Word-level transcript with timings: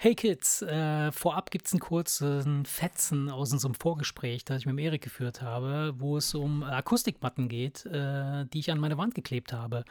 Hey 0.00 0.14
Kids, 0.14 0.62
äh, 0.62 1.10
vorab 1.10 1.50
gibt 1.50 1.66
es 1.66 1.72
einen 1.72 1.80
kurzen 1.80 2.64
Fetzen 2.64 3.28
aus 3.28 3.52
unserem 3.52 3.74
Vorgespräch, 3.74 4.44
das 4.44 4.58
ich 4.58 4.66
mit 4.66 4.78
Erik 4.78 5.02
geführt 5.02 5.42
habe, 5.42 5.92
wo 5.96 6.16
es 6.16 6.36
um 6.36 6.62
Akustikmatten 6.62 7.48
geht, 7.48 7.84
äh, 7.86 8.44
die 8.46 8.60
ich 8.60 8.70
an 8.70 8.78
meine 8.78 8.96
Wand 8.96 9.16
geklebt 9.16 9.52
habe. 9.52 9.84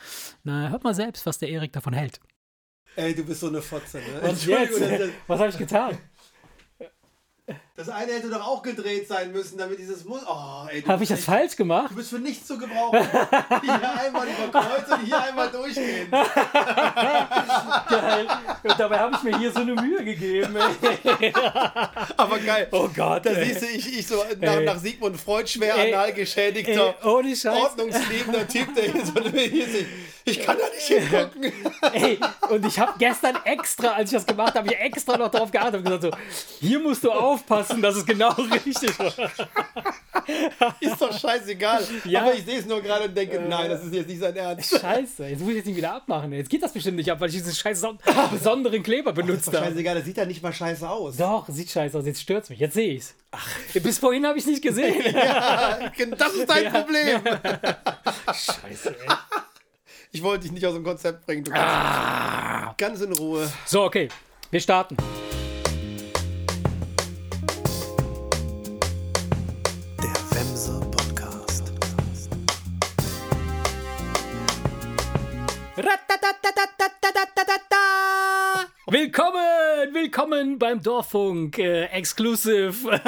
Na, 0.46 0.70
hört 0.70 0.85
mal 0.85 0.93
selbst, 0.93 1.25
was 1.25 1.39
der 1.39 1.49
Erik 1.49 1.73
davon 1.73 1.91
hält. 1.91 2.21
Ey, 2.96 3.13
du 3.13 3.25
bist 3.25 3.41
so 3.41 3.49
eine 3.49 3.62
Fotze, 3.62 3.97
ne? 3.97 4.21
Was 4.21 4.46
jetzt? 4.46 4.81
Was 5.28 5.39
habe 5.41 5.49
ich 5.49 5.57
getan? 5.57 5.98
Das 7.78 7.89
eine 7.89 8.12
hätte 8.12 8.32
doch 8.32 8.44
auch 8.44 8.64
gedreht 8.64 9.07
sein 9.07 9.32
müssen, 9.32 9.55
damit 9.55 9.78
dieses 9.78 10.04
Muss. 10.04 10.21
Oh, 10.28 10.66
ey, 10.68 10.82
Habe 10.82 11.04
ich 11.04 11.10
das 11.10 11.23
falsch 11.23 11.55
gemacht? 11.55 11.92
Du 11.92 11.96
bist 11.96 12.10
für 12.10 12.18
nichts 12.18 12.48
zu 12.48 12.57
gebrauchen. 12.57 13.07
Hier 13.61 14.00
einmal 14.00 14.28
über 14.28 14.60
Kreuz 14.60 14.92
und 14.92 15.05
hier 15.05 15.21
einmal 15.21 15.52
durchgehen. 15.52 16.10
Geil. 16.10 16.28
Und 18.64 18.79
dabei 18.79 18.98
habe 18.98 19.16
ich 19.16 19.21
mir 19.21 19.38
hier 19.38 19.52
so 19.52 19.60
eine 19.60 19.75
Mühe 19.75 20.04
gegeben. 20.04 20.57
ey. 21.20 21.32
Aber 22.18 22.39
geil. 22.39 22.68
Oh 22.71 22.89
Gott. 22.96 23.28
Da 23.28 23.29
ey. 23.29 23.46
siehst 23.46 23.61
du, 23.61 23.68
ich, 23.68 24.00
ich 24.00 24.07
so 24.07 24.23
nach, 24.39 24.59
nach 24.62 24.79
Sigmund 24.79 25.21
Freud 25.21 25.48
schwer 25.48 25.75
Ey. 25.75 25.93
anal 25.93 26.14
geschädigter, 26.14 26.96
Ey, 27.00 27.06
ordnungsliebender 27.06 28.48
Typ, 28.48 28.73
der 28.73 28.86
hier 28.86 29.06
so 29.06 29.21
hier. 29.21 29.86
Ich 30.28 30.42
kann 30.42 30.57
da 30.57 30.65
nicht 30.75 30.87
hingucken. 30.87 31.54
Ey, 31.93 32.20
und 32.50 32.66
ich 32.66 32.78
habe 32.78 32.94
gestern 33.00 33.38
extra, 33.45 33.92
als 33.92 34.12
ich 34.12 34.17
das 34.17 34.25
gemacht 34.25 34.56
habe, 34.56 34.67
ich 34.67 34.78
extra 34.78 35.17
noch 35.17 35.31
darauf 35.31 35.52
geachtet 35.52 35.75
und 35.75 35.84
gesagt 35.86 36.03
so, 36.03 36.12
hier 36.59 36.80
musst 36.80 37.06
du 37.06 37.12
aufpassen, 37.12 37.67
dass 37.81 37.95
es 37.95 38.06
genau 38.06 38.30
richtig 38.66 38.98
war. 39.00 39.14
Ist 40.80 41.02
doch 41.02 41.17
scheißegal. 41.17 41.84
Ja. 42.06 42.22
Aber 42.23 42.34
ich 42.34 42.44
sehe 42.45 42.59
es 42.59 42.66
nur 42.66 42.81
gerade 42.81 43.06
und 43.06 43.16
denke, 43.16 43.40
nein, 43.40 43.70
das 43.70 43.84
ist 43.84 43.94
jetzt 43.94 44.08
nicht 44.08 44.20
sein 44.20 44.36
Ernst. 44.36 44.80
Scheiße, 44.80 45.28
jetzt 45.28 45.40
muss 45.40 45.50
ich 45.52 45.56
jetzt 45.58 45.66
nicht 45.67 45.78
wieder 45.78 45.94
abmachen. 45.94 46.31
Jetzt 46.34 46.50
geht 46.50 46.62
das 46.64 46.73
bestimmt 46.73 46.98
nicht 46.98 47.12
ab, 47.12 47.20
weil 47.22 47.30
ich 47.30 47.36
diesen 47.36 47.53
scheiß 47.53 47.80
son- 47.80 47.98
besonderen 48.31 48.84
Kleber 48.84 49.12
Ist 49.12 49.16
benutzt 49.16 49.48
doch 49.48 49.53
habe. 49.53 49.66
scheißegal, 49.67 49.95
das 49.95 50.06
sieht 50.06 50.17
ja 50.17 50.26
nicht 50.26 50.42
mal 50.44 50.53
scheiße 50.53 50.90
aus. 50.90 51.17
Doch, 51.17 51.45
sieht 51.48 51.70
scheiße 51.70 51.98
aus, 51.98 52.06
jetzt 52.06 52.22
stört's 52.22 52.50
mich, 52.50 52.59
jetzt 52.59 52.73
sehe 52.73 52.94
ich's. 52.95 53.16
Bis 53.73 54.00
vorhin 54.00 54.26
habe 54.26 54.38
ich 54.38 54.44
es 54.46 54.50
nicht 54.50 54.62
gesehen. 54.64 54.96
Ja, 55.18 55.80
das 56.18 56.34
ist 56.34 56.50
dein 56.50 56.72
Problem. 56.72 57.22
Scheiße, 58.28 58.90
ey. 58.90 59.16
Ich 60.12 60.24
wollte 60.24 60.44
dich 60.44 60.52
nicht 60.52 60.66
aus 60.66 60.74
dem 60.74 60.84
Konzept 60.84 61.26
bringen. 61.26 61.44
Du 61.44 61.52
kannst 61.52 61.66
Ah. 61.68 62.74
ganz 62.78 63.02
in 63.02 63.12
Ruhe. 63.14 63.50
So, 63.66 63.84
okay, 63.84 64.08
wir 64.52 64.59
starten. 64.59 64.96
Bremse 70.38 70.70
Podcast. 70.94 71.64
Ratatatatatat. 75.78 76.97
Willkommen, 78.90 79.94
willkommen 79.94 80.58
beim 80.58 80.82
Dorffunk 80.82 81.60
äh, 81.60 81.88
Exclusive 81.88 82.74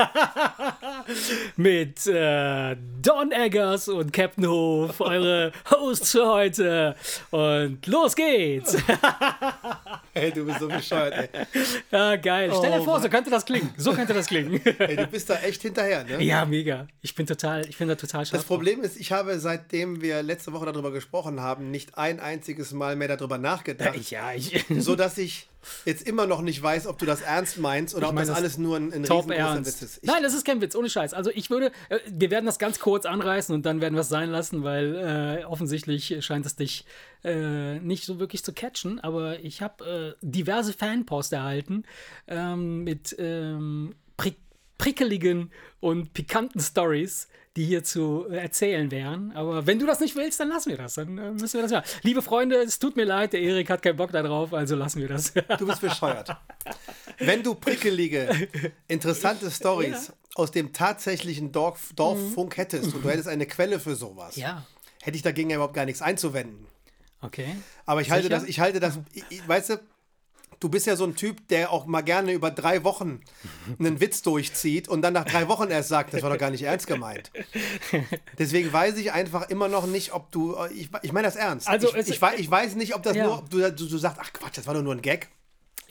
mit 1.56 2.06
äh, 2.06 2.76
Don 3.02 3.32
Eggers 3.32 3.88
und 3.88 4.12
Captain 4.12 4.46
Hof, 4.50 5.00
eure 5.00 5.54
Hosts 5.72 6.12
für 6.12 6.28
heute. 6.28 6.96
Und 7.32 7.88
los 7.88 8.14
geht's. 8.14 8.76
Ey, 10.14 10.32
du 10.34 10.44
bist 10.46 10.60
so 10.60 10.68
bescheuert, 10.68 11.30
ey. 11.32 11.46
Ja, 11.92 12.18
geil. 12.18 12.52
Stell 12.58 12.72
dir 12.72 12.82
Oh, 12.82 12.84
vor, 12.84 12.96
so 12.98 13.04
Mann. 13.04 13.12
könnte 13.12 13.30
das 13.30 13.46
klingen. 13.46 13.74
So 13.78 13.94
könnte 13.94 14.14
das 14.14 14.28
klingen. 14.28 14.60
ey. 14.80 14.98
Du 14.98 15.08
bist 15.08 15.30
da 15.30 15.36
echt 15.36 15.62
hinterher, 15.62 16.04
ne? 16.04 16.22
ja, 16.22 16.44
mega. 16.44 16.88
Ich 17.02 17.16
bin 17.16 17.26
total, 17.26 17.66
ich 17.70 17.78
bin 17.78 17.88
da 17.88 17.96
total 17.96 18.26
scharf. 18.26 18.32
Das 18.42 18.44
Problem 18.44 18.82
ist, 18.82 19.00
ich 19.00 19.14
habe, 19.14 19.40
seitdem 19.40 20.02
wir 20.02 20.24
letzte 20.24 20.52
Woche 20.52 20.66
darüber 20.66 20.92
gesprochen 20.92 21.40
haben, 21.40 21.72
nicht 21.72 21.98
ein 21.98 22.20
einziges 22.20 22.74
Mal 22.74 22.98
mehr 22.98 23.08
darüber 23.16 23.38
nachgedacht. 23.38 24.12
Ja, 24.12 24.34
ich. 24.34 24.66
so 24.80 24.98
dass 24.98 25.18
ich 25.18 25.48
jetzt 25.86 26.08
immer 26.08 26.26
noch 26.26 26.42
nicht 26.42 26.62
weiß, 26.62 26.88
ob 26.88 26.98
du 26.98 27.06
das 27.06 27.22
ernst 27.22 27.58
meinst 27.58 27.96
oder 27.96 28.04
Ich 28.04 28.10
ob 28.10 28.16
meine 28.16 28.28
das 28.28 28.36
das 28.36 28.44
alles 28.44 28.58
nur 28.58 28.78
ein, 28.78 28.94
ein 28.94 29.06
riesengroßer 29.06 29.36
ernst. 29.36 29.82
Witz 29.82 29.82
ist. 29.82 29.98
Ich, 30.04 30.10
Nein, 30.10 30.24
das 30.24 30.34
ist 30.34 30.46
kein 30.46 30.62
Witz, 30.62 30.76
ohne 30.76 30.90
Scheiß. 30.90 31.14
Also 31.14 31.32
ich 31.34 31.50
würde, 31.50 31.72
äh, 31.90 32.00
wir 32.08 32.32
werden 32.32 32.46
das 32.46 32.60
ganz 32.60 32.80
kurz 32.80 33.06
anreißen 33.06 33.54
und 33.54 33.66
dann 33.66 33.82
werden 33.82 33.96
wir 33.96 34.02
es 34.02 34.10
sein 34.10 34.30
lassen, 34.30 34.64
weil 34.64 35.42
äh, 35.42 35.46
offensichtlich 35.46 36.18
scheint 36.22 36.46
es 36.46 36.56
dich 36.56 36.86
äh, 37.24 37.80
nicht 37.80 38.06
so 38.06 38.20
wirklich 38.20 38.44
zu 38.44 38.54
catchen. 38.54 39.00
Aber 39.00 39.40
ich 39.40 39.62
habe 39.62 40.16
äh, 40.22 40.26
diverse 40.26 40.74
Fanposts 40.74 41.32
erhalten 41.32 41.84
ähm, 42.28 42.84
mit 42.84 43.16
ähm, 43.20 43.96
prick 44.18 44.38
prickeligen 44.78 45.52
und 45.82 46.14
pikanten 46.14 46.62
Stories, 46.62 47.28
die 47.58 47.66
hier 47.66 47.84
zu 47.84 48.28
äh, 48.30 48.38
erzählen 48.38 48.92
wären. 48.92 49.32
Aber 49.34 49.66
wenn 49.66 49.80
du 49.80 49.86
das 49.86 50.00
nicht 50.00 50.16
willst, 50.16 50.40
dann 50.40 50.50
lassen 50.50 50.70
wir 50.70 50.78
das. 50.78 50.96
Dann 50.96 51.18
äh, 51.18 51.32
müssen 51.32 51.54
wir 51.54 51.62
das 51.64 51.72
machen. 51.72 51.86
Liebe 52.04 52.22
Freunde, 52.22 52.58
es 52.58 52.80
tut 52.80 52.96
mir 52.96 53.06
leid, 53.06 53.34
der 53.34 53.42
Erik 53.42 53.70
hat 53.70 53.82
keinen 53.82 53.98
Bock 53.98 54.12
darauf, 54.12 54.54
also 54.54 54.76
lassen 54.76 55.02
wir 55.02 55.08
das. 55.08 55.34
du 55.34 55.66
bist 55.66 55.82
bescheuert. 55.82 56.36
Wenn 57.18 57.44
du 57.44 57.56
prickelige, 57.56 58.48
interessante 58.88 59.50
Stories 59.52 60.14
aus 60.36 60.52
dem 60.52 60.72
tatsächlichen 60.74 61.52
Dorf, 61.52 61.92
Dorffunk 61.96 62.58
hättest 62.58 62.94
und 62.94 63.04
du 63.04 63.10
hättest 63.10 63.28
eine 63.28 63.46
Quelle 63.46 63.80
für 63.80 63.96
sowas, 63.96 64.36
ja, 64.36 64.66
hätte 65.02 65.18
ich 65.18 65.24
dagegen 65.24 65.50
ja 65.50 65.56
überhaupt 65.56 65.74
gar 65.74 65.86
nichts 65.86 66.02
einzuwenden. 66.02 66.68
okay. 67.22 67.56
Aber 67.86 68.02
ich 68.02 68.12
halte 68.12 68.28
Sicher? 68.28 68.40
das, 68.40 68.48
ich 68.48 68.60
halte 68.60 68.80
das, 68.80 69.00
ich, 69.30 69.48
weißt 69.48 69.72
du, 69.72 69.80
du 70.60 70.70
bist 70.70 70.86
ja 70.88 70.96
so 70.96 71.06
ein 71.06 71.16
Typ, 71.16 71.48
der 71.48 71.72
auch 71.72 71.86
mal 71.86 72.02
gerne 72.02 72.34
über 72.34 72.52
drei 72.52 72.84
Wochen 72.84 73.22
einen 73.80 74.00
Witz 74.00 74.22
durchzieht 74.22 74.88
und 74.88 75.02
dann 75.02 75.14
nach 75.14 75.26
drei 75.26 75.48
Wochen 75.48 75.70
erst 75.70 75.90
sagt, 75.90 76.14
das 76.14 76.22
war 76.22 76.30
doch 76.30 76.38
gar 76.38 76.50
nicht 76.52 76.64
ernst 76.64 76.88
gemeint. 76.88 77.32
Deswegen 78.38 78.72
weiß 78.72 78.98
ich 78.98 79.12
einfach 79.12 79.50
immer 79.50 79.68
noch 79.68 79.88
nicht, 79.88 80.14
ob 80.14 80.32
du, 80.32 80.56
ich, 80.74 80.90
ich 81.02 81.12
meine 81.12 81.28
das 81.28 81.36
ernst. 81.36 81.68
Also 81.68 81.90
ich, 81.96 82.10
ich, 82.10 82.22
ich 82.38 82.52
weiß 82.52 82.76
nicht, 82.76 82.96
ob 82.96 83.04
das 83.04 83.16
Ja. 83.16 83.26
nur, 83.26 83.38
ob 83.40 83.50
du, 83.50 83.72
du, 83.72 83.86
du 83.88 83.98
sagst, 83.98 84.20
ach 84.22 84.34
Quatsch, 84.34 84.58
das 84.58 84.68
war 84.68 84.74
doch 84.74 84.82
nur 84.84 84.94
ein 84.94 85.02
Gag. 85.02 85.30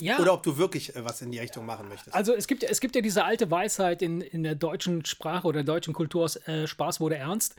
Ja. 0.00 0.18
Oder 0.20 0.32
ob 0.32 0.42
du 0.44 0.56
wirklich 0.58 0.94
äh, 0.94 1.04
was 1.04 1.22
in 1.22 1.32
die 1.32 1.38
Richtung 1.40 1.66
machen 1.66 1.88
möchtest. 1.88 2.14
Also 2.14 2.32
es 2.34 2.46
gibt, 2.46 2.62
es 2.62 2.80
gibt 2.80 2.94
ja 2.94 3.00
diese 3.02 3.24
alte 3.24 3.50
Weisheit 3.50 4.00
in, 4.00 4.20
in 4.20 4.44
der 4.44 4.54
deutschen 4.54 5.04
Sprache 5.04 5.46
oder 5.46 5.64
der 5.64 5.74
deutschen 5.74 5.92
Kultur, 5.92 6.30
äh, 6.46 6.66
Spaß 6.66 7.00
wurde 7.00 7.16
ernst. 7.16 7.56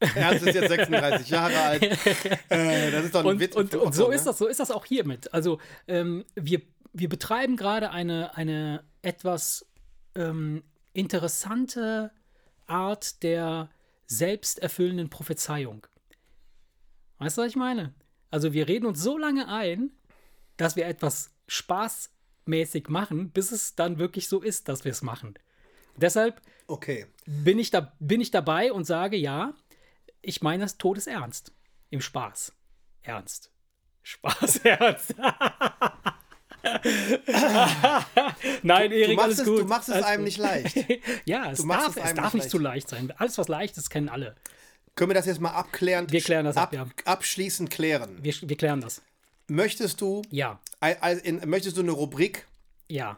Ernst 0.00 0.46
ist 0.46 0.54
jetzt 0.54 0.68
36 0.68 1.28
Jahre 1.30 1.58
alt. 1.60 1.82
Äh, 2.50 2.90
das 2.90 3.04
ist 3.06 3.14
doch 3.14 3.20
ein 3.20 3.26
Und, 3.26 3.40
Witz. 3.40 3.56
und, 3.56 3.74
und 3.74 3.94
so 3.94 4.08
ne? 4.08 4.14
ist 4.14 4.24
das, 4.26 4.38
so 4.38 4.46
ist 4.46 4.60
das 4.60 4.70
auch 4.70 4.84
hiermit. 4.86 5.32
Also 5.34 5.58
ähm, 5.86 6.24
wir, 6.34 6.62
wir 6.92 7.08
betreiben 7.08 7.56
gerade 7.56 7.90
eine, 7.90 8.36
eine 8.36 8.84
etwas 9.02 9.66
ähm, 10.14 10.62
interessante 10.92 12.10
Art 12.66 13.22
der 13.22 13.70
selbsterfüllenden 14.06 15.10
Prophezeiung. 15.10 15.86
Weißt 17.18 17.36
du, 17.36 17.42
was 17.42 17.48
ich 17.48 17.56
meine? 17.56 17.94
Also 18.30 18.52
wir 18.52 18.68
reden 18.68 18.86
uns 18.86 19.02
so 19.02 19.18
lange 19.18 19.48
ein, 19.48 19.90
dass 20.56 20.76
wir 20.76 20.86
etwas 20.86 21.32
spaßmäßig 21.46 22.88
machen, 22.88 23.30
bis 23.30 23.52
es 23.52 23.74
dann 23.74 23.98
wirklich 23.98 24.28
so 24.28 24.40
ist, 24.40 24.68
dass 24.68 24.84
wir 24.84 24.92
es 24.92 25.02
machen. 25.02 25.34
Deshalb 25.96 26.40
Okay. 26.66 27.06
bin 27.26 27.58
ich, 27.58 27.70
da, 27.70 27.92
bin 27.98 28.20
ich 28.20 28.30
dabei 28.30 28.72
und 28.72 28.84
sage, 28.84 29.16
ja, 29.16 29.54
ich 30.22 30.42
meine 30.42 30.64
das 30.64 30.78
todesernst. 30.78 31.52
Im 31.90 32.00
Spaß. 32.00 32.52
Ernst. 33.02 33.50
Spaß, 34.02 34.56
ernst. 34.64 35.14
Nein, 38.62 38.90
Du 38.90 38.96
Erik, 38.96 39.16
machst, 39.16 39.24
alles 39.26 39.38
es, 39.40 39.44
gut. 39.46 39.60
du 39.60 39.64
machst 39.64 39.88
es 39.88 39.94
alles 39.94 40.06
einem 40.06 40.18
gut. 40.22 40.24
nicht 40.26 40.38
leicht. 40.38 40.76
ja, 41.24 41.50
es 41.50 41.58
Du 41.62 41.68
darf, 41.68 41.96
es 41.96 42.04
es 42.04 42.14
darf 42.14 42.34
nicht 42.34 42.44
nicht 42.44 42.50
zu 42.50 42.58
leicht 42.58 42.88
sein. 42.88 43.12
Alles, 43.16 43.38
was 43.38 43.48
leicht 43.48 43.76
ist, 43.76 43.90
kennen 43.90 44.08
alle. 44.08 44.34
Können 44.94 45.10
wir 45.10 45.14
das 45.14 45.26
jetzt 45.26 45.40
mal 45.40 45.50
abklären? 45.52 46.10
Wir 46.10 46.20
klären 46.20 46.44
das 46.44 46.56
ab, 46.56 46.72
ja. 46.72 46.86
Abschließend 47.04 47.70
klären. 47.70 48.18
Wir, 48.22 48.34
wir 48.42 48.56
klären 48.56 48.80
das. 48.80 49.02
Möchtest 49.46 50.00
du, 50.00 50.22
Ja, 50.30 50.60
ei- 50.80 51.00
ei- 51.00 51.12
in, 51.14 51.48
möchtest 51.48 51.76
du 51.76 51.82
eine 51.82 51.92
Rubrik, 51.92 52.46
ja. 52.88 53.16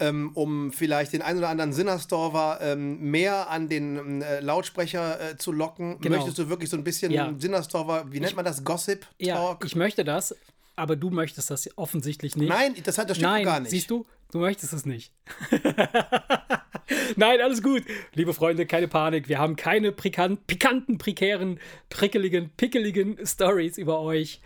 Ähm, 0.00 0.30
um 0.34 0.72
vielleicht 0.72 1.12
den 1.12 1.22
einen 1.22 1.38
oder 1.38 1.48
anderen 1.48 1.72
Sinnerstorfer 1.72 2.58
ähm, 2.62 2.98
mehr 3.10 3.48
an 3.50 3.68
den 3.68 4.22
äh, 4.22 4.40
Lautsprecher 4.40 5.32
äh, 5.32 5.36
zu 5.36 5.52
locken? 5.52 5.98
Genau. 6.00 6.16
Möchtest 6.16 6.38
du 6.38 6.48
wirklich 6.48 6.70
so 6.70 6.76
ein 6.76 6.84
bisschen 6.84 7.12
Ja. 7.12 7.32
Sinnerstorfer, 7.38 8.06
wie 8.10 8.20
nennt 8.20 8.34
man 8.36 8.44
das, 8.44 8.64
Gossip 8.64 9.06
Ja, 9.18 9.36
Talk? 9.36 9.64
ich 9.64 9.76
möchte 9.76 10.02
das, 10.04 10.34
aber 10.76 10.96
du 10.96 11.10
möchtest 11.10 11.50
das 11.50 11.68
offensichtlich 11.76 12.36
nicht. 12.36 12.48
Nein, 12.48 12.74
das, 12.84 12.98
hat, 12.98 13.10
das 13.10 13.18
stimmt 13.18 13.32
Nein, 13.32 13.44
gar 13.44 13.60
nicht. 13.60 13.70
siehst 13.70 13.90
du, 13.90 14.06
du 14.32 14.38
möchtest 14.38 14.72
es 14.72 14.86
nicht. 14.86 15.12
Nein, 17.16 17.40
alles 17.40 17.62
gut. 17.62 17.84
Liebe 18.14 18.34
Freunde, 18.34 18.66
keine 18.66 18.88
Panik. 18.88 19.28
Wir 19.28 19.38
haben 19.38 19.56
keine 19.56 19.92
pikan 19.92 20.38
pikanten, 20.38 20.98
prekären, 20.98 21.60
prickeligen, 21.88 22.50
pickeligen 22.56 23.18
Stories 23.24 23.78
über 23.78 24.00
euch. 24.00 24.40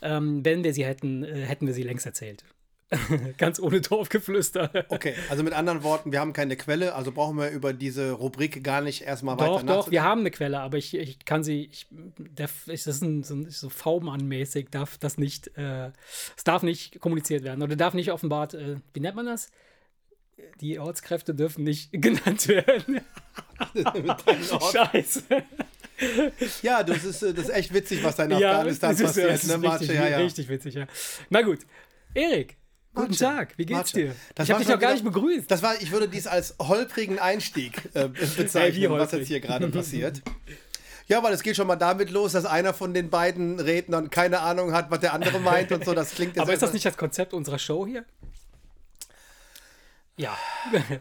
Ähm, 0.00 0.44
wenn 0.44 0.64
wir 0.64 0.72
sie 0.72 0.84
hätten, 0.84 1.22
äh, 1.24 1.42
hätten 1.42 1.66
wir 1.66 1.74
sie 1.74 1.82
längst 1.82 2.06
erzählt. 2.06 2.44
Ganz 3.38 3.60
ohne 3.60 3.80
Dorfgeflüster. 3.80 4.70
Okay, 4.88 5.14
also 5.30 5.42
mit 5.42 5.52
anderen 5.52 5.82
Worten, 5.82 6.12
wir 6.12 6.20
haben 6.20 6.32
keine 6.32 6.56
Quelle, 6.56 6.94
also 6.94 7.12
brauchen 7.12 7.38
wir 7.38 7.50
über 7.50 7.72
diese 7.72 8.12
Rubrik 8.12 8.62
gar 8.62 8.80
nicht 8.80 9.02
erstmal 9.02 9.38
weiter 9.38 9.64
Doch, 9.64 9.84
doch, 9.84 9.90
wir 9.90 10.02
haben 10.02 10.20
eine 10.20 10.30
Quelle, 10.30 10.60
aber 10.60 10.78
ich, 10.78 10.94
ich 10.94 11.24
kann 11.24 11.42
sie, 11.42 11.68
ich, 11.72 11.86
das 12.34 12.68
ist 12.68 13.02
ein, 13.02 13.22
so, 13.22 13.44
so 13.48 13.68
V-Mann-mäßig, 13.68 14.68
darf 14.70 14.98
das 14.98 15.18
nicht, 15.18 15.56
äh, 15.56 15.90
es 16.36 16.44
darf 16.44 16.62
nicht 16.62 17.00
kommuniziert 17.00 17.44
werden 17.44 17.62
oder 17.62 17.76
darf 17.76 17.94
nicht 17.94 18.12
offenbart, 18.12 18.54
äh, 18.54 18.76
wie 18.92 19.00
nennt 19.00 19.16
man 19.16 19.26
das? 19.26 19.50
Die 20.60 20.78
Ortskräfte 20.78 21.34
dürfen 21.34 21.64
nicht 21.64 21.90
genannt 21.92 22.48
werden. 22.48 23.00
Scheiße. 24.72 25.22
Ja, 26.62 26.82
das 26.82 27.04
ist, 27.04 27.22
das 27.22 27.32
ist 27.32 27.50
echt 27.50 27.72
witzig, 27.72 28.02
was 28.02 28.16
da 28.16 28.24
in 28.24 28.32
Ja, 28.32 28.58
Afghanistan 28.58 28.92
ist, 28.92 29.02
passiert, 29.02 29.30
das 29.30 29.44
ist 29.44 29.48
ne, 29.48 29.54
richtig, 29.54 29.70
Matsche? 29.70 29.94
Ja, 29.94 30.08
ja. 30.08 30.16
richtig 30.18 30.48
witzig, 30.48 30.74
ja. 30.74 30.86
Na 31.30 31.42
gut. 31.42 31.60
Erik, 32.14 32.56
Guten 32.94 33.08
Marce. 33.08 33.18
Tag, 33.20 33.54
wie 33.56 33.64
geht's 33.66 33.78
Marce. 33.78 33.92
dir? 33.92 34.14
Das 34.34 34.46
ich 34.46 34.50
habe 34.52 34.62
dich 34.62 34.68
noch 34.68 34.78
gar 34.78 34.90
wieder- 34.94 35.02
nicht 35.02 35.04
begrüßt. 35.14 35.50
Das 35.50 35.62
war, 35.62 35.80
ich 35.80 35.90
würde 35.92 36.08
dies 36.08 36.26
als 36.26 36.54
holprigen 36.58 37.18
Einstieg 37.18 37.80
äh, 37.94 38.08
bezeichnen, 38.36 38.90
Hey, 38.90 38.98
was 38.98 39.12
jetzt 39.12 39.28
hier 39.28 39.40
gerade 39.40 39.68
passiert. 39.70 40.20
Ja, 41.08 41.22
weil 41.22 41.32
es 41.32 41.42
geht 41.42 41.56
schon 41.56 41.66
mal 41.66 41.76
damit 41.76 42.10
los, 42.10 42.32
dass 42.32 42.44
einer 42.44 42.72
von 42.74 42.94
den 42.94 43.10
beiden 43.10 43.58
Rednern 43.60 44.10
keine 44.10 44.40
Ahnung 44.40 44.72
hat, 44.72 44.90
was 44.90 45.00
der 45.00 45.12
andere 45.14 45.40
meint 45.40 45.72
und 45.72 45.84
so. 45.84 45.94
Das 45.94 46.10
klingt 46.14 46.36
jetzt 46.36 46.42
Aber 46.42 46.52
ist 46.52 46.62
das 46.62 46.72
nicht 46.72 46.84
das 46.86 46.96
Konzept 46.96 47.32
unserer 47.34 47.58
Show 47.58 47.86
hier? 47.86 48.04
Ja. 50.18 50.36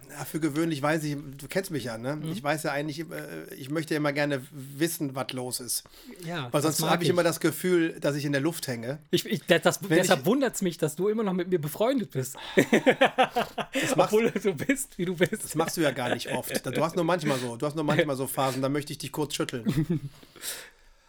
Ja, 0.10 0.26
für 0.26 0.40
gewöhnlich 0.40 0.82
weiß 0.82 1.04
ich, 1.04 1.18
du 1.38 1.48
kennst 1.50 1.70
mich 1.70 1.84
ja, 1.84 1.98
ne? 1.98 2.16
Mhm. 2.16 2.32
Ich 2.32 2.42
weiß 2.42 2.64
ja 2.64 2.72
eigentlich, 2.72 3.00
äh, 3.12 3.54
ich 3.56 3.70
möchte 3.70 3.94
ja 3.94 3.98
immer 3.98 4.14
gerne 4.14 4.42
wissen, 4.52 5.16
was 5.16 5.34
los 5.34 5.60
ist. 5.60 5.84
ja 6.24 6.48
Weil 6.52 6.62
sonst 6.62 6.82
habe 6.82 7.04
ich 7.04 7.10
immer 7.10 7.22
das 7.24 7.42
Gefühl, 7.42 8.00
dass 8.00 8.16
ich 8.16 8.24
in 8.24 8.32
der 8.32 8.40
Luft 8.42 8.68
hänge. 8.68 9.00
Ich, 9.12 9.26
ich, 9.26 9.44
das, 9.46 9.80
deshalb 9.82 10.26
wundert 10.26 10.56
es 10.56 10.62
mich, 10.62 10.78
dass 10.78 10.96
du 10.96 11.10
immer 11.10 11.24
noch 11.24 11.34
mit 11.34 11.50
mir 11.50 11.60
befreundet 11.60 12.12
bist. 12.12 12.38
Das 12.56 12.66
machst, 13.98 14.14
Obwohl 14.14 14.32
du 14.32 14.40
so 14.40 14.54
bist, 14.54 14.98
wie 14.98 15.06
du 15.06 15.16
bist. 15.16 15.44
das 15.44 15.56
machst 15.56 15.76
du 15.76 15.82
ja 15.82 15.92
gar 15.92 16.14
nicht 16.14 16.30
oft. 16.32 16.52
Du 16.72 16.82
hast 16.84 16.96
nur 16.96 17.06
manchmal 17.06 17.38
so, 17.38 17.58
du 17.58 17.66
hast 17.66 17.76
nur 17.76 17.84
manchmal 17.84 18.16
so 18.16 18.28
Phasen, 18.28 18.62
da 18.62 18.70
möchte 18.70 18.94
ich 18.94 18.98
dich 19.00 19.12
kurz 19.12 19.36
schütteln. 19.36 20.10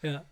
Ja. 0.02 0.24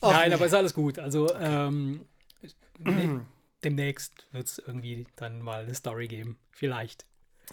Ach, 0.00 0.12
Nein, 0.12 0.32
aber 0.32 0.46
ist 0.46 0.54
alles 0.54 0.72
gut. 0.74 0.98
Also 0.98 1.32
ähm, 1.36 2.06
ne- 2.78 3.26
demnächst 3.64 4.26
wird 4.32 4.46
es 4.46 4.58
irgendwie 4.58 5.06
dann 5.16 5.40
mal 5.40 5.62
eine 5.64 5.74
Story 5.74 6.08
geben. 6.08 6.38
Vielleicht. 6.50 7.06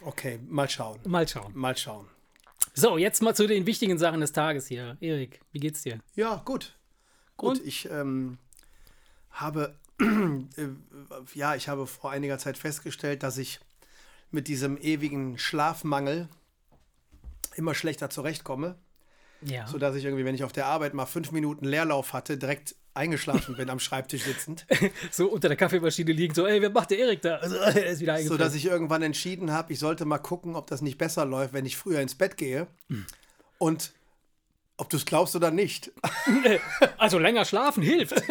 Okay, 0.03 0.39
mal 0.47 0.69
schauen. 0.69 1.00
Mal 1.06 1.27
schauen. 1.27 1.51
Mal 1.56 1.75
schauen. 1.77 2.07
So, 2.73 2.97
jetzt 2.97 3.21
mal 3.21 3.35
zu 3.35 3.47
den 3.47 3.65
wichtigen 3.65 3.97
Sachen 3.97 4.21
des 4.21 4.31
Tages 4.31 4.67
hier. 4.67 4.97
Erik, 5.01 5.41
wie 5.51 5.59
geht's 5.59 5.81
dir? 5.83 6.00
Ja, 6.15 6.41
gut. 6.45 6.75
Gut, 7.38 7.57
Und? 7.59 7.65
ich 7.67 7.89
ähm, 7.89 8.38
habe, 9.31 9.75
äh, 10.00 10.67
ja, 11.33 11.56
ich 11.56 11.67
habe 11.69 11.88
vor 11.88 12.11
einiger 12.11 12.38
Zeit 12.38 12.57
festgestellt, 12.57 13.23
dass 13.23 13.38
ich 13.38 13.59
mit 14.31 14.47
diesem 14.47 14.77
ewigen 14.77 15.38
Schlafmangel 15.38 16.27
immer 17.56 17.73
schlechter 17.73 18.09
zurechtkomme, 18.09 18.77
Ja. 19.41 19.65
sodass 19.67 19.95
ich 19.95 20.06
irgendwie, 20.06 20.25
wenn 20.25 20.35
ich 20.35 20.44
auf 20.44 20.51
der 20.51 20.67
Arbeit 20.67 20.94
mal 20.94 21.06
fünf 21.06 21.31
Minuten 21.31 21.65
Leerlauf 21.65 22.13
hatte, 22.13 22.38
direkt 22.38 22.75
eingeschlafen 22.94 23.56
bin 23.56 23.69
am 23.69 23.80
Schreibtisch 23.80 24.24
sitzend, 24.24 24.65
So 25.12 25.27
unter 25.27 25.47
der 25.47 25.57
Kaffeemaschine 25.57 26.12
liegen, 26.12 26.33
so, 26.33 26.45
ey, 26.45 26.62
wer 26.62 26.69
macht 26.69 26.91
der 26.91 27.00
Erik 27.00 27.21
da? 27.21 27.36
Also, 27.38 27.56
er 27.57 27.86
ist 27.86 28.00
wieder 28.01 28.18
sodass 28.18 28.31
eingepennt. 28.31 28.56
ich 28.56 28.65
irgendwann 28.65 29.01
entschieden 29.01 29.51
habe, 29.51 29.71
ich 29.74 29.80
sollte 29.80 30.06
mal 30.06 30.18
gucken, 30.18 30.56
ob 30.56 30.68
das 30.68 30.81
nicht 30.81 30.97
besser 30.97 31.25
läuft, 31.25 31.53
wenn 31.53 31.65
ich 31.65 31.77
früher 31.77 32.01
ins 32.01 32.15
Bett 32.15 32.38
gehe. 32.38 32.68
Und 33.57 33.94
ob 34.77 34.89
du 34.89 34.95
es 34.97 35.06
glaubst 35.06 35.36
oder 35.36 35.51
nicht, 35.51 35.91
Also 36.97 37.19
länger 37.19 37.44
schlafen 37.45 37.83
hilft. 37.83 38.21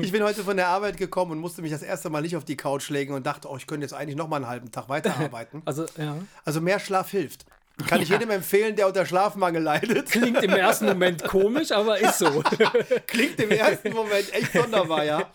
Ich 0.00 0.12
bin 0.12 0.22
heute 0.22 0.44
von 0.44 0.56
der 0.56 0.68
Arbeit 0.68 0.96
gekommen 0.96 1.32
und 1.32 1.38
musste 1.38 1.62
mich 1.62 1.72
das 1.72 1.82
erste 1.82 2.10
Mal 2.10 2.22
nicht 2.22 2.36
auf 2.36 2.44
die 2.44 2.56
Couch 2.56 2.88
legen 2.90 3.14
und 3.14 3.26
dachte, 3.26 3.48
oh, 3.48 3.56
ich 3.56 3.66
könnte 3.66 3.84
jetzt 3.84 3.94
eigentlich 3.94 4.16
noch 4.16 4.28
mal 4.28 4.36
einen 4.36 4.46
halben 4.46 4.70
Tag 4.70 4.88
weiterarbeiten. 4.88 5.62
Also, 5.64 5.86
ja. 5.96 6.16
Also 6.44 6.60
mehr 6.60 6.78
Schlaf 6.78 7.10
hilft. 7.10 7.46
Kann 7.86 8.02
ich 8.02 8.08
jedem 8.08 8.30
empfehlen, 8.30 8.76
der 8.76 8.86
unter 8.86 9.06
Schlafmangel 9.06 9.62
leidet. 9.62 10.10
Klingt 10.10 10.42
im 10.42 10.50
ersten 10.50 10.86
Moment 10.86 11.24
komisch, 11.24 11.72
aber 11.72 11.98
ist 11.98 12.18
so. 12.18 12.42
Klingt 13.06 13.40
im 13.40 13.50
ersten 13.50 13.92
Moment 13.92 14.32
echt 14.32 14.52
sonderbar, 14.52 15.04
ja. 15.04 15.30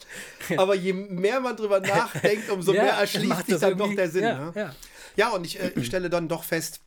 Aber 0.58 0.76
je 0.76 0.94
mehr 0.94 1.40
man 1.40 1.56
drüber 1.56 1.80
nachdenkt, 1.80 2.50
umso 2.50 2.72
mehr 2.74 2.94
erschließt 2.94 3.48
sich 3.48 3.60
dann 3.60 3.78
doch 3.78 3.94
der 3.94 4.10
Sinn. 4.10 4.24
Ja, 4.24 4.34
ne? 4.34 4.52
ja. 4.56 4.76
Ja, 5.18 5.30
und 5.30 5.46
ich, 5.46 5.60
äh, 5.60 5.72
ich 5.76 5.86
stelle 5.86 6.10
dann 6.10 6.28
doch 6.28 6.44
fest, 6.44 6.82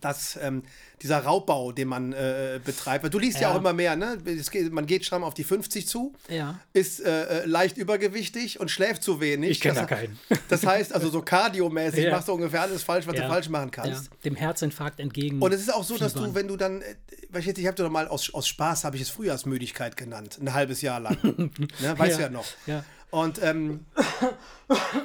dass 0.00 0.38
ähm, 0.42 0.62
dieser 1.02 1.18
Raubbau, 1.18 1.72
den 1.72 1.88
man 1.88 2.12
äh, 2.12 2.60
betreibt, 2.64 3.12
du 3.12 3.18
liest 3.18 3.36
ja. 3.36 3.42
Ja. 3.48 3.52
auch 3.54 3.58
immer 3.58 3.72
mehr, 3.72 3.96
ne? 3.96 4.18
Es 4.24 4.50
geht, 4.50 4.72
man 4.72 4.86
geht 4.86 5.04
schon 5.04 5.24
auf 5.24 5.34
die 5.34 5.42
50 5.44 5.88
zu, 5.88 6.12
Ja. 6.28 6.60
ist 6.72 7.00
äh, 7.00 7.42
äh, 7.42 7.46
leicht 7.46 7.76
übergewichtig 7.76 8.60
und 8.60 8.70
schläft 8.70 9.02
zu 9.02 9.20
wenig. 9.20 9.50
Ich 9.50 9.60
kenne 9.60 9.80
da 9.80 9.84
keinen. 9.86 10.18
Das 10.48 10.64
heißt, 10.64 10.92
also 10.94 11.10
so 11.10 11.22
kardiomäßig 11.22 12.04
Ja. 12.04 12.12
machst 12.12 12.28
du 12.28 12.32
ungefähr 12.32 12.62
alles 12.62 12.82
falsch, 12.82 13.06
was 13.06 13.16
Ja. 13.16 13.22
du 13.22 13.28
falsch 13.28 13.48
machen 13.48 13.70
Ja, 13.74 13.82
kannst. 13.82 14.10
dem 14.24 14.36
Herzinfarkt 14.36 15.00
entgegen. 15.00 15.40
Und 15.42 15.52
es 15.52 15.60
ist 15.60 15.74
auch 15.74 15.84
so, 15.84 15.98
dass 15.98 16.12
du, 16.12 16.20
fiebern. 16.20 16.34
wenn 16.36 16.48
du 16.48 16.56
dann, 16.56 16.82
äh, 16.82 16.94
ich 17.38 17.48
ich 17.48 17.66
habe 17.66 17.76
dir 17.76 17.82
doch 17.84 17.90
mal 17.90 18.06
aus, 18.08 18.32
aus 18.32 18.46
Spaß, 18.46 18.84
habe 18.84 18.96
ich 18.96 19.02
es 19.02 19.10
Frühjahrsmüdigkeit 19.10 19.96
genannt, 19.96 20.38
ein 20.40 20.52
halbes 20.54 20.82
Jahr 20.82 21.00
lang. 21.00 21.16
ne, 21.80 21.98
weißt 21.98 22.18
du 22.18 22.22
ja 22.22 22.28
noch. 22.28 22.46
Ja. 22.66 22.84
Und 23.10 23.42
ähm, 23.42 23.84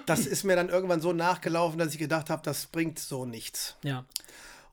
das 0.06 0.26
ist 0.26 0.44
mir 0.44 0.56
dann 0.56 0.70
irgendwann 0.70 1.02
so 1.02 1.12
nachgelaufen, 1.14 1.78
dass 1.78 1.92
ich 1.92 1.98
gedacht 2.00 2.30
habe, 2.30 2.42
das 2.44 2.68
bringt 2.68 3.00
so 3.00 3.26
nichts. 3.26 3.76
Ja. 3.84 4.06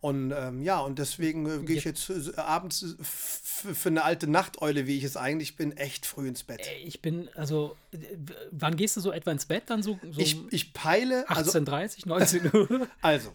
Und 0.05 0.33
ähm, 0.33 0.61
ja, 0.61 0.81
und 0.81 0.99
deswegen 0.99 1.47
äh, 1.47 1.65
gehe 1.65 1.79
ich 1.79 1.85
jetzt 1.85 2.11
äh, 2.11 2.37
abends 2.37 2.83
äh, 2.83 3.03
für 3.03 3.89
eine 3.89 4.05
alte 4.05 4.27
Nachteule, 4.27 4.87
wie 4.87 4.99
ich 4.99 5.05
es 5.05 5.17
eigentlich 5.17 5.57
bin, 5.57 5.75
echt 5.79 6.05
früh 6.05 6.29
ins 6.29 6.43
Bett. 6.43 6.61
Ich 6.85 7.01
bin, 7.01 7.31
also, 7.37 7.75
äh, 7.91 7.97
wann 8.51 8.77
gehst 8.77 8.99
du 8.99 9.01
so 9.01 9.13
etwa 9.13 9.33
ins 9.33 9.47
Bett 9.47 9.63
dann 9.69 9.83
so? 9.83 9.99
so 10.11 10.21
Ich, 10.21 10.37
ich 10.51 10.75
peile, 10.75 11.27
also, 11.31 11.59
18.30, 11.59 12.07
19 12.07 12.51
Uhr? 12.53 12.87
also, 13.01 13.33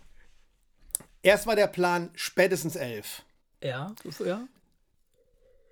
erst 1.24 1.48
war 1.48 1.56
der 1.56 1.66
Plan 1.66 2.12
spätestens 2.14 2.76
elf. 2.76 3.24
ja, 3.64 3.96
ja. 4.24 4.48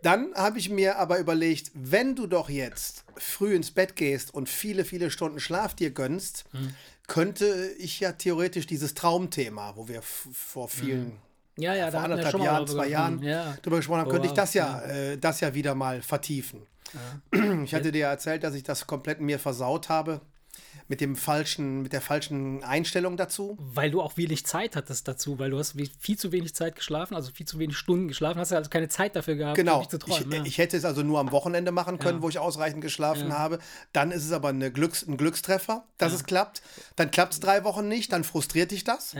Dann 0.01 0.33
habe 0.33 0.57
ich 0.57 0.69
mir 0.69 0.97
aber 0.97 1.19
überlegt, 1.19 1.71
wenn 1.75 2.15
du 2.15 2.25
doch 2.25 2.49
jetzt 2.49 3.03
früh 3.17 3.53
ins 3.53 3.69
Bett 3.69 3.95
gehst 3.95 4.33
und 4.33 4.49
viele, 4.49 4.83
viele 4.83 5.11
Stunden 5.11 5.39
Schlaf 5.39 5.75
dir 5.75 5.91
gönnst, 5.91 6.45
Hm. 6.51 6.73
Könnte 7.07 7.71
ich 7.79 7.99
ja 7.99 8.11
theoretisch 8.11 8.67
dieses 8.67 8.93
Traumthema, 8.93 9.75
wo 9.75 9.87
wir 9.87 10.01
vor 10.01 10.67
vielen, 10.69 11.13
Ja, 11.57 11.73
ja, 11.73 11.89
vor 11.89 12.01
anderthalb 12.01 12.39
Jahren, 12.39 12.67
zwei 12.67 12.87
Jahren. 12.87 13.23
Ja. 13.23 13.57
drüber 13.61 13.77
gesprochen 13.77 14.01
haben, 14.01 14.07
Oh, 14.07 14.11
könnte 14.11 14.27
ich 14.27 14.33
das 14.33 14.53
ja, 14.53 14.81
Äh, 14.81 15.17
das 15.17 15.39
ja 15.39 15.53
wieder 15.53 15.73
mal 15.73 16.01
vertiefen. 16.01 16.67
Ich 17.63 17.73
hatte 17.73 17.91
dir 17.91 17.99
ja 17.99 18.09
erzählt, 18.09 18.43
dass 18.43 18.53
ich 18.53 18.63
das 18.63 18.87
komplett 18.87 19.19
mir 19.21 19.39
versaut 19.39 19.89
habe 19.89 20.21
mit 20.89 21.01
dem 21.01 21.15
falschen, 21.15 21.81
mit 21.81 21.91
der 21.93 22.01
falschen 22.01 22.63
Einstellung 22.63 23.17
dazu. 23.17 23.57
Weil 23.59 23.91
du 23.91 24.01
auch 24.01 24.15
wenig 24.17 24.45
Zeit 24.45 24.75
hattest 24.75 25.07
dazu, 25.07 25.37
weil 25.39 25.49
du 25.49 25.57
hast 25.59 25.75
viel 25.99 26.17
zu 26.17 26.31
wenig 26.31 26.55
Zeit 26.55 26.75
geschlafen, 26.75 27.15
also 27.15 27.31
viel 27.31 27.45
zu 27.45 27.59
wenig 27.59 27.77
Stunden 27.77 28.07
geschlafen, 28.07 28.39
hast 28.39 28.53
also 28.53 28.69
keine 28.69 28.87
Zeit 28.87 29.15
dafür 29.15 29.35
gehabt, 29.35 29.55
Genau. 29.57 29.83
zu 29.83 29.97
Ich, 29.97 30.03
träumen. 30.03 30.31
ja. 30.31 30.43
ich 30.45 30.57
hätte 30.57 30.77
es 30.77 30.85
also 30.85 31.03
nur 31.03 31.19
am 31.19 31.31
Wochenende 31.31 31.71
machen 31.71 31.99
können, 31.99 32.19
Ja. 32.19 32.23
wo 32.23 32.29
ich 32.29 32.39
ausreichend 32.39 32.81
geschlafen 32.81 33.29
Ja. 33.29 33.37
habe. 33.37 33.59
Dann 33.93 34.11
ist 34.11 34.23
es 34.25 34.31
aber 34.31 34.49
eine 34.49 34.71
Glücks-, 34.71 35.05
ein 35.07 35.17
Glückstreffer, 35.17 35.83
dass 35.97 36.13
es 36.13 36.23
klappt. 36.23 36.61
Dann 36.95 37.11
klappt 37.11 37.33
es 37.33 37.39
drei 37.39 37.63
Wochen 37.63 37.87
nicht, 37.87 38.11
dann 38.13 38.23
frustriert 38.23 38.71
dich 38.71 38.83
das. 38.83 39.15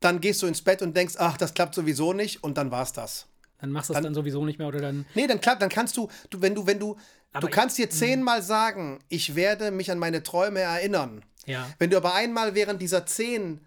Dann 0.00 0.20
gehst 0.20 0.42
du 0.42 0.46
ins 0.46 0.62
Bett 0.62 0.82
und 0.82 0.96
denkst, 0.96 1.14
ach, 1.18 1.36
das 1.36 1.54
klappt 1.54 1.74
sowieso 1.74 2.12
nicht 2.12 2.42
und 2.42 2.58
dann 2.58 2.70
war 2.70 2.82
es 2.82 2.92
das. 2.92 3.26
Dann 3.62 3.70
machst 3.72 3.88
du 3.88 3.94
es 3.94 4.02
dann, 4.02 4.12
sowieso 4.12 4.44
nicht 4.44 4.58
mehr 4.58 4.68
oder 4.68 4.80
dann. 4.80 5.06
Nee, 5.14 5.26
dann 5.26 5.40
klappt, 5.40 5.62
dann 5.62 5.70
kannst 5.70 5.96
du, 5.96 6.08
du 6.28 6.42
wenn 6.42 6.54
du, 6.54 6.66
wenn 6.66 6.78
du, 6.78 6.96
du 7.40 7.48
kannst 7.48 7.78
dir 7.78 7.86
Mhm. 7.86 7.90
zehnmal 7.90 8.42
sagen, 8.42 8.98
ich 9.08 9.34
werde 9.36 9.70
mich 9.70 9.90
an 9.90 9.98
meine 9.98 10.22
Träume 10.22 10.60
erinnern. 10.60 11.24
Ja. 11.46 11.66
Wenn 11.78 11.88
du 11.90 11.96
aber 11.96 12.14
einmal 12.14 12.54
während 12.54 12.82
dieser 12.82 13.06
zehn 13.06 13.60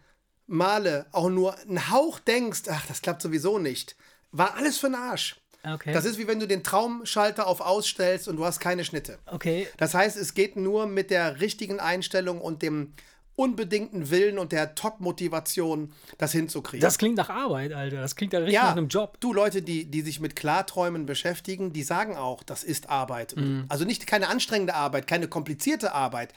Male 0.48 1.08
auch 1.12 1.30
nur 1.30 1.58
einen 1.60 1.90
Hauch 1.90 2.20
denkst, 2.20 2.64
ach, 2.70 2.86
das 2.88 3.02
klappt 3.02 3.22
sowieso 3.22 3.58
nicht, 3.58 3.96
war 4.32 4.56
alles 4.56 4.78
für 4.78 4.88
den 4.88 4.96
Arsch. 4.96 5.38
Okay. 5.64 5.94
Das 5.94 6.06
ist 6.06 6.20
wie 6.20 6.28
wenn 6.28 6.40
du 6.40 6.48
den 6.48 6.62
Traumschalter 6.64 7.48
auf 7.48 7.60
ausstellst 7.60 8.28
und 8.28 8.36
du 8.36 8.46
hast 8.46 8.60
keine 8.60 8.86
Schnitte. 8.86 9.18
okay. 9.26 9.68
Das 9.78 9.96
heißt, 9.96 10.16
es 10.18 10.36
geht 10.36 10.58
nur 10.58 10.86
mit 10.86 11.10
der 11.10 11.40
richtigen 11.40 11.80
Einstellung 11.80 12.40
und 12.40 12.62
dem 12.62 12.94
unbedingten 13.36 14.10
Willen 14.10 14.40
und 14.40 14.52
der 14.52 14.76
Top-Motivation, 14.76 15.92
das 16.18 16.32
hinzukriegen. 16.32 16.82
Das 16.82 16.98
klingt 16.98 17.18
nach 17.18 17.30
Arbeit, 17.30 17.74
Alter. 17.74 18.02
Das 18.02 18.16
klingt 18.16 18.34
ja 18.34 18.40
richtig 18.40 18.58
nach 18.58 18.72
einem 18.72 18.88
Job. 18.88 19.18
Du 19.20 19.34
Leute, 19.34 19.62
die, 19.62 19.86
die 19.86 20.02
sich 20.02 20.20
mit 20.20 20.36
Klarträumen 20.36 21.06
beschäftigen, 21.06 21.74
die 21.74 21.84
sagen 21.84 22.16
auch, 22.16 22.44
das 22.44 22.64
ist 22.64 22.90
Arbeit. 22.90 23.36
Mhm. 23.36 23.66
Also 23.68 23.84
nicht 23.84 24.08
keine 24.08 24.30
anstrengende 24.30 24.76
Arbeit, 24.76 25.08
keine 25.08 25.28
komplizierte 25.28 25.94
Arbeit, 25.94 26.34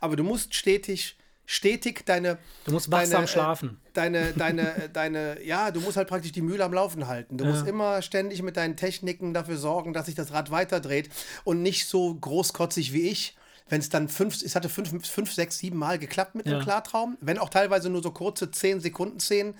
aber 0.00 0.16
du 0.16 0.24
musst 0.24 0.54
stetig, 0.54 1.16
stetig 1.46 2.04
deine. 2.04 2.38
Du 2.64 2.72
musst 2.72 2.90
wachsam 2.90 3.12
deine, 3.12 3.28
schlafen. 3.28 3.68
Äh, 3.68 3.90
deine, 3.94 4.32
deine, 4.32 4.74
äh, 4.74 4.88
deine, 4.90 5.42
ja, 5.44 5.70
du 5.70 5.80
musst 5.80 5.96
halt 5.96 6.08
praktisch 6.08 6.32
die 6.32 6.42
Mühle 6.42 6.64
am 6.64 6.74
Laufen 6.74 7.06
halten. 7.06 7.38
Du 7.38 7.46
musst 7.46 7.66
immer 7.66 8.02
ständig 8.02 8.42
mit 8.42 8.58
deinen 8.58 8.76
Techniken 8.76 9.32
dafür 9.32 9.56
sorgen, 9.56 9.94
dass 9.94 10.06
sich 10.06 10.14
das 10.14 10.32
Rad 10.32 10.50
weiterdreht 10.50 11.08
und 11.44 11.62
nicht 11.62 11.86
so 11.86 12.14
großkotzig 12.14 12.92
wie 12.92 13.08
ich. 13.08 13.36
Wenn 13.68 13.80
es 13.80 13.88
dann 13.88 14.08
fünf, 14.08 14.42
es 14.42 14.54
hatte 14.54 14.68
fünf, 14.68 15.06
fünf, 15.08 15.32
sechs, 15.32 15.58
sieben 15.58 15.78
Mal 15.78 15.98
geklappt 15.98 16.34
mit 16.34 16.46
Ja. 16.46 16.54
einem 16.56 16.62
Klartraum, 16.62 17.16
wenn 17.20 17.38
auch 17.38 17.48
teilweise 17.48 17.88
nur 17.90 18.02
so 18.02 18.10
kurze 18.10 18.50
10 18.50 18.80
Sekunden 18.80 19.18
Szenen, 19.20 19.54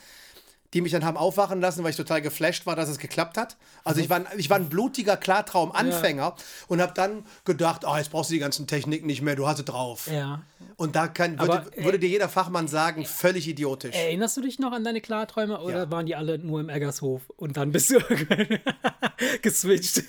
die 0.75 0.81
mich 0.81 0.93
dann 0.93 1.05
haben 1.05 1.19
aufwachen 1.19 1.61
lassen, 1.61 1.85
weil 1.85 1.91
ich 1.91 1.97
total 1.99 2.23
geflasht 2.23 2.65
war, 2.65 2.75
dass 2.75 2.89
es 2.89 2.97
geklappt 2.99 3.37
hat. 3.37 3.59
Also 3.85 4.01
ich 4.01 4.09
war, 4.09 4.17
ein- 4.17 4.27
ich 4.39 4.49
war 4.49 4.57
ein 4.57 4.71
blutiger 4.71 5.19
Klartraum-Anfänger 5.19 6.35
und 6.67 6.81
habe 6.81 6.95
dann 6.95 7.27
gedacht, 7.45 7.85
ah, 7.85 7.99
jetzt 7.99 8.11
brauchst 8.11 8.31
du 8.31 8.35
die 8.35 8.41
ganzen 8.41 8.67
Techniken 8.67 9.07
nicht 9.07 9.21
mehr, 9.21 9.37
du 9.37 9.47
hast 9.47 9.59
es 9.59 9.67
drauf. 9.67 10.09
Ja. 10.11 10.41
Und 10.77 10.97
da 10.97 11.09
kann, 11.09 11.39
würde, 11.39 11.53
Aber, 11.53 11.67
würde 11.77 11.99
dir 11.99 12.09
jeder 12.09 12.31
Fachmann 12.31 12.69
sagen, 12.69 13.05
völlig 13.05 13.47
idiotisch. 13.49 13.95
Erinnerst 13.95 14.35
du 14.39 14.41
dich 14.41 14.59
noch 14.61 14.73
an 14.73 14.83
deine 14.83 15.03
Klarträume 15.03 15.61
oder 15.61 15.81
Ja. 15.85 15.91
waren 15.91 16.07
die 16.07 16.17
alle 16.17 16.39
nur 16.39 16.61
im 16.61 16.71
Eggershof 16.71 17.21
und 17.37 17.59
dann 17.59 17.71
bist 17.71 17.91
du 17.91 17.99
geswitcht? 19.43 20.05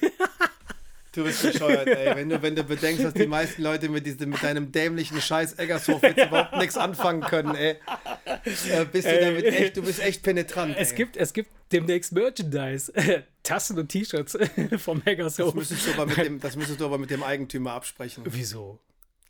Du 1.13 1.23
bist 1.23 1.43
bescheuert, 1.43 1.87
ey. 1.87 2.15
Wenn 2.15 2.29
du, 2.29 2.41
wenn 2.41 2.55
du 2.55 2.63
bedenkst, 2.63 3.03
dass 3.03 3.13
die 3.13 3.27
meisten 3.27 3.61
Leute 3.61 3.87
mit, 3.87 4.05
diesem, 4.05 4.31
mit 4.31 4.41
deinem 4.41 4.71
dämlichen 4.71 5.21
scheiß 5.21 5.59
Eggershof 5.59 6.01
jetzt 6.01 6.17
überhaupt 6.27 6.57
nichts 6.57 6.75
anfangen 6.75 7.21
können, 7.21 7.53
ey. 7.53 7.77
Äh, 8.25 8.85
bist 8.91 9.07
du 9.07 9.19
damit 9.19 9.45
echt, 9.45 9.77
du 9.77 9.83
bist 9.83 10.01
echt 10.01 10.23
penetrant. 10.23 10.75
Es 10.77 10.91
ey. 10.91 10.97
gibt, 10.97 11.15
es 11.15 11.33
gibt 11.33 11.51
demnächst 11.71 12.13
Merchandise, 12.13 12.91
Tassen 13.43 13.77
und 13.77 13.89
T-Shirts 13.89 14.37
vom 14.77 14.99
das 14.99 15.07
Eggershof. 15.07 15.53
müsstest, 15.53 15.87
du 15.87 15.91
aber 15.91 16.07
mit 16.07 16.17
dem, 16.17 16.39
das 16.39 16.55
müsstest 16.55 16.81
du 16.81 16.85
aber 16.85 16.97
mit 16.97 17.11
dem 17.11 17.21
Eigentümer 17.21 17.73
absprechen. 17.73 18.23
Wieso? 18.25 18.79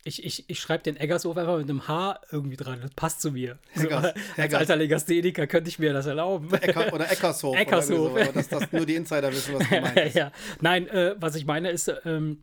Ich, 0.06 0.22
ich, 0.22 0.50
ich 0.50 0.60
schreibe 0.60 0.82
den 0.82 0.98
Eggershof 0.98 1.34
einfach 1.36 1.56
mit 1.56 1.68
einem 1.68 1.88
H 1.88 2.20
irgendwie 2.30 2.56
dran. 2.56 2.78
Das 2.82 2.90
passt 2.90 3.22
zu 3.22 3.30
mir. 3.30 3.58
Eggers, 3.74 4.02
so, 4.02 4.08
als 4.08 4.14
Eggers. 4.36 4.60
alter 4.60 4.76
Legastheniker 4.76 5.46
könnte 5.46 5.70
ich 5.70 5.78
mir 5.78 5.94
das 5.94 6.04
erlauben. 6.04 6.52
Ecker, 6.52 6.92
oder 6.92 7.10
Eckershof. 7.10 7.56
Eckershof. 7.56 8.12
Oder 8.12 8.26
so, 8.26 8.32
dass 8.32 8.48
das 8.48 8.70
nur 8.72 8.84
die 8.84 8.96
Insider 8.96 9.32
wissen, 9.32 9.54
was 9.54 9.68
gemeint 9.70 9.96
ist. 9.96 10.14
ja. 10.14 10.30
Nein, 10.60 10.88
äh, 10.88 11.14
was 11.18 11.36
ich 11.36 11.46
meine 11.46 11.70
ist, 11.70 11.90
ähm, 12.04 12.42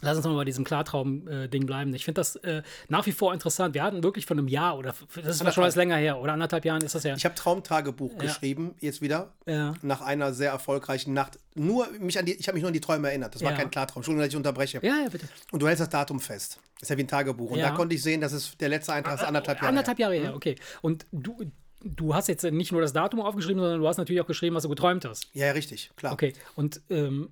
lass 0.00 0.16
uns 0.16 0.26
mal 0.26 0.34
bei 0.34 0.44
diesem 0.44 0.64
Klartraum-Ding 0.64 1.66
bleiben. 1.66 1.94
Ich 1.94 2.04
finde 2.04 2.20
das 2.20 2.36
äh, 2.36 2.62
nach 2.88 3.06
wie 3.06 3.12
vor 3.12 3.32
interessant. 3.32 3.74
Wir 3.74 3.82
hatten 3.82 4.02
wirklich 4.02 4.26
von 4.26 4.38
einem 4.38 4.48
Jahr 4.48 4.76
oder 4.78 4.94
das 5.22 5.40
ist 5.40 5.54
schon 5.54 5.64
was 5.64 5.76
länger 5.76 5.96
her 5.96 6.18
oder 6.20 6.32
anderthalb 6.32 6.64
Jahren 6.64 6.82
ist 6.82 6.94
das 6.94 7.04
ja. 7.04 7.14
Ich 7.16 7.24
habe 7.24 7.34
Traumtagebuch 7.34 8.18
geschrieben, 8.18 8.74
jetzt 8.80 9.00
wieder, 9.00 9.32
Ja. 9.46 9.74
nach 9.82 10.00
einer 10.00 10.32
sehr 10.32 10.50
erfolgreichen 10.50 11.12
Nacht. 11.14 11.38
Nur 11.54 11.88
mich 11.98 12.18
an 12.18 12.26
die, 12.26 12.34
ich 12.34 12.46
habe 12.48 12.54
mich 12.54 12.62
nur 12.62 12.68
an 12.68 12.74
die 12.74 12.80
Träume 12.80 13.08
erinnert. 13.08 13.34
Das 13.34 13.42
war 13.42 13.50
Ja. 13.52 13.56
kein 13.56 13.70
Klartraum. 13.70 14.00
Entschuldigung, 14.00 14.22
dass 14.24 14.28
ich 14.30 14.36
unterbreche. 14.36 14.78
ja, 14.82 15.02
ja, 15.02 15.08
bitte. 15.08 15.28
Und 15.52 15.60
du 15.62 15.66
hältst 15.66 15.80
das 15.80 15.88
Datum 15.90 16.20
fest. 16.20 16.58
Das 16.74 16.82
ist 16.82 16.88
ja 16.90 16.96
wie 16.96 17.02
ein 17.02 17.08
Tagebuch. 17.08 17.50
Und 17.50 17.58
Ja. 17.58 17.70
da 17.70 17.74
konnte 17.76 17.94
ich 17.94 18.02
sehen, 18.02 18.20
dass 18.20 18.32
es 18.32 18.56
der 18.56 18.68
letzte 18.68 18.92
Eintrag 18.92 19.16
ist 19.16 19.24
anderthalb 19.24 19.58
Jahre. 19.58 19.68
Anderthalb 19.68 19.98
her. 19.98 20.06
Jahre 20.12 20.22
her, 20.28 20.34
okay. 20.34 20.56
Und 20.80 21.06
du, 21.12 21.36
du 21.82 22.14
hast 22.14 22.28
jetzt 22.28 22.44
nicht 22.44 22.72
nur 22.72 22.80
das 22.80 22.92
Datum 22.92 23.20
aufgeschrieben, 23.20 23.60
sondern 23.60 23.80
du 23.80 23.86
hast 23.88 23.98
natürlich 23.98 24.20
auch 24.22 24.26
geschrieben, 24.26 24.54
was 24.56 24.62
du 24.62 24.68
geträumt 24.68 25.04
hast. 25.04 25.28
Ja, 25.34 25.46
ja, 25.46 25.52
richtig, 25.52 25.90
klar. 25.96 26.12
Okay. 26.12 26.32
Und 26.56 26.80
ähm, 26.88 27.30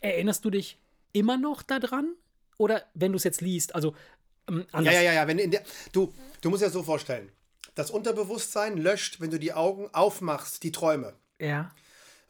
erinnerst 0.00 0.44
du 0.44 0.50
dich 0.50 0.78
immer 1.12 1.36
noch 1.38 1.62
daran? 1.62 2.14
Oder 2.58 2.84
wenn 2.94 3.12
du 3.12 3.16
es 3.16 3.24
jetzt 3.24 3.40
liest, 3.40 3.74
also 3.74 3.94
ähm, 4.48 4.60
Ja, 4.60 4.66
anders. 4.72 4.94
ja, 4.94 5.00
ja, 5.02 5.12
ja. 5.12 5.26
Wenn 5.26 5.50
der, 5.50 5.62
du, 5.92 6.12
du 6.40 6.50
musst 6.50 6.62
dir 6.62 6.66
das 6.66 6.72
so 6.74 6.82
vorstellen. 6.82 7.30
Das 7.74 7.90
Unterbewusstsein 7.90 8.76
löscht, 8.76 9.20
wenn 9.20 9.30
du 9.30 9.38
die 9.38 9.52
Augen 9.54 9.88
aufmachst, 9.92 10.62
die 10.62 10.72
Träume. 10.72 11.14
Ja. 11.38 11.74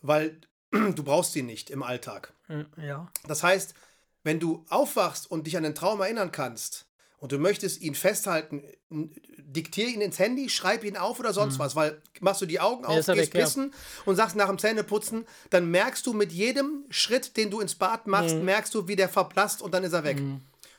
Weil 0.00 0.40
du 0.70 1.02
brauchst 1.02 1.32
sie 1.32 1.42
nicht 1.42 1.70
im 1.70 1.82
Alltag. 1.82 2.32
äh, 2.48 2.64
ja. 2.76 3.10
Das 3.26 3.42
heißt, 3.42 3.74
wenn 4.22 4.38
du 4.38 4.64
aufwachst 4.68 5.30
und 5.30 5.46
dich 5.46 5.56
an 5.56 5.64
den 5.64 5.74
Traum 5.74 6.00
erinnern 6.00 6.30
kannst 6.32 6.86
und 7.22 7.30
du 7.30 7.38
möchtest 7.38 7.80
ihn 7.80 7.94
festhalten, 7.94 8.62
diktier 9.38 9.86
ihn 9.86 10.00
ins 10.00 10.18
Handy, 10.18 10.48
schreib 10.48 10.82
ihn 10.82 10.96
auf 10.96 11.20
oder 11.20 11.32
sonst 11.32 11.58
was, 11.60 11.76
weil 11.76 12.02
machst 12.20 12.42
du 12.42 12.46
die 12.46 12.58
Augen 12.58 12.84
auf, 12.84 12.96
er 13.06 13.14
gehst 13.14 13.32
weg, 13.32 13.34
ja. 13.34 13.40
pissen 13.44 13.72
und 14.06 14.16
sagst 14.16 14.34
nach 14.34 14.48
dem 14.48 14.58
Zähneputzen, 14.58 15.24
dann 15.50 15.70
merkst 15.70 16.04
du 16.06 16.14
mit 16.14 16.32
jedem 16.32 16.84
Schritt, 16.90 17.36
den 17.36 17.50
du 17.50 17.60
ins 17.60 17.76
Bad 17.76 18.06
machst, 18.08 18.34
Mhm. 18.34 18.44
merkst 18.44 18.74
du, 18.74 18.88
wie 18.88 18.96
der 18.96 19.08
verblasst 19.08 19.62
und 19.62 19.72
dann 19.72 19.84
ist 19.84 19.92
er 19.92 20.02
weg. 20.04 20.20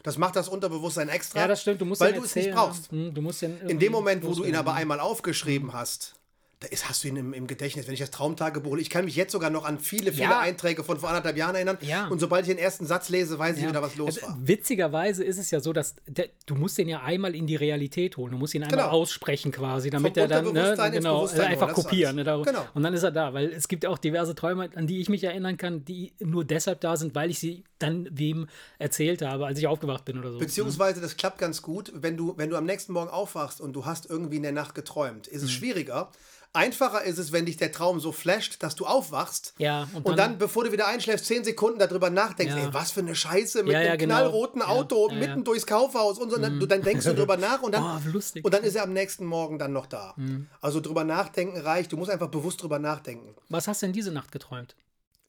Das 0.03 0.17
macht 0.17 0.35
das 0.35 0.49
Unterbewusstsein 0.49 1.07
extra, 1.07 1.39
Ja, 1.39 1.47
das 1.47 1.61
stimmt. 1.61 1.79
Du 1.79 1.85
musst 1.85 2.01
weil 2.01 2.11
du 2.11 2.23
es 2.23 2.35
nicht 2.35 2.47
erzählen, 2.47 2.55
brauchst. 2.55 2.91
Ja. 2.91 2.97
Hm, 2.97 3.13
Du 3.13 3.21
musst 3.21 3.41
In 3.41 3.79
dem 3.79 3.91
Moment, 3.93 4.23
wo 4.25 4.33
du 4.33 4.43
ihn 4.43 4.55
aber 4.57 4.73
einmal 4.73 4.99
aufgeschrieben 4.99 5.71
hast, 5.71 6.15
da 6.63 6.69
ist, 6.69 6.89
hast 6.89 7.03
du 7.03 7.07
ihn 7.09 7.15
im, 7.17 7.33
im 7.33 7.45
Gedächtnis. 7.47 7.85
Wenn 7.87 7.93
ich 7.93 7.99
das 7.99 8.11
Traumtagebuch, 8.11 8.77
ich 8.77 8.89
kann 8.89 9.05
mich 9.05 9.15
jetzt 9.15 9.31
sogar 9.31 9.49
noch 9.49 9.65
an 9.65 9.79
viele, 9.79 10.11
viele 10.11 10.23
Ja. 10.23 10.39
Einträge 10.39 10.83
von 10.83 10.97
vor 10.99 11.09
anderthalb 11.09 11.37
Jahren 11.37 11.55
erinnern. 11.55 11.77
Ja. 11.81 12.07
Und 12.07 12.19
sobald 12.19 12.47
ich 12.47 12.53
den 12.53 12.57
ersten 12.57 12.85
Satz 12.85 13.09
lese, 13.09 13.37
weiß 13.37 13.57
ich 13.57 13.67
wieder, 13.67 13.81
was 13.81 13.95
los 13.95 14.17
Also, 14.17 14.27
war. 14.27 14.37
Witzigerweise 14.41 15.23
ist 15.23 15.37
es 15.37 15.51
ja 15.51 15.59
so, 15.59 15.73
dass 15.73 15.95
der, 16.07 16.29
du 16.45 16.55
musst 16.55 16.77
den 16.77 16.87
ja 16.89 17.01
einmal 17.03 17.35
in 17.35 17.45
die 17.47 17.55
Realität 17.55 18.17
holen. 18.17 18.31
Du 18.31 18.37
musst 18.37 18.53
ihn 18.55 18.63
einmal 18.63 18.79
Genau. 18.79 18.89
aussprechen 18.91 19.51
quasi, 19.51 19.89
damit 19.89 20.13
Vom 20.13 20.21
er 20.23 20.27
dann 20.27 20.45
ne, 20.53 20.75
genau, 20.91 21.27
einfach 21.27 21.73
kopieren. 21.73 22.15
Ne, 22.15 22.23
Genau. 22.23 22.65
Und 22.73 22.83
dann 22.83 22.93
ist 22.93 23.03
er 23.03 23.11
da, 23.11 23.33
weil 23.33 23.51
es 23.51 23.67
gibt 23.67 23.83
ja 23.83 23.89
auch 23.89 23.97
diverse 23.97 24.33
Träume, 24.35 24.69
an 24.75 24.87
die 24.87 25.01
ich 25.01 25.09
mich 25.09 25.23
erinnern 25.23 25.57
kann, 25.57 25.83
die 25.85 26.13
nur 26.19 26.45
deshalb 26.45 26.81
da 26.81 26.95
sind, 26.97 27.13
weil 27.15 27.29
ich 27.29 27.39
sie 27.39 27.63
dann 27.79 28.07
wem 28.11 28.47
erzählt 28.79 29.21
habe, 29.21 29.45
als 29.45 29.59
ich 29.59 29.67
aufgewacht 29.67 30.05
bin 30.05 30.17
oder 30.17 30.31
so. 30.31 30.39
Beziehungsweise, 30.39 31.01
das 31.01 31.17
klappt 31.17 31.37
ganz 31.37 31.61
gut, 31.61 31.91
wenn 31.93 32.15
du, 32.15 32.33
wenn 32.37 32.49
du 32.49 32.55
am 32.55 32.65
nächsten 32.65 32.93
Morgen 32.93 33.09
aufwachst 33.09 33.59
und 33.59 33.73
du 33.73 33.85
hast 33.85 34.09
irgendwie 34.09 34.37
in 34.37 34.43
der 34.43 34.53
Nacht 34.53 34.73
geträumt. 34.75 35.27
Ist 35.27 35.41
es 35.43 35.49
Mhm. 35.49 35.53
schwieriger. 35.55 36.09
Einfacher 36.55 37.03
ist 37.03 37.17
es, 37.17 37.31
wenn 37.31 37.47
dich 37.47 37.57
der 37.57 37.71
Traum 37.71 37.99
so 37.99 38.11
flasht, 38.11 38.61
dass 38.61 38.75
du 38.75 38.85
aufwachst. 38.85 39.55
Ja, 39.57 39.87
und 39.93 40.05
und, 40.05 40.17
dann- 40.19 40.31
dann, 40.33 40.37
bevor 40.37 40.63
du 40.63 40.71
wieder 40.71 40.87
einschläfst, 40.87 41.25
zehn 41.25 41.43
Sekunden 41.43 41.79
darüber 41.79 42.11
nachdenkst, 42.11 42.55
Ja. 42.55 42.65
ey, 42.67 42.73
was 42.73 42.91
für 42.91 42.99
eine 42.99 43.15
Scheiße 43.15 43.63
mit 43.63 43.73
Ja, 43.73 43.79
einem 43.79 43.97
genau. 43.97 44.15
knallroten 44.17 44.61
Auto 44.61 45.09
mitten 45.11 45.43
durchs 45.43 45.65
Kaufhaus 45.65 46.19
und 46.19 46.29
so. 46.29 46.35
Und 46.35 46.43
dann, 46.43 46.59
du, 46.59 46.65
dann 46.67 46.83
denkst 46.83 47.05
du 47.05 47.15
drüber 47.15 47.37
nach 47.37 47.63
und 47.63 47.71
dann, 47.73 47.83
Oh, 48.13 48.19
und 48.43 48.53
dann 48.53 48.63
ist 48.63 48.75
er 48.75 48.83
am 48.83 48.93
nächsten 48.93 49.25
Morgen 49.25 49.57
dann 49.57 49.73
noch 49.73 49.87
da. 49.87 50.13
Mhm. 50.15 50.47
Also 50.61 50.79
drüber 50.79 51.03
nachdenken 51.03 51.57
reicht. 51.59 51.91
Du 51.91 51.97
musst 51.97 52.11
einfach 52.11 52.29
bewusst 52.29 52.61
drüber 52.61 52.77
nachdenken. 52.77 53.35
Was 53.49 53.67
hast 53.67 53.81
du 53.81 53.87
denn 53.87 53.93
diese 53.93 54.11
Nacht 54.11 54.31
geträumt? 54.31 54.75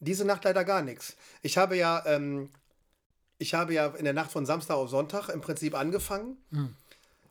Diese 0.00 0.26
Nacht 0.26 0.44
leider 0.44 0.64
gar 0.64 0.82
nichts. 0.82 1.16
Ich 1.40 1.56
habe 1.56 1.74
ja, 1.78 2.02
ähm, 2.04 2.50
ich 3.38 3.54
habe 3.54 3.72
ja 3.72 3.86
in 3.86 4.04
der 4.04 4.12
Nacht 4.12 4.30
von 4.30 4.44
Samstag 4.44 4.74
auf 4.76 4.90
Sonntag 4.90 5.30
im 5.30 5.40
Prinzip 5.40 5.74
angefangen. 5.74 6.36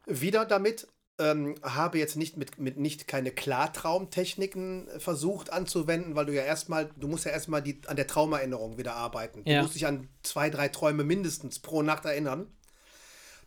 Wieder 0.08 0.46
damit. 0.46 0.88
Ähm, 1.20 1.56
habe 1.62 2.00
jetzt 2.00 2.16
nicht 2.16 2.38
mit, 2.38 2.58
mit 2.58 2.78
nicht 2.78 3.08
keine 3.08 3.30
Klartraumtechniken 3.30 4.88
versucht 4.98 5.54
anzuwenden, 5.54 6.16
weil 6.16 6.26
du 6.26 6.34
ja 6.34 6.42
erstmal, 6.42 6.90
du 6.98 7.08
musst 7.08 7.26
ja 7.26 7.32
erstmal 7.32 7.62
die, 7.62 7.82
an 7.86 7.98
der 7.98 8.08
Traumerinnerung 8.08 8.80
wieder 8.80 8.96
arbeiten. 8.96 9.44
Ja. 9.46 9.58
Du 9.58 9.64
musst 9.64 9.76
dich 9.76 9.86
an 9.86 10.10
zwei, 10.24 10.50
drei 10.50 10.70
Träume 10.70 11.04
mindestens 11.04 11.60
pro 11.60 11.84
Nacht 11.84 12.06
erinnern, 12.06 12.48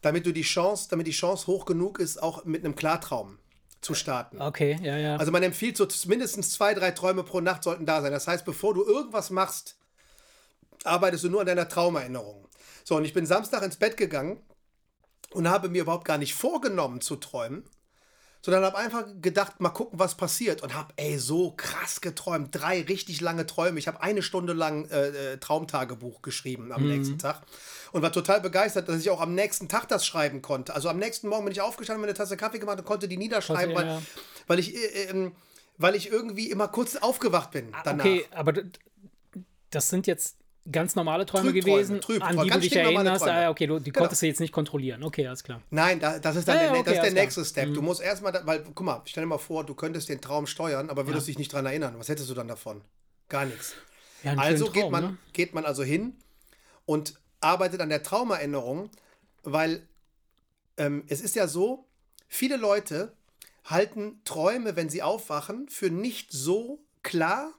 damit 0.01 0.27
du 0.27 0.33
die 0.33 0.43
Chance, 0.43 0.87
damit 0.91 1.09
die 1.09 1.13
Chance 1.13 1.49
hoch 1.49 1.65
genug 1.65 1.99
ist, 1.99 2.23
auch 2.23 2.45
mit 2.45 2.65
einem 2.65 2.77
Klartraum 2.77 3.39
zu 3.81 3.95
starten. 3.95 4.41
Okay, 4.41 4.79
ja, 4.83 4.97
ja. 4.97 5.17
Also 5.17 5.33
man 5.33 5.43
empfiehlt 5.43 5.77
so 5.77 5.89
mindestens 6.07 6.53
zwei, 6.53 6.73
drei 6.73 6.93
Träume 6.93 7.25
pro 7.25 7.41
Nacht 7.41 7.65
sollten 7.65 7.85
da 7.85 8.01
sein. 8.01 8.13
Das 8.13 8.29
heißt, 8.29 8.45
bevor 8.45 8.75
du 8.75 8.85
irgendwas 8.85 9.31
machst, 9.31 9.77
arbeitest 10.85 11.25
du 11.25 11.31
nur 11.31 11.41
an 11.41 11.47
deiner 11.47 11.69
Traumerinnerung. 11.69 12.49
So, 12.85 12.97
und 12.97 13.05
ich 13.05 13.13
bin 13.13 13.27
Samstag 13.27 13.63
ins 13.63 13.77
Bett 13.77 13.97
gegangen 13.97 14.41
und 15.37 15.49
habe 15.49 15.69
mir 15.69 15.83
überhaupt 15.83 16.05
gar 16.07 16.19
nicht 16.19 16.35
vorgenommen 16.35 17.00
zu 17.00 17.16
träumen, 17.16 17.64
sondern 18.43 18.64
habe 18.64 18.76
einfach 18.78 19.05
gedacht, 19.21 19.61
mal 19.61 19.71
gucken, 19.71 19.99
was 19.99 20.16
passiert. 20.16 20.62
Und 20.62 20.75
habe, 20.75 20.93
ey, 20.97 21.19
so 21.19 21.52
krass 21.57 22.00
geträumt. 22.00 22.50
Drei 22.52 22.83
richtig 22.83 23.21
lange 23.21 23.45
Träume. 23.45 23.78
Ich 23.78 23.88
habe 23.88 24.00
eine 24.02 24.23
Stunde 24.23 24.52
lang 24.52 24.88
äh, 24.88 25.33
äh, 25.33 25.37
Traumtagebuch 25.38 26.23
geschrieben 26.23 26.71
am 26.73 26.87
nächsten 26.87 27.19
Tag 27.19 27.43
und 27.93 28.02
war 28.02 28.12
total 28.12 28.40
begeistert, 28.40 28.88
dass 28.88 29.00
ich 29.00 29.11
auch 29.11 29.21
am 29.21 29.35
nächsten 29.35 29.69
Tag 29.69 29.88
das 29.88 30.07
schreiben 30.07 30.43
konnte. 30.43 30.75
Also 30.75 30.88
am 30.88 30.99
nächsten 30.99 31.28
Morgen 31.28 31.45
bin 31.45 31.52
ich 31.52 31.61
aufgestanden, 31.61 32.00
mir 32.02 32.07
eine 32.09 32.14
Tasse 32.16 32.37
Kaffee 32.37 32.59
gemacht 32.61 32.78
und 32.78 32.85
konnte 32.85 33.09
die 33.09 33.16
niederschreiben, 33.16 33.75
Konnte- 33.75 33.88
weil, 33.90 33.97
ja. 33.97 34.02
weil, 34.47 34.59
ich, 34.61 34.75
äh, 34.76 35.05
ähm, 35.11 35.33
weil 35.76 35.95
ich 35.97 36.11
irgendwie 36.11 36.49
immer 36.50 36.69
kurz 36.69 36.97
aufgewacht 36.97 37.50
bin 37.50 37.73
danach. 37.85 38.05
Ah, 38.05 38.09
Okay, 38.09 38.25
aber 38.31 38.52
das 39.71 39.88
sind 39.88 40.07
jetzt 40.07 40.37
ganz 40.71 40.95
normale 40.97 41.27
Träume 41.27 41.51
Trübträume, 41.53 41.77
gewesen, 41.77 42.01
Trübträume, 42.01 42.41
an 42.41 42.45
die 42.45 42.51
du 42.51 42.61
dich 42.61 42.77
erinnerst. 42.77 43.27
Ah, 43.27 43.51
okay, 43.51 43.67
du, 43.67 43.79
die 43.79 43.91
Genau. 43.93 44.03
konntest 44.05 44.23
du 44.23 44.27
jetzt 44.27 44.41
nicht 44.41 44.53
kontrollieren. 44.53 45.03
Okay, 45.03 45.27
alles 45.27 45.43
klar. 45.45 45.63
Nein, 45.71 46.01
da, 46.01 46.19
das 46.19 46.37
ist 46.37 46.49
dann 46.49 46.57
Ja, 46.57 46.63
der, 46.63 46.69
ja, 46.69 46.73
das 46.73 46.81
okay, 46.81 46.91
ist 46.91 46.95
der 46.95 47.03
alles 47.03 47.13
klar. 47.15 47.25
nächste 47.25 47.45
Step. 47.45 47.75
Du 47.75 47.83
musst 47.83 48.01
erstmal, 48.01 48.41
weil, 48.45 48.63
guck 48.63 48.81
mal, 48.83 49.03
stell 49.05 49.23
dir 49.25 49.29
mal 49.29 49.39
vor, 49.39 49.65
du 49.65 49.75
könntest 49.75 50.09
den 50.09 50.21
Traum 50.21 50.47
steuern, 50.47 50.91
aber 50.91 51.07
würdest 51.07 51.29
dich 51.29 51.39
nicht 51.39 51.53
dran 51.53 51.67
erinnern. 51.67 51.95
Was 51.99 52.09
hättest 52.09 52.29
du 52.31 52.35
dann 52.35 52.49
davon? 52.49 52.83
Gar 53.29 53.47
nichts. 53.47 53.75
Ja, 54.23 54.33
Also 54.37 54.65
schönen 54.67 54.73
geht, 54.73 54.83
Traum, 54.83 54.93
man, 54.93 55.03
ne? 55.05 55.17
geht 55.33 55.55
man 55.55 55.65
also 55.65 55.83
hin 55.83 56.17
und 56.85 57.15
arbeitet 57.41 57.81
an 57.81 57.89
der 57.89 58.03
Traumerinnerung, 58.03 58.91
weil 59.43 59.87
ähm, 60.79 61.05
es 61.09 61.21
ist 61.21 61.37
ja 61.37 61.47
so, 61.49 61.87
viele 62.29 62.57
Leute 62.57 63.13
halten 63.65 64.21
Träume, 64.25 64.77
wenn 64.77 64.89
sie 64.89 65.03
aufwachen, 65.03 65.69
für 65.69 65.91
nicht 65.91 66.33
so 66.33 66.81
klar 67.03 67.53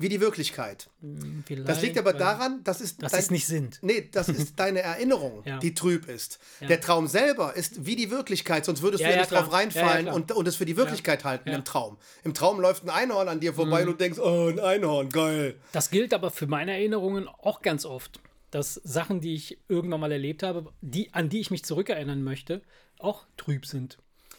wie 0.00 0.08
die 0.08 0.20
Wirklichkeit. 0.20 0.88
Vielleicht, 1.46 1.68
Das 1.68 1.82
liegt 1.82 1.98
aber 1.98 2.12
daran, 2.14 2.60
das 2.64 2.80
ist 2.80 3.02
dass 3.02 3.12
dein- 3.12 3.20
es 3.20 3.30
nicht 3.30 3.46
sind. 3.46 3.78
Nee, 3.82 4.08
das 4.10 4.28
ist 4.28 4.54
deine 4.58 4.80
Erinnerung, 4.80 5.42
Ja. 5.44 5.58
die 5.58 5.74
trüb 5.74 6.08
ist. 6.08 6.38
Der 6.60 6.80
Traum 6.80 7.06
selber 7.06 7.54
ist 7.54 7.84
wie 7.86 7.96
die 7.96 8.10
Wirklichkeit, 8.10 8.64
sonst 8.64 8.80
würdest 8.82 9.02
Ja, 9.02 9.08
du 9.08 9.12
ja 9.12 9.16
ja, 9.16 9.22
nicht 9.22 9.28
klar. 9.30 9.42
drauf 9.42 9.52
Ja, 9.52 9.58
ja, 9.58 9.64
reinfallen 9.64 10.08
und, 10.08 10.32
und 10.32 10.48
es 10.48 10.56
für 10.56 10.64
die 10.64 10.76
Wirklichkeit 10.76 11.24
halten 11.24 11.48
Ja. 11.48 11.54
Mhm. 11.54 11.58
im 11.60 11.64
Traum. 11.64 11.98
Im 12.24 12.34
Traum 12.34 12.60
läuft 12.60 12.82
ein 12.84 12.90
Einhorn 12.90 13.28
an 13.28 13.40
dir 13.40 13.52
vorbei 13.54 13.82
und 13.82 13.86
du 13.88 13.92
denkst, 13.94 14.18
oh, 14.18 14.48
ein 14.48 14.58
Einhorn, 14.58 15.10
geil. 15.10 15.56
Das 15.72 15.90
gilt 15.90 16.14
aber 16.14 16.30
für 16.30 16.46
meine 16.46 16.72
Erinnerungen 16.72 17.28
auch 17.28 17.60
ganz 17.62 17.84
oft, 17.84 18.20
dass 18.50 18.74
Sachen, 18.82 19.20
die 19.20 19.34
ich 19.34 19.58
irgendwann 19.68 20.00
mal 20.00 20.10
erlebt 20.12 20.42
habe, 20.42 20.72
die, 20.80 21.12
an 21.12 21.28
die 21.28 21.40
ich 21.40 21.50
mich 21.50 21.64
zurückerinnern 21.64 22.22
möchte, 22.22 22.62
auch 22.98 23.26
trüb 23.36 23.66
sind. 23.66 23.98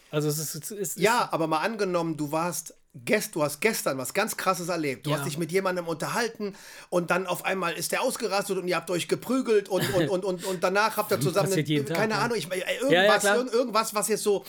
Also 0.10 0.28
es 0.28 0.40
ist, 0.40 0.56
es 0.56 0.72
ist 0.72 1.00
Ja, 1.00 1.30
aber 1.32 1.48
mal 1.48 1.60
angenommen, 1.60 2.18
du 2.18 2.32
warst 2.34 2.76
gest, 2.94 3.36
du 3.36 3.44
hast 3.44 3.62
gestern 3.62 3.98
was 3.98 4.14
ganz 4.14 4.36
krasses 4.36 4.68
erlebt. 4.70 5.06
Du 5.06 5.12
Ja. 5.12 5.18
hast 5.18 5.26
dich 5.26 5.38
mit 5.38 5.52
jemandem 5.52 5.88
unterhalten 5.88 6.56
und 6.90 7.10
dann 7.10 7.26
auf 7.26 7.46
einmal 7.46 7.74
ist 7.74 7.92
der 7.94 8.02
ausgerastet 8.02 8.58
und 8.58 8.68
ihr 8.68 8.76
habt 8.76 8.90
euch 8.92 9.08
geprügelt 9.08 9.70
und, 9.70 9.94
und, 9.94 10.10
und, 10.10 10.26
und, 10.26 10.46
und 10.46 10.64
danach 10.64 10.98
habt 10.98 11.12
ihr 11.12 11.20
zusammen, 11.22 11.52
jeden 11.66 11.86
Tag, 11.86 11.96
keine 11.98 12.14
ja. 12.16 12.20
Ahnung, 12.20 12.38
ich, 12.38 12.52
äh, 12.52 12.78
irgendwas, 12.82 13.24
Ja, 13.24 13.36
irgendwas, 13.36 13.96
was 13.96 14.08
jetzt 14.10 14.24
so 14.24 14.44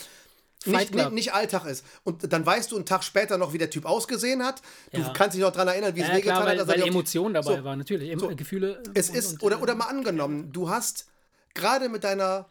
nicht, 0.65 0.93
nicht, 0.95 1.11
nicht 1.11 1.33
Alltag 1.33 1.65
ist. 1.65 1.85
Und 2.05 2.31
dann 2.31 2.45
weißt 2.45 2.71
du 2.71 2.77
einen 2.77 2.85
Tag 2.85 3.03
später 3.03 3.37
noch, 3.37 3.51
wie 3.51 3.57
der 3.57 3.69
Typ 3.69 3.85
ausgesehen 3.85 4.43
hat. 4.45 4.61
Du 4.93 5.01
kannst 5.13 5.35
dich 5.35 5.41
noch 5.41 5.51
daran 5.51 5.67
erinnern, 5.69 5.93
wie 5.95 6.01
es 6.01 6.09
wehgetan 6.09 6.45
weil, 6.45 6.59
hat. 6.59 6.67
weil 6.67 6.75
auf 6.77 6.83
die- 6.83 6.89
Emotionen 6.89 7.33
dabei 7.33 7.57
So. 7.57 7.63
waren, 7.65 7.79
natürlich. 7.79 8.09
Em 8.11 8.35
Gefühle. 8.37 8.81
Es 8.93 9.09
und- 9.09 9.15
ist, 9.15 9.31
und, 9.33 9.43
oder, 9.43 9.57
äh, 9.57 9.61
oder 9.61 9.75
mal 9.75 9.87
angenommen, 9.87 10.51
du 10.53 10.69
hast 10.69 11.07
gerade 11.53 11.89
mit 11.89 12.03
deiner 12.05 12.45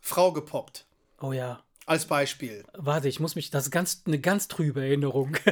Frau 0.00 0.32
gepoppt, 0.32 0.84
Oh 1.20 1.32
ja. 1.32 1.62
Als 1.86 2.06
Beispiel. 2.06 2.64
Warte, 2.74 3.08
ich 3.08 3.20
muss 3.20 3.34
mich. 3.34 3.50
Das 3.50 3.64
ist 3.64 3.70
ganz, 3.70 4.02
eine 4.06 4.18
ganz 4.18 4.48
trübe 4.48 4.80
Erinnerung. 4.82 5.36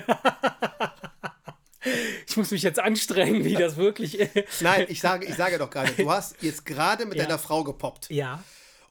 ich 2.27 2.37
muss 2.37 2.51
mich 2.51 2.63
jetzt 2.63 2.79
anstrengen, 2.79 3.45
wie 3.45 3.55
das 3.55 3.77
wirklich. 3.77 4.19
Nein, 4.61 4.87
ich 4.89 5.01
sage, 5.01 5.27
ich 5.27 5.35
sage 5.35 5.59
doch 5.59 5.71
gerade, 5.71 5.93
du 5.93 6.11
hast 6.11 6.37
jetzt 6.43 6.65
gerade 6.65 7.07
mit 7.07 7.17
Ja. 7.19 7.25
deiner 7.25 7.39
Frau 7.39 7.65
gepoppt 7.65 8.09
ja. 8.11 8.43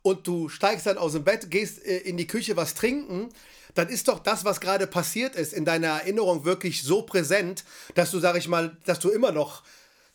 und 0.01 0.27
du 0.27 0.49
steigst 0.49 0.85
dann 0.85 0.97
aus 0.97 1.13
dem 1.13 1.23
Bett, 1.23 1.49
gehst 1.49 1.83
äh, 1.85 1.97
in 1.99 2.17
die 2.17 2.27
Küche 2.27 2.57
was 2.57 2.75
trinken, 2.75 3.29
dann 3.75 3.87
ist 3.87 4.07
doch 4.09 4.19
das, 4.19 4.43
was 4.43 4.59
gerade 4.59 4.85
passiert 4.87 5.35
ist, 5.35 5.53
in 5.53 5.63
deiner 5.63 5.87
Erinnerung 5.87 6.43
wirklich 6.43 6.83
so 6.83 7.03
präsent, 7.03 7.63
dass 7.95 8.11
du, 8.11 8.19
sag 8.19 8.35
ich 8.35 8.49
mal, 8.49 8.75
dass 8.85 8.99
du 8.99 9.09
immer 9.09 9.31
noch, 9.31 9.63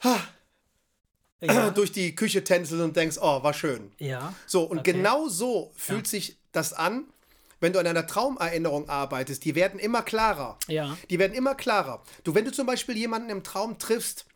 ha, 0.05 0.21
Ja. 1.41 1.71
durch 1.75 1.93
die 1.93 2.15
Küche 2.15 2.45
tänzeln 2.45 2.83
und 2.83 2.97
denkst, 2.97 3.17
oh, 3.21 3.43
war 3.43 3.55
schön. 3.55 3.91
Ja. 3.99 4.35
So, 4.47 4.65
und 4.65 4.81
Okay. 4.81 4.93
genau 4.93 5.29
so 5.29 5.73
fühlt 5.77 6.07
sich 6.07 6.37
das 6.53 6.75
an, 6.75 7.07
wenn 7.61 7.73
du 7.73 7.79
an 7.79 7.87
einer 7.87 8.07
Traumerinnerung 8.07 8.89
arbeitest. 8.89 9.45
Die 9.45 9.55
werden 9.55 9.79
immer 9.81 10.03
klarer. 10.03 10.59
Ja. 10.69 10.97
Die 11.11 11.19
werden 11.19 11.33
immer 11.33 11.55
klarer. 11.55 12.03
Du, 12.25 12.35
wenn 12.35 12.45
du 12.45 12.53
zum 12.53 12.67
Beispiel 12.67 12.97
jemanden 12.97 13.31
im 13.31 13.43
Traum 13.43 13.79
triffst, 13.79 14.27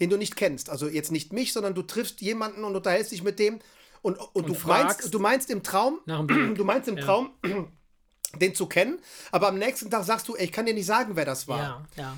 den 0.00 0.08
du 0.10 0.16
nicht 0.16 0.34
kennst, 0.36 0.70
also 0.70 0.88
jetzt 0.88 1.12
nicht 1.12 1.32
mich, 1.32 1.52
sondern 1.52 1.74
du 1.74 1.82
triffst 1.82 2.20
jemanden 2.22 2.64
und 2.64 2.74
unterhältst 2.74 3.12
dich 3.12 3.22
mit 3.22 3.38
dem 3.38 3.58
und, 4.02 4.18
und, 4.18 4.48
du, 4.48 4.54
fragst- 4.54 5.00
meinst, 5.02 5.14
du 5.14 5.18
meinst 5.18 5.50
im 5.50 5.62
Traum, 5.62 6.00
du 6.06 6.64
meinst 6.64 6.88
im 6.88 6.96
Traum, 7.04 7.30
den 8.40 8.54
zu 8.54 8.66
kennen, 8.66 8.98
aber 9.32 9.48
am 9.48 9.58
nächsten 9.58 9.90
Tag 9.90 10.04
sagst 10.04 10.28
du, 10.28 10.36
ey, 10.36 10.44
ich 10.44 10.52
kann 10.52 10.64
dir 10.64 10.72
nicht 10.74 10.86
sagen, 10.86 11.16
wer 11.16 11.24
das 11.24 11.48
war. 11.48 11.58
Ja, 11.58 11.86
ja. 11.96 12.16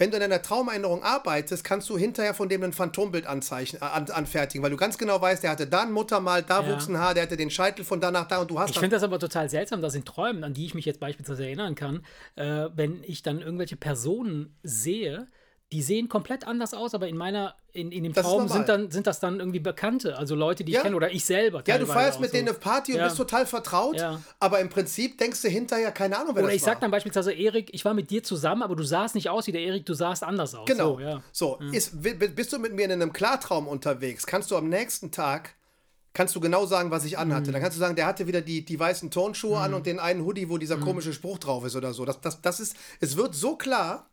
Wenn 0.00 0.10
du 0.10 0.16
in 0.16 0.22
einer 0.22 0.40
Traumerinnerung 0.40 1.02
arbeitest, 1.02 1.62
kannst 1.62 1.90
du 1.90 1.98
hinterher 1.98 2.32
von 2.32 2.48
dem 2.48 2.62
ein 2.62 2.72
Phantombild 2.72 3.26
anzeichnen, 3.26 3.82
äh, 3.82 3.84
an, 3.84 4.08
anfertigen, 4.08 4.62
weil 4.64 4.70
du 4.70 4.78
ganz 4.78 4.96
genau 4.96 5.20
weißt, 5.20 5.42
der 5.42 5.50
hatte 5.50 5.66
da 5.66 5.82
ein 5.82 5.92
Muttermal, 5.92 6.42
da 6.42 6.62
Ja. 6.62 6.72
wuchs 6.72 6.88
ein 6.88 6.96
Haar, 6.96 7.12
der 7.12 7.24
hatte 7.24 7.36
den 7.36 7.50
Scheitel 7.50 7.84
von 7.84 8.00
da 8.00 8.10
nach 8.10 8.26
da 8.26 8.40
und 8.40 8.50
du 8.50 8.58
hast 8.58 8.70
Ich 8.70 8.78
finde 8.78 8.96
das 8.96 9.02
aber 9.02 9.18
total 9.18 9.50
seltsam, 9.50 9.82
dass 9.82 9.94
in 9.94 10.06
Träumen, 10.06 10.42
an 10.42 10.54
die 10.54 10.64
ich 10.64 10.72
mich 10.72 10.86
jetzt 10.86 11.00
beispielsweise 11.00 11.44
erinnern 11.44 11.74
kann, 11.74 12.02
äh, 12.36 12.70
wenn 12.74 13.04
ich 13.04 13.22
dann 13.22 13.42
irgendwelche 13.42 13.76
Personen 13.76 14.56
sehe, 14.62 15.26
die 15.72 15.82
sehen 15.82 16.08
komplett 16.08 16.46
anders 16.48 16.74
aus, 16.74 16.94
aber 16.94 17.06
in 17.06 17.16
meiner, 17.16 17.54
in, 17.72 17.92
in 17.92 18.02
dem 18.02 18.12
Das 18.12 18.26
ist 18.26 18.32
Traum 18.32 18.48
sind 18.48 18.68
dann 18.68 18.90
sind 18.90 19.06
das 19.06 19.20
dann 19.20 19.38
irgendwie 19.38 19.60
Bekannte, 19.60 20.18
also 20.18 20.34
Leute, 20.34 20.64
die 20.64 20.72
Ja. 20.72 20.80
ich 20.80 20.82
kenne 20.82 20.96
oder 20.96 21.12
ich 21.12 21.24
selber. 21.24 21.62
Ja, 21.66 21.78
du 21.78 21.86
feierst 21.86 22.18
mit 22.18 22.30
so. 22.30 22.36
denen 22.36 22.48
eine 22.48 22.58
Party 22.58 22.92
und 22.92 22.98
Ja. 22.98 23.04
bist 23.04 23.16
total 23.16 23.46
vertraut, 23.46 23.96
Ja. 23.96 24.20
aber 24.40 24.58
im 24.58 24.68
Prinzip 24.68 25.16
denkst 25.18 25.40
du 25.42 25.48
hinterher, 25.48 25.92
keine 25.92 26.16
Ahnung, 26.18 26.34
wer 26.34 26.42
Oder 26.42 26.52
das 26.52 26.56
ich 26.56 26.62
war. 26.66 26.72
sag 26.74 26.80
dann 26.80 26.90
beispielsweise, 26.90 27.32
Erik, 27.32 27.72
ich 27.72 27.84
war 27.84 27.94
mit 27.94 28.10
dir 28.10 28.24
zusammen, 28.24 28.62
aber 28.64 28.74
du 28.74 28.82
sahst 28.82 29.14
nicht 29.14 29.28
aus 29.30 29.46
wie 29.46 29.52
der 29.52 29.60
Erik, 29.62 29.86
du 29.86 29.94
sahst 29.94 30.24
anders 30.24 30.56
aus. 30.56 30.66
Genau. 30.66 30.94
So, 30.94 31.00
ja. 31.00 31.22
So, 31.30 31.58
ist, 31.70 32.02
bi- 32.02 32.14
bi- 32.14 32.28
bist 32.28 32.52
du 32.52 32.58
mit 32.58 32.74
mir 32.74 32.86
in 32.86 32.92
einem 32.92 33.12
Klartraum 33.12 33.68
unterwegs, 33.68 34.26
kannst 34.26 34.50
du 34.50 34.56
am 34.56 34.68
nächsten 34.68 35.12
Tag, 35.12 35.54
kannst 36.14 36.34
du 36.34 36.40
genau 36.40 36.66
sagen, 36.66 36.90
was 36.90 37.04
ich 37.04 37.16
anhatte. 37.16 37.50
Mhm. 37.50 37.52
Dann 37.52 37.62
kannst 37.62 37.76
du 37.76 37.80
sagen, 37.80 37.94
der 37.94 38.06
hatte 38.06 38.26
wieder 38.26 38.40
die, 38.40 38.64
die 38.64 38.80
weißen 38.80 39.12
Turnschuhe 39.12 39.58
an 39.58 39.72
und 39.74 39.86
den 39.86 40.00
einen 40.00 40.24
Hoodie, 40.24 40.48
wo 40.48 40.58
dieser 40.58 40.78
Mhm. 40.78 40.80
komische 40.84 41.12
Spruch 41.12 41.38
drauf 41.38 41.64
ist 41.64 41.76
oder 41.76 41.92
so. 41.94 42.04
Das, 42.04 42.20
das, 42.20 42.42
das 42.42 42.58
ist, 42.58 42.74
es 42.98 43.16
wird 43.16 43.36
so 43.36 43.54
klar, 43.54 44.08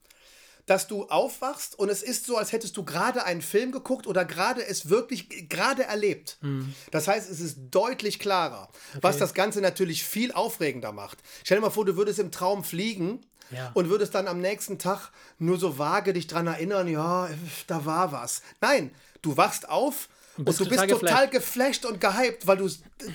dass 0.68 0.88
du 0.88 1.06
aufwachst 1.08 1.80
und 1.80 1.90
es 1.90 2.04
ist 2.04 2.26
so, 2.28 2.38
als 2.38 2.52
hättest 2.52 2.78
du 2.78 2.84
gerade 2.84 3.24
einen 3.26 3.42
Film 3.42 3.72
geguckt 3.72 4.06
oder 4.06 4.26
gerade 4.26 4.64
es 4.66 4.90
wirklich 4.90 5.50
gerade 5.50 5.84
erlebt. 5.86 6.38
Mhm. 6.42 6.76
Das 6.92 7.08
heißt, 7.08 7.30
es 7.32 7.40
ist 7.40 7.58
deutlich 7.72 8.20
klarer, 8.20 8.70
was 9.02 9.18
das 9.18 9.34
Ganze 9.34 9.62
natürlich 9.62 10.04
viel 10.04 10.32
aufregender 10.32 10.92
macht. 10.92 11.18
Stell 11.44 11.58
dir 11.58 11.62
mal 11.62 11.70
vor, 11.72 11.86
du 11.86 11.96
würdest 11.96 12.20
im 12.20 12.32
Traum 12.32 12.64
fliegen 12.64 13.26
Ja. 13.50 13.72
und 13.76 13.90
würdest 13.90 14.14
dann 14.14 14.28
am 14.28 14.40
nächsten 14.42 14.78
Tag 14.78 15.10
nur 15.40 15.58
so 15.58 15.80
vage 15.80 16.12
dich 16.14 16.28
dran 16.28 16.48
erinnern, 16.48 16.88
ja, 16.90 17.30
da 17.68 17.86
war 17.86 18.12
was. 18.12 18.42
Nein, 18.60 18.92
du 19.22 19.38
wachst 19.38 19.70
auf 19.70 20.10
und, 20.38 20.46
bist 20.46 20.60
du 20.60 20.66
bist 20.66 20.80
total 20.82 21.00
total 21.00 21.30
geflasht 21.30 21.86
und 21.86 22.00
gehypt, 22.00 22.46
weil, 22.48 22.60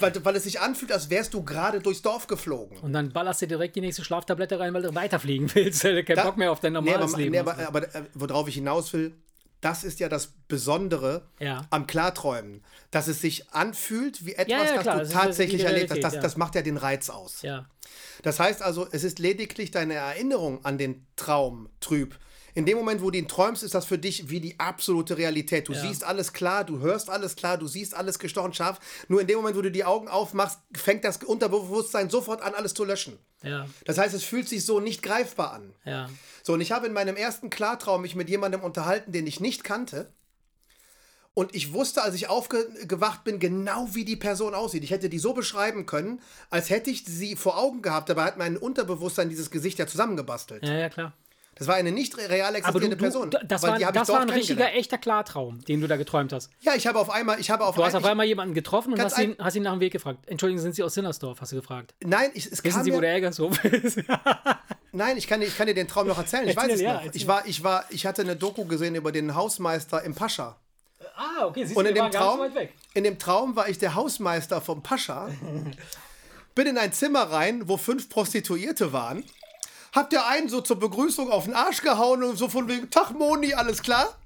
weil, 0.01 0.25
weil 0.25 0.37
es 0.37 0.43
sich 0.45 0.61
anfühlt, 0.61 0.93
als 0.93 1.09
wärst 1.11 1.35
du 1.35 1.43
gerade 1.45 1.81
durchs 1.81 2.03
Dorf 2.03 2.27
geflogen. 2.27 2.79
Und 2.79 2.93
dann 2.93 3.13
ballerst 3.13 3.43
du 3.43 3.47
direkt 3.47 3.77
die 3.77 3.81
nächste 3.81 4.05
Schlaftablette 4.05 4.59
rein, 4.59 4.75
weil 4.75 4.83
du 4.83 4.95
weiterfliegen 4.95 5.51
willst. 5.55 5.85
weil 5.85 5.95
du 5.97 6.05
keinen 6.05 6.17
Da- 6.17 6.25
Bock 6.25 6.37
mehr 6.37 6.51
auf 6.53 6.61
dein 6.61 6.73
nee, 6.73 6.79
normales 6.81 7.13
aber, 7.15 7.19
Leben 7.23 7.33
nee, 7.33 7.39
aber, 7.39 7.57
aber 7.67 7.95
äh, 7.95 8.03
worauf 8.15 8.49
ich 8.49 8.55
hinaus 8.57 8.93
will, 8.93 9.15
das 9.61 9.85
ist 9.85 10.01
ja 10.01 10.09
das 10.09 10.33
Besondere 10.49 11.29
Ja. 11.39 11.67
am 11.71 11.87
Klarträumen. 11.87 12.65
Dass 12.91 13.07
es 13.07 13.21
sich 13.21 13.51
anfühlt 13.53 14.27
wie 14.27 14.33
etwas, 14.33 14.49
Ja, 14.49 14.65
ja, 14.65 14.75
das 14.75 14.83
klar, 14.83 14.95
du 14.97 15.01
das 15.03 15.11
tatsächlich 15.13 15.61
die 15.61 15.67
erlebt 15.67 15.91
hast. 15.91 15.97
Realität, 15.99 16.17
Das, 16.17 16.23
das 16.33 16.37
macht 16.37 16.57
ja 16.57 16.63
den 16.63 16.77
Reiz 16.77 17.09
aus. 17.09 17.43
Das 18.23 18.41
heißt 18.41 18.61
also, 18.63 18.87
es 18.91 19.05
ist 19.05 19.19
lediglich 19.19 19.71
deine 19.71 19.95
Erinnerung 19.95 20.65
an 20.65 20.79
den 20.79 21.07
Traum 21.17 21.69
trüb. 21.81 22.19
In 22.55 22.67
dem 22.67 22.77
Moment, 22.77 23.01
wo 23.03 23.11
du 23.11 23.19
ihn 23.19 23.29
träumst, 23.29 23.63
ist 23.63 23.75
das 23.75 23.87
für 23.87 23.99
dich 23.99 24.29
wie 24.29 24.41
die 24.41 24.61
absolute 24.61 25.17
Realität. 25.17 25.69
Du 25.69 25.73
siehst 25.75 26.05
alles 26.05 26.33
klar, 26.35 26.65
du 26.65 26.81
hörst 26.81 27.09
alles 27.09 27.35
klar, 27.35 27.57
du 27.57 27.67
siehst 27.67 27.95
alles 27.95 28.19
gestochen 28.19 28.53
scharf. 28.53 28.79
Nur 29.09 29.23
in 29.23 29.27
dem 29.27 29.37
Moment, 29.39 29.57
wo 29.57 29.63
du 29.63 29.71
die 29.71 29.85
Augen 29.85 30.09
aufmachst, 30.09 30.59
fängt 30.75 31.05
das 31.05 31.17
Unterbewusstsein 31.19 32.11
sofort 32.11 32.43
an, 32.43 32.55
alles 32.55 32.75
zu 32.75 32.85
löschen. 32.85 33.19
Ja, 33.43 33.67
Das 33.87 33.99
heißt, 33.99 34.15
es 34.15 34.23
fühlt 34.23 34.49
sich 34.49 34.65
so 34.67 34.81
nicht 34.81 35.03
greifbar 35.03 35.53
an. 35.55 35.73
ja. 35.85 36.09
So, 36.45 36.55
und 36.55 36.61
ich 36.61 36.73
habe 36.73 36.89
in 36.89 36.93
meinem 36.93 37.15
ersten 37.17 37.51
Klartraum 37.51 38.03
mich 38.03 38.17
mit 38.17 38.29
jemandem 38.29 38.63
unterhalten, 38.63 39.13
den 39.13 39.29
ich 39.29 39.39
nicht 39.39 39.63
kannte. 39.63 40.09
Und 41.35 41.55
ich 41.55 41.73
wusste, 41.73 42.03
als 42.03 42.15
ich 42.17 42.29
aufgewacht 42.29 43.25
bin, 43.25 43.39
genau 43.39 43.89
wie 43.93 44.05
die 44.05 44.17
Person 44.17 44.55
aussieht. 44.55 44.85
Ich 44.85 44.91
hätte 44.91 45.09
die 45.09 45.19
so 45.21 45.33
beschreiben 45.33 45.87
können, 45.87 46.21
als 46.51 46.69
hätte 46.69 46.91
ich 46.91 47.05
sie 47.07 47.37
vor 47.37 47.57
Augen 47.59 47.81
gehabt. 47.81 48.09
Dabei 48.11 48.25
hat 48.25 48.37
mein 48.39 48.57
Unterbewusstsein 48.59 49.31
dieses 49.31 49.51
Gesicht 49.51 49.79
ja 49.79 49.87
zusammengebastelt. 49.87 50.67
Ja, 50.67 50.75
ja, 50.75 50.89
klar. 50.91 51.15
Das 51.55 51.69
war 51.69 51.75
eine 51.75 51.93
nicht 51.93 52.17
real 52.17 52.53
du, 52.53 52.59
existierende 52.59 52.97
du, 52.97 53.03
Person. 53.03 53.31
das, 53.45 53.63
war, 53.63 53.79
das 53.79 54.09
war 54.09 54.21
ein 54.21 54.31
richtiger, 54.31 54.73
echter 54.73 54.97
Klartraum, 54.99 55.63
den 55.67 55.81
du 55.83 55.87
da 55.87 55.97
geträumt 55.97 56.33
hast. 56.33 56.51
Ja, 56.61 56.75
ich 56.75 56.87
habe 56.87 56.99
auf 56.99 57.11
einmal, 57.11 57.39
ich 57.41 57.51
habe 57.51 57.65
auf, 57.67 57.77
Du 57.77 57.85
hast 57.85 57.95
auf 57.95 58.05
einmal 58.05 58.27
jemanden 58.27 58.55
getroffen 58.55 58.93
und 58.95 59.01
hast 59.01 59.19
ihn, 59.19 59.37
hast 59.39 59.55
ihn 59.55 59.63
nach 59.63 59.73
dem 59.73 59.81
Weg 59.81 59.93
gefragt. 59.93 60.21
Entschuldigen, 60.27 60.61
sind 60.61 60.75
Sie 60.75 60.83
aus 60.83 60.95
Sinnersdorf? 60.95 61.41
Hast 61.41 61.53
du 61.53 61.57
gefragt. 61.57 61.95
Nein, 62.03 62.31
ich, 62.35 62.51
es 62.51 62.65
Wissen 62.65 62.83
Sie, 62.85 62.93
wo 62.93 63.01
der 63.01 63.15
Eggershof 63.15 63.63
ist? 63.65 64.01
Nein, 64.93 65.17
ich 65.19 65.27
kann, 65.27 65.41
dir- 65.41 65.47
ich 65.47 65.57
kann 65.57 65.67
dir 65.67 65.75
den 65.75 65.89
Traum 65.89 66.07
noch 66.09 66.19
erzählen. 66.19 66.49
Ich 66.49 66.57
weiß 66.57 66.65
Erzähl, 66.65 66.75
es 66.77 66.81
ja, 66.83 66.95
noch. 66.95 67.05
erzähl. 67.05 67.21
Ich 67.21 67.27
war, 67.29 67.47
ich 67.47 67.63
war, 67.65 67.85
ich 67.91 68.07
hatte 68.07 68.23
eine 68.23 68.35
Doku 68.37 68.65
gesehen 68.65 68.95
über 68.95 69.13
den 69.13 69.35
Hausmeister 69.35 70.03
im 70.03 70.15
Pascha. 70.15 70.57
ah, 71.17 71.47
okay. 71.47 71.65
Siehst 71.65 71.77
Und 71.77 71.85
du, 71.85 71.91
in 71.91 71.97
wir 71.97 72.03
dem, 72.03 72.11
Traum, 72.13 72.49
so 72.49 72.55
weg. 72.55 72.73
in 72.95 73.05
dem 73.05 73.19
Traum 73.19 73.57
war 73.57 73.69
ich 73.69 73.79
der 73.79 73.95
Hausmeister 73.95 74.61
vom 74.63 74.83
Pascha. 74.83 75.29
Bin 76.55 76.67
in 76.67 76.77
ein 76.79 76.93
Zimmer 76.93 77.23
rein, 77.31 77.69
wo 77.69 77.77
fünf 77.77 78.09
Prostituierte 78.11 78.93
waren. 78.93 79.25
Hab 79.93 80.11
der 80.11 80.27
einen 80.27 80.49
so 80.49 80.61
zur 80.61 80.79
Begrüßung 80.79 81.31
auf 81.31 81.45
den 81.45 81.55
Arsch 81.55 81.83
gehauen 81.83 82.23
und 82.23 82.37
so 82.37 82.49
von 82.49 82.67
wegen, 82.69 82.91
Tag 82.91 83.13
Moni, 83.13 83.55
alles 83.55 83.83
klar? 83.83 84.17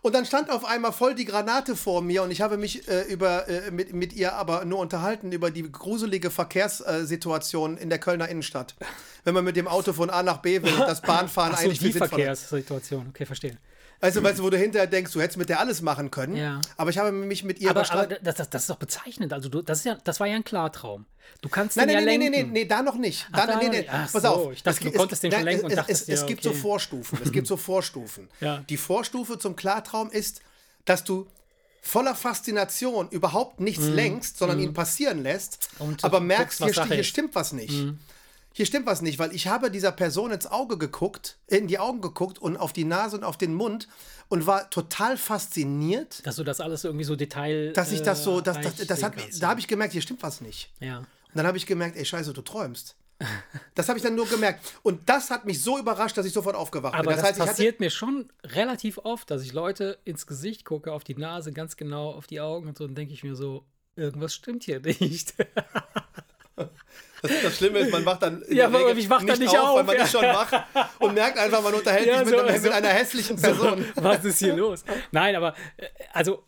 Und 0.00 0.14
dann 0.14 0.24
stand 0.24 0.50
auf 0.50 0.64
einmal 0.64 0.92
voll 0.92 1.14
die 1.14 1.24
Granate 1.24 1.74
vor 1.74 2.02
mir 2.02 2.22
und 2.22 2.30
ich 2.30 2.40
habe 2.40 2.56
mich 2.56 2.88
äh, 2.88 3.02
über, 3.02 3.48
äh, 3.48 3.70
mit, 3.70 3.92
mit 3.92 4.12
ihr 4.12 4.34
aber 4.34 4.64
nur 4.64 4.78
unterhalten 4.78 5.32
über 5.32 5.50
die 5.50 5.70
gruselige 5.70 6.30
Verkehrssituation 6.30 7.76
in 7.76 7.90
der 7.90 7.98
Kölner 7.98 8.28
Innenstadt. 8.28 8.74
Wenn 9.24 9.34
man 9.34 9.44
mit 9.44 9.56
dem 9.56 9.66
Auto 9.66 9.92
von 9.92 10.10
A 10.10 10.22
nach 10.22 10.38
B 10.38 10.62
will 10.62 10.72
und 10.72 10.80
das 10.80 11.02
Bahnfahren 11.02 11.52
Ach 11.54 11.58
so, 11.58 11.64
eigentlich 11.64 11.80
die. 11.80 11.92
Verkehrssituation. 11.92 13.06
Okay, 13.10 13.26
verstehe. 13.26 13.58
Weißt 14.00 14.16
du, 14.16 14.22
weißt 14.22 14.38
du, 14.38 14.42
wo 14.44 14.50
du 14.50 14.56
hinterher 14.56 14.86
denkst, 14.86 15.12
du 15.12 15.20
hättest 15.20 15.38
mit 15.38 15.48
der 15.48 15.58
alles 15.58 15.82
machen 15.82 16.10
können. 16.12 16.36
Ja. 16.36 16.60
Aber 16.76 16.90
ich 16.90 16.98
habe 16.98 17.10
mich 17.10 17.42
mit 17.42 17.58
ihr 17.58 17.70
Aber, 17.70 17.90
aber 17.90 18.06
das, 18.06 18.36
das, 18.36 18.48
das 18.50 18.62
ist 18.62 18.70
doch 18.70 18.76
bezeichnend. 18.76 19.32
Also, 19.32 19.48
du, 19.48 19.60
das, 19.60 19.78
ist 19.78 19.84
ja, 19.86 19.98
das 20.04 20.20
war 20.20 20.26
ja 20.28 20.36
ein 20.36 20.44
Klartraum. 20.44 21.04
Du 21.42 21.48
kannst 21.48 21.76
Nein, 21.76 21.88
den 21.88 21.96
nein, 21.96 22.04
ja 22.04 22.10
nein, 22.10 22.20
nein, 22.20 22.32
lenken. 22.32 22.52
nee, 22.52 22.60
nee, 22.60 22.64
da 22.68 22.80
noch 22.82 22.94
nicht. 22.94 23.26
Ach, 23.32 23.38
Da, 23.40 23.46
da 23.46 23.56
nee, 23.58 23.64
noch 23.64 23.72
nee, 23.72 23.78
nicht. 23.80 23.90
Ach 23.92 24.12
Pass 24.12 24.22
so, 24.22 24.28
auf. 24.28 24.52
ich 24.52 24.62
dachte, 24.62 24.70
Es 24.70 24.78
du 24.78 24.84
gibt- 24.84 24.96
konntest 24.98 25.22
den 25.24 25.32
schon 25.32 25.40
nein, 25.40 25.46
lenken 25.46 25.64
und 25.64 25.70
es, 25.72 25.76
dachtest, 25.76 26.02
es, 26.02 26.06
ja, 26.08 26.14
es 26.14 26.26
gibt 26.26 26.42
so 26.44 26.50
okay. 26.50 26.58
Vorstufen. 26.58 27.18
Es 27.24 27.32
gibt 27.32 27.46
so 27.48 27.56
Vorstufen. 27.58 28.28
Ja. 28.40 28.58
Die 28.68 28.76
Vorstufe 28.76 29.38
zum 29.38 29.56
Klartraum 29.56 30.10
ist, 30.10 30.42
dass 30.84 31.02
du 31.04 31.26
voller 31.82 32.14
Faszination 32.14 33.08
überhaupt 33.10 33.60
nichts 33.60 33.86
lenkst, 33.86 34.38
sondern 34.38 34.60
ihn 34.60 34.74
passieren 34.74 35.22
lässt. 35.22 35.68
Und 35.80 36.04
aber 36.04 36.20
merkst, 36.20 36.60
guckst, 36.60 36.74
hier, 36.84 36.94
hier 36.94 37.04
stimmt 37.04 37.34
was 37.34 37.52
nicht. 37.52 37.74
Hier 38.58 38.66
stimmt 38.66 38.86
was 38.86 39.02
nicht, 39.02 39.20
weil 39.20 39.32
ich 39.32 39.46
habe 39.46 39.70
dieser 39.70 39.92
Person 39.92 40.32
ins 40.32 40.48
Auge 40.48 40.78
geguckt, 40.78 41.38
in 41.46 41.68
die 41.68 41.78
Augen 41.78 42.00
geguckt 42.00 42.40
und 42.40 42.56
auf 42.56 42.72
die 42.72 42.82
Nase 42.82 43.16
und 43.16 43.22
auf 43.22 43.36
den 43.36 43.54
Mund 43.54 43.86
und 44.28 44.48
war 44.48 44.68
total 44.68 45.16
fasziniert, 45.16 46.26
Dass 46.26 46.34
du 46.34 46.42
das 46.42 46.60
alles 46.60 46.82
irgendwie 46.82 47.04
so 47.04 47.14
Detail. 47.14 47.72
dass 47.72 47.92
ich 47.92 48.02
das 48.02 48.24
so, 48.24 48.40
das, 48.40 48.60
das, 48.60 48.74
das 48.84 48.98
sehen 48.98 49.06
hat, 49.06 49.14
da 49.40 49.48
habe 49.50 49.60
ich 49.60 49.68
gemerkt, 49.68 49.92
hier 49.92 50.02
stimmt 50.02 50.24
was 50.24 50.40
nicht. 50.40 50.72
Ja. 50.80 50.98
Und 50.98 51.06
dann 51.34 51.46
habe 51.46 51.56
ich 51.56 51.66
gemerkt, 51.66 51.96
ey, 51.96 52.04
scheiße, 52.04 52.32
du 52.32 52.42
träumst. 52.42 52.96
Das 53.76 53.88
habe 53.88 53.96
ich 53.96 54.02
dann 54.02 54.16
nur 54.16 54.26
gemerkt. 54.26 54.74
Und 54.82 55.08
das 55.08 55.30
hat 55.30 55.44
mich 55.44 55.62
so 55.62 55.78
überrascht, 55.78 56.16
dass 56.18 56.26
ich 56.26 56.32
sofort 56.32 56.56
aufgewacht 56.56 56.94
Aber 56.94 57.04
bin. 57.04 57.12
das, 57.12 57.20
Das 57.20 57.28
heißt, 57.28 57.38
passiert 57.38 57.78
mir 57.78 57.90
schon 57.90 58.28
relativ 58.42 58.98
oft, 58.98 59.30
dass 59.30 59.42
ich 59.42 59.52
Leute 59.52 59.98
ins 60.04 60.26
Gesicht 60.26 60.64
gucke, 60.64 60.92
auf 60.92 61.04
die 61.04 61.14
Nase, 61.14 61.52
ganz 61.52 61.76
genau 61.76 62.10
auf 62.10 62.26
die 62.26 62.40
Augen 62.40 62.66
und 62.66 62.76
so, 62.76 62.82
und 62.86 62.96
denke 62.96 63.14
ich 63.14 63.22
mir 63.22 63.36
so, 63.36 63.64
irgendwas 63.94 64.34
stimmt 64.34 64.64
hier 64.64 64.80
nicht. 65.00 65.34
Das 67.22 67.56
Schlimme 67.56 67.80
ist, 67.80 67.92
man 67.92 68.04
wacht 68.04 68.22
dann 68.22 68.42
in 68.42 68.56
Ja, 68.56 68.68
der 68.68 68.78
aber 68.78 68.88
Regel 68.88 68.98
ich 68.98 69.10
wach 69.10 69.24
dann 69.24 69.38
nicht 69.38 69.52
weil 69.52 69.58
auf, 69.58 69.84
man 69.84 69.96
ja. 69.96 70.04
ist 70.04 70.12
schon 70.12 70.22
wach 70.22 70.52
und 71.00 71.14
merkt 71.14 71.38
einfach, 71.38 71.62
man 71.62 71.74
unterhält 71.74 72.06
Ja, 72.06 72.18
sich 72.18 72.26
mit, 72.26 72.34
so, 72.38 72.44
einer, 72.44 72.56
so. 72.58 72.62
mit 72.62 72.72
einer 72.72 72.88
hässlichen 72.88 73.40
Person. 73.40 73.84
Was 73.96 74.24
ist 74.24 74.38
hier 74.38 74.54
los? 74.54 74.84
Nein, 75.10 75.34
aber 75.34 75.54
äh, 75.76 75.86
also 76.12 76.44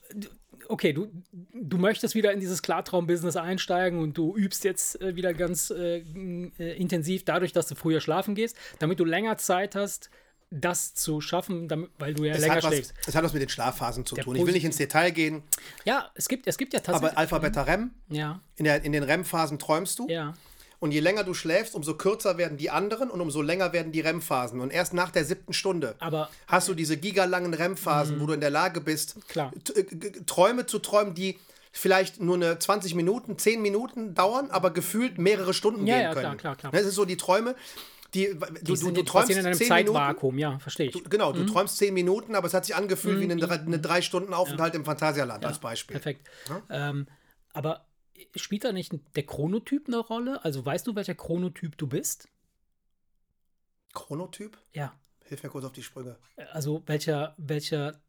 okay, 0.68 0.92
du, 0.92 1.09
du 1.53 1.79
möchtest 1.79 2.14
wieder 2.14 2.33
in 2.33 2.40
dieses 2.40 2.62
Klartraum-Business 2.62 3.37
einsteigen 3.37 3.98
und 3.98 4.16
du 4.16 4.37
übst 4.37 4.64
jetzt 4.64 5.00
äh, 5.00 5.16
wieder 5.16 5.35
ganz 5.35 5.70
äh, 5.70 5.98
äh, 5.98 6.76
intensiv 6.76 7.24
dadurch, 7.24 7.53
dass 7.53 7.66
du 7.66 7.74
früher 7.74 8.00
schlafen 8.00 8.35
gehst, 8.35 8.57
damit 8.79 9.00
du 9.00 9.05
länger 9.05 9.37
Zeit 9.37 9.74
hast, 9.74 10.11
das 10.50 10.94
zu 10.94 11.20
schaffen, 11.20 11.68
damit, 11.68 11.90
weil 11.98 12.12
du 12.14 12.24
ja 12.24 12.34
Es 12.34 12.40
länger 12.40 12.60
schläfst. 12.60 12.92
es 13.06 13.14
hat 13.14 13.22
was 13.22 13.32
mit 13.32 13.42
den 13.42 13.48
Schlafphasen 13.48 14.04
zu 14.04 14.16
Der 14.16 14.24
tun. 14.24 14.34
Ich 14.36 14.44
will 14.44 14.52
nicht 14.52 14.64
ins 14.64 14.76
Detail 14.76 15.10
gehen, 15.12 15.42
Ja, 15.84 16.10
es 16.14 16.28
gibt, 16.28 16.46
es 16.48 16.58
gibt 16.58 16.72
ja 16.74 16.80
tatsächlich. 16.80 17.10
aber 17.12 17.18
Alpha, 17.18 17.38
Beta, 17.38 17.62
REM, 17.62 17.92
ja, 18.08 18.40
in, 18.56 18.64
der, 18.64 18.82
in 18.84 18.92
den 18.92 19.02
REM-Phasen 19.04 19.58
träumst 19.58 19.98
du. 19.98 20.08
ja. 20.08 20.34
Und 20.82 20.92
je 20.92 21.00
länger 21.00 21.24
du 21.24 21.34
schläfst, 21.34 21.74
umso 21.74 21.94
kürzer 21.94 22.38
werden 22.38 22.56
die 22.56 22.70
anderen 22.70 23.10
und 23.10 23.20
umso 23.20 23.42
länger 23.42 23.74
werden 23.74 23.92
die 23.92 24.00
REM-Phasen. 24.00 24.62
Und 24.62 24.70
erst 24.72 24.94
nach 24.94 25.10
der 25.10 25.26
siebten 25.26 25.52
Stunde 25.52 25.94
Aber- 25.98 26.30
hast 26.46 26.68
du 26.68 26.74
diese 26.74 26.96
gigalangen 26.96 27.52
REM-Phasen, 27.52 28.18
wo 28.18 28.24
du 28.24 28.32
in 28.32 28.40
der 28.40 28.48
Lage 28.48 28.80
bist, 28.80 29.16
äh, 29.34 29.82
Träume 30.24 30.64
zu 30.64 30.78
träumen, 30.78 31.14
die 31.14 31.38
vielleicht 31.70 32.18
nur 32.20 32.36
eine 32.36 32.58
20 32.58 32.94
Minuten, 32.94 33.36
10 33.36 33.60
Minuten 33.60 34.14
dauern, 34.14 34.50
aber 34.50 34.70
gefühlt 34.70 35.18
mehrere 35.18 35.52
Stunden 35.52 35.86
Ja, 35.86 35.96
gehen 35.96 36.02
ja, 36.04 36.14
können. 36.14 36.22
klar, 36.24 36.36
klar, 36.36 36.56
klar. 36.56 36.72
Das 36.72 36.86
ist 36.86 36.94
so 36.94 37.04
die 37.04 37.18
Träume. 37.18 37.56
Die, 38.14 38.27
Die 38.27 38.38
du, 38.38 38.46
du, 38.64 38.75
sind, 38.77 38.96
du 38.96 39.03
die 39.03 39.05
träumst 39.09 39.31
in 39.31 39.38
einem. 39.46 39.55
Zeitvakuum, 39.59 40.38
ja, 40.38 40.59
verstehe 40.59 40.87
ich. 40.87 40.92
Du, 40.92 41.03
genau, 41.05 41.33
du 41.33 41.44
träumst 41.46 41.77
zehn 41.77 41.94
Minuten, 41.94 42.35
aber 42.35 42.46
es 42.49 42.55
hat 42.55 42.64
sich 42.64 42.75
angefühlt 42.75 43.20
wie 43.20 43.25
eine, 43.25 43.37
drei- 43.37 43.61
eine 43.61 43.79
drei 43.79 44.03
Stunden 44.03 44.35
Aufenthalt 44.35 44.75
im 44.75 44.85
Phantasialand 44.85 45.44
als 45.44 45.59
Beispiel. 45.61 45.94
Perfekt. 45.94 46.29
Ähm, 46.68 47.07
aber 47.53 47.87
spielt 48.37 48.64
da 48.64 48.73
nicht 48.73 48.92
der 49.16 49.25
Chronotyp 49.27 49.87
eine 49.88 49.99
Rolle? 49.99 50.44
Also 50.44 50.64
weißt 50.64 50.87
du, 50.87 50.94
welcher 50.96 51.14
Chronotyp 51.14 51.79
du 51.79 51.87
bist? 51.87 52.29
Chronotyp? 53.92 54.57
Ja. 54.73 54.92
Hilf 55.25 55.42
mir 55.42 55.49
kurz 55.51 55.64
auf 55.64 55.73
die 55.73 55.83
Sprünge. 55.83 56.16
Also 56.53 56.83
welcher, 56.87 57.35
welcher 57.38 58.01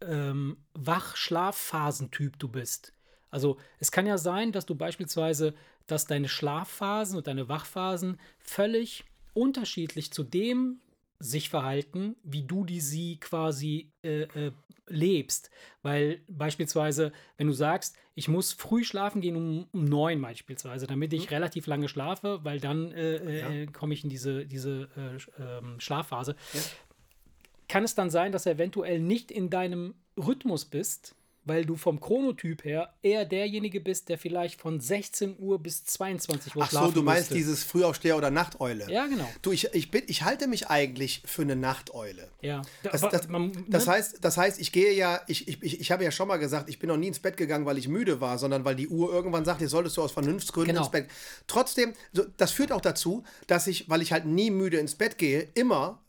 ähm, 0.00 0.58
Wach-Schlafphasentyp 0.74 2.38
du 2.38 2.48
bist. 2.48 2.92
Also 3.30 3.58
es 3.78 3.90
kann 3.90 4.06
ja 4.06 4.18
sein, 4.18 4.52
dass 4.52 4.66
du 4.66 4.74
beispielsweise, 4.74 5.54
dass 5.86 6.06
deine 6.06 6.28
Schlafphasen 6.28 7.16
und 7.16 7.26
deine 7.26 7.48
Wachphasen 7.48 8.18
völlig 8.38 9.04
unterschiedlich 9.34 10.12
zu 10.12 10.22
dem 10.24 10.80
sich 11.18 11.48
verhalten, 11.48 12.16
wie 12.22 12.42
du 12.42 12.64
die 12.64 12.80
sie 12.80 13.18
quasi 13.18 13.90
äh, 14.02 14.22
äh, 14.22 14.52
lebst. 14.88 15.50
Weil 15.82 16.20
beispielsweise, 16.28 17.12
wenn 17.36 17.46
du 17.46 17.52
sagst, 17.52 17.96
ich 18.14 18.28
muss 18.28 18.52
früh 18.52 18.84
schlafen 18.84 19.20
gehen 19.20 19.36
um, 19.36 19.66
um 19.72 19.84
neun 19.84 20.20
beispielsweise, 20.20 20.86
damit 20.86 21.12
ich 21.12 21.30
relativ 21.30 21.66
lange 21.66 21.88
schlafe, 21.88 22.40
weil 22.42 22.60
dann 22.60 22.92
äh, 22.92 23.62
äh, 23.62 23.66
komme 23.66 23.94
ich 23.94 24.04
in 24.04 24.10
diese, 24.10 24.46
diese 24.46 24.88
äh, 24.96 25.42
ähm, 25.42 25.80
Schlafphase, 25.80 26.36
kann 27.68 27.84
es 27.84 27.94
dann 27.94 28.10
sein, 28.10 28.30
dass 28.30 28.44
du 28.44 28.50
eventuell 28.50 29.00
nicht 29.00 29.30
in 29.30 29.50
deinem 29.50 29.94
Rhythmus 30.16 30.64
bist, 30.64 31.16
weil 31.44 31.64
du 31.64 31.76
vom 31.76 32.00
Chronotyp 32.00 32.64
her 32.64 32.92
eher 33.02 33.24
derjenige 33.24 33.80
bist, 33.80 34.08
der 34.08 34.18
vielleicht 34.18 34.60
von 34.60 34.80
16 34.80 35.36
Uhr 35.38 35.58
bis 35.58 35.84
22 35.84 36.56
Uhr 36.56 36.62
Ach 36.62 36.70
so, 36.70 36.78
schlafen 36.78 36.94
du 36.94 37.02
meinst 37.02 37.22
müsste. 37.30 37.34
dieses 37.34 37.64
Frühaufsteher 37.64 38.16
oder 38.16 38.30
Nachteule. 38.30 38.90
Ja, 38.90 39.06
genau. 39.06 39.28
Du, 39.42 39.52
ich, 39.52 39.72
ich, 39.74 39.90
bin, 39.90 40.02
ich 40.06 40.22
halte 40.22 40.46
mich 40.46 40.68
eigentlich 40.68 41.22
für 41.26 41.42
eine 41.42 41.56
Nachteule. 41.56 42.28
Ja. 42.42 42.62
Das, 42.82 43.00
das, 43.02 43.28
man- 43.28 43.52
das, 43.68 43.86
ne? 43.86 43.92
heißt, 43.92 44.18
das 44.24 44.36
heißt, 44.36 44.60
ich 44.60 44.72
gehe 44.72 44.92
ja, 44.92 45.20
ich, 45.26 45.48
ich, 45.48 45.62
ich, 45.62 45.80
ich 45.80 45.90
habe 45.92 46.04
ja 46.04 46.10
schon 46.10 46.28
mal 46.28 46.38
gesagt, 46.38 46.68
ich 46.68 46.78
bin 46.78 46.88
noch 46.88 46.96
nie 46.96 47.08
ins 47.08 47.18
Bett 47.18 47.36
gegangen, 47.36 47.66
weil 47.66 47.78
ich 47.78 47.88
müde 47.88 48.20
war, 48.20 48.38
sondern 48.38 48.64
weil 48.64 48.76
die 48.76 48.88
Uhr 48.88 49.12
irgendwann 49.12 49.44
sagt, 49.44 49.60
jetzt 49.60 49.70
solltest 49.70 49.96
du 49.96 50.02
aus 50.02 50.12
Vernunftsgründen 50.12 50.74
Genau. 50.74 50.84
ins 50.86 50.90
Bett. 50.92 51.08
Trotzdem, 51.46 51.92
das 52.36 52.50
führt 52.52 52.72
auch 52.72 52.80
dazu, 52.80 53.24
dass 53.46 53.66
ich, 53.66 53.88
weil 53.90 54.02
ich 54.02 54.12
halt 54.12 54.24
nie 54.26 54.50
müde 54.50 54.78
ins 54.78 54.94
Bett 54.94 55.18
gehe, 55.18 55.48
immer 55.54 56.00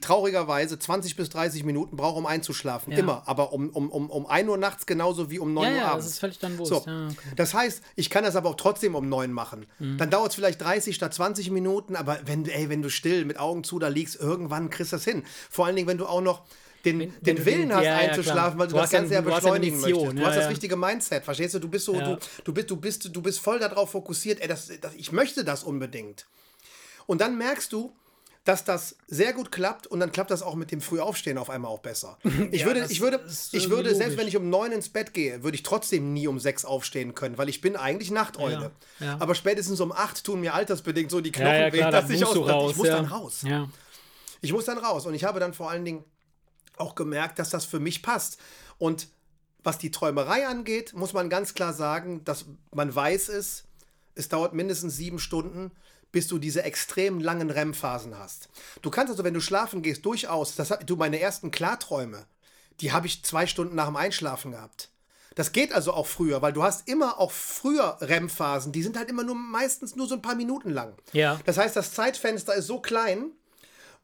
traurigerweise 0.00 0.78
20 0.78 1.16
bis 1.16 1.30
30 1.30 1.64
Minuten 1.64 1.96
brauche, 1.96 2.18
um 2.18 2.26
einzuschlafen. 2.26 2.92
Ja. 2.92 2.98
Immer. 3.00 3.22
Aber 3.26 3.52
um, 3.52 3.68
um, 3.70 3.90
um, 3.90 4.10
um 4.10 4.26
1 4.26 4.48
Uhr 4.48 4.56
nachts 4.58 4.86
genauso 4.86 5.30
wie 5.30 5.38
um 5.38 5.52
9 5.54 5.64
Ja, 5.64 5.70
Uhr 5.70 5.76
ja, 5.76 5.82
das 5.84 5.92
abends. 5.92 6.06
ist 6.06 6.18
völlig 6.18 6.38
dann 6.38 6.58
Wurst. 6.58 6.68
So, 6.70 6.82
Ja, 6.86 7.06
okay. 7.06 7.16
das 7.36 7.54
heißt, 7.54 7.82
ich 7.96 8.10
kann 8.10 8.24
das 8.24 8.36
aber 8.36 8.50
auch 8.50 8.56
trotzdem 8.56 8.94
um 8.94 9.08
9 9.08 9.32
machen. 9.32 9.66
Mhm. 9.78 9.98
Dann 9.98 10.10
dauert 10.10 10.30
es 10.30 10.34
vielleicht 10.36 10.60
30 10.60 10.94
statt 10.94 11.14
20 11.14 11.50
Minuten, 11.50 11.96
aber 11.96 12.18
wenn, 12.24 12.46
ey, 12.46 12.68
wenn 12.68 12.82
du 12.82 12.90
still 12.90 13.24
mit 13.24 13.38
Augen 13.38 13.64
zu 13.64 13.78
da 13.78 13.88
liegst, 13.88 14.16
irgendwann 14.20 14.70
kriegst 14.70 14.92
du 14.92 14.96
das 14.96 15.04
hin. 15.04 15.24
Vor 15.50 15.66
allen 15.66 15.76
Dingen, 15.76 15.88
wenn 15.88 15.98
du 15.98 16.06
auch 16.06 16.20
noch 16.20 16.42
den, 16.84 17.00
wenn 17.00 17.12
den 17.22 17.36
du 17.36 17.46
Willen 17.46 17.74
hast, 17.74 17.84
ja, 17.84 17.96
einzuschlafen, 17.96 18.58
weil 18.58 18.66
du, 18.68 18.74
Du 18.74 18.80
das 18.80 18.90
Ganze 18.90 19.14
ja 19.14 19.22
beschleunigen 19.22 19.80
Mission, 19.80 20.00
möchtest. 20.00 20.18
Du 20.18 20.20
ja, 20.22 20.28
hast 20.28 20.36
das 20.36 20.50
richtige 20.50 20.76
Mindset, 20.76 21.24
verstehst 21.24 21.54
du? 21.54 21.58
Du 21.58 21.68
bist 21.68 21.86
so, 21.86 21.94
du, 21.98 22.18
du, 22.44 22.52
bist, 22.52 22.70
du, 22.70 22.76
bist, 22.76 23.08
du 23.16 23.22
bist 23.22 23.40
voll 23.40 23.58
darauf 23.58 23.92
fokussiert, 23.92 24.40
ey, 24.40 24.48
das, 24.48 24.70
das, 24.82 24.94
ich 24.94 25.10
möchte 25.10 25.44
das 25.44 25.64
unbedingt. 25.64 26.26
Und 27.06 27.20
dann 27.22 27.38
merkst 27.38 27.72
du, 27.72 27.92
dass 28.44 28.62
das 28.64 28.96
sehr 29.08 29.32
gut 29.32 29.50
klappt 29.50 29.86
und 29.86 30.00
dann 30.00 30.12
klappt 30.12 30.30
das 30.30 30.42
auch 30.42 30.54
mit 30.54 30.70
dem 30.70 30.82
Frühaufstehen 30.82 31.38
auf 31.38 31.48
einmal 31.48 31.70
auch 31.70 31.80
besser. 31.80 32.18
Ich 32.50 32.60
Ja, 32.60 32.66
würde, 32.66 32.86
ich 32.90 33.00
würde, 33.00 33.20
ich 33.52 33.70
würde 33.70 33.94
selbst 33.94 34.02
logisch. 34.02 34.18
wenn 34.18 34.28
ich 34.28 34.36
um 34.36 34.50
neun 34.50 34.70
ins 34.70 34.90
Bett 34.90 35.14
gehe, 35.14 35.42
würde 35.42 35.54
ich 35.54 35.62
trotzdem 35.62 36.12
nie 36.12 36.28
um 36.28 36.38
sechs 36.38 36.66
aufstehen 36.66 37.14
können, 37.14 37.38
weil 37.38 37.48
ich 37.48 37.62
bin 37.62 37.74
eigentlich 37.74 38.10
Nachteule. 38.10 38.72
Ja, 39.00 39.06
ja. 39.06 39.16
Aber 39.18 39.34
spätestens 39.34 39.80
um 39.80 39.92
acht 39.92 40.24
tun 40.24 40.40
mir 40.40 40.52
altersbedingt 40.52 41.10
so 41.10 41.22
die 41.22 41.32
Knochen 41.32 41.46
ja, 41.46 41.66
ja, 41.66 41.72
weh, 41.72 41.78
klar, 41.78 41.90
dass 41.90 42.06
da 42.06 42.12
ich, 42.12 42.24
aus, 42.24 42.36
raus. 42.36 42.70
ich 42.72 42.76
muss 42.76 42.88
dann 42.88 43.06
raus. 43.06 43.44
Ich 44.42 44.52
muss 44.52 44.64
dann 44.66 44.78
raus. 44.78 45.06
Und 45.06 45.14
ich 45.14 45.24
habe 45.24 45.40
dann 45.40 45.54
vor 45.54 45.70
allen 45.70 45.86
Dingen 45.86 46.04
auch 46.76 46.94
gemerkt, 46.94 47.38
dass 47.38 47.48
das 47.48 47.64
für 47.64 47.80
mich 47.80 48.02
passt. 48.02 48.38
Und 48.76 49.08
was 49.62 49.78
die 49.78 49.90
Träumerei 49.90 50.46
angeht, 50.46 50.92
muss 50.92 51.14
man 51.14 51.30
ganz 51.30 51.54
klar 51.54 51.72
sagen, 51.72 52.22
dass 52.24 52.44
man 52.74 52.94
weiß 52.94 53.28
es, 53.30 53.64
es 54.14 54.28
dauert 54.28 54.52
mindestens 54.52 54.96
sieben 54.96 55.18
Stunden, 55.18 55.72
bis 56.14 56.28
du 56.28 56.38
diese 56.38 56.62
extrem 56.62 57.18
langen 57.18 57.50
REM-Phasen 57.50 58.16
hast. 58.16 58.48
Du 58.82 58.90
kannst 58.90 59.10
also, 59.10 59.24
wenn 59.24 59.34
du 59.34 59.40
schlafen 59.40 59.82
gehst, 59.82 60.06
durchaus, 60.06 60.54
das 60.54 60.70
hat, 60.70 60.88
du 60.88 60.94
meine 60.94 61.18
ersten 61.18 61.50
Klarträume, 61.50 62.24
die 62.80 62.92
habe 62.92 63.08
ich 63.08 63.24
zwei 63.24 63.48
Stunden 63.48 63.74
nach 63.74 63.86
dem 63.86 63.96
Einschlafen 63.96 64.52
gehabt. 64.52 64.90
Das 65.34 65.50
geht 65.50 65.72
also 65.72 65.92
auch 65.92 66.06
früher, 66.06 66.40
weil 66.40 66.52
du 66.52 66.62
hast 66.62 66.88
immer 66.88 67.18
auch 67.18 67.32
früher 67.32 67.98
REM-Phasen, 68.00 68.70
die 68.70 68.84
sind 68.84 68.96
halt 68.96 69.08
immer 69.08 69.24
nur 69.24 69.34
meistens 69.34 69.96
nur 69.96 70.06
so 70.06 70.14
ein 70.14 70.22
paar 70.22 70.36
Minuten 70.36 70.70
lang. 70.70 70.94
Ja. 71.12 71.40
Das 71.46 71.58
heißt, 71.58 71.74
das 71.74 71.92
Zeitfenster 71.92 72.54
ist 72.54 72.68
so 72.68 72.78
klein 72.78 73.32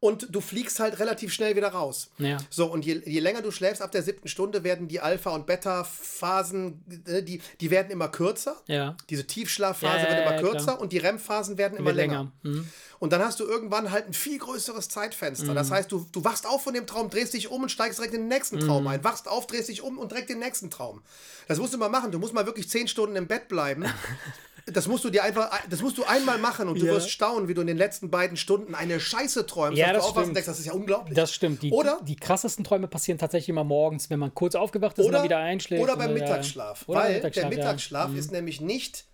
und 0.00 0.28
du 0.34 0.40
fliegst 0.40 0.80
halt 0.80 0.98
relativ 0.98 1.32
schnell 1.32 1.56
wieder 1.56 1.68
raus. 1.68 2.10
Ja. 2.18 2.38
So, 2.48 2.66
und 2.66 2.84
je, 2.86 3.02
je 3.04 3.20
länger 3.20 3.42
du 3.42 3.50
schläfst, 3.50 3.82
ab 3.82 3.92
der 3.92 4.02
siebten 4.02 4.28
Stunde 4.28 4.64
werden 4.64 4.88
die 4.88 5.00
Alpha- 5.00 5.30
und 5.30 5.46
Beta-Phasen, 5.46 6.82
äh, 7.06 7.22
die, 7.22 7.40
die 7.60 7.70
werden 7.70 7.90
immer 7.90 8.08
kürzer. 8.08 8.56
Ja. 8.66 8.96
Diese 9.10 9.26
Tiefschlafphase 9.26 10.04
Ja, 10.04 10.10
wird 10.16 10.26
immer 10.26 10.40
kürzer 10.40 10.64
klar. 10.64 10.80
und 10.80 10.92
die 10.92 10.98
REM-Phasen 10.98 11.58
werden 11.58 11.76
immer 11.76 11.86
Wird 11.88 11.96
länger. 11.96 12.32
länger. 12.42 12.56
Mhm. 12.60 12.68
Und 12.98 13.12
dann 13.14 13.22
hast 13.24 13.40
du 13.40 13.44
irgendwann 13.44 13.90
halt 13.90 14.06
ein 14.08 14.12
viel 14.12 14.38
größeres 14.38 14.90
Zeitfenster. 14.90 15.54
Das 15.54 15.70
heißt, 15.70 15.90
du, 15.90 16.06
du 16.12 16.22
wachst 16.22 16.46
auf 16.46 16.62
von 16.64 16.74
dem 16.74 16.86
Traum, 16.86 17.08
drehst 17.08 17.32
dich 17.32 17.50
um 17.50 17.62
und 17.62 17.70
steigst 17.70 17.98
direkt 17.98 18.12
in 18.12 18.22
den 18.22 18.28
nächsten 18.28 18.60
Traum 18.60 18.86
ein. 18.88 19.02
Wachst 19.04 19.26
auf, 19.26 19.46
drehst 19.46 19.70
dich 19.70 19.80
um 19.80 19.96
und 19.98 20.12
direkt 20.12 20.28
den 20.28 20.38
nächsten 20.38 20.68
Traum. 20.70 21.00
Das 21.48 21.58
musst 21.58 21.72
du 21.72 21.78
mal 21.78 21.88
machen. 21.88 22.12
Du 22.12 22.18
musst 22.18 22.34
mal 22.34 22.44
wirklich 22.44 22.68
zehn 22.68 22.88
Stunden 22.88 23.16
im 23.16 23.26
Bett 23.26 23.48
bleiben. 23.48 23.84
Das 24.66 24.87
musst 24.88 25.05
du 25.05 25.11
dir 25.11 25.25
einfach, 25.25 25.51
das 25.68 25.83
musst 25.83 25.99
du 25.99 26.05
einmal 26.05 26.38
machen 26.38 26.68
und 26.68 26.81
du 26.81 26.87
Ja. 26.87 26.92
wirst 26.92 27.11
staunen, 27.11 27.49
wie 27.49 27.55
du 27.55 27.61
in 27.61 27.66
den 27.66 27.77
letzten 27.77 28.11
beiden 28.11 28.37
Stunden 28.37 28.75
eine 28.75 29.01
Scheiße 29.01 29.46
träumst. 29.46 29.79
Ja, 29.79 29.92
das 29.92 30.09
stimmt. 30.09 30.35
denkst, 30.37 30.46
das 30.46 30.59
ist 30.59 30.66
ja 30.66 30.73
unglaublich. 30.73 31.14
Das 31.16 31.33
stimmt. 31.35 31.62
Die, 31.62 31.70
Oder- 31.73 32.01
die 32.03 32.16
krassesten 32.16 32.64
Träume 32.64 32.88
passieren 32.88 33.18
tatsächlich 33.18 33.49
immer 33.49 33.64
morgens, 33.64 34.11
wenn 34.11 34.18
man 34.18 34.35
kurz 34.35 34.55
aufgewacht 34.55 34.99
ist 34.99 35.07
und 35.07 35.12
dann 35.12 35.25
wieder 35.25 35.38
einschläft. 35.38 35.83
Oder 35.83 35.96
beim. 35.96 36.14
Mittagsschlaf. 36.14 36.85
Oder 36.87 37.01
weil 37.01 37.14
Mittagsschlaf, 37.14 37.49
der 37.51 37.59
ja. 37.59 37.64
Mittagsschlaf 37.64 38.14
ist 38.14 38.33
nämlich 38.33 38.61
nicht 38.61 39.05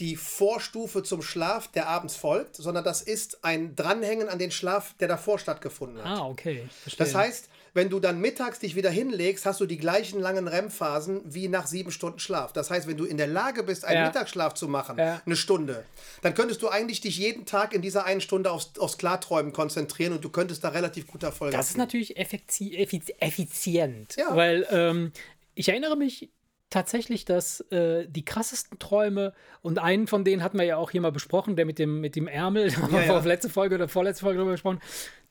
die 0.00 0.16
Vorstufe 0.16 1.02
zum 1.02 1.22
Schlaf, 1.22 1.68
der 1.68 1.88
abends 1.88 2.16
folgt, 2.16 2.56
sondern 2.56 2.84
das 2.84 3.00
ist 3.00 3.44
ein 3.44 3.74
Dranhängen 3.76 4.28
an 4.28 4.38
den 4.38 4.50
Schlaf, 4.50 4.94
der 5.00 5.08
davor 5.08 5.38
stattgefunden 5.38 6.04
hat. 6.04 6.18
Ah, 6.18 6.26
okay. 6.26 6.68
Verstehe. 6.82 7.06
Das 7.06 7.14
heißt, 7.14 7.48
wenn 7.76 7.90
du 7.90 8.00
dann 8.00 8.20
mittags 8.20 8.58
dich 8.58 8.74
wieder 8.74 8.90
hinlegst, 8.90 9.44
hast 9.46 9.60
du 9.60 9.66
die 9.66 9.76
gleichen 9.76 10.18
langen 10.20 10.48
REM-Phasen 10.48 11.20
wie 11.24 11.46
nach 11.48 11.66
sieben 11.66 11.92
Stunden 11.92 12.18
Schlaf. 12.18 12.52
Das 12.52 12.70
heißt, 12.70 12.88
wenn 12.88 12.96
du 12.96 13.04
in 13.04 13.18
der 13.18 13.26
Lage 13.26 13.62
bist, 13.62 13.84
einen 13.84 13.98
Ja. 14.00 14.06
Mittagsschlaf 14.06 14.54
zu 14.54 14.66
machen, 14.66 14.98
Ja. 14.98 15.20
eine 15.24 15.36
Stunde, 15.36 15.84
dann 16.22 16.34
könntest 16.34 16.62
du 16.62 16.68
eigentlich 16.68 17.00
dich 17.02 17.18
jeden 17.18 17.44
Tag 17.44 17.74
in 17.74 17.82
dieser 17.82 18.04
einen 18.06 18.20
Stunde 18.22 18.50
aufs, 18.50 18.78
aufs 18.78 18.98
Klarträumen 18.98 19.52
konzentrieren 19.52 20.12
und 20.14 20.24
du 20.24 20.30
könntest 20.30 20.64
da 20.64 20.70
relativ 20.70 21.06
gut 21.06 21.22
Erfolg 21.22 21.52
Das 21.52 21.66
ist 21.66 21.74
haben. 21.74 21.80
natürlich 21.82 22.16
effekti 22.16 22.76
effiz 22.76 23.10
effizient, 23.20 24.16
Ja. 24.16 24.34
weil 24.34 24.66
ähm, 24.70 25.12
ich 25.54 25.68
erinnere 25.68 25.96
mich 25.96 26.30
tatsächlich, 26.70 27.24
dass 27.24 27.60
äh, 27.70 28.06
die 28.08 28.24
krassesten 28.24 28.78
Träume 28.78 29.32
und 29.62 29.78
einen 29.78 30.06
von 30.06 30.24
denen 30.24 30.42
hatten 30.42 30.58
wir 30.58 30.64
ja 30.64 30.76
auch 30.76 30.90
hier 30.90 31.00
mal 31.00 31.12
besprochen, 31.12 31.54
der 31.56 31.64
mit 31.64 31.78
dem 31.78 32.00
mit 32.00 32.16
dem 32.16 32.26
Ärmel, 32.26 32.70
da 32.70 32.76
haben 32.82 32.92
wir 32.92 33.04
Ja, 33.06 33.18
letzte 33.20 33.48
Folge 33.48 33.76
oder 33.76 33.88
vorletzte 33.88 34.24
Folge 34.24 34.38
drüber 34.38 34.52
gesprochen. 34.52 34.80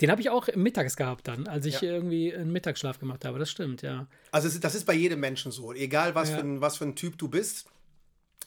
Den 0.01 0.11
habe 0.11 0.21
ich 0.21 0.29
auch 0.29 0.47
mittags 0.55 0.95
gehabt 0.95 1.27
dann, 1.27 1.47
als 1.47 1.65
ich 1.65 1.81
Ja. 1.81 1.89
irgendwie 1.91 2.33
einen 2.33 2.51
Mittagsschlaf 2.51 2.99
gemacht 2.99 3.25
habe. 3.25 3.39
Das 3.39 3.49
stimmt, 3.49 3.81
ja. 3.81 4.07
Also 4.31 4.47
das 4.59 4.75
ist 4.75 4.85
bei 4.85 4.93
jedem 4.93 5.19
Menschen 5.19 5.51
so, 5.51 5.73
egal 5.73 6.15
was, 6.15 6.29
Ja. 6.29 6.35
für 6.37 6.41
ein, 6.43 6.61
was 6.61 6.77
für 6.77 6.85
ein 6.85 6.95
Typ 6.95 7.17
du 7.17 7.27
bist. 7.27 7.65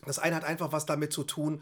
Das 0.06 0.18
eine 0.18 0.36
hat 0.36 0.44
einfach 0.44 0.72
was 0.72 0.86
damit 0.86 1.12
zu 1.12 1.24
tun, 1.24 1.60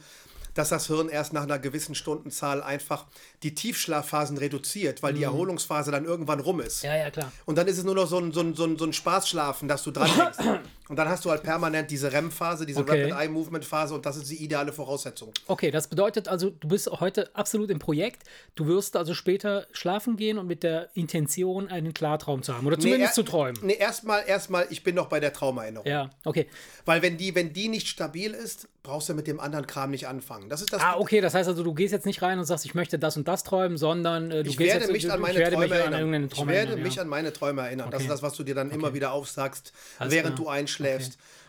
dass 0.55 0.69
das 0.71 0.87
Hirn 0.87 1.09
erst 1.09 1.33
nach 1.35 1.43
einer 1.43 1.59
gewissen 1.59 1.95
Stundenzahl 1.95 2.63
einfach 2.63 3.07
die 3.43 3.55
Tiefschlafphasen 3.55 4.39
reduziert, 4.39 5.03
weil 5.03 5.13
die 5.13 5.23
Erholungsphase 5.23 5.91
dann 5.91 6.05
irgendwann 6.07 6.41
rum 6.41 6.61
ist. 6.61 6.83
Mhm. 6.83 6.89
Ja, 6.89 6.97
ja, 6.97 7.11
klar. 7.11 7.31
Und 7.45 7.59
dann 7.59 7.67
ist 7.67 7.77
es 7.79 7.85
nur 7.85 7.95
noch 7.95 8.07
so 8.07 8.19
ein, 8.19 8.33
so 8.33 8.41
ein, 8.41 8.55
so 8.55 8.65
ein, 8.65 8.79
so 8.79 8.85
ein 8.87 8.93
Spaßschlafen, 8.95 9.69
dass 9.69 9.83
du 9.83 9.91
dran 9.91 10.09
hängst. 10.15 10.41
Und 10.89 10.97
dann 10.97 11.09
hast 11.09 11.25
du 11.25 11.31
halt 11.31 11.43
permanent 11.43 11.91
diese 11.91 12.13
REM-Phase, 12.13 12.65
diese 12.65 12.81
Okay. 12.81 13.03
Rapid 13.11 13.21
Eye 13.21 13.29
Movement-Phase 13.29 13.95
und 13.95 14.07
das 14.07 14.17
ist 14.17 14.31
die 14.31 14.37
ideale 14.43 14.73
Voraussetzung. 14.73 15.33
Okay, 15.49 15.71
das 15.73 15.89
bedeutet 15.89 16.29
also, 16.29 16.51
du 16.51 16.69
bist 16.69 16.89
heute 16.89 17.29
absolut 17.35 17.71
im 17.71 17.79
Projekt. 17.81 18.23
Du 18.55 18.67
wirst 18.69 18.97
also 18.97 19.13
später 19.15 19.67
schlafen 19.73 20.17
gehen 20.17 20.39
und 20.39 20.47
mit 20.47 20.63
der 20.63 20.91
Intention, 20.95 21.69
einen 21.69 21.93
Klartraum 21.93 22.43
zu 22.43 22.55
haben 22.57 22.67
oder 22.67 22.79
zumindest 22.79 23.13
er- 23.13 23.15
zu 23.15 23.23
träumen. 23.25 23.59
Nee, 23.63 23.75
erstmal, 23.79 24.23
erstmal, 24.27 24.67
ich 24.71 24.83
bin 24.85 24.95
noch 24.95 25.07
bei 25.09 25.19
der 25.19 25.33
Traumerinnerung. 25.33 25.87
Ja, 25.89 26.11
okay. 26.25 26.47
Weil 26.85 27.03
wenn 27.03 27.17
die, 27.17 27.35
wenn 27.35 27.53
die 27.53 27.69
nicht 27.69 27.89
stabil 27.89 28.33
ist, 28.33 28.69
brauchst 28.85 29.09
du 29.09 29.15
mit 29.15 29.27
dem 29.27 29.41
anderen 29.41 29.67
Kram 29.67 29.91
nicht 29.91 30.07
anfangen. 30.07 30.49
Das 30.49 30.61
ist 30.61 30.73
das 30.73 30.81
Ah, 30.81 30.95
okay, 30.99 31.21
das 31.21 31.35
heißt 31.35 31.49
also, 31.49 31.65
du 31.65 31.75
gehst 31.75 31.93
jetzt 31.93 32.07
nicht 32.07 32.23
rein 32.23 32.39
und 32.39 32.45
sagst, 32.45 32.65
ich 32.65 32.75
möchte 32.77 33.01
das 33.01 33.17
und 33.17 33.27
das 33.27 33.43
träumen, 33.43 33.77
sondern 33.77 34.31
äh, 34.31 34.45
du 34.45 34.51
Ich 34.51 34.57
gehst 34.57 34.71
werde 34.75 34.85
jetzt, 34.85 34.93
mich 34.93 35.11
an 35.11 35.21
meine 35.21 35.43
Träume 35.51 35.65
an 35.85 35.93
erinnern. 35.93 36.29
Ich 36.33 36.39
werde 36.47 36.53
erinnern, 36.71 36.83
mich 36.83 36.95
ja. 36.95 37.03
an 37.03 37.09
meine 37.09 37.33
Träume 37.33 37.63
erinnern. 37.63 37.91
Das 37.91 37.97
Okay. 37.97 38.05
ist 38.05 38.11
das, 38.13 38.23
was 38.23 38.35
du 38.35 38.45
dir 38.45 38.55
dann 38.55 38.71
immer 38.71 38.95
wieder 38.95 39.11
aufsagst, 39.11 39.73
Alles 39.99 40.13
während 40.15 40.37
klar. 40.37 40.45
du 40.47 40.51
einschläfst. 40.51 40.76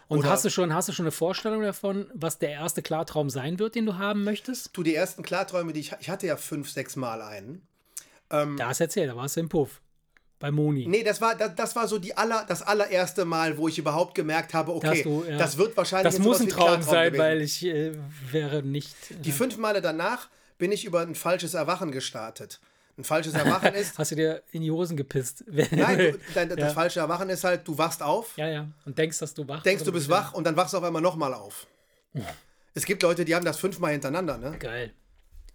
Und 0.08 0.20
Oder 0.20 0.30
hast 0.30 0.46
du, 0.46 0.50
schon, 0.50 0.74
hast 0.74 0.88
du 0.88 0.94
schon 0.94 1.06
eine 1.06 1.12
Vorstellung 1.12 1.62
davon, 1.62 2.10
was 2.14 2.40
der 2.40 2.52
erste 2.52 2.82
Klartraum 2.82 3.30
sein 3.30 3.60
wird, 3.60 3.76
den 3.76 3.86
du 3.86 3.98
haben 3.98 4.24
möchtest? 4.24 4.70
du 4.72 4.84
die 4.84 4.96
ersten 4.96 5.22
Klarträume, 5.22 5.74
die 5.74 5.82
ich, 5.82 5.92
ich 6.00 6.10
hatte 6.10 6.28
ja 6.28 6.38
fünf, 6.38 6.70
sechs 6.70 6.96
Mal 6.96 7.22
einen. 7.22 7.68
Da 8.30 8.48
hast 8.60 8.80
du 8.80 8.86
erzählt, 8.86 9.10
da 9.10 9.16
warst 9.16 9.36
du 9.36 9.42
im 9.42 9.50
Puff. 9.50 9.82
Bei 10.40 10.52
Moni. 10.52 10.86
Nee, 10.88 11.04
das 11.04 11.20
war, 11.20 11.36
das, 11.36 11.56
das 11.56 11.76
war 11.76 11.88
so 11.88 11.98
die 11.98 12.16
aller, 12.16 12.46
das 12.48 12.62
allererste 12.62 13.26
Mal, 13.26 13.58
wo 13.58 13.68
ich 13.68 13.80
überhaupt 13.80 14.14
gemerkt 14.14 14.54
habe, 14.54 14.74
okay, 14.74 15.02
du, 15.02 15.26
ja. 15.28 15.38
das 15.38 15.58
wird 15.58 15.76
wahrscheinlich 15.76 16.14
Das 16.14 16.24
muss 16.24 16.40
ein 16.40 16.48
Traum 16.48 16.66
Klartraum 16.66 16.84
sein, 16.84 17.06
gewesen. 17.08 17.24
weil 17.24 17.42
ich 17.42 17.66
äh, 17.66 17.94
wäre 18.32 18.62
nicht. 18.62 18.96
Die 19.26 19.32
fünf 19.32 19.58
Male 19.58 19.82
danach 19.82 20.30
bin 20.60 20.72
ich 20.72 20.86
über 20.86 21.02
ein 21.02 21.16
falsches 21.16 21.56
Erwachen 21.56 21.92
gestartet. 21.92 22.60
Ein 22.98 23.04
falsches 23.04 23.34
Erwachen 23.34 23.74
ist, 23.76 23.98
Hast 23.98 24.12
du 24.12 24.16
dir 24.16 24.42
in 24.52 24.62
die 24.62 24.72
Hosen 24.72 24.98
gepisst? 24.98 25.44
nein, 25.72 25.98
du, 25.98 26.20
dein, 26.34 26.50
das 26.50 26.58
Ja. 26.60 26.70
falsche 26.70 27.00
Erwachen 27.00 27.30
ist 27.30 27.44
halt, 27.44 27.68
du 27.68 27.78
wachst 27.78 28.02
auf, 28.02 28.36
Ja, 28.38 28.48
ja. 28.48 28.68
Und 28.86 28.98
denkst, 28.98 29.20
dass 29.20 29.34
du 29.34 29.48
wach 29.48 29.62
denkst, 29.64 29.84
du 29.84 29.92
bist 29.92 30.10
wach 30.10 30.34
und 30.34 30.44
dann 30.46 30.56
wachst 30.56 30.74
du 30.74 30.78
auf 30.78 30.84
einmal 30.84 31.02
nochmal 31.02 31.34
auf. 31.34 31.68
Es 32.74 32.86
gibt 32.86 33.02
Leute, 33.02 33.26
die 33.26 33.34
haben 33.34 33.44
das 33.46 33.58
fünfmal 33.58 33.92
hintereinander, 33.94 34.38
ne? 34.38 34.56
Geil. 34.60 34.94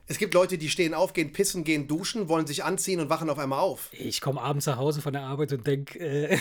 Es 0.09 0.19
gibt 0.19 0.35
Leute, 0.35 0.59
die 0.59 0.69
stehen 0.69 0.93
auf, 0.93 1.13
gehen 1.13 1.33
pissen, 1.33 1.63
gehen 1.63 1.87
duschen, 1.87 2.29
wollen 2.29 2.49
sich 2.49 2.65
anziehen 2.65 2.99
und 2.99 3.11
wachen 3.11 3.31
auf 3.31 3.39
einmal 3.39 3.61
auf. 3.61 3.91
Ich 3.93 4.21
komme 4.21 4.41
abends 4.41 4.67
nach 4.67 4.77
Hause 4.77 5.01
von 5.03 5.13
der 5.13 5.23
Arbeit 5.23 5.53
und 5.53 5.65
denke, 5.65 6.01
äh, 6.01 6.39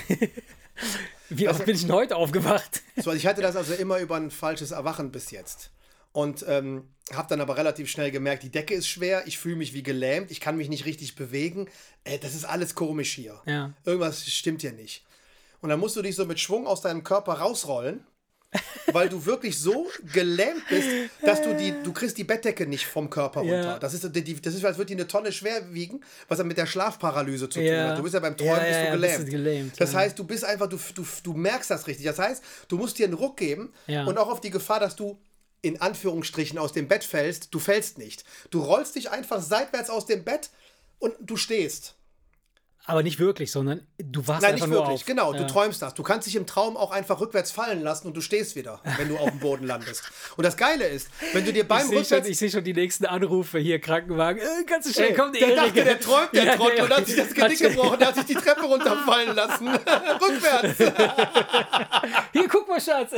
wie 1.30 1.48
Also 1.48 1.60
oft 1.60 1.66
bin 1.68 1.76
ich 1.76 1.84
denn 1.84 1.92
heute 1.92 2.16
aufgewacht? 2.16 2.82
So, 2.98 3.12
ich 3.14 3.28
hatte 3.28 3.44
das 3.44 3.56
also 3.56 3.74
immer 3.76 4.00
über 4.00 4.16
ein 4.16 4.32
falsches 4.32 4.72
Erwachen 4.72 5.12
bis 5.12 5.30
jetzt. 5.30 5.70
Und 6.14 6.44
ähm, 6.48 6.84
habe 7.14 7.28
dann 7.30 7.42
aber 7.42 7.58
relativ 7.58 7.90
schnell 7.90 8.12
gemerkt, 8.12 8.44
die 8.44 8.50
Decke 8.52 8.74
ist 8.74 8.88
schwer, 8.88 9.24
ich 9.28 9.38
fühle 9.38 9.56
mich 9.56 9.74
wie 9.74 9.84
gelähmt, 9.84 10.30
ich 10.32 10.40
kann 10.42 10.58
mich 10.58 10.68
nicht 10.70 10.86
richtig 10.86 11.16
bewegen. 11.16 11.68
Äh, 12.04 12.20
das 12.20 12.36
ist 12.36 12.46
alles 12.46 12.76
komisch 12.76 13.14
hier. 13.14 13.40
Ja. 13.46 13.72
Irgendwas 13.86 14.26
stimmt 14.26 14.62
hier 14.62 14.74
nicht. 14.74 15.06
Und 15.62 15.70
dann 15.70 15.80
musst 15.80 15.96
du 15.96 16.02
dich 16.02 16.16
so 16.16 16.26
mit 16.26 16.40
Schwung 16.40 16.68
aus 16.68 16.82
deinem 16.82 17.04
Körper 17.04 17.34
rausrollen, 17.34 18.04
weil 18.92 19.08
du 19.08 19.26
wirklich 19.26 19.58
so 19.58 19.88
gelähmt 20.12 20.68
bist, 20.70 20.88
dass 21.22 21.42
du 21.42 21.56
die, 21.56 21.74
du 21.84 21.94
kriegst 21.94 22.18
die 22.18 22.26
Bettdecke 22.26 22.68
nicht 22.68 22.86
vom 22.86 23.10
Körper 23.10 23.44
Ja. 23.44 23.54
runter. 23.54 23.80
Das 23.80 23.94
ist, 23.94 24.14
die, 24.14 24.42
das 24.42 24.54
ist, 24.54 24.66
als 24.66 24.78
würde 24.78 24.88
die 24.88 24.96
eine 24.96 25.08
Tonne 25.08 25.32
schwer 25.32 25.74
wiegen, 25.74 26.02
was 26.28 26.38
dann 26.40 26.48
mit 26.48 26.58
der 26.58 26.66
Schlafparalyse 26.66 27.48
zu 27.48 27.60
tun 27.60 27.64
Ja. 27.68 27.90
hat. 27.90 27.98
Du 27.98 28.04
bist 28.04 28.14
ja 28.14 28.20
beim 28.20 28.36
Träumen 28.36 28.58
Ja, 28.58 28.64
bist 28.64 28.72
ja, 28.74 28.80
du 28.82 28.86
ja, 28.88 28.92
gelähmt. 28.96 29.18
bist 29.20 29.30
gelähmt, 29.32 29.80
Das 29.80 29.94
ja. 29.94 30.00
heißt, 30.00 30.20
du 30.20 30.26
bist 30.26 30.44
einfach, 30.44 30.68
du, 30.68 30.78
du, 30.96 31.06
du 31.24 31.34
merkst 31.34 31.70
das 31.72 31.88
richtig. 31.88 32.06
Das 32.06 32.20
heißt, 32.20 32.44
du 32.68 32.78
musst 32.78 32.98
dir 33.00 33.06
einen 33.06 33.14
Ruck 33.14 33.38
geben 33.38 33.72
Ja. 33.88 34.04
und 34.06 34.18
auch 34.18 34.30
auf 34.30 34.42
die 34.42 34.50
Gefahr, 34.52 34.82
dass 34.82 34.98
du 34.98 35.18
in 35.62 35.80
Anführungsstrichen 35.80 36.58
aus 36.58 36.74
dem 36.74 36.88
Bett 36.88 37.04
fällst, 37.04 37.54
du 37.54 37.60
fällst 37.60 37.98
nicht. 37.98 38.24
Du 38.50 38.62
rollst 38.62 38.96
dich 38.96 39.10
einfach 39.10 39.42
seitwärts 39.42 39.90
aus 39.90 40.06
dem 40.06 40.24
Bett 40.24 40.50
und 41.00 41.16
du 41.20 41.38
stehst. 41.38 41.96
Aber 42.86 43.04
nicht 43.04 43.20
wirklich, 43.20 43.52
sondern 43.52 43.86
du 44.00 44.28
warst 44.28 44.42
Nein, 44.42 44.54
einfach 44.54 44.66
nicht 44.66 44.76
wirklich. 44.76 45.06
Genau, 45.06 45.34
ja. 45.34 45.40
du 45.40 45.48
träumst 45.48 45.82
das. 45.84 45.94
Du 45.94 46.02
kannst 46.02 46.26
dich 46.28 46.36
im 46.36 46.48
Traum 46.48 46.76
auch 46.76 46.92
einfach 46.92 47.20
rückwärts 47.22 47.52
fallen 47.52 47.82
lassen 47.82 48.08
und 48.08 48.16
du 48.18 48.22
stehst 48.22 48.56
wieder, 48.56 48.82
wenn 48.98 49.08
du 49.08 49.18
auf 49.18 49.30
dem 49.30 49.40
Boden 49.40 49.68
landest. 49.68 50.04
Und 50.36 50.46
das 50.46 50.58
Geile 50.58 50.88
ist, 50.88 51.10
wenn 51.34 51.46
du 51.46 51.54
dir 51.54 51.62
Ich 51.62 51.68
beim 51.68 51.82
sehe 51.82 51.90
schon, 51.90 51.98
Rückwärts... 52.00 52.28
ich 52.28 52.38
seh 52.40 52.50
schon 52.50 52.64
die 52.64 52.74
nächsten 52.74 53.06
Anrufe 53.06 53.60
hier, 53.60 53.80
Krankenwagen. 53.80 54.42
Äh, 54.42 54.64
kannst 54.66 54.90
du 54.90 54.94
schnell 54.94 55.14
kommen, 55.14 55.32
der 55.34 55.42
Erik. 55.42 55.56
dachte, 55.58 55.84
der 55.84 56.00
träumt, 56.00 56.30
der 56.34 56.44
Ja, 56.44 56.56
Trottel, 56.56 56.78
ja. 56.80 56.84
und 56.86 56.98
hat 56.98 57.06
sich 57.06 57.16
das 57.16 57.34
Genick 57.34 57.60
gebrochen, 57.60 58.00
der 58.00 58.08
hat 58.08 58.16
sich 58.16 58.26
die 58.26 58.34
Treppe 58.34 58.64
runterfallen 58.64 59.36
lassen. 59.36 59.68
Rückwärts. 60.22 60.78
Hier, 62.34 62.48
guck 62.48 62.68
mal, 62.68 62.82
Schatz. 62.82 63.12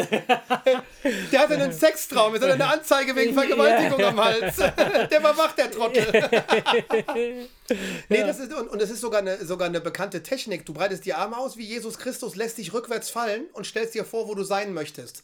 Der 1.31 1.39
hatte 1.39 1.53
einen 1.55 1.71
Sextraum, 1.71 2.35
er 2.35 2.53
eine 2.53 2.67
Anzeige 2.67 3.15
wegen 3.15 3.33
Vergewaltigung 3.33 4.03
am 4.03 4.23
Hals. 4.23 4.57
Der 5.11 5.23
war 5.23 5.37
wach, 5.37 5.53
der 5.53 5.71
Trottel. 5.71 6.05
nee, 8.09 8.21
das 8.21 8.39
ist, 8.39 8.53
und, 8.53 8.69
und 8.69 8.81
es 8.81 8.89
ist 8.89 9.01
sogar 9.01 9.21
eine, 9.21 9.45
sogar 9.45 9.67
eine 9.67 9.81
bekannte 9.81 10.23
Technik. 10.23 10.65
Du 10.65 10.73
breitest 10.73 11.05
die 11.05 11.13
Arme 11.13 11.37
aus 11.37 11.57
wie 11.57 11.65
Jesus 11.65 11.97
Christus, 11.97 12.35
lässt 12.35 12.57
dich 12.57 12.73
rückwärts 12.73 13.09
fallen 13.09 13.45
und 13.53 13.65
stellst 13.65 13.93
dir 13.93 14.05
vor, 14.05 14.27
wo 14.27 14.35
du 14.35 14.43
sein 14.43 14.73
möchtest. 14.73 15.23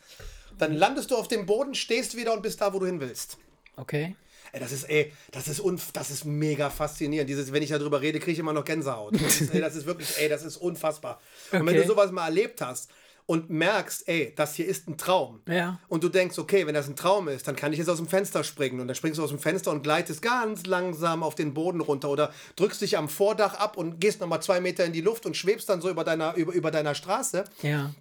Dann 0.57 0.73
landest 0.73 1.11
du 1.11 1.15
auf 1.15 1.27
dem 1.27 1.45
Boden, 1.45 1.75
stehst 1.75 2.15
wieder 2.15 2.33
und 2.33 2.41
bist 2.41 2.61
da, 2.61 2.73
wo 2.73 2.79
du 2.79 2.85
hin 2.85 2.99
willst. 2.99 3.37
Okay. 3.75 4.15
Ey, 4.51 4.59
das 4.59 4.71
ist, 4.71 4.83
ey, 4.89 5.13
das 5.31 5.47
ist, 5.47 5.59
unf 5.59 5.91
das 5.91 6.09
ist 6.09 6.25
mega 6.25 6.69
faszinierend. 6.69 7.29
Dieses, 7.29 7.51
wenn 7.51 7.61
ich 7.61 7.69
darüber 7.69 8.01
rede, 8.01 8.19
kriege 8.19 8.31
ich 8.31 8.39
immer 8.39 8.53
noch 8.53 8.65
Gänsehaut. 8.65 9.13
Das 9.21 9.41
ist, 9.41 9.53
ey, 9.53 9.61
das 9.61 9.75
ist 9.75 9.85
wirklich, 9.85 10.09
ey, 10.17 10.27
das 10.27 10.43
ist 10.43 10.57
unfassbar. 10.57 11.21
Und 11.51 11.65
wenn 11.65 11.75
du 11.75 11.85
sowas 11.85 12.11
mal 12.11 12.25
erlebt 12.25 12.61
hast 12.61 12.89
und 13.29 13.51
merkst, 13.51 14.07
ey, 14.07 14.33
das 14.35 14.55
hier 14.55 14.65
ist 14.65 14.87
ein 14.87 14.97
Traum. 14.97 15.41
Ja. 15.47 15.79
Und 15.87 16.03
du 16.03 16.09
denkst, 16.09 16.39
okay, 16.39 16.65
wenn 16.65 16.73
das 16.73 16.87
ein 16.87 16.95
Traum 16.95 17.27
ist, 17.27 17.47
dann 17.47 17.55
kann 17.55 17.71
ich 17.71 17.77
jetzt 17.77 17.87
aus 17.87 17.97
dem 17.97 18.07
Fenster 18.07 18.43
springen. 18.43 18.79
Und 18.79 18.87
dann 18.87 18.95
springst 18.95 19.19
du 19.19 19.23
aus 19.23 19.29
dem 19.29 19.37
Fenster 19.37 19.69
und 19.69 19.83
gleitest 19.83 20.23
ganz 20.23 20.65
langsam 20.65 21.21
auf 21.21 21.35
den 21.35 21.53
Boden 21.53 21.79
runter 21.79 22.09
oder 22.09 22.33
drückst 22.55 22.81
dich 22.81 22.97
am 22.97 23.07
Vordach 23.07 23.53
ab 23.53 23.77
und 23.77 24.01
gehst 24.01 24.19
nochmal 24.19 24.41
zwei 24.41 24.59
Meter 24.61 24.83
in 24.83 24.93
die 24.93 25.01
Luft 25.01 25.27
und 25.27 25.37
schwebst 25.37 25.69
dann 25.69 25.79
so 25.79 25.91
über 25.91 26.03
deiner, 26.03 26.33
über, 26.33 26.53
über 26.53 26.71
deiner 26.71 26.95
Straße. 26.95 27.43
Ja. 27.61 27.91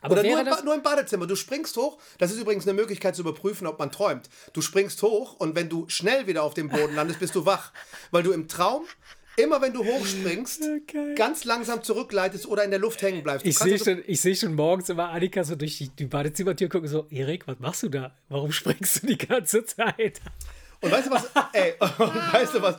Aber 0.00 0.14
Oder 0.14 0.24
nur 0.24 0.40
im, 0.40 0.64
nur 0.64 0.74
im 0.74 0.82
Badezimmer. 0.82 1.28
Du 1.28 1.36
springst 1.36 1.76
hoch. 1.76 1.98
Das 2.18 2.32
ist 2.32 2.40
übrigens 2.40 2.66
eine 2.66 2.74
Möglichkeit 2.74 3.14
zu 3.14 3.22
überprüfen, 3.22 3.68
ob 3.68 3.78
man 3.78 3.92
träumt. 3.92 4.28
Du 4.52 4.62
springst 4.62 5.00
hoch 5.02 5.34
und 5.34 5.54
wenn 5.54 5.68
du 5.68 5.88
schnell 5.88 6.26
wieder 6.26 6.42
auf 6.42 6.54
dem 6.54 6.70
Boden 6.70 6.96
landest, 6.96 7.20
bist 7.20 7.36
du 7.36 7.46
wach. 7.46 7.72
Weil 8.10 8.24
du 8.24 8.32
im 8.32 8.48
Traum, 8.48 8.84
immer 9.36 9.60
wenn 9.62 9.72
du 9.72 9.84
hochspringst, 9.84 10.62
Okay. 10.82 11.14
ganz 11.14 11.44
langsam 11.44 11.82
zurückgleitest 11.82 12.46
oder 12.46 12.64
in 12.64 12.70
der 12.70 12.78
Luft 12.80 13.02
hängen 13.02 13.22
bleibst. 13.22 13.44
Du 13.44 13.50
ich 13.50 13.58
sehe 13.58 13.78
schon, 13.78 14.02
ich 14.06 14.20
seh 14.20 14.34
schon 14.34 14.54
morgens 14.54 14.88
immer 14.88 15.10
Annika 15.10 15.42
so 15.44 15.56
durch 15.56 15.78
die, 15.78 15.88
die 15.88 16.04
Badezimmertür 16.06 16.68
gucken, 16.68 16.88
so, 16.88 17.06
Erik, 17.10 17.46
was 17.46 17.58
machst 17.58 17.82
du 17.82 17.88
da? 17.88 18.14
Warum 18.28 18.52
springst 18.52 19.02
du 19.02 19.06
die 19.08 19.18
ganze 19.18 19.64
Zeit? 19.64 20.20
Und 20.82 20.92
weißt 20.92 21.06
du 21.06 21.10
was? 21.10 21.24
Ey, 21.52 21.74
weißt 21.80 22.54
du 22.54 22.62
was? 22.62 22.76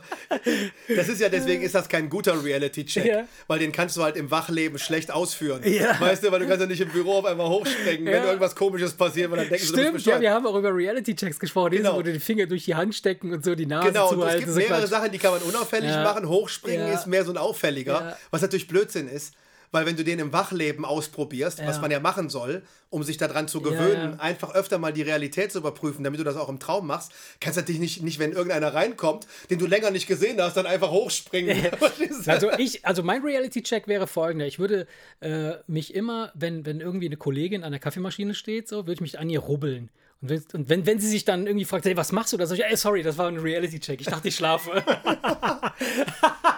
Das 0.88 1.08
ist 1.08 1.20
ja 1.20 1.28
deswegen 1.28 1.62
ist 1.62 1.74
das 1.74 1.88
kein 1.88 2.08
guter 2.08 2.42
Reality-Check, 2.42 3.04
Ja. 3.04 3.24
weil 3.48 3.58
den 3.58 3.72
kannst 3.72 3.96
du 3.96 4.02
halt 4.02 4.16
im 4.16 4.30
Wachleben 4.30 4.78
schlecht 4.78 5.10
ausführen. 5.10 5.60
Ja. 5.64 6.00
Weißt 6.00 6.22
du, 6.24 6.30
weil 6.30 6.40
du 6.40 6.46
kannst 6.46 6.60
ja 6.60 6.66
nicht 6.66 6.80
im 6.80 6.88
Büro 6.90 7.14
auf 7.18 7.24
einmal 7.24 7.48
hochspringen, 7.48 8.06
wenn 8.06 8.14
Ja. 8.14 8.24
irgendwas 8.26 8.54
Komisches 8.54 8.94
passiert, 8.94 9.30
weil 9.30 9.38
dann 9.38 9.48
denken 9.48 9.66
sie, 9.66 9.72
du 9.72 9.76
bist 9.92 10.02
Stimmt, 10.02 10.06
ja, 10.16 10.20
wir 10.20 10.32
haben 10.32 10.46
auch 10.46 10.54
über 10.56 10.74
Reality-Checks 10.74 11.38
gesprochen, 11.40 11.72
Genau. 11.72 11.96
wo 11.96 12.02
du 12.02 12.12
den 12.12 12.20
Finger 12.20 12.46
durch 12.46 12.64
die 12.64 12.74
Hand 12.74 12.94
stecken 12.94 13.32
und 13.32 13.44
so 13.44 13.54
die 13.54 13.66
Nase 13.66 13.88
Genau, 13.88 14.10
und 14.10 14.22
es 14.28 14.36
gibt 14.44 14.54
mehrere. 14.54 14.86
Sachen, 14.86 15.10
die 15.10 15.18
kann 15.18 15.32
man 15.32 15.42
unauffällig 15.42 15.90
Ja. 15.90 16.02
machen. 16.04 16.28
Hochspringen 16.28 16.88
Ja. 16.88 16.94
ist 16.94 17.06
mehr 17.06 17.24
so 17.24 17.32
ein 17.32 17.36
auffälliger, 17.36 17.92
Ja. 18.10 18.16
was 18.30 18.42
natürlich 18.42 18.68
Blödsinn 18.68 19.08
ist. 19.08 19.34
Weil 19.70 19.86
wenn 19.86 19.96
du 19.96 20.04
den 20.04 20.18
im 20.18 20.32
Wachleben 20.32 20.84
ausprobierst, 20.84 21.58
was 21.66 21.76
Ja. 21.76 21.82
man 21.82 21.90
ja 21.90 22.00
machen 22.00 22.28
soll, 22.30 22.62
um 22.90 23.02
sich 23.02 23.16
daran 23.18 23.48
zu 23.48 23.58
Ja, 23.58 23.64
gewöhnen, 23.70 24.12
ja. 24.14 24.18
einfach 24.18 24.54
öfter 24.54 24.78
mal 24.78 24.92
die 24.92 25.02
Realität 25.02 25.52
zu 25.52 25.58
überprüfen, 25.58 26.04
damit 26.04 26.18
du 26.20 26.24
das 26.24 26.36
auch 26.36 26.48
im 26.48 26.58
Traum 26.58 26.86
machst, 26.86 27.12
kannst 27.40 27.56
du 27.56 27.60
natürlich 27.60 27.80
nicht, 27.80 28.02
nicht 28.02 28.18
wenn 28.18 28.32
irgendeiner 28.32 28.72
reinkommt, 28.72 29.26
den 29.50 29.58
du 29.58 29.66
länger 29.66 29.90
nicht 29.90 30.06
gesehen 30.06 30.40
hast, 30.40 30.56
dann 30.56 30.66
einfach 30.66 30.90
hochspringen. 30.90 31.56
Also 32.26 32.50
ich, 32.58 32.84
also 32.86 33.02
mein 33.02 33.22
Reality-Check 33.22 33.86
wäre 33.88 34.06
folgender. 34.06 34.46
Ich 34.46 34.58
würde 34.58 34.86
äh, 35.20 35.52
mich 35.66 35.94
immer, 35.94 36.32
wenn, 36.34 36.64
wenn 36.66 36.80
irgendwie 36.80 37.06
eine 37.06 37.16
Kollegin 37.16 37.62
an 37.64 37.72
der 37.72 37.80
Kaffeemaschine 37.80 38.34
steht, 38.34 38.68
so, 38.68 38.78
würde 38.78 38.92
ich 38.94 39.00
mich 39.00 39.18
an 39.18 39.28
ihr 39.30 39.40
rubbeln. 39.40 39.90
Und 40.20 40.30
wenn, 40.30 40.42
und 40.52 40.68
wenn, 40.68 40.86
wenn 40.86 40.98
sie 40.98 41.08
sich 41.08 41.24
dann 41.24 41.46
irgendwie 41.46 41.64
fragt, 41.64 41.84
hey, 41.84 41.96
was 41.96 42.10
machst 42.12 42.32
du 42.32 42.36
da? 42.36 42.46
Sag 42.46 42.58
ich, 42.58 42.64
ey, 42.64 42.76
sorry, 42.76 43.02
das 43.02 43.16
war 43.18 43.28
ein 43.28 43.38
Reality-Check. 43.38 44.00
Ich 44.00 44.08
dachte, 44.08 44.28
ich 44.28 44.36
schlafe. 44.36 44.70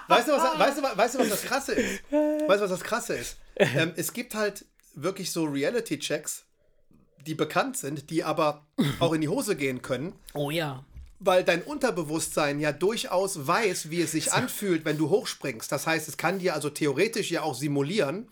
Weißt 0.08 0.26
du, 0.28 0.32
was, 0.32 0.58
weißt, 0.58 0.78
du, 0.78 0.82
weißt 0.82 1.14
du, 1.14 1.18
was 1.18 1.28
das 1.28 1.42
Krasse 1.42 1.72
ist? 1.74 2.02
Weißt 2.10 2.60
du, 2.60 2.64
was 2.64 2.70
das 2.70 2.80
Krasse 2.80 3.14
ist? 3.14 3.36
Ähm, 3.56 3.92
es 3.96 4.12
gibt 4.12 4.34
halt 4.34 4.64
wirklich 4.94 5.30
so 5.30 5.44
Reality-Checks, 5.44 6.44
die 7.26 7.34
bekannt 7.34 7.76
sind, 7.76 8.10
die 8.10 8.24
aber 8.24 8.66
auch 8.98 9.12
in 9.12 9.20
die 9.20 9.28
Hose 9.28 9.54
gehen 9.54 9.82
können, 9.82 10.14
oh 10.32 10.50
ja. 10.50 10.84
weil 11.18 11.44
dein 11.44 11.62
Unterbewusstsein 11.62 12.60
ja 12.60 12.72
durchaus 12.72 13.46
weiß, 13.46 13.90
wie 13.90 14.00
es 14.00 14.12
sich 14.12 14.32
anfühlt, 14.32 14.84
wenn 14.84 14.96
du 14.96 15.10
hochspringst. 15.10 15.70
Das 15.70 15.86
heißt, 15.86 16.08
es 16.08 16.16
kann 16.16 16.38
dir 16.38 16.54
also 16.54 16.70
theoretisch 16.70 17.30
ja 17.30 17.42
auch 17.42 17.54
simulieren, 17.54 18.28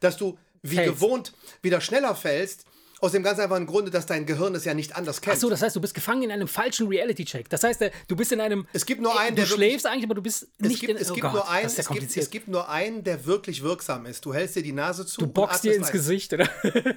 dass 0.00 0.16
du 0.16 0.38
wie 0.62 0.76
Fällst. 0.76 0.94
gewohnt 0.94 1.32
wieder 1.62 1.80
schneller 1.80 2.14
fällst, 2.14 2.64
aus 3.00 3.12
dem 3.12 3.22
ganz 3.22 3.38
einfachen 3.38 3.66
Grunde, 3.66 3.90
dass 3.90 4.04
dein 4.06 4.26
Gehirn 4.26 4.54
es 4.54 4.64
ja 4.64 4.74
nicht 4.74 4.94
anders 4.96 5.20
kennt. 5.20 5.36
Achso, 5.36 5.48
das 5.48 5.62
heißt, 5.62 5.74
du 5.74 5.80
bist 5.80 5.94
gefangen 5.94 6.22
in 6.24 6.30
einem 6.30 6.48
falschen 6.48 6.86
Reality-Check. 6.88 7.48
Das 7.48 7.62
heißt, 7.62 7.80
äh, 7.82 7.90
du 8.08 8.16
bist 8.16 8.30
in 8.32 8.40
einem. 8.40 8.66
Es 8.72 8.84
gibt 8.84 9.00
nur 9.00 9.18
einen, 9.18 9.36
du 9.36 9.42
der 9.42 9.48
wirklich- 9.50 9.68
schläfst 9.68 9.86
eigentlich, 9.86 10.04
aber 10.04 10.14
du 10.14 10.22
bist 10.22 10.48
es 10.58 10.68
nicht 10.68 10.80
gibt, 10.80 10.90
in. 10.92 10.96
es 10.98 11.10
oh 11.10 11.14
gibt 11.14 11.22
Gott, 11.24 11.32
nur 11.32 11.48
einen, 11.48 11.66
es, 11.66 11.88
gibt, 11.88 12.16
es 12.16 12.30
gibt 12.30 12.48
nur 12.48 12.68
einen, 12.68 13.02
der 13.02 13.24
wirklich 13.26 13.62
wirksam 13.62 14.04
ist. 14.06 14.24
Du 14.24 14.34
hältst 14.34 14.56
dir 14.56 14.62
die 14.62 14.72
Nase 14.72 15.06
zu. 15.06 15.20
du 15.22 15.26
boxst 15.28 15.64
dir 15.64 15.74
ins 15.74 15.86
ein. 15.88 15.92
Gesicht, 15.92 16.32
oder? 16.34 16.48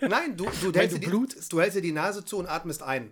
Nein, 0.02 0.36
du, 0.36 0.46
du, 0.62 0.74
hältst 0.78 0.98
du 0.98 1.00
dir 1.00 1.10
die, 1.10 1.48
du 1.50 1.62
hältst 1.62 1.78
dir 1.78 1.82
die 1.82 1.92
Nase 1.94 2.26
zu 2.26 2.38
und 2.38 2.48
atmest 2.48 2.84
ein. 2.84 3.12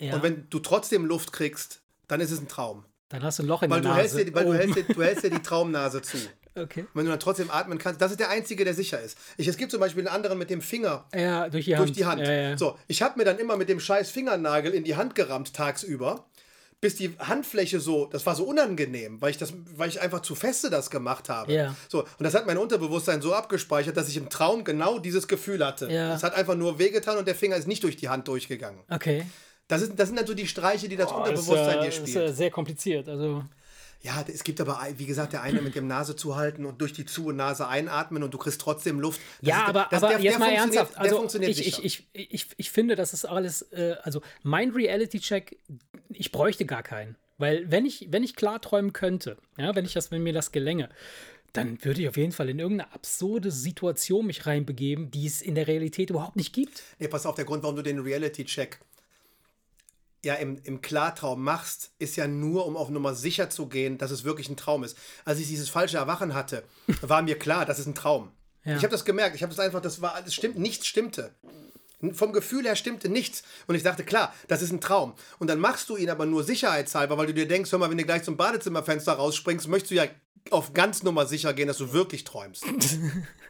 ja. 0.00 0.14
Und 0.14 0.22
wenn 0.22 0.46
du 0.50 0.58
trotzdem 0.58 1.04
Luft 1.06 1.32
kriegst, 1.32 1.80
dann 2.08 2.20
ist 2.20 2.30
es 2.32 2.40
ein 2.40 2.48
Traum. 2.48 2.84
dann 3.10 3.22
hast 3.22 3.38
du 3.38 3.44
ein 3.44 3.46
Loch 3.46 3.62
in 3.62 3.70
Weil, 3.70 3.80
der 3.80 3.92
du 3.92 3.96
hältst, 3.96 4.14
Nase. 4.14 4.24
dir, 4.26 4.34
weil 4.34 4.44
du, 4.46 4.54
hältst 4.54 4.76
dir, 4.76 4.84
du 4.94 5.02
hältst 5.02 5.24
dir 5.24 5.30
die 5.30 5.38
Traumnase 5.42 6.02
zu. 6.02 6.16
Okay. 6.56 6.86
Wenn 6.94 7.04
du 7.04 7.10
dann 7.10 7.20
trotzdem 7.20 7.50
atmen 7.50 7.78
kannst, 7.78 8.00
das 8.00 8.10
ist 8.10 8.20
der 8.20 8.30
einzige, 8.30 8.64
der 8.64 8.74
sicher 8.74 9.00
ist. 9.00 9.18
Ich, 9.36 9.46
es 9.48 9.56
gibt 9.56 9.70
zum 9.70 9.80
Beispiel 9.80 10.06
einen 10.06 10.14
anderen 10.14 10.38
mit 10.38 10.50
dem 10.50 10.60
Finger 10.62 11.04
Ja, 11.14 11.48
durch 11.48 11.64
die 11.66 11.76
Hand. 11.76 11.88
durch 11.88 11.92
die 11.96 12.04
Hand. 12.04 12.20
Ja, 12.20 12.32
ja. 12.32 12.58
So, 12.58 12.78
ich 12.88 13.02
habe 13.02 13.18
mir 13.18 13.24
dann 13.24 13.38
immer 13.38 13.56
mit 13.56 13.68
dem 13.68 13.80
scheiß 13.80 14.10
Fingernagel 14.10 14.72
in 14.72 14.84
die 14.84 14.96
Hand 14.96 15.14
gerammt 15.14 15.54
tagsüber, 15.54 16.26
bis 16.80 16.96
die 16.96 17.14
Handfläche 17.18 17.78
so, 17.78 18.06
das 18.06 18.26
war 18.26 18.34
so 18.34 18.42
unangenehm, 18.44 19.20
weil 19.22 19.30
ich 19.30 19.38
das, 19.38 19.52
weil 19.76 19.88
ich 19.88 20.00
einfach 20.00 20.20
zu 20.20 20.34
feste 20.34 20.68
das 20.68 20.90
gemacht 20.90 21.28
habe. 21.28 21.52
Ja. 21.52 21.76
So, 21.88 22.00
und 22.00 22.08
das 22.24 22.34
hat 22.34 22.44
mein 22.46 22.58
Unterbewusstsein 22.58 23.22
so 23.22 23.34
abgespeichert, 23.34 23.96
dass 23.96 24.08
ich 24.08 24.16
im 24.16 24.28
Traum 24.30 24.64
genau 24.64 24.98
dieses 24.98 25.28
Gefühl 25.28 25.64
hatte. 25.64 25.88
Ja. 25.92 26.14
Es 26.14 26.24
hat 26.24 26.34
einfach 26.34 26.56
nur 26.56 26.80
wehgetan 26.80 27.18
und 27.18 27.28
der 27.28 27.36
Finger 27.36 27.54
ist 27.56 27.68
nicht 27.68 27.84
durch 27.84 27.96
die 27.96 28.08
Hand 28.08 28.26
durchgegangen. 28.26 28.80
Okay. 28.90 29.24
Das, 29.68 29.80
ist, 29.80 29.92
das 29.96 30.08
sind 30.08 30.18
dann 30.18 30.26
so 30.26 30.34
die 30.34 30.48
Streiche, 30.48 30.88
die 30.88 30.96
das 30.96 31.12
Oh, 31.12 31.20
das 31.20 31.28
Unterbewusstsein 31.28 31.78
äh, 31.78 31.82
dir 31.82 31.88
ist, 31.88 31.96
spielt. 32.08 32.16
äh, 32.16 32.32
sehr 32.32 32.50
kompliziert. 32.50 33.08
Also, 33.08 33.44
Ja, 34.04 34.24
es 34.26 34.42
gibt 34.42 34.60
aber, 34.60 34.80
wie 34.96 35.06
gesagt, 35.06 35.32
der 35.32 35.42
eine 35.42 35.62
mit 35.62 35.76
dem 35.76 35.86
Nase 35.86 36.16
zuhalten 36.16 36.66
und 36.66 36.80
durch 36.80 36.92
die 36.92 37.04
zu 37.04 37.30
Nase 37.30 37.68
einatmen 37.68 38.22
und 38.24 38.34
du 38.34 38.38
kriegst 38.38 38.60
trotzdem 38.60 38.98
Luft. 38.98 39.20
Das 39.40 39.48
ja, 39.48 39.64
aber, 39.64 39.86
das- 39.90 40.02
aber 40.02 40.14
der- 40.14 40.20
jetzt 40.22 40.32
der 40.32 40.38
mal 40.40 40.46
funktioniert- 40.56 40.76
ernsthaft. 40.76 40.94
Der 40.96 41.18
Also, 41.22 41.38
ich, 41.40 41.66
ich, 41.84 41.84
ich, 41.84 42.06
ich, 42.32 42.46
ich 42.56 42.70
finde, 42.72 42.96
das 42.96 43.12
ist 43.12 43.24
alles, 43.24 43.62
äh, 43.72 43.94
also 44.02 44.20
mein 44.42 44.70
Reality-Check, 44.70 45.56
ich 46.08 46.32
bräuchte 46.32 46.66
gar 46.66 46.82
keinen. 46.82 47.14
Weil 47.38 47.70
wenn 47.70 47.86
ich, 47.86 48.08
wenn 48.10 48.22
ich 48.24 48.34
klar 48.36 48.60
träumen 48.60 48.92
könnte, 48.92 49.36
ja, 49.56 49.74
wenn 49.74 49.84
ich 49.84 49.92
das, 49.94 50.10
wenn 50.10 50.22
mir 50.22 50.32
das 50.32 50.50
gelänge, 50.52 50.88
dann 51.52 51.84
würde 51.84 52.00
ich 52.02 52.08
auf 52.08 52.16
jeden 52.16 52.32
Fall 52.32 52.48
in 52.48 52.58
irgendeine 52.58 52.92
absurde 52.92 53.50
Situation 53.50 54.26
mich 54.26 54.46
reinbegeben, 54.46 55.10
die 55.10 55.26
es 55.26 55.42
in 55.42 55.54
der 55.54 55.66
Realität 55.68 56.10
überhaupt 56.10 56.34
nicht 56.36 56.52
gibt. 56.52 56.82
Nee, 56.98 57.08
pass 57.08 57.26
auf, 57.26 57.34
der 57.36 57.44
Grund, 57.44 57.62
warum 57.62 57.76
du 57.76 57.82
den 57.82 57.98
Reality-Check 58.00 58.80
ja 60.24 60.34
im, 60.34 60.60
im 60.64 60.80
Klartraum 60.80 61.42
machst, 61.42 61.92
ist 61.98 62.16
ja 62.16 62.26
nur, 62.26 62.66
um 62.66 62.76
auf 62.76 62.88
Nummer 62.90 63.14
sicher 63.14 63.50
zu 63.50 63.66
gehen, 63.66 63.98
dass 63.98 64.10
es 64.10 64.24
wirklich 64.24 64.48
ein 64.48 64.56
Traum 64.56 64.84
ist. 64.84 64.96
Als 65.24 65.38
ich 65.38 65.48
dieses 65.48 65.68
falsche 65.68 65.96
Erwachen 65.96 66.34
hatte, 66.34 66.64
war 67.00 67.22
mir 67.22 67.38
klar, 67.38 67.66
das 67.66 67.78
ist 67.78 67.86
ein 67.86 67.94
Traum. 67.94 68.30
Ja. 68.64 68.76
Ich 68.76 68.82
habe 68.82 68.92
das 68.92 69.04
gemerkt. 69.04 69.34
Ich 69.34 69.42
habe 69.42 69.52
das 69.52 69.58
einfach, 69.58 69.80
das 69.80 70.00
war, 70.00 70.20
das 70.22 70.34
stimmt, 70.34 70.58
nichts 70.58 70.86
stimmte. 70.86 71.34
Vom 72.12 72.32
Gefühl 72.32 72.64
her 72.64 72.76
stimmte 72.76 73.08
nichts. 73.08 73.42
Und 73.66 73.74
ich 73.74 73.82
dachte, 73.82 74.04
klar, 74.04 74.34
das 74.48 74.62
ist 74.62 74.72
ein 74.72 74.80
Traum. 74.80 75.14
Und 75.38 75.48
dann 75.48 75.60
machst 75.60 75.88
du 75.88 75.96
ihn 75.96 76.10
aber 76.10 76.26
nur 76.26 76.42
sicherheitshalber, 76.42 77.16
weil 77.16 77.26
du 77.26 77.34
dir 77.34 77.46
denkst, 77.46 77.70
hör 77.70 77.78
mal, 77.78 77.90
wenn 77.90 77.98
du 77.98 78.04
gleich 78.04 78.24
zum 78.24 78.36
Badezimmerfenster 78.36 79.12
rausspringst, 79.12 79.68
möchtest 79.68 79.92
du 79.92 79.94
ja 79.96 80.06
auf 80.50 80.72
ganz 80.72 81.02
Nummer 81.02 81.26
sicher 81.26 81.52
gehen, 81.52 81.68
dass 81.68 81.78
du 81.78 81.92
wirklich 81.92 82.24
träumst. 82.24 82.64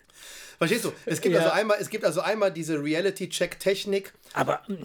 Verstehst 0.63 0.85
du? 0.85 0.93
Es 1.07 1.21
gibt, 1.21 1.35
Ja. 1.35 1.41
also 1.41 1.53
einmal, 1.53 1.79
es 1.81 1.91
gibt 1.91 2.05
also 2.05 2.21
einmal 2.21 2.53
diese 2.53 2.81
Reality-Check-Technik, 2.83 4.13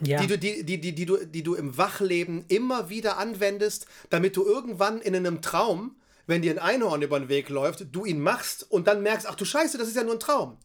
ja, 0.01 0.19
die, 0.19 0.27
du, 0.27 0.37
die, 0.37 0.63
die, 0.63 0.79
die, 0.81 0.93
die, 0.95 1.05
du, 1.05 1.17
die 1.25 1.43
du 1.43 1.53
im 1.55 1.77
Wachleben 1.77 2.45
immer 2.47 2.89
wieder 2.89 3.17
anwendest, 3.17 3.85
damit 4.09 4.35
du 4.35 4.45
irgendwann 4.45 4.99
in 5.01 5.15
einem 5.15 5.41
Traum, 5.41 5.95
wenn 6.25 6.41
dir 6.41 6.51
ein 6.51 6.59
Einhorn 6.59 7.01
über 7.01 7.19
den 7.19 7.29
Weg 7.29 7.49
läuft, 7.49 7.85
du 7.91 8.05
ihn 8.05 8.19
machst 8.19 8.65
und 8.69 8.87
dann 8.87 9.03
merkst, 9.03 9.27
ach 9.29 9.35
du 9.35 9.45
Scheiße, 9.45 9.77
das 9.77 9.87
ist 9.87 9.95
ja 9.95 10.03
nur 10.03 10.13
ein 10.13 10.19
Traum. 10.19 10.57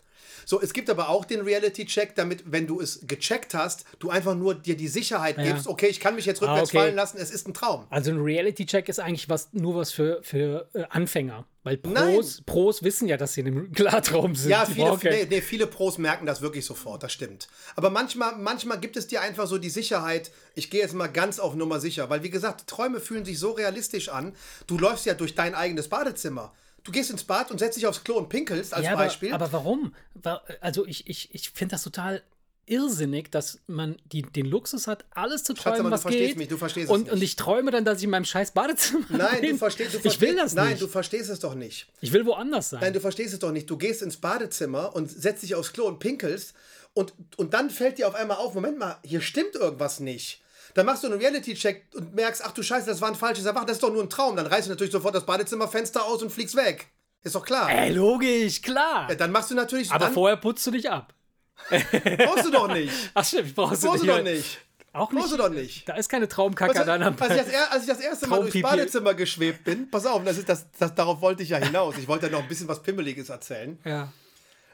So, 0.45 0.61
es 0.61 0.73
gibt 0.73 0.91
aber 0.91 1.09
auch 1.09 1.25
den 1.25 1.41
Reality-Check, 1.41 2.15
damit, 2.15 2.45
wenn 2.51 2.67
du 2.67 2.81
es 2.81 3.01
gecheckt 3.07 3.55
hast, 3.55 3.85
du 3.99 4.11
einfach 4.11 4.35
nur 4.35 4.55
dir 4.55 4.77
die 4.77 4.89
Sicherheit 4.89 5.39
Ja. 5.39 5.45
gibst, 5.45 5.67
okay, 5.67 5.87
ich 5.87 6.01
kann 6.01 6.15
mich 6.15 6.27
jetzt 6.27 6.43
Ah, 6.43 6.47
rückwärts 6.47 6.71
okay. 6.71 6.79
fallen 6.79 6.95
lassen, 6.97 7.19
es 7.19 7.31
ist 7.31 7.47
ein 7.49 7.55
Traum. 7.55 7.87
also 7.91 8.11
ein 8.11 8.21
Reality-Check 8.21 8.89
ist 8.89 8.99
eigentlich 9.01 9.29
was, 9.29 9.49
nur 9.53 9.77
was 9.77 9.93
für, 9.93 10.23
für 10.23 10.69
äh, 10.75 10.85
Anfänger. 10.91 11.47
Weil 11.65 11.79
Nein. 11.85 12.15
Pros, 12.17 12.43
Pros 12.45 12.83
wissen 12.83 13.07
ja, 13.07 13.17
dass 13.17 13.35
sie 13.35 13.43
in 13.43 13.47
einem 13.47 13.73
Klartraum 13.73 14.35
sind. 14.35 14.51
Ja, 14.51 14.65
viele, 14.67 14.99
kein- 14.99 15.13
nee, 15.13 15.27
nee, 15.31 15.41
viele 15.41 15.69
Pros 15.69 15.97
merken 15.97 16.27
das 16.27 16.43
wirklich 16.43 16.65
sofort, 16.67 17.05
das 17.05 17.13
stimmt. 17.13 17.47
Aber 17.77 17.89
manchmal, 17.89 18.35
manchmal 18.37 18.81
gibt 18.81 18.97
es 18.97 19.07
dir 19.07 19.21
einfach 19.21 19.47
so 19.47 19.59
die 19.59 19.71
Sicherheit, 19.71 20.33
ich 20.57 20.71
gehe 20.71 20.81
jetzt 20.81 20.93
mal 20.95 21.07
ganz 21.07 21.39
auf 21.39 21.55
Nummer 21.55 21.79
sicher, 21.79 22.11
weil 22.11 22.25
wie 22.25 22.31
gesagt, 22.31 22.67
Träume 22.67 22.99
fühlen 22.99 23.25
sich 23.25 23.39
so 23.39 23.53
realistisch 23.53 24.09
an. 24.09 24.35
Du 24.67 24.77
läufst 24.77 25.07
ja 25.07 25.15
durch 25.15 25.37
dein 25.37 25.55
eigenes 25.55 25.89
Badezimmer. 25.89 26.53
Du 26.85 26.91
gehst 26.93 27.11
ins 27.11 27.25
Bad 27.25 27.51
und 27.51 27.59
setzt 27.59 27.77
dich 27.77 27.87
aufs 27.87 28.03
Klo 28.03 28.17
und 28.17 28.29
pinkelst 28.29 28.75
als 28.75 28.85
ja, 28.85 28.93
aber, 28.95 29.05
Beispiel. 29.05 29.33
aber 29.33 29.53
warum? 29.53 29.95
Wa- 30.15 30.43
Also 30.61 30.87
ich, 30.87 31.07
ich, 31.09 31.35
ich 31.35 31.51
finde 31.51 31.73
das 31.77 31.83
total 31.85 32.23
irrsinnig, 32.67 33.31
dass 33.31 33.59
man 33.67 33.97
die, 34.13 34.23
den 34.23 34.47
Luxus 34.47 34.87
hat, 34.87 35.05
alles 35.11 35.43
zu 35.45 35.53
träumen, 35.53 35.81
aber 35.81 35.89
du 35.91 35.95
was 35.95 36.03
verstehst 36.03 36.29
geht. 36.31 36.39
mich, 36.39 36.49
du 36.49 36.57
verstehst 36.57 36.87
es 36.87 36.91
und, 36.91 37.03
nicht. 37.05 37.13
und 37.13 37.23
ich 37.23 37.37
träume 37.37 37.71
dann, 37.73 37.85
dass 37.85 37.99
ich 37.99 38.05
in 38.05 38.11
meinem 38.11 38.25
scheiß 38.25 38.53
Badezimmer 38.53 39.05
nein, 39.11 39.41
bin. 39.41 39.51
du 39.51 39.57
verstehst, 39.59 39.93
du 39.95 39.97
Ich 39.99 40.03
verstehst, 40.03 40.21
will 40.31 40.37
das 40.37 40.55
nein, 40.55 40.71
nicht. 40.71 40.83
du 40.83 40.87
verstehst 40.89 41.29
es 41.29 41.41
doch 41.41 41.55
nicht. 41.55 41.89
ich 42.01 42.13
will 42.13 42.25
woanders 42.25 42.71
sein. 42.71 42.81
Nein, 42.81 42.93
du 42.93 43.01
verstehst 43.01 43.33
es 43.33 43.41
doch 43.41 43.51
nicht. 43.53 43.69
Du 43.69 43.77
gehst 43.77 44.01
ins 44.03 44.17
Badezimmer 44.17 44.95
und 44.95 45.11
setzt 45.11 45.43
dich 45.43 45.55
aufs 45.57 45.73
Klo 45.73 45.87
und 45.87 45.99
pinkelst 45.99 46.55
und, 46.95 47.13
und 47.37 47.53
dann 47.53 47.69
fällt 47.71 47.99
dir 47.99 48.07
auf 48.09 48.15
einmal 48.15 48.37
auf, 48.37 48.55
Moment 48.55 48.79
mal, 48.79 48.97
hier 49.05 49.21
stimmt 49.23 49.55
irgendwas 49.57 49.99
nicht. 50.01 50.41
Dann 50.75 50.87
machst 50.87 51.03
du 51.03 51.09
einen 51.09 51.19
Reality-Check 51.21 51.85
und 51.95 52.15
merkst, 52.15 52.43
ach 52.45 52.53
du 52.53 52.63
Scheiße, 52.63 52.87
das 52.87 53.01
war 53.01 53.09
ein 53.09 53.15
falsches 53.15 53.45
Erwachen, 53.45 53.67
das 53.67 53.77
ist 53.77 53.83
doch 53.83 53.93
nur 53.93 54.03
ein 54.03 54.09
Traum. 54.11 54.37
Dann 54.37 54.47
reißt 54.47 54.67
du 54.67 54.71
natürlich 54.71 54.93
sofort 54.93 55.15
das 55.15 55.27
Badezimmerfenster 55.27 56.05
aus 56.05 56.23
und 56.23 56.31
fliegst 56.31 56.57
weg. 56.57 56.89
Ist 57.23 57.35
doch 57.35 57.45
klar. 57.45 57.71
Ey, 57.71 57.93
logisch, 57.93 58.63
klar. 58.63 59.09
Ja, 59.09 59.15
dann 59.15 59.31
machst 59.33 59.51
du 59.51 59.55
natürlich, 59.55 59.91
aber 59.91 60.07
dann 60.07 60.15
vorher 60.15 60.37
putzt 60.37 60.67
du 60.67 60.71
dich 60.71 60.91
ab. 60.91 61.15
brauchst 61.71 62.47
du 62.47 62.51
doch 62.51 62.69
nicht. 62.73 62.93
Ach 63.15 63.25
stimmt, 63.25 63.55
brauchst 63.55 63.83
du 63.85 63.89
Brauchst 63.89 64.03
du 64.03 64.07
nicht. 64.07 64.19
doch 64.19 64.23
nicht. 64.25 64.59
Auch 64.95 65.11
nicht. 65.13 65.21
Brauchst 65.21 65.33
du 65.33 65.37
doch 65.39 65.49
nicht. 65.51 65.89
Da 65.89 65.95
ist 65.95 66.09
keine 66.09 66.29
Traumkacke 66.29 66.73
Also, 66.73 66.85
dann 66.85 67.03
am 67.03 67.17
als, 67.19 67.31
ich 67.47 67.53
das, 67.53 67.71
als 67.71 67.83
ich 67.85 67.89
das 67.89 68.01
erste 68.01 68.27
Mal 68.27 68.41
durchs. 68.41 68.61
Badezimmer 68.61 69.15
geschwebt 69.15 69.65
bin, 69.65 69.91
pass 69.91 70.05
auf, 70.05 70.23
das 70.25 70.37
ist 70.39 70.49
das, 70.49 70.67
das, 70.79 70.95
darauf 70.95 71.21
wollte 71.21 71.43
ich 71.43 71.51
ja 71.51 71.59
hinaus. 71.59 71.97
Ich 71.99 72.09
wollte 72.09 72.27
ja 72.27 72.33
noch 72.33 72.41
ein 72.43 72.49
bisschen 72.49 72.69
was 72.69 72.83
Pimmeliges 72.83 73.29
erzählen. 73.29 73.79
Ja. 73.85 74.13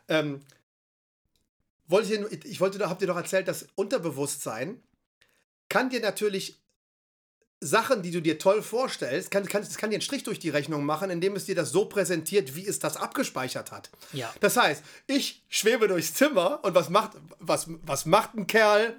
Ähm, 0.08 0.40
wollte 1.86 2.12
ich, 2.14 2.18
dir- 2.40 2.46
ich 2.50 2.60
wollte, 2.60 2.88
habt 2.88 3.00
ihr 3.00 3.06
doch 3.08 3.16
erzählt, 3.16 3.46
das 3.48 3.66
Unterbewusstsein 3.74 4.82
kann 5.68 5.90
dir 5.90 6.00
natürlich 6.00 6.58
Sachen, 7.60 8.02
die 8.02 8.12
du 8.12 8.22
dir 8.22 8.38
toll 8.38 8.62
vorstellst, 8.62 9.32
kann, 9.32 9.44
kann, 9.46 9.62
es 9.62 9.76
kann 9.78 9.90
dir 9.90 9.96
einen 9.96 10.02
Strich 10.02 10.22
durch 10.22 10.38
die 10.38 10.50
Rechnung 10.50 10.84
machen, 10.84 11.10
indem 11.10 11.34
es 11.34 11.44
dir 11.46 11.56
das 11.56 11.70
so 11.72 11.86
präsentiert, 11.86 12.54
wie 12.54 12.64
es 12.66 12.78
das 12.78 12.96
abgespeichert 12.96 13.72
hat. 13.72 13.90
Ja. 14.12 14.32
Das 14.40 14.56
heißt, 14.56 14.82
ich 15.08 15.42
schwebe 15.48 15.88
durchs 15.88 16.14
Zimmer 16.14 16.60
und 16.62 16.76
was 16.76 16.88
macht, 16.88 17.12
was, 17.40 17.66
was 17.82 18.06
macht 18.06 18.34
ein 18.36 18.46
Kerl? 18.46 18.94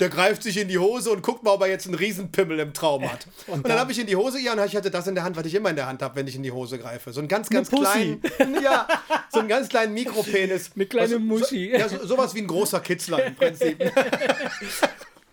Der 0.00 0.08
greift 0.08 0.42
sich 0.42 0.56
in 0.56 0.66
die 0.66 0.78
Hose 0.78 1.10
und 1.12 1.22
guckt 1.22 1.44
mal, 1.44 1.52
ob 1.52 1.60
er 1.60 1.68
jetzt 1.68 1.86
einen 1.86 1.94
Riesenpimmel 1.94 2.58
im 2.58 2.72
Traum 2.74 3.08
hat. 3.08 3.26
Und, 3.46 3.54
Und 3.58 3.62
dann 3.66 3.70
dann- 3.72 3.78
habe 3.80 3.92
ich 3.92 4.00
in 4.00 4.06
die 4.08 4.16
Hose, 4.16 4.40
ja, 4.40 4.54
und 4.54 4.64
ich 4.66 4.74
hatte 4.74 4.90
das 4.90 5.06
in 5.06 5.14
der 5.14 5.22
Hand, 5.22 5.36
was 5.36 5.44
ich 5.46 5.54
immer 5.54 5.70
in 5.70 5.76
der 5.76 5.86
Hand 5.86 6.02
habe, 6.02 6.16
wenn 6.16 6.26
ich 6.26 6.34
in 6.34 6.42
die 6.42 6.50
Hose 6.50 6.78
greife. 6.78 7.12
So 7.12 7.20
einen 7.20 7.28
ganz, 7.28 7.50
ganz 7.50 7.68
kleinen, 7.70 8.20
ja, 8.64 8.88
so 9.30 9.38
einen 9.40 9.48
ganz 9.48 9.68
kleinen 9.68 9.92
Mikropenis. 9.94 10.70
Eine 10.74 10.86
kleine 10.86 11.14
Was- 11.16 11.22
Muschi. 11.22 11.70
So, 11.72 11.78
ja, 11.78 11.88
so, 11.88 12.04
sowas 12.06 12.34
wie 12.34 12.40
ein 12.40 12.46
großer 12.48 12.80
Kitzler 12.80 13.24
im 13.26 13.36
Prinzip. 13.36 13.78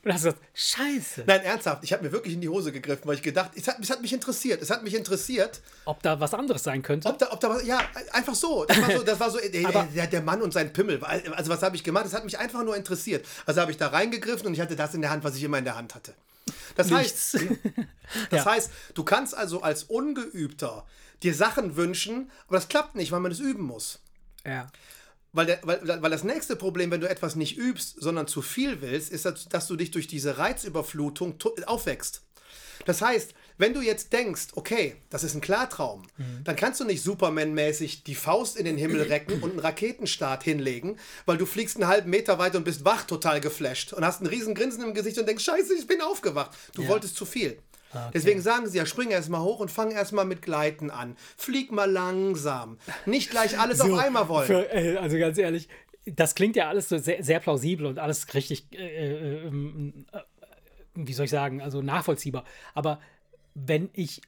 Und 0.10 0.15
hast 0.15 0.24
gesagt, 0.24 0.41
scheiße. 0.56 1.24
Nein, 1.28 1.41
ernsthaft, 1.41 1.84
ich 1.84 1.93
habe 1.93 2.04
mir 2.04 2.12
wirklich 2.12 2.34
in 2.34 2.41
die 2.41 2.50
Hose 2.50 2.72
gegriffen, 2.72 3.04
weil 3.06 3.15
ich 3.15 3.22
gedacht, 3.22 3.52
es 3.56 3.67
hat, 3.67 3.78
es 3.80 3.89
hat 3.91 4.02
mich 4.02 4.12
interessiert. 4.12 4.62
Es 4.62 4.69
hat 4.72 4.82
mich 4.84 4.95
interessiert, 4.95 5.62
Ob 5.86 6.02
da 6.02 6.19
was 6.19 6.34
anderes 6.34 6.63
sein 6.63 6.82
könnte? 6.82 7.08
ob 7.08 7.17
da, 7.19 7.32
ob 7.32 7.39
da 7.39 7.50
was, 7.50 7.63
ja, 7.65 7.80
einfach 8.12 8.34
so. 8.36 8.65
Das 8.65 8.82
war 8.82 8.91
so, 8.91 9.04
das 9.04 9.19
war 9.19 9.30
so 9.30 9.38
äh, 9.39 9.50
der, 9.50 10.08
der 10.08 10.22
Mann 10.22 10.41
und 10.41 10.52
sein 10.52 10.74
Pimmel. 10.74 11.04
Also, 11.04 11.52
was 11.52 11.62
habe 11.62 11.76
ich 11.76 11.84
gemacht? 11.84 12.06
Es 12.08 12.13
hat 12.13 12.26
mich 12.26 12.39
einfach 12.39 12.63
nur 12.63 12.76
interessiert. 12.76 13.26
Also 13.45 13.62
habe 13.62 13.72
ich 13.72 13.78
da 13.78 13.88
reingegriffen 13.89 14.48
und 14.48 14.54
ich 14.54 14.62
hatte 14.62 14.76
das 14.76 14.93
in 14.95 15.02
der 15.02 15.12
Hand, 15.12 15.24
was 15.24 15.36
ich 15.36 15.43
immer 15.43 15.60
in 15.60 15.63
der 15.65 15.76
Hand 15.76 15.93
hatte. 15.95 16.13
Das 16.76 16.91
heißt, 16.91 17.34
Nichts. 17.36 17.52
das 18.32 18.45
Ja. 18.45 18.52
heißt, 18.52 18.72
du 18.95 19.04
kannst 19.04 19.36
also 19.36 19.62
als 19.62 19.84
Ungeübter 19.84 20.86
dir 21.22 21.36
Sachen 21.36 21.76
wünschen, 21.76 22.32
aber 22.48 22.56
das 22.58 22.67
klappt 22.67 22.95
nicht, 22.95 23.12
weil 23.12 23.19
man 23.19 23.32
es 23.32 23.39
üben 23.39 23.63
muss. 23.63 24.00
ja. 24.45 24.67
Weil, 25.31 25.45
der, 25.45 25.59
weil, 25.63 26.01
weil 26.01 26.09
das 26.09 26.23
nächste 26.23 26.55
Problem, 26.55 26.89
wenn 26.91 27.01
du 27.01 27.09
etwas 27.09 27.35
nicht 27.35 27.57
übst, 27.57 28.01
sondern 28.01 28.27
zu 28.27 28.41
viel 28.41 28.81
willst, 28.81 29.11
ist, 29.11 29.25
dass, 29.25 29.47
dass 29.47 29.67
du 29.67 29.75
dich 29.75 29.91
durch 29.91 30.07
diese 30.07 30.37
Reizüberflutung 30.37 31.35
aufwächst. 31.67 32.23
Das 32.85 33.01
heißt, 33.01 33.33
wenn 33.57 33.73
du 33.73 33.81
jetzt 33.81 34.13
denkst, 34.13 34.47
okay, 34.55 34.95
das 35.09 35.23
ist 35.23 35.35
ein 35.35 35.41
Klartraum, 35.41 36.03
dann 36.45 36.55
kannst 36.55 36.79
du 36.79 36.85
nicht 36.85 37.03
Superman-mäßig 37.03 38.03
die 38.03 38.15
Faust 38.15 38.55
in 38.55 38.63
den 38.65 38.77
Himmel 38.77 39.01
recken 39.01 39.43
und 39.43 39.51
einen 39.51 39.59
Raketenstart 39.59 40.43
hinlegen, 40.43 40.97
weil 41.25 41.37
du 41.37 41.45
fliegst 41.45 41.75
einen 41.75 41.87
halben 41.87 42.09
Meter 42.09 42.39
weit 42.39 42.55
und 42.55 42.63
bist 42.63 42.85
wach 42.85 43.03
total 43.03 43.41
geflasht 43.41 43.91
und 43.93 44.05
hast 44.05 44.21
einen 44.21 44.29
riesen 44.29 44.55
Grinsen 44.55 44.83
im 44.83 44.93
Gesicht 44.93 45.19
und 45.19 45.27
denkst, 45.27 45.43
scheiße, 45.43 45.73
ich 45.75 45.87
bin 45.87 46.01
aufgewacht. 46.01 46.51
Du 46.73 46.87
wolltest 46.87 47.17
zu 47.17 47.25
viel. 47.25 47.59
Deswegen 48.13 48.41
sagen 48.41 48.67
sie 48.67 48.78
ja, 48.78 48.86
spring 48.86 49.10
erst 49.10 49.30
mal 49.30 49.41
hoch 49.41 49.60
und 49.60 49.71
fang 49.71 49.91
erst 49.91 50.13
mal 50.13 50.25
mit 50.25 50.41
Gleiten 50.41 50.91
an. 50.91 51.15
Flieg 51.38 51.71
mal 51.71 51.89
langsam. 51.89 52.78
Nicht 53.06 53.32
gleich 53.32 53.60
alles 53.60 53.82
auf 53.82 53.93
einmal 53.93 54.28
wollen. 54.30 54.47
Für, 54.47 54.71
äh, 54.71 54.97
also 54.97 55.17
ganz 55.17 55.38
ehrlich, 55.38 55.67
das 56.06 56.36
klingt 56.36 56.56
ja 56.56 56.69
alles 56.69 56.89
so 56.89 56.97
sehr, 56.97 57.23
sehr 57.23 57.39
plausibel 57.39 57.86
und 57.86 57.99
alles 57.99 58.34
richtig, 58.34 58.67
äh, 58.73 58.78
äh, 58.78 59.47
ähm, 59.47 60.06
äh, 60.12 60.19
wie 60.95 61.13
soll 61.13 61.25
ich 61.25 61.32
sagen, 61.32 61.62
also 61.62 61.82
nachvollziehbar. 61.82 62.43
Aber 62.73 62.99
wenn 63.56 63.89
ich 63.93 64.21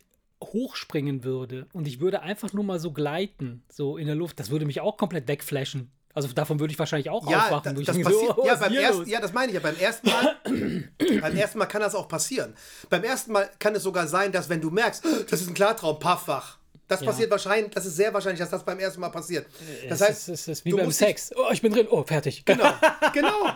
hochspringen 0.44 1.24
würde 1.24 1.68
und 1.74 1.88
ich 1.88 2.00
würde 2.00 2.22
einfach 2.22 2.54
nur 2.54 2.64
mal 2.64 2.80
so 2.80 2.92
gleiten, 2.92 3.64
so 3.70 3.98
in 3.98 4.08
der 4.08 4.16
Luft, 4.16 4.40
das 4.40 4.50
würde 4.50 4.66
mich 4.66 4.82
auch 4.82 4.98
komplett 4.98 5.28
wegflashen. 5.28 5.92
Also 6.14 6.28
davon 6.30 6.60
würde 6.60 6.72
ich 6.74 6.80
wahrscheinlich 6.80 7.10
auch 7.10 7.30
Ja, 7.30 7.46
aufwachen. 7.46 7.76
da, 7.76 7.82
das 7.82 7.96
denke 7.96 8.12
so, 8.12 8.36
oh, 8.38 8.46
ja, 8.46 8.56
beim 8.56 8.74
ersten, 8.74 9.10
ja, 9.10 9.20
das 9.22 9.34
meine 9.34 9.48
ich 9.52 9.54
ja. 9.56 9.60
Beim 9.62 9.78
ersten 9.78 10.08
Mal, 10.10 10.36
beim 11.22 11.36
ersten 11.38 11.58
Mal 11.58 11.66
kann 11.68 11.82
das 11.82 11.96
auch 11.96 12.08
passieren. 12.08 12.54
Beim 12.90 13.04
ersten 13.04 13.32
Mal 13.32 13.50
kann 13.60 13.76
es 13.76 13.84
sogar 13.84 14.08
sein, 14.08 14.32
dass 14.32 14.50
wenn 14.50 14.62
du 14.62 14.70
merkst, 14.70 15.04
das 15.30 15.42
ist 15.42 15.48
ein 15.48 15.54
Klartraum, 15.54 16.00
paff 16.00 16.28
wach. 16.28 16.58
Das 16.88 17.00
Ja. 17.02 17.08
passiert 17.08 17.32
wahrscheinlich, 17.32 17.72
das 17.74 17.86
ist 17.86 17.96
sehr 17.96 18.14
wahrscheinlich, 18.14 18.40
dass 18.42 18.50
das 18.50 18.66
beim 18.66 18.78
ersten 18.80 19.00
Mal 19.00 19.10
passiert. 19.10 19.46
Das 19.88 20.02
es 20.02 20.08
heißt, 20.08 20.30
ist, 20.30 20.42
es 20.42 20.48
ist 20.50 20.66
wie 20.66 20.72
du 20.72 20.78
beim 20.78 20.92
Sex. 20.92 21.32
Oh, 21.36 21.50
ich 21.52 21.62
bin 21.62 21.72
drin. 21.72 21.88
Oh, 21.90 22.04
fertig. 22.04 22.44
Genau, 22.46 22.70
genau, 23.14 23.50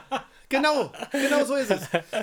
genau, 0.48 0.92
genau 1.12 1.44
so 1.44 1.56
ist 1.56 1.70
es. 1.72 1.82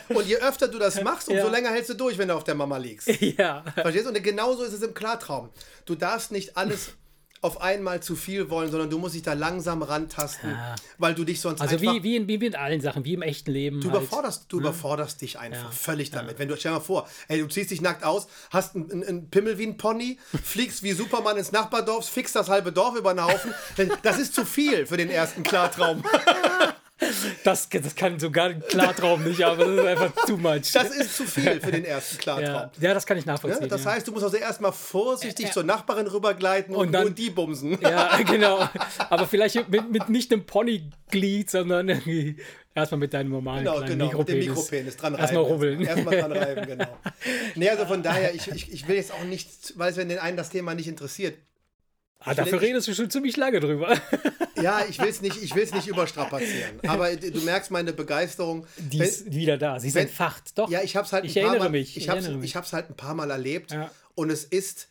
Und 0.09 0.27
je 0.27 0.37
öfter 0.39 0.69
du 0.69 0.79
das 0.79 1.03
machst, 1.03 1.29
umso 1.29 1.45
Ja. 1.45 1.51
länger 1.51 1.71
hältst 1.71 1.91
du 1.91 1.95
durch, 1.95 2.17
wenn 2.17 2.29
du 2.29 2.35
auf 2.35 2.45
der 2.45 2.55
Mama 2.55 2.79
liegst. 2.79 3.09
ja. 3.21 3.63
Verstehst 3.75 4.07
du? 4.07 4.11
Und 4.11 4.23
genauso 4.23 4.63
ist 4.65 4.73
es 4.73 4.81
im 4.83 4.95
Klartraum. 4.95 5.51
Du 5.85 5.95
darfst 5.97 6.33
nicht 6.33 6.57
alles 6.57 6.93
auf 7.43 7.61
einmal 7.61 8.01
zu 8.01 8.15
viel 8.17 8.49
wollen, 8.51 8.71
sondern 8.71 8.89
du 8.89 8.99
musst 8.99 9.15
dich 9.17 9.23
da 9.23 9.33
langsam 9.33 9.83
rantasten, 9.83 10.51
Ja. 10.51 10.77
weil 10.99 11.15
du 11.15 11.25
dich 11.25 11.41
sonst 11.41 11.61
Also 11.61 11.75
einfach... 11.77 11.95
wie, 11.95 12.03
wie, 12.05 12.17
in, 12.17 12.29
wie 12.29 12.35
in 12.35 12.55
allen 12.55 12.81
Sachen, 12.81 13.05
wie 13.05 13.15
im 13.15 13.23
echten 13.23 13.51
Leben. 13.51 13.81
Du 13.81 13.91
halt. 13.91 14.01
überforderst, 14.01 14.45
du 14.49 14.61
überforderst 14.61 15.21
dich 15.21 15.39
einfach 15.41 15.73
völlig 15.73 16.11
damit. 16.13 16.39
Wenn 16.39 16.49
du, 16.49 16.57
stell 16.57 16.71
dir 16.73 16.79
mal 16.79 16.85
vor, 16.85 17.09
ey, 17.29 17.41
du 17.41 17.49
ziehst 17.49 17.71
dich 17.73 17.81
nackt 17.81 18.05
aus, 18.05 18.29
hast 18.51 18.77
einen, 18.77 19.03
einen 19.05 19.29
Pimmel 19.29 19.59
wie 19.59 19.67
ein 19.67 19.77
Pony, 19.77 20.19
fliegst 20.45 20.83
wie 20.85 20.93
Superman 20.93 21.37
ins 21.37 21.53
Nachbardorf, 21.53 22.09
fixst 22.09 22.37
das 22.37 22.49
halbe 22.49 22.71
Dorf 22.73 22.97
über 22.97 23.13
den 23.13 23.25
Haufen. 23.25 23.53
Das 24.03 24.19
ist 24.19 24.35
zu 24.35 24.45
viel 24.45 24.87
für 24.87 24.97
den 24.97 25.11
ersten 25.11 25.43
Klartraum. 25.43 26.05
Das, 27.45 27.69
das 27.69 27.95
kann 27.95 28.19
sogar 28.19 28.47
ein 28.51 28.63
Klartraum 28.69 29.25
nicht, 29.25 29.43
aber 29.45 29.65
das 29.65 29.69
ist 29.79 29.87
einfach 29.87 30.13
too 30.27 30.37
much. 30.37 30.73
Das 30.73 30.91
ist 30.91 31.17
zu 31.17 31.25
viel 31.25 31.61
für 31.61 31.73
den 31.73 31.85
ersten 31.85 32.19
Klartraum. 32.19 32.71
ja. 32.79 32.89
ja, 32.89 32.95
das 32.95 33.07
kann 33.07 33.19
ich 33.19 33.27
nachvollziehen. 33.27 33.69
Das 33.69 33.85
ja. 33.85 33.93
heißt, 33.93 34.07
du 34.07 34.13
musst 34.13 34.25
also 34.25 34.37
erstmal 34.37 34.73
vorsichtig 34.73 35.53
zur 35.53 35.65
Nachbarin 35.65 36.07
rübergleiten 36.07 36.75
und, 36.75 36.87
Und 36.87 36.93
dann- 36.93 37.03
nur 37.03 37.11
die 37.11 37.31
bumsen. 37.31 37.79
Ja, 37.81 38.17
genau. 38.27 38.69
Aber 39.11 39.27
vielleicht 39.27 39.69
mit, 39.69 39.91
mit 39.91 40.09
nicht 40.09 40.33
einem 40.33 40.45
Ponyglied, 40.47 41.51
sondern 41.51 41.89
irgendwie 41.89 42.37
erstmal 42.75 42.99
mit 43.01 43.13
deinem 43.15 43.31
normalen 43.31 43.65
Genau, 43.65 43.77
kleinen 43.79 43.99
genau, 43.99 44.19
mit 44.19 44.29
dem 44.29 44.39
Mikropenis. 44.39 44.47
Mikropenis 44.49 44.97
dran 44.97 45.15
reiben. 45.15 45.23
Erstmal 45.23 45.45
rubbeln. 45.45 45.81
Erstmal 45.83 46.17
dran 46.21 46.33
reiben, 46.37 46.67
genau. 46.67 46.99
Nee, 47.55 47.69
also 47.69 47.87
von 47.87 48.03
daher, 48.03 48.35
ich, 48.35 48.49
ich, 48.49 48.73
ich 48.73 48.89
will 48.89 48.97
jetzt 48.97 49.13
auch 49.13 49.25
nicht, 49.25 49.75
weil 49.77 49.91
es 49.91 49.97
wenn 49.97 50.09
den 50.09 50.19
einen 50.19 50.37
das 50.37 50.51
Thema 50.51 50.75
nicht 50.75 50.89
interessiert, 50.89 51.37
Ah, 52.25 52.35
dafür 52.35 52.61
will- 52.61 52.69
redest 52.69 52.89
du 52.89 52.95
schon 52.95 53.11
ziemlich 53.11 53.37
lange 53.37 53.61
drüber. 53.61 53.97
Ja, 54.63 54.85
ich 54.89 55.01
will 55.01 55.09
es 55.09 55.21
nicht, 55.23 55.43
ich 55.43 55.57
will's 55.57 55.73
nicht 55.75 55.89
überstrapazieren. 55.89 56.79
Aber 56.87 57.17
du 57.17 57.41
merkst 57.41 57.73
meine 57.73 57.93
Begeisterung. 57.93 58.65
Die 58.77 59.01
Wenn- 59.01 59.09
ist 59.09 59.33
wieder 59.33 59.59
da. 59.59 59.81
Sie 59.81 59.89
ist 59.89 59.95
wenn- 59.95 60.07
entfacht. 60.07 60.57
Doch. 60.57 60.71
Ja, 60.71 60.83
ich 60.83 60.95
habe 60.95 61.05
es 61.05 61.13
halt 61.13 61.25
Ich 61.25 61.37
ein 61.37 61.43
paar 61.43 61.51
erinnere 61.55 61.69
Mal, 61.71 61.79
mich, 61.81 61.97
Ich 61.97 62.07
ich 62.07 62.15
mich. 62.29 62.45
ich 62.45 62.55
hab's 62.55 62.73
halt 62.73 62.89
ein 62.89 62.95
paar 62.95 63.15
Mal 63.15 63.31
erlebt 63.31 63.73
Ja. 63.73 63.91
und 64.15 64.31
es 64.31 64.45
ist, 64.45 64.87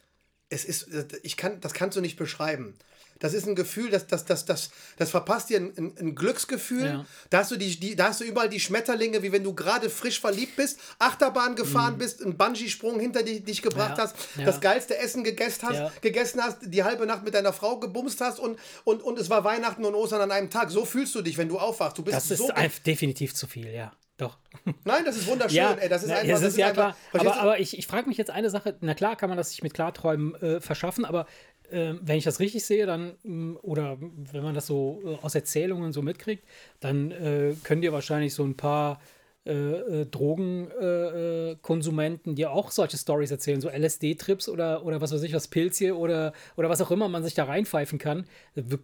es 0.49 0.65
ist, 0.65 0.87
ich 1.23 1.37
kann, 1.37 1.61
das 1.61 1.73
kannst 1.73 1.95
du 1.95 2.01
nicht 2.01 2.17
beschreiben. 2.17 2.73
Das 3.21 3.33
ist 3.33 3.47
ein 3.47 3.55
Gefühl, 3.55 3.89
das, 3.89 4.07
das, 4.07 4.25
das, 4.25 4.43
das, 4.43 4.71
das 4.97 5.09
verpasst 5.11 5.49
dir 5.49 5.59
ein, 5.61 5.73
ein, 5.77 5.93
ein 5.97 6.15
Glücksgefühl. 6.15 6.85
Ja. 6.85 7.05
Da, 7.29 7.37
hast 7.39 7.51
du 7.51 7.55
die, 7.55 7.79
die, 7.79 7.95
da 7.95 8.07
hast 8.09 8.19
du 8.19 8.25
überall 8.25 8.49
die 8.49 8.59
Schmetterlinge, 8.59 9.23
wie 9.23 9.31
wenn 9.31 9.43
du 9.45 9.53
gerade 9.55 9.89
frisch 9.89 10.19
verliebt 10.19 10.55
bist, 10.57 10.79
Achterbahn 10.99 11.55
gefahren 11.55 11.97
bist, 11.97 12.21
einen 12.21 12.35
Bungee-Sprung 12.35 12.99
hinter 12.99 13.23
dich, 13.23 13.43
dich 13.45 13.61
gebracht 13.61 13.91
Mhm. 13.91 13.97
Ja. 13.97 14.03
hast, 14.03 14.15
Ja. 14.37 14.45
das 14.45 14.59
geilste 14.59 14.97
Essen 14.97 15.23
gegessen 15.23 15.69
hast, 15.69 16.01
gegessen 16.01 16.41
hast, 16.41 16.57
die 16.63 16.83
halbe 16.83 17.05
Nacht 17.05 17.23
mit 17.23 17.33
deiner 17.33 17.53
Frau 17.53 17.77
gebumst 17.79 18.19
hast 18.21 18.39
und, 18.39 18.59
und, 18.83 19.01
und 19.01 19.17
es 19.17 19.29
war 19.29 19.43
Weihnachten 19.43 19.85
und 19.85 19.95
Ostern 19.95 20.21
an 20.21 20.31
einem 20.31 20.49
Tag. 20.49 20.71
So 20.71 20.83
fühlst 20.83 21.15
du 21.15 21.21
dich, 21.21 21.37
wenn 21.37 21.47
du 21.47 21.57
aufwachst. 21.59 21.97
Du 21.97 22.03
bist 22.03 22.17
das 22.17 22.31
ist 22.31 22.39
so 22.39 22.49
einfach 22.49 22.79
definitiv 22.79 23.33
zu 23.35 23.47
viel, 23.47 23.67
ja. 23.71 23.91
Doch. 24.17 24.37
Nein, 24.83 25.03
das 25.03 25.15
ist 25.17 25.25
wunderschön. 25.25 25.55
Ja, 25.57 25.71
ey, 25.73 25.89
das 25.89 26.03
ist 26.03 26.09
na, 26.09 26.15
einfach, 26.17 26.33
das 26.33 26.41
ist 26.43 26.57
ja 26.57 26.67
einfach- 26.67 26.95
klar. 27.11 27.21
Aber, 27.33 27.41
aber 27.41 27.59
ich, 27.59 27.77
ich 27.77 27.87
frage 27.87 28.07
mich 28.07 28.17
jetzt 28.17 28.29
eine 28.29 28.49
Sache. 28.51 28.77
Na 28.81 28.93
klar 28.93 29.15
kann 29.15 29.29
man 29.29 29.37
das 29.37 29.49
sich 29.49 29.63
mit 29.63 29.73
Klarträumen 29.73 30.35
äh, 30.41 30.61
verschaffen, 30.61 31.05
aber 31.05 31.25
äh, 31.71 31.95
wenn 32.01 32.17
ich 32.17 32.23
das 32.23 32.39
richtig 32.39 32.65
sehe, 32.65 32.85
dann, 32.85 33.13
mh, 33.23 33.59
oder 33.61 33.97
wenn 33.99 34.43
man 34.43 34.55
das 34.55 34.67
so 34.67 35.01
äh, 35.05 35.15
aus 35.23 35.35
Erzählungen 35.35 35.93
so 35.93 36.01
mitkriegt, 36.01 36.43
dann 36.79 37.11
äh, 37.11 37.53
können 37.63 37.81
dir 37.81 37.93
wahrscheinlich 37.93 38.33
so 38.33 38.43
ein 38.43 38.55
paar 38.55 38.99
äh, 39.43 40.01
äh, 40.01 40.05
Drogenkonsumenten 40.05 42.33
äh, 42.33 42.35
dir 42.35 42.51
auch 42.51 42.69
solche 42.69 42.95
Stories 42.95 43.31
erzählen, 43.31 43.59
so 43.59 43.69
LSD-Trips 43.69 44.47
oder, 44.47 44.85
oder 44.85 45.01
was 45.01 45.11
weiß 45.11 45.23
ich, 45.23 45.33
was 45.33 45.47
Pilz 45.47 45.79
hier 45.79 45.97
oder, 45.97 46.33
oder 46.57 46.69
was 46.69 46.79
auch 46.79 46.91
immer 46.91 47.09
man 47.09 47.23
sich 47.23 47.33
da 47.33 47.45
reinpfeifen 47.45 47.97
kann, 47.97 48.27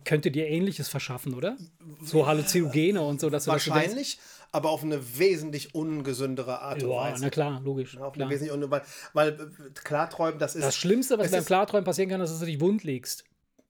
könnte 0.04 0.32
dir 0.32 0.48
ähnliches 0.48 0.90
verschaffen, 0.90 1.36
oder? 1.36 1.58
So 2.04 2.26
Halluzinogene 2.26 3.04
und 3.04 3.22
so, 3.22 3.30
dass 3.30 3.46
du 3.46 3.52
das 3.52 3.66
so 3.66 3.72
denkst. 3.72 4.18
Aber 4.52 4.70
auf 4.70 4.84
eine 4.84 5.18
wesentlich 5.18 5.76
ungesündere 5.76 6.62
Art 6.62 6.82
und 6.84 6.90
Ja, 6.90 6.96
Weise. 6.96 7.24
na 7.24 7.30
klar, 7.30 7.62
logisch. 7.64 7.98
Auf 7.98 8.14
klar. 8.14 8.28
eine 8.28 8.36
wesentlich 8.36 8.54
un 8.54 8.70
weil, 8.72 8.82
weil 9.14 9.30
äh, 9.30 9.70
Klarträumen, 9.84 10.40
das 10.40 10.56
ist. 10.56 10.64
Das 10.64 10.76
Schlimmste, 10.76 11.18
was 11.18 11.32
beim 11.32 11.46
Klarträumen 11.46 11.86
passieren 11.86 12.10
kann, 12.10 12.22
ist, 12.22 12.32
dass 12.32 12.40
du 12.40 12.46
dich 12.46 12.60
wund 12.60 12.84
legst. 12.84 13.24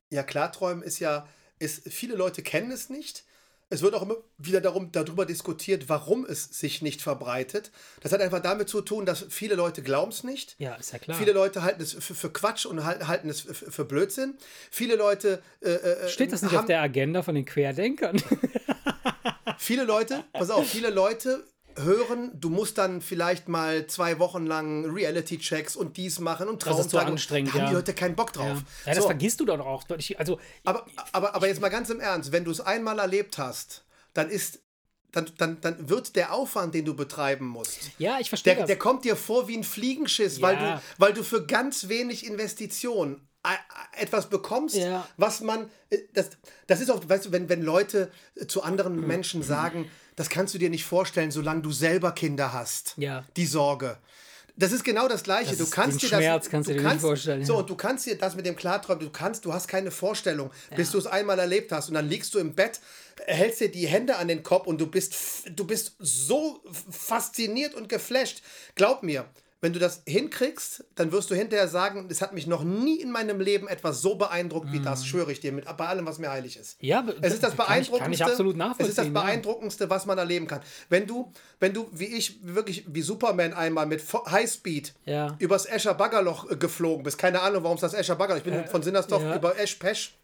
Ja, 0.10 0.24
Klarträumen 0.24 0.84
ist 0.84 1.00
ja, 1.00 1.28
ist, 1.60 1.92
viele 1.92 2.16
Leute 2.16 2.42
kennen 2.42 2.72
es 2.72 2.90
nicht. 2.90 3.26
Es 3.70 3.82
wird 3.82 3.96
auch 3.96 4.02
immer 4.02 4.16
wieder 4.38 4.62
darum, 4.62 4.94
darüber 4.94 5.26
diskutiert, 5.26 5.90
warum 5.90 6.26
es 6.26 6.46
sich 6.46 6.82
nicht 6.82 7.02
verbreitet. 7.02 7.72
Das 8.00 8.14
hat 8.14 8.22
einfach 8.22 8.40
damit 8.42 8.70
zu 8.70 8.80
tun, 8.80 9.06
dass 9.06 9.26
viele 9.30 9.56
Leute 9.56 9.82
glauben 9.82 10.12
es 10.12 10.24
nicht. 10.24 10.56
Ja, 10.58 10.76
ist 10.76 10.94
ja 10.94 11.00
klar. 11.00 11.18
Viele 11.18 11.34
Leute 11.34 11.64
halten 11.64 11.82
es 11.82 11.94
für, 11.94 12.16
für 12.16 12.32
Quatsch 12.32 12.66
und 12.66 12.86
halten, 12.86 13.30
es 13.30 13.42
für, 13.42 13.54
für 13.54 13.84
Blödsinn. 13.84 14.38
Viele 14.72 14.96
Leute. 14.96 15.42
Äh, 15.60 15.72
äh, 15.72 16.08
Steht 16.08 16.32
das 16.32 16.44
nicht 16.44 16.54
haben, 16.54 16.60
auf 16.60 16.66
der 16.66 16.82
Agenda 16.82 17.24
von 17.24 17.36
den 17.36 17.44
Querdenkern? 17.44 18.22
Viele 19.58 19.84
Leute, 19.84 20.24
pass 20.34 20.50
auf, 20.50 20.68
viele 20.68 20.90
Leute 20.90 21.46
hören, 21.80 22.32
du 22.34 22.50
musst 22.50 22.78
dann 22.80 23.02
vielleicht 23.02 23.48
mal 23.50 23.86
zwei 23.88 24.18
Wochen 24.18 24.46
lang 24.48 24.86
Reality-Checks 24.92 25.76
und 25.76 25.96
dies 25.98 26.20
machen 26.20 26.48
und 26.50 26.66
Das 26.66 26.80
ist 26.80 26.90
so 26.90 26.98
Traumtage. 26.98 27.12
anstrengend, 27.12 27.54
da 27.54 27.60
haben 27.60 27.68
die 27.70 27.74
Leute 27.76 27.94
keinen 27.94 28.16
Bock 28.16 28.34
drauf. 28.34 28.46
ja. 28.48 28.54
ja, 28.88 28.94
das 28.96 28.98
so, 29.04 29.04
vergisst 29.10 29.40
du 29.40 29.46
doch 29.46 29.60
auch. 29.60 29.84
Also, 30.18 30.40
aber, 30.66 30.86
aber, 31.12 31.36
aber 31.36 31.48
jetzt 31.48 31.62
mal 31.62 31.70
ganz 31.70 31.90
im 31.92 32.00
Ernst, 32.00 32.32
wenn 32.32 32.44
du 32.44 32.52
es 32.52 32.62
einmal 32.62 32.98
erlebt 32.98 33.38
hast, 33.38 33.86
dann 34.16 34.30
ist, 34.32 34.60
dann, 35.12 35.30
dann, 35.38 35.62
dann 35.62 35.88
wird 35.88 36.16
der 36.16 36.34
Aufwand, 36.34 36.74
den 36.74 36.84
du 36.86 36.96
betreiben 36.96 37.46
musst, 37.48 37.92
ja, 38.00 38.20
ich 38.20 38.30
verstehe 38.30 38.54
der, 38.56 38.64
das. 38.64 38.68
der 38.68 38.78
kommt 38.80 39.06
dir 39.06 39.16
vor 39.16 39.48
wie 39.48 39.58
ein 39.58 39.64
Fliegenschiss, 39.64 40.42
weil, 40.42 40.56
Ja. 40.56 40.76
du, 40.78 40.82
weil 40.98 41.14
du 41.14 41.24
für 41.24 41.46
ganz 41.46 41.90
wenig 41.90 42.26
Investition 42.26 43.22
etwas 43.98 44.30
bekommst, 44.30 44.76
Ja. 44.76 45.08
was 45.18 45.42
man, 45.42 45.70
äh, 45.90 46.00
das, 46.14 46.30
das 46.68 46.82
ist 46.82 46.92
auch, 46.92 47.02
weißt 47.08 47.26
du, 47.28 47.32
wenn, 47.32 47.48
wenn 47.50 47.62
Leute 47.62 48.12
zu 48.48 48.62
anderen 48.64 48.98
Mhm. 49.00 49.08
Menschen 49.08 49.44
sagen, 49.44 49.90
das 50.16 50.30
kannst 50.30 50.54
du 50.54 50.58
dir 50.58 50.70
nicht 50.70 50.84
vorstellen, 50.86 51.32
solange 51.32 51.62
du 51.62 51.72
selber 51.72 52.12
Kinder 52.12 52.52
hast. 52.54 52.94
Ja. 52.98 53.24
Die 53.38 53.46
Sorge. 53.46 53.98
Das 54.60 54.72
ist 54.72 54.84
genau 54.84 55.08
das 55.08 55.22
Gleiche. 55.24 55.56
Das 55.56 55.60
du 55.60 55.70
kannst 55.70 56.02
dir 56.02 56.10
das, 56.10 56.20
Schmerz 56.20 56.50
kannst 56.50 56.68
du 56.70 56.74
dir 56.74 56.82
nicht 56.82 57.00
vorstellen, 57.02 57.46
So, 57.46 57.54
ja. 57.54 57.60
und 57.60 57.70
du 57.70 57.76
kannst 57.76 58.08
dir 58.08 58.18
das 58.18 58.36
mit 58.36 58.46
dem 58.46 58.56
Klarträumen, 58.56 59.04
du 59.06 59.12
kannst, 59.12 59.46
du 59.46 59.54
hast 59.54 59.68
keine 59.68 59.92
Vorstellung, 59.92 60.50
bis 60.76 60.90
du 60.92 60.98
es 60.98 61.06
einmal 61.06 61.38
erlebt 61.38 61.72
hast 61.72 61.90
und 61.90 61.94
dann 61.94 62.10
liegst 62.10 62.34
du 62.34 62.40
im 62.40 62.56
Bett, 62.56 62.80
hältst 63.28 63.60
dir 63.62 63.70
die 63.72 63.88
Hände 63.88 64.16
an 64.18 64.28
den 64.28 64.42
Kopf 64.42 64.66
und 64.66 64.80
du 64.82 64.88
bist, 64.88 65.16
du 65.56 65.64
bist 65.66 65.94
so 66.00 66.60
fasziniert 66.90 67.76
und 67.76 67.88
geflasht. 67.88 68.42
Glaub 68.74 69.04
mir, 69.04 69.26
wenn 69.60 69.74
du 69.74 69.80
das 69.80 70.04
hinkriegst, 70.06 70.86
dann 70.96 71.12
wirst 71.12 71.32
du 71.32 71.36
hinterher 71.36 71.68
sagen, 71.68 72.08
es 72.12 72.22
hat 72.22 72.34
mich 72.34 72.46
noch 72.46 72.64
nie 72.64 73.02
in 73.02 73.12
meinem 73.12 73.40
Leben 73.40 73.68
etwas 73.68 74.02
so 74.02 74.16
beeindruckt 74.16 74.72
wie 74.72 74.80
das, 74.80 75.06
schwöre 75.06 75.32
ich 75.32 75.40
dir, 75.40 75.52
mit, 75.52 75.66
bei 75.78 75.88
allem, 75.88 76.06
was 76.06 76.20
mir 76.20 76.30
heilig 76.30 76.58
ist. 76.58 76.78
Ja, 76.80 77.04
es 77.22 77.34
ist 77.34 77.44
das 77.44 77.56
kann 77.58 77.80
ich- 77.82 77.90
kann 77.92 78.12
ich 78.12 78.20
beeindruckendste. 78.20 78.26
absolut 78.26 78.56
Es 78.56 78.60
ist 78.62 78.98
das 78.98 79.06
nachvollziehen, 79.08 79.14
beeindruckendste, 79.14 79.90
was 79.90 80.06
man 80.06 80.18
erleben 80.18 80.48
kann. 80.48 80.62
Wenn 80.90 81.08
du, 81.08 81.32
wenn 81.60 81.74
du 81.74 81.88
wie 81.92 82.06
ich 82.06 82.40
wirklich 82.44 82.86
wie 82.88 83.02
Superman 83.02 83.54
einmal 83.54 83.86
mit 83.88 84.04
Highspeed 84.30 84.94
Ja. 85.06 85.36
übers 85.40 85.66
Escher 85.66 85.96
Baggerloch 85.96 86.52
äh, 86.52 86.56
geflogen 86.56 87.04
bist, 87.04 87.18
keine 87.18 87.42
Ahnung, 87.42 87.64
warum 87.64 87.76
es 87.76 87.82
das 87.82 87.94
Escher 87.94 88.16
Baggerloch. 88.16 88.38
Ich 88.46 88.52
bin 88.52 88.66
von 88.68 88.84
Sinnersdorf 88.84 89.24
ja. 89.24 89.36
über 89.36 89.58
Esch 89.60 89.76
Pesch 89.76 90.16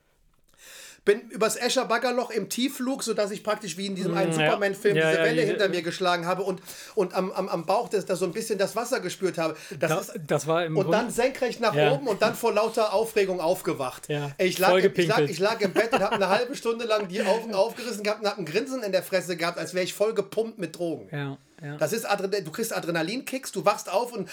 bin 1.06 1.20
übers 1.30 1.56
Escher 1.58 1.86
Baggerloch 1.86 2.30
im 2.32 2.48
Tiefflug, 2.50 3.04
sodass 3.04 3.32
ich 3.32 3.44
praktisch 3.44 3.78
wie 3.78 3.88
in 3.88 3.96
diesem 3.96 4.16
einen 4.16 4.34
Mm, 4.36 4.40
ja. 4.40 4.46
Superman-Film 4.46 4.96
Ja, 4.96 5.08
diese 5.10 5.20
ja, 5.20 5.26
Welle 5.26 5.36
diese- 5.42 5.48
hinter 5.48 5.70
mir 5.70 5.82
geschlagen 5.82 6.26
habe 6.26 6.44
und, 6.44 6.62
und 6.96 7.14
am, 7.14 7.32
am, 7.34 7.50
am 7.50 7.66
Bauch 7.66 7.90
das, 7.90 8.06
da 8.06 8.16
so 8.16 8.26
ein 8.26 8.32
bisschen 8.32 8.58
das 8.58 8.76
Wasser 8.76 9.02
gespürt 9.02 9.38
habe. 9.38 9.58
Das 9.80 9.90
Da- 9.90 10.00
ist, 10.00 10.14
das 10.28 10.48
war 10.48 10.66
im 10.66 10.78
und 10.78 10.84
Grunde- 10.84 10.98
dann 11.00 11.10
senkrecht 11.12 11.60
nach 11.60 11.76
Ja. 11.76 11.92
oben 11.92 12.08
und 12.08 12.22
dann 12.22 12.36
vor 12.36 12.54
lauter 12.54 12.94
Aufregung 12.94 13.42
aufgewacht. 13.42 14.08
Ja, 14.08 14.32
ich, 14.38 14.60
lag, 14.60 14.78
ich, 14.78 15.08
lag, 15.08 15.20
ich 15.20 15.40
lag 15.40 15.60
im 15.62 15.74
Bett 15.74 15.92
und 15.92 16.00
habe 16.02 16.16
eine 16.16 16.30
halbe 16.30 16.56
Stunde 16.56 16.86
lang 16.86 17.08
die 17.10 17.22
Augen 17.22 17.54
aufgerissen 17.54 18.04
gehabt 18.04 18.22
und 18.22 18.30
habe 18.30 18.40
ein 18.42 18.46
Grinsen 18.46 18.82
in 18.84 18.92
der 18.94 19.04
Fresse 19.04 19.36
gehabt, 19.36 19.58
als 19.58 19.74
wäre 19.74 19.84
ich 19.84 19.94
voll 19.94 20.14
gepumpt 20.14 20.58
mit 20.58 20.78
Drogen. 20.78 21.10
ja, 21.12 21.38
ja. 21.64 21.78
Das 21.78 21.94
ist 21.94 22.06
Adren 22.06 22.32
du 22.44 22.52
kriegst 22.52 22.74
Adrenalinkicks, 22.74 23.52
du 23.52 23.64
wachst 23.66 23.90
auf 23.90 24.12
und, 24.12 24.30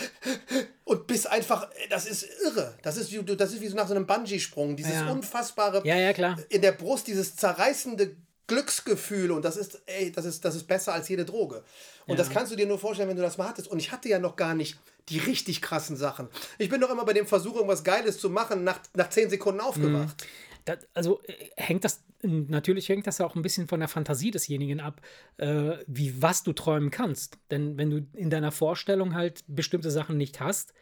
und 0.85 1.07
bist 1.07 1.27
einfach, 1.29 1.71
das 1.89 2.07
ist 2.07 2.27
irre. 2.45 2.75
Das 2.83 2.97
ist 2.97 3.13
wie, 3.13 3.23
das 3.37 3.53
ist 3.53 3.61
wie 3.61 3.69
so 3.69 3.77
nach 3.77 3.89
so 3.89 3.95
einem 3.95 4.07
Bungee-Sprung. 4.07 4.77
Dieses 4.77 4.95
Ja. 4.95 5.11
unfassbare, 5.11 5.83
Ja, 5.87 5.97
ja, 5.97 6.13
klar. 6.13 6.39
in 6.49 6.61
der 6.63 6.73
Brust, 6.73 7.07
dieses 7.07 7.37
zerreißende 7.37 8.17
Glücksgefühl 8.47 9.31
und 9.31 9.45
das 9.45 9.57
ist, 9.57 9.81
ey, 9.87 10.11
das 10.11 10.25
ist, 10.25 10.45
das 10.45 10.57
ist 10.57 10.67
besser 10.67 10.93
als 10.93 11.09
jede 11.09 11.25
Droge. 11.25 11.63
Und 12.07 12.19
das 12.19 12.31
kannst 12.31 12.51
du 12.51 12.57
dir 12.57 12.67
nur 12.67 12.81
vorstellen, 12.81 13.09
wenn 13.09 13.17
du 13.17 13.23
das 13.23 13.39
mal 13.39 13.49
hattest. 13.49 13.69
Und 13.69 13.79
ich 13.79 13.93
hatte 13.93 14.09
ja 14.09 14.19
noch 14.19 14.35
gar 14.35 14.55
nicht 14.55 14.77
die 15.09 15.19
richtig 15.19 15.63
krassen 15.63 15.97
Sachen. 15.97 16.29
Ich 16.59 16.69
bin 16.69 16.81
doch 16.81 16.91
immer 16.91 17.05
bei 17.05 17.13
dem 17.13 17.29
Versuch, 17.29 17.55
irgendwas 17.55 17.85
Geiles 17.85 18.19
zu 18.19 18.29
machen, 18.29 18.65
nach, 18.65 18.81
nach 18.95 19.09
zehn 19.11 19.31
Sekunden 19.31 19.61
aufgewacht. 19.61 20.27
Das, 20.65 20.79
also 20.95 21.21
äh, 21.29 21.35
hängt 21.57 21.85
das, 21.85 22.01
natürlich 22.23 22.89
hängt 22.89 23.07
das 23.07 23.19
ja 23.19 23.27
auch 23.27 23.35
ein 23.35 23.43
bisschen 23.43 23.69
von 23.69 23.81
der 23.81 23.89
Fantasie 23.89 24.31
desjenigen 24.31 24.81
ab, 24.81 25.01
äh, 25.39 25.79
wie 25.87 26.21
was 26.23 26.43
du 26.43 26.53
träumen 26.53 26.91
kannst. 26.91 27.39
Denn 27.51 27.79
wenn 27.79 27.91
du 27.91 28.07
in 28.15 28.31
deiner 28.31 28.53
Vorstellung 28.53 29.15
halt 29.15 29.43
bestimmte 29.47 29.91
Sachen 29.91 30.17
nicht 30.17 30.41
hast, 30.41 30.73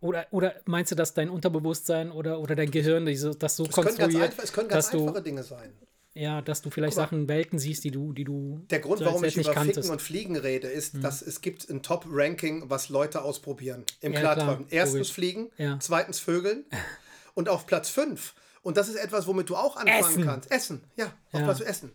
oder, 0.00 0.26
oder 0.30 0.54
meinst 0.64 0.90
du, 0.92 0.96
dass 0.96 1.12
dein 1.12 1.28
Unterbewusstsein 1.28 2.10
oder, 2.10 2.40
oder 2.40 2.56
dein 2.56 2.70
Gehirn 2.70 3.04
diese, 3.04 3.32
das 3.32 3.56
so 3.56 3.64
Es 3.64 3.72
konstruiert, 3.72 4.22
einfach, 4.22 4.42
es 4.44 4.52
können 4.52 4.68
ganz 4.68 4.86
dass 4.86 4.92
du, 4.92 5.06
einfache 5.06 5.22
Dinge 5.22 5.42
sein. 5.42 5.72
ja, 6.14 6.40
dass 6.40 6.62
du 6.62 6.70
vielleicht 6.70 6.96
mal. 6.96 7.02
Sachen, 7.02 7.28
Welten 7.28 7.58
siehst, 7.58 7.84
die 7.84 7.90
du, 7.90 8.14
die 8.14 8.24
du 8.24 8.64
Der 8.70 8.80
Grund, 8.80 9.04
warum 9.04 9.22
ich 9.24 9.34
über 9.36 9.44
Ficken 9.44 9.54
kanntest. 9.66 9.90
und 9.90 10.00
Fliegen 10.00 10.36
rede, 10.36 10.68
ist, 10.68 11.04
dass 11.04 11.20
es 11.20 11.42
gibt 11.42 11.68
ein 11.68 11.82
Top-Ranking, 11.82 12.70
was 12.70 12.88
Leute 12.88 13.20
ausprobieren 13.22 13.84
im 14.00 14.14
Ja, 14.14 14.20
Klarträumen. 14.20 14.68
klar, 14.68 14.80
Erstens. 14.80 15.10
Fliegen, 15.10 15.50
Ja. 15.58 15.76
zweitens 15.80 16.18
Vögeln 16.18 16.64
und 17.34 17.50
auf 17.50 17.66
Platz 17.66 17.90
5. 17.90 18.34
Und 18.62 18.76
das 18.76 18.88
ist 18.88 18.96
etwas, 18.96 19.26
womit 19.26 19.48
du 19.48 19.56
auch 19.56 19.76
anfangen 19.76 20.00
Essen. 20.00 20.24
kannst. 20.24 20.50
Essen, 20.50 20.84
ja, 20.96 21.06
auf 21.32 21.40
Ja. 21.40 21.44
Platz 21.44 21.60
Essen. 21.60 21.92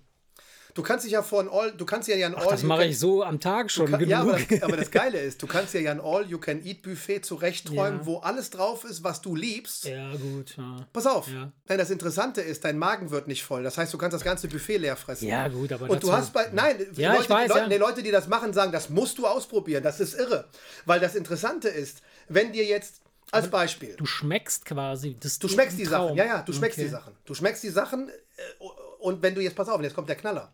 Du 0.74 0.84
kannst 0.84 1.06
dich 1.06 1.14
ja 1.14 1.24
vor 1.24 1.40
ein 1.40 1.48
All, 1.48 1.72
du 1.72 1.86
kannst 1.86 2.10
ja 2.10 2.18
ja 2.18 2.28
ein 2.28 2.36
All. 2.36 2.48
Das 2.50 2.62
you 2.64 2.68
mache 2.68 2.84
ich 2.84 3.00
so 3.00 3.24
am 3.24 3.40
Tag 3.40 3.72
schon 3.72 3.90
Ka- 3.90 3.96
genug. 3.96 4.10
Ja, 4.12 4.20
aber 4.22 4.38
das, 4.38 4.62
aber 4.62 4.76
das 4.76 4.92
Geile 4.92 5.20
ist, 5.22 5.42
du 5.42 5.48
kannst 5.48 5.74
ja 5.74 5.80
ja 5.80 5.92
ein 5.92 6.02
All-You-Can-Eat-Buffet 6.02 7.22
zurechtträumen, 7.22 8.00
Ja. 8.02 8.06
wo 8.06 8.18
alles 8.18 8.50
drauf 8.50 8.84
ist, 8.84 9.02
was 9.02 9.22
du 9.22 9.36
liebst. 9.36 9.86
ja, 9.86 10.14
gut. 10.18 10.58
Ja. 10.58 10.86
Pass 10.92 11.06
auf, 11.06 11.30
Ja. 11.30 11.52
nein, 11.70 11.78
das 11.78 11.92
Interessante 11.92 12.42
ist, 12.42 12.66
dein 12.66 12.78
Magen 12.78 13.10
wird 13.10 13.28
nicht 13.30 13.44
voll. 13.46 13.64
Das 13.64 13.78
heißt, 13.78 13.94
du 13.94 13.98
kannst 13.98 14.16
das 14.16 14.24
ganze 14.26 14.50
Buffet 14.50 14.78
leer 14.78 14.98
fressen. 14.98 15.30
Ja, 15.30 15.48
gut, 15.48 15.72
aber 15.72 15.90
Und 15.90 16.04
du 16.04 16.12
hast 16.12 16.34
bei, 16.34 16.50
nein, 16.52 16.76
Ja, 16.96 17.12
Leute, 17.14 17.24
ich 17.24 17.30
weiß, 17.30 17.50
Leute, 17.50 17.70
die 17.70 17.78
Leute, 17.78 18.04
die 18.04 18.12
das 18.12 18.28
machen, 18.28 18.52
sagen, 18.52 18.74
das 18.74 18.90
musst 18.90 19.18
du 19.18 19.28
ausprobieren. 19.28 19.82
Das 19.82 20.02
ist 20.02 20.14
irre. 20.20 20.50
Weil 20.86 21.00
das 21.00 21.16
Interessante 21.16 21.70
ist, 21.70 22.02
wenn 22.28 22.52
dir 22.52 22.66
jetzt, 22.66 23.02
als 23.36 23.50
Beispiel, 23.50 23.96
Du 23.96 24.06
schmeckst 24.06 24.66
quasi. 24.66 25.16
Das 25.20 25.38
du 25.40 25.48
schmeckst 25.48 25.78
die. 25.78 25.86
Sachen, 25.86 26.16
ja, 26.16 26.26
ja, 26.26 26.42
du 26.42 26.54
schmeckst 26.54 26.78
Okay. 26.78 26.88
die 26.88 26.92
Sachen. 26.92 27.14
Du 27.26 27.34
schmeckst 27.34 27.64
die 27.64 27.70
Sachen 27.70 28.10
äh, 28.10 28.64
und 29.00 29.22
wenn 29.22 29.36
du 29.36 29.42
jetzt, 29.42 29.56
pass 29.56 29.70
auf, 29.70 29.82
jetzt 29.82 29.94
kommt 29.96 30.10
der 30.10 30.16
Knaller. 30.16 30.54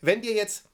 Wenn 0.00 0.20
dir 0.22 0.32
jetzt 0.34 0.64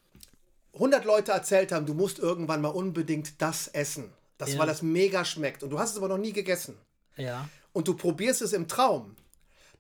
100 0.74 1.05
Leute 1.05 1.32
erzählt 1.32 1.72
haben, 1.72 1.86
du 1.86 1.95
musst 1.95 2.18
irgendwann 2.18 2.61
mal 2.61 2.68
unbedingt 2.68 3.41
das 3.43 3.68
essen, 3.68 4.12
das, 4.38 4.53
Ja. 4.53 4.59
weil 4.61 4.66
das 4.66 4.82
mega 4.82 5.24
schmeckt 5.24 5.62
und 5.62 5.70
du 5.70 5.78
hast 5.78 5.93
es 5.93 5.97
aber 5.97 6.09
noch 6.09 6.18
nie 6.18 6.32
gegessen 6.32 6.76
Ja. 7.16 7.49
und 7.72 7.88
du 7.88 7.95
probierst 7.95 8.43
es 8.43 8.53
im 8.53 8.68
Traum, 8.68 9.16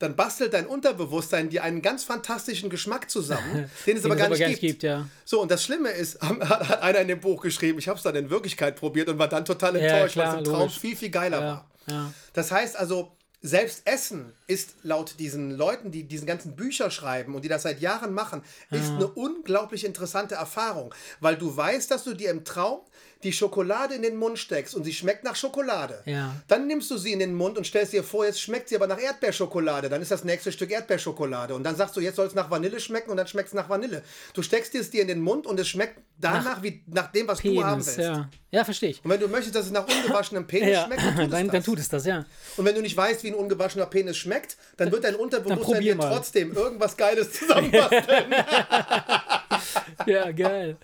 dann 0.00 0.16
bastelt 0.16 0.54
dein 0.54 0.66
Unterbewusstsein 0.66 1.50
dir 1.50 1.62
einen 1.62 1.82
ganz 1.82 2.02
fantastischen 2.04 2.70
Geschmack 2.70 3.08
zusammen, 3.10 3.70
den 3.86 3.96
es 3.96 4.04
aber 4.04 4.16
gar 4.16 4.28
nicht 4.30 4.60
gibt. 4.60 4.82
ja. 4.82 5.06
So, 5.24 5.40
und 5.40 5.50
das 5.50 5.62
Schlimme 5.62 5.90
ist, 5.90 6.20
hat, 6.22 6.82
einer 6.82 7.00
in 7.00 7.08
dem 7.08 7.20
Buch 7.20 7.42
geschrieben, 7.42 7.78
ich 7.78 7.86
habe 7.86 7.98
es 7.98 8.02
dann 8.02 8.16
in 8.16 8.30
Wirklichkeit 8.30 8.76
probiert 8.76 9.08
und 9.08 9.18
war 9.18 9.28
dann 9.28 9.44
total 9.44 9.76
Ja, 9.76 9.82
enttäuscht, 9.82 10.14
klar, 10.14 10.26
weil 10.32 10.42
es 10.42 10.46
im 10.48 10.52
Traum 10.52 10.60
logisch. 10.62 10.78
viel, 10.80 10.96
viel 10.96 11.10
geiler 11.10 11.40
Ja, 11.40 11.46
war. 11.46 11.70
ja. 11.86 12.12
Das 12.32 12.50
heißt 12.50 12.76
also, 12.76 13.12
selbst 13.42 13.82
Essen 13.86 14.32
ist 14.46 14.74
laut 14.82 15.14
diesen 15.18 15.50
Leuten, 15.52 15.90
die 15.90 16.04
diesen 16.04 16.26
ganzen 16.26 16.56
Bücher 16.56 16.90
schreiben 16.90 17.34
und 17.34 17.42
die 17.44 17.48
das 17.48 17.62
seit 17.62 17.80
Jahren 17.80 18.12
machen, 18.12 18.42
ist 18.70 18.90
eine 18.90 19.06
unglaublich 19.06 19.84
interessante 19.84 20.34
Erfahrung, 20.34 20.94
weil 21.20 21.36
du 21.36 21.56
weißt, 21.56 21.90
dass 21.90 22.04
du 22.04 22.12
dir 22.14 22.30
im 22.30 22.44
Traum 22.44 22.80
die 23.22 23.32
Schokolade 23.32 23.94
in 23.94 24.02
den 24.02 24.16
Mund 24.16 24.38
steckst 24.38 24.74
und 24.74 24.84
sie 24.84 24.92
schmeckt 24.94 25.24
nach 25.24 25.36
Schokolade. 25.36 26.02
Ja. 26.06 26.34
Dann 26.48 26.66
nimmst 26.66 26.90
du 26.90 26.96
sie 26.96 27.12
in 27.12 27.18
den 27.18 27.34
Mund 27.34 27.58
und 27.58 27.66
stellst 27.66 27.92
dir 27.92 28.02
vor, 28.02 28.24
jetzt 28.24 28.40
schmeckt 28.40 28.68
sie 28.70 28.76
aber 28.76 28.86
nach 28.86 28.98
Erdbeerschokolade. 29.00 29.88
Dann 29.90 30.00
ist 30.00 30.10
das 30.10 30.24
nächste 30.24 30.50
Stück 30.52 30.70
Erdbeerschokolade. 30.70 31.54
Und 31.54 31.64
dann 31.64 31.76
sagst 31.76 31.96
du, 31.96 32.00
jetzt 32.00 32.16
soll 32.16 32.26
es 32.26 32.34
nach 32.34 32.50
Vanille 32.50 32.80
schmecken 32.80 33.10
und 33.10 33.18
dann 33.18 33.26
schmeckt 33.26 33.48
es 33.48 33.54
nach 33.54 33.68
Vanille. 33.68 34.02
Du 34.32 34.42
steckst 34.42 34.74
es 34.74 34.90
dir 34.90 35.02
in 35.02 35.08
den 35.08 35.20
Mund 35.20 35.46
und 35.46 35.60
es 35.60 35.68
schmeckt 35.68 36.00
danach 36.18 36.62
wie 36.62 36.82
nach 36.86 37.12
dem, 37.12 37.28
was 37.28 37.40
du 37.40 37.62
haben 37.62 37.80
Penis, 37.80 37.86
willst. 37.86 37.98
ja. 38.00 38.28
Ja, 38.52 38.64
verstehe 38.64 38.90
ich. 38.90 39.04
Und 39.04 39.10
wenn 39.10 39.20
du 39.20 39.28
möchtest, 39.28 39.54
dass 39.54 39.66
es 39.66 39.70
nach 39.70 39.86
ungewaschenem 39.86 40.44
Penis 40.46 40.70
Ja, 40.70 40.86
schmeckt, 40.86 41.02
dann 41.02 41.14
tut 41.14 41.24
es 41.24 41.30
dann, 41.30 41.46
das. 41.46 41.52
dann 41.52 41.62
tut 41.62 41.78
es 41.78 41.88
das, 41.88 42.04
ja. 42.06 42.24
Und 42.56 42.64
wenn 42.64 42.74
du 42.74 42.80
nicht 42.82 42.96
weißt, 42.96 43.22
wie 43.22 43.28
ein 43.28 43.34
ungewaschener 43.34 43.86
Penis 43.86 44.16
schmeckt, 44.16 44.56
dann 44.76 44.90
wird 44.90 45.04
dein 45.04 45.14
Unterbewusstsein 45.14 45.82
dir 45.82 45.96
trotzdem 45.98 46.52
irgendwas 46.52 46.96
Geiles 46.96 47.32
zusammenbasteln. 47.38 48.34
Ja, 50.06 50.30
geil. 50.32 50.76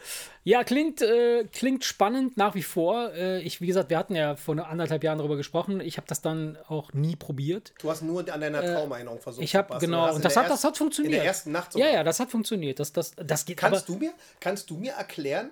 Ja, 0.45 0.63
klingt, 0.65 1.03
äh, 1.03 1.45
klingt 1.53 1.85
spannend 1.85 2.37
nach 2.37 2.55
wie 2.55 2.63
vor. 2.63 3.13
Äh, 3.15 3.41
ich, 3.43 3.61
wie 3.61 3.67
gesagt, 3.67 3.91
wir 3.91 3.99
hatten 3.99 4.15
ja 4.15 4.37
vor 4.37 4.57
anderthalb 4.67 5.03
Jahren 5.03 5.19
darüber 5.19 5.37
gesprochen. 5.37 5.81
Ich 5.81 5.97
habe 5.97 6.07
das 6.07 6.21
dann 6.23 6.57
auch 6.69 6.93
nie 6.93 7.17
probiert. 7.17 7.73
Du 7.81 7.91
hast 7.91 8.03
nur 8.03 8.21
an 8.33 8.41
deiner 8.41 8.61
Traumerinnerung 8.63 9.21
versucht 9.21 9.43
Äh, 9.43 9.45
Ich 9.45 9.57
habe 9.57 9.79
genau, 9.79 10.15
und 10.15 10.25
das 10.25 10.37
hat, 10.37 10.45
das 10.51 10.63
hat 10.65 10.71
ersten- 10.71 10.77
funktioniert. 10.79 11.15
In 11.15 11.19
der 11.21 11.27
ersten 11.27 11.53
Nacht 11.53 11.75
Ja, 11.75 11.87
sogar. 11.87 11.91
ja, 11.91 12.05
das 12.05 12.21
hat 12.21 12.31
funktioniert. 12.31 12.79
Das, 12.79 12.93
das, 12.93 13.13
das 13.17 13.45
geht. 13.45 13.57
Kannst 13.57 13.89
aber, 13.89 13.99
du 13.99 14.05
mir, 14.05 14.13
kannst 14.41 14.71
du 14.71 14.77
mir 14.77 14.93
erklären, 14.93 15.51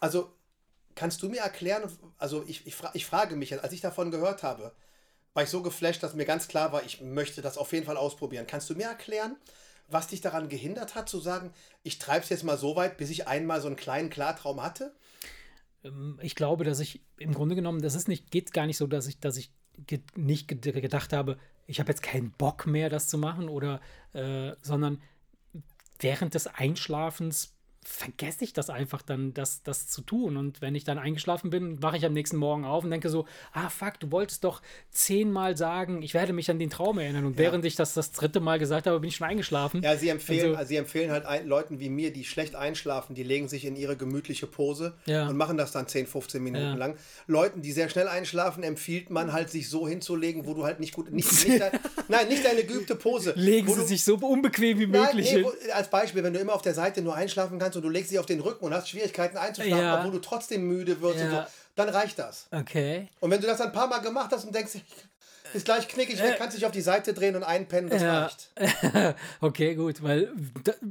also 0.00 0.32
kannst 0.94 1.22
du 1.22 1.28
mir 1.28 1.40
erklären, 1.40 1.82
also 2.18 2.44
ich, 2.46 2.66
ich, 2.66 2.74
fra 2.74 2.90
ich 2.94 3.04
frage 3.06 3.36
mich, 3.36 3.60
als 3.62 3.72
ich 3.72 3.80
davon 3.80 4.10
gehört 4.10 4.42
habe, 4.42 4.72
war 5.34 5.42
ich 5.42 5.50
so 5.50 5.62
geflasht, 5.62 6.02
dass 6.02 6.14
mir 6.14 6.24
ganz 6.24 6.48
klar 6.48 6.72
war, 6.72 6.82
ich 6.84 7.02
möchte 7.02 7.42
das 7.42 7.58
auf 7.58 7.72
jeden 7.72 7.84
Fall 7.84 7.98
ausprobieren. 7.98 8.46
Kannst 8.46 8.70
du 8.70 8.74
mir 8.74 8.86
erklären, 8.86 9.36
was 9.88 10.08
dich 10.08 10.20
daran 10.20 10.48
gehindert 10.48 10.94
hat, 10.94 11.08
zu 11.08 11.20
sagen, 11.20 11.52
ich 11.82 11.98
treibe 11.98 12.24
es 12.24 12.30
jetzt 12.30 12.44
mal 12.44 12.58
so 12.58 12.76
weit, 12.76 12.96
bis 12.96 13.10
ich 13.10 13.28
einmal 13.28 13.60
so 13.60 13.66
einen 13.66 13.76
kleinen 13.76 14.10
Klartraum 14.10 14.62
hatte? 14.62 14.94
ich 16.20 16.34
glaube, 16.34 16.64
dass 16.64 16.80
ich 16.80 17.00
im 17.18 17.32
Grunde 17.32 17.54
genommen, 17.54 17.82
das 17.82 17.94
ist 17.94 18.08
nicht, 18.08 18.30
geht 18.30 18.52
gar 18.52 18.66
nicht 18.66 18.76
so, 18.76 18.86
dass 18.86 19.06
ich, 19.06 19.20
dass 19.20 19.36
ich 19.36 19.52
nicht 20.16 20.48
ge 20.48 20.80
gedacht 20.80 21.12
habe, 21.12 21.38
ich 21.66 21.80
habe 21.80 21.90
jetzt 21.90 22.02
keinen 22.02 22.32
Bock 22.32 22.66
mehr, 22.66 22.88
das 22.88 23.08
zu 23.08 23.18
machen, 23.18 23.48
oder 23.48 23.80
äh, 24.12 24.52
sondern 24.62 25.02
während 25.98 26.34
des 26.34 26.46
Einschlafens 26.46 27.55
vergesse 27.88 28.42
ich 28.44 28.52
das 28.52 28.68
einfach 28.68 29.00
dann, 29.02 29.32
das, 29.32 29.62
das 29.62 29.86
zu 29.86 30.02
tun. 30.02 30.36
Und 30.36 30.60
wenn 30.60 30.74
ich 30.74 30.84
dann 30.84 30.98
eingeschlafen 30.98 31.50
bin, 31.50 31.82
wache 31.82 31.96
ich 31.96 32.04
am 32.04 32.12
nächsten 32.12 32.36
Morgen 32.36 32.64
auf 32.64 32.84
und 32.84 32.90
denke 32.90 33.08
so, 33.08 33.26
ah 33.52 33.68
fuck, 33.68 34.00
du 34.00 34.10
wolltest 34.10 34.42
doch 34.44 34.60
zehnmal 34.90 35.56
sagen, 35.56 36.02
ich 36.02 36.14
werde 36.14 36.32
mich 36.32 36.50
an 36.50 36.58
den 36.58 36.70
Traum 36.70 36.98
erinnern. 36.98 37.24
Und 37.24 37.38
während 37.38 37.64
ich 37.64 37.76
das 37.76 37.94
das 37.94 38.12
dritte 38.12 38.40
Mal 38.40 38.58
gesagt 38.58 38.86
habe, 38.86 38.98
bin 39.00 39.08
ich 39.08 39.16
schon 39.16 39.26
eingeschlafen. 39.26 39.82
Ja, 39.82 39.96
sie 39.96 40.08
empfehlen, 40.08 40.46
Also- 40.48 40.56
also, 40.58 40.68
sie 40.68 40.76
empfehlen 40.76 41.10
halt 41.12 41.46
Leuten 41.46 41.78
wie 41.80 41.88
mir, 41.88 42.12
die 42.12 42.24
schlecht 42.24 42.54
einschlafen, 42.56 43.14
die 43.14 43.22
legen 43.22 43.48
sich 43.48 43.64
in 43.64 43.76
ihre 43.76 43.96
gemütliche 43.96 44.46
Pose 44.46 44.94
Ja. 45.06 45.28
und 45.28 45.36
machen 45.36 45.56
das 45.56 45.72
dann 45.72 45.86
10, 45.86 46.06
15 46.06 46.42
Minuten 46.42 46.64
Ja. 46.64 46.74
lang. 46.74 46.96
Leuten, 47.26 47.62
die 47.62 47.72
sehr 47.72 47.88
schnell 47.88 48.08
einschlafen, 48.08 48.62
empfiehlt 48.62 49.10
man 49.10 49.32
halt, 49.32 49.50
sich 49.50 49.68
so 49.70 49.86
hinzulegen, 49.86 50.46
wo 50.46 50.54
du 50.54 50.64
halt 50.64 50.80
nicht 50.80 50.92
gut, 50.94 51.12
nicht, 51.12 51.30
nicht 51.46 51.60
dein, 51.60 51.72
nein, 52.08 52.28
nicht 52.28 52.44
deine 52.44 52.64
geübte 52.64 52.96
Pose. 52.96 53.32
Legen 53.36 53.68
wo 53.68 53.74
sie 53.74 53.80
du, 53.82 53.86
sich 53.86 54.02
so 54.02 54.16
unbequem 54.16 54.78
wie 54.78 54.86
Nein, 54.86 55.02
möglich 55.02 55.30
nee, 55.32 55.42
hin. 55.42 55.44
wo, 55.44 55.72
als 55.72 55.88
Beispiel, 55.88 56.24
wenn 56.24 56.32
du 56.32 56.40
immer 56.40 56.54
auf 56.54 56.62
der 56.62 56.74
Seite 56.74 57.02
nur 57.02 57.14
einschlafen 57.14 57.58
kannst 57.58 57.75
und 57.76 57.82
du 57.82 57.88
legst 57.88 58.10
dich 58.10 58.18
auf 58.18 58.26
den 58.26 58.40
Rücken 58.40 58.64
und 58.64 58.74
hast 58.74 58.88
Schwierigkeiten 58.88 59.36
einzuschlafen, 59.36 59.84
Ja. 59.84 59.98
obwohl 59.98 60.12
du 60.12 60.18
trotzdem 60.18 60.66
müde 60.66 61.00
wirst 61.00 61.20
und 61.20 61.30
Ja. 61.32 61.42
so, 61.44 61.50
dann 61.76 61.88
reicht 61.90 62.18
das. 62.18 62.46
Okay. 62.50 63.08
Und 63.20 63.30
wenn 63.30 63.40
du 63.40 63.46
das 63.46 63.60
ein 63.60 63.72
paar 63.72 63.86
Mal 63.86 63.98
gemacht 63.98 64.30
hast 64.32 64.44
und 64.44 64.54
denkst, 64.54 64.72
ist 65.54 65.64
gleich 65.64 65.86
knickig, 65.86 66.20
weg, 66.20 66.34
kannst 66.38 66.56
dich 66.56 66.66
auf 66.66 66.72
die 66.72 66.80
Seite 66.80 67.14
drehen 67.14 67.36
und 67.36 67.44
einpennen, 67.44 67.88
das 67.88 68.02
Äh. 68.02 68.06
Ja. 68.06 68.22
reicht. 68.24 68.50
okay, 69.40 69.74
gut, 69.76 70.02
weil, 70.02 70.32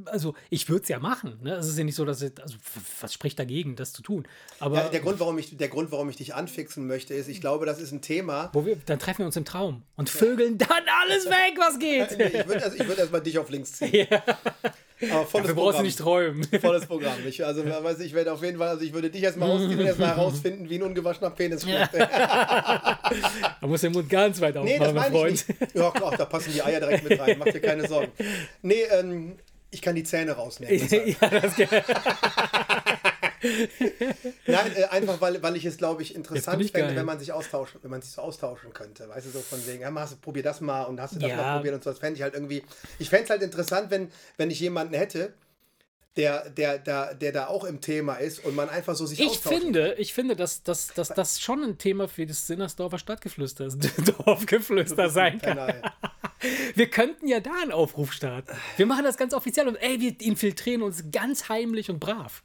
also 0.06 0.34
ich 0.50 0.70
würde 0.70 0.84
es 0.84 0.88
ja 0.90 0.98
machen. 0.98 1.40
Ne? 1.44 1.56
Es 1.56 1.68
ist 1.68 1.78
ja 1.78 1.84
nicht 1.84 1.96
so, 1.96 2.06
dass 2.06 2.22
ich, 2.22 2.32
also 2.42 2.56
was 3.02 3.14
spricht 3.14 3.38
dagegen, 3.38 3.76
das 3.76 3.92
zu 3.92 4.02
tun? 4.02 4.26
Aber 4.60 4.78
Ja, 4.78 4.90
der, 4.90 5.02
Grund, 5.02 5.20
warum 5.20 5.38
ich, 5.40 5.58
der 5.58 5.68
Grund, 5.68 5.92
warum 5.92 6.10
ich 6.10 6.16
dich 6.16 6.34
anfixen 6.36 6.88
möchte, 6.88 7.14
ist, 7.14 7.28
ich 7.28 7.42
glaube, 7.42 7.66
das 7.66 7.80
ist 7.82 7.92
ein 7.92 8.02
Thema. 8.02 8.50
wo 8.54 8.66
wir, 8.66 8.78
dann 8.86 8.98
treffen 8.98 9.20
wir 9.20 9.26
uns 9.26 9.36
im 9.36 9.46
Traum 9.46 9.84
und 9.98 10.10
vögeln 10.10 10.58
dann 10.58 10.70
alles 11.04 11.26
weg, 11.26 11.56
was 11.58 11.78
geht. 11.78 12.12
Ich 12.34 12.48
würde 12.48 12.64
also, 12.64 12.78
ich 12.78 12.88
würd 12.88 12.98
erstmal 13.00 13.22
dich 13.22 13.38
auf 13.38 13.50
links 13.50 13.74
ziehen. 13.74 14.08
Aber 15.12 15.26
volles 15.26 15.48
brauchen 15.48 15.56
Programm. 15.56 15.84
nicht 15.84 16.00
träumen. 16.00 16.44
Volles 16.62 16.86
Programm. 16.86 17.18
Ich, 17.28 17.46
also, 17.46 17.66
weiß 17.66 18.00
ich, 18.00 18.14
werde 18.14 18.32
auf 18.32 18.42
jeden 18.42 18.58
Fall, 18.58 18.70
also 18.70 18.84
ich 18.84 18.94
würde 18.94 19.10
dich 19.10 19.24
erstmal 19.24 19.50
ausziehen 19.52 19.80
und 19.80 19.86
erstmal 19.86 20.10
herausfinden, 20.16 20.70
wie 20.70 20.76
ein 20.76 20.84
ungewaschener 20.84 21.32
Penis 21.32 21.64
schmeckt. 21.64 21.94
Man 23.62 23.70
muss 23.70 23.82
den 23.82 23.92
Mund 23.92 24.10
ganz 24.10 24.40
weit 24.42 24.56
Nee, 24.56 24.78
das 24.80 24.88
aufmachen, 24.90 24.96
mein 24.96 25.14
meine 25.14 25.30
ich 25.34 25.42
Freund. 25.46 25.60
nicht. 25.62 25.76
Ja, 25.76 25.94
ach, 26.04 26.18
da 26.18 26.26
passen 26.26 26.54
die 26.54 26.62
Eier 26.64 26.80
direkt 26.80 27.10
mit 27.10 27.20
rein. 27.20 27.36
Mach 27.38 27.46
dir 27.52 27.60
keine 27.60 27.88
Sorgen. 27.88 28.12
Nee, 28.62 28.84
ähm, 28.92 29.36
ich 29.72 29.82
kann 29.82 29.96
die 29.96 30.04
Zähne 30.04 30.32
rausnehmen. 30.32 30.80
ja, 30.90 31.28
das. 31.30 31.54
Nein, 34.48 34.76
äh, 34.76 34.84
einfach 34.86 35.22
weil, 35.22 35.42
weil 35.44 35.56
ich 35.56 35.66
es, 35.66 35.78
glaube 35.78 36.02
ich, 36.02 36.16
interessant 36.16 36.62
ich 36.62 36.72
fände, 36.72 36.88
geil. 36.88 36.98
wenn 36.98 37.06
man 37.06 37.20
sich 37.20 37.32
austauschen, 37.32 37.80
wenn 37.84 37.92
man 37.92 38.02
sich 38.02 38.12
so 38.12 38.22
austauschen 38.22 38.74
könnte. 38.74 39.08
Weißt 39.10 39.28
du, 39.28 39.32
so 39.32 39.40
von 39.40 39.66
wegen, 39.68 39.82
ja, 39.82 39.92
machst, 39.92 40.20
probier 40.22 40.44
das 40.44 40.62
mal 40.62 40.84
und 40.84 41.00
hast 41.00 41.16
du 41.16 41.20
das 41.20 41.30
Ja. 41.30 41.38
mal 41.38 41.56
probiert 41.58 41.76
und 41.76 41.84
so. 41.84 41.90
Das 41.90 42.00
fände 42.00 42.16
ich 42.18 42.24
halt 42.24 42.34
irgendwie. 42.34 42.64
Ich 43.00 43.10
fände 43.10 43.26
es 43.26 43.30
halt 43.30 43.42
interessant, 43.42 43.92
wenn, 43.92 44.12
wenn 44.38 44.50
ich 44.52 44.60
jemanden 44.60 44.94
hätte, 44.94 45.34
der, 46.18 46.50
der, 46.50 46.78
der, 46.80 47.14
der 47.14 47.32
da 47.32 47.48
auch 47.48 47.66
im 47.66 47.82
Thema 47.82 48.16
ist 48.16 48.40
und 48.46 48.56
man 48.56 48.70
einfach 48.70 48.96
so 48.96 49.06
sich 49.06 49.20
Ich 49.20 49.28
austauschen 49.28 49.62
finde, 49.62 49.96
ich 49.98 50.14
finde, 50.14 50.36
dass, 50.36 50.64
dass, 50.64 50.88
dass 50.88 51.10
das 51.10 51.42
schon 51.42 51.62
ein 51.64 51.78
Thema 51.78 52.08
für 52.08 52.26
das 52.26 52.48
Sinnersdorfer 52.48 53.00
Stadtgeflüster, 53.00 53.68
Dorfgeflüster 54.26 55.10
sein 55.10 55.40
kann. 55.42 55.82
Wir 56.76 56.90
könnten 56.90 57.28
ja 57.28 57.40
da 57.40 57.52
einen 57.62 57.72
Aufruf 57.72 58.14
starten. 58.14 58.52
Wir 58.78 58.86
machen 58.86 59.04
das 59.04 59.18
ganz 59.18 59.34
offiziell 59.34 59.68
und 59.68 59.76
ey, 59.76 60.00
wir 60.00 60.16
infiltrieren 60.22 60.84
uns 60.84 61.04
ganz 61.12 61.50
heimlich 61.50 61.90
und 61.90 62.00
brav. 62.00 62.44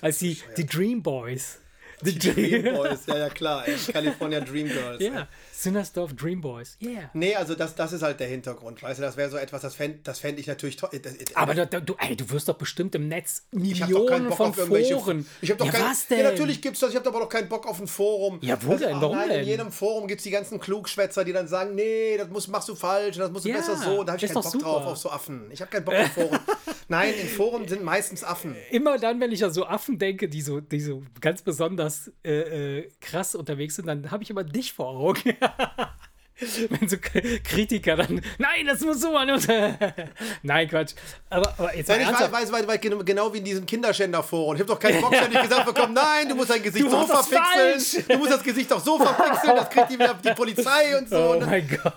Als 0.00 0.18
die, 0.18 0.38
die 0.56 0.66
Dream 0.66 1.02
Boys. 1.02 1.58
The 2.02 2.18
Dream 2.18 2.74
Boys, 2.74 3.06
ja, 3.06 3.18
ja, 3.18 3.28
klar. 3.28 3.66
Ey. 3.66 3.76
California 3.92 4.40
Dream 4.40 4.68
Girls. 4.68 5.02
Ja, 5.02 5.26
Sinnersdorf 5.52 6.14
Dream 6.14 6.40
Boys. 6.40 6.76
Yeah. 6.80 7.10
Nee, 7.12 7.34
also 7.34 7.54
das, 7.54 7.74
das 7.74 7.92
ist 7.92 8.02
halt 8.02 8.20
der 8.20 8.28
Hintergrund. 8.28 8.82
Weißt 8.82 8.98
du, 8.98 9.02
das 9.02 9.16
wäre 9.16 9.30
so 9.30 9.36
etwas, 9.36 9.62
das 9.62 9.74
fände 9.74 9.98
das 10.04 10.20
fänd 10.20 10.38
ich 10.38 10.46
natürlich 10.46 10.76
toll. 10.76 10.90
Aber 11.34 11.54
da, 11.54 11.66
da, 11.66 11.80
du, 11.80 11.94
ey, 11.98 12.14
du 12.14 12.30
wirst 12.30 12.48
doch 12.48 12.56
bestimmt 12.56 12.94
im 12.94 13.08
Netz 13.08 13.46
Ich 13.52 13.82
habe 13.82 13.92
doch 13.92 14.06
keinen 14.06 14.24
Millionen 14.24 14.28
Bock 14.28 14.36
von 14.36 14.46
auf 14.50 14.58
irgendwelche. 14.58 14.94
Foren. 14.98 15.26
Ich 15.40 15.50
habe 15.50 15.58
doch 15.58 15.66
ja, 15.66 15.72
kein, 15.72 15.90
was 15.90 16.06
denn? 16.06 16.18
Ja, 16.18 16.30
natürlich 16.30 16.62
gibt's 16.62 16.80
das. 16.80 16.90
Ich 16.90 16.96
habe 16.96 17.08
aber 17.08 17.20
doch 17.20 17.28
keinen 17.28 17.48
Bock 17.48 17.66
auf 17.66 17.80
ein 17.80 17.88
Forum. 17.88 18.38
Ja, 18.42 18.56
wo 18.62 18.72
das, 18.72 18.82
denn? 18.82 19.00
Warum 19.00 19.16
nein, 19.16 19.28
denn? 19.30 19.40
In 19.40 19.46
jedem 19.46 19.72
Forum 19.72 20.06
gibt 20.06 20.20
es 20.20 20.24
die 20.24 20.30
ganzen 20.30 20.60
Klugschwätzer, 20.60 21.24
die 21.24 21.32
dann 21.32 21.48
sagen, 21.48 21.74
nee, 21.74 22.16
das 22.16 22.28
muss, 22.28 22.46
machst 22.48 22.68
du 22.68 22.76
falsch, 22.76 23.16
und 23.16 23.22
das 23.22 23.30
musst 23.32 23.44
du 23.44 23.48
Ja, 23.48 23.56
besser 23.56 23.76
so. 23.76 24.04
Da 24.04 24.12
habe 24.12 24.24
ich 24.24 24.30
keinen 24.30 24.42
doch 24.42 24.52
Bock 24.52 24.62
drauf, 24.62 24.78
super. 24.80 24.92
auf 24.92 24.98
so 24.98 25.10
Affen. 25.10 25.50
Ich 25.50 25.60
habe 25.60 25.70
keinen 25.70 25.84
Bock 25.84 25.94
auf 25.94 26.12
Foren. 26.12 26.38
nein, 26.88 27.14
in 27.20 27.28
Foren 27.28 27.66
sind 27.66 27.82
meistens 27.82 28.22
Affen. 28.22 28.54
Immer 28.70 28.98
dann, 28.98 29.18
wenn 29.20 29.32
ich 29.32 29.44
an 29.44 29.52
so 29.52 29.66
Affen 29.66 29.98
denke, 29.98 30.28
die 30.28 30.42
so, 30.42 30.60
die 30.60 30.80
so 30.80 31.02
ganz 31.20 31.42
besonders 31.42 31.87
äh, 32.24 32.78
äh, 32.78 32.90
krass 33.00 33.34
unterwegs 33.34 33.76
sind, 33.76 33.86
dann 33.86 34.10
habe 34.10 34.22
ich 34.22 34.30
immer 34.30 34.44
dich 34.44 34.72
vor 34.72 34.88
Augen. 34.88 35.34
wenn 36.70 36.88
so 36.88 36.96
Kritiker 37.00 37.96
dann, 37.96 38.20
nein, 38.38 38.66
das 38.66 38.80
muss 38.80 39.00
so 39.00 39.12
machen. 39.12 39.28
nein, 40.42 40.68
Quatsch. 40.68 40.94
Aber, 41.30 41.52
aber 41.58 41.76
jetzt 41.76 41.88
mal 41.88 41.94
Nein, 41.94 42.02
ich 42.02 42.08
ernsthaft. 42.08 42.32
weiß, 42.32 42.52
weiß, 42.52 42.66
weiß, 42.66 42.80
genau- 42.80 43.02
genau 43.04 43.32
wie 43.34 43.38
in 43.38 43.44
diesem 43.44 43.66
Kinderschänder-Forum. 43.66 44.54
Ich 44.54 44.60
habe 44.60 44.72
doch 44.72 44.78
keinen 44.78 45.00
Bock, 45.00 45.10
wenn 45.20 45.32
ich 45.32 45.42
gesagt 45.42 45.66
bekomme, 45.66 45.94
nein, 45.94 46.28
du 46.28 46.34
musst 46.36 46.50
dein 46.50 46.62
Gesicht 46.62 46.84
Du 46.84 46.90
so 46.90 47.06
verpixeln. 47.06 47.42
falsch. 47.42 47.96
Du 48.08 48.18
musst 48.18 48.32
das 48.32 48.42
Gesicht 48.42 48.70
doch 48.70 48.80
so 48.80 48.98
verpixeln, 48.98 49.56
das 49.56 49.70
kriegt 49.70 49.90
die, 49.90 49.94
wieder 49.98 50.14
die 50.14 50.34
Polizei 50.34 50.96
und 50.96 51.08
so. 51.08 51.16
Oh 51.16 51.34
ne? 51.34 51.46
mein 51.46 51.68
Gott. 51.68 51.92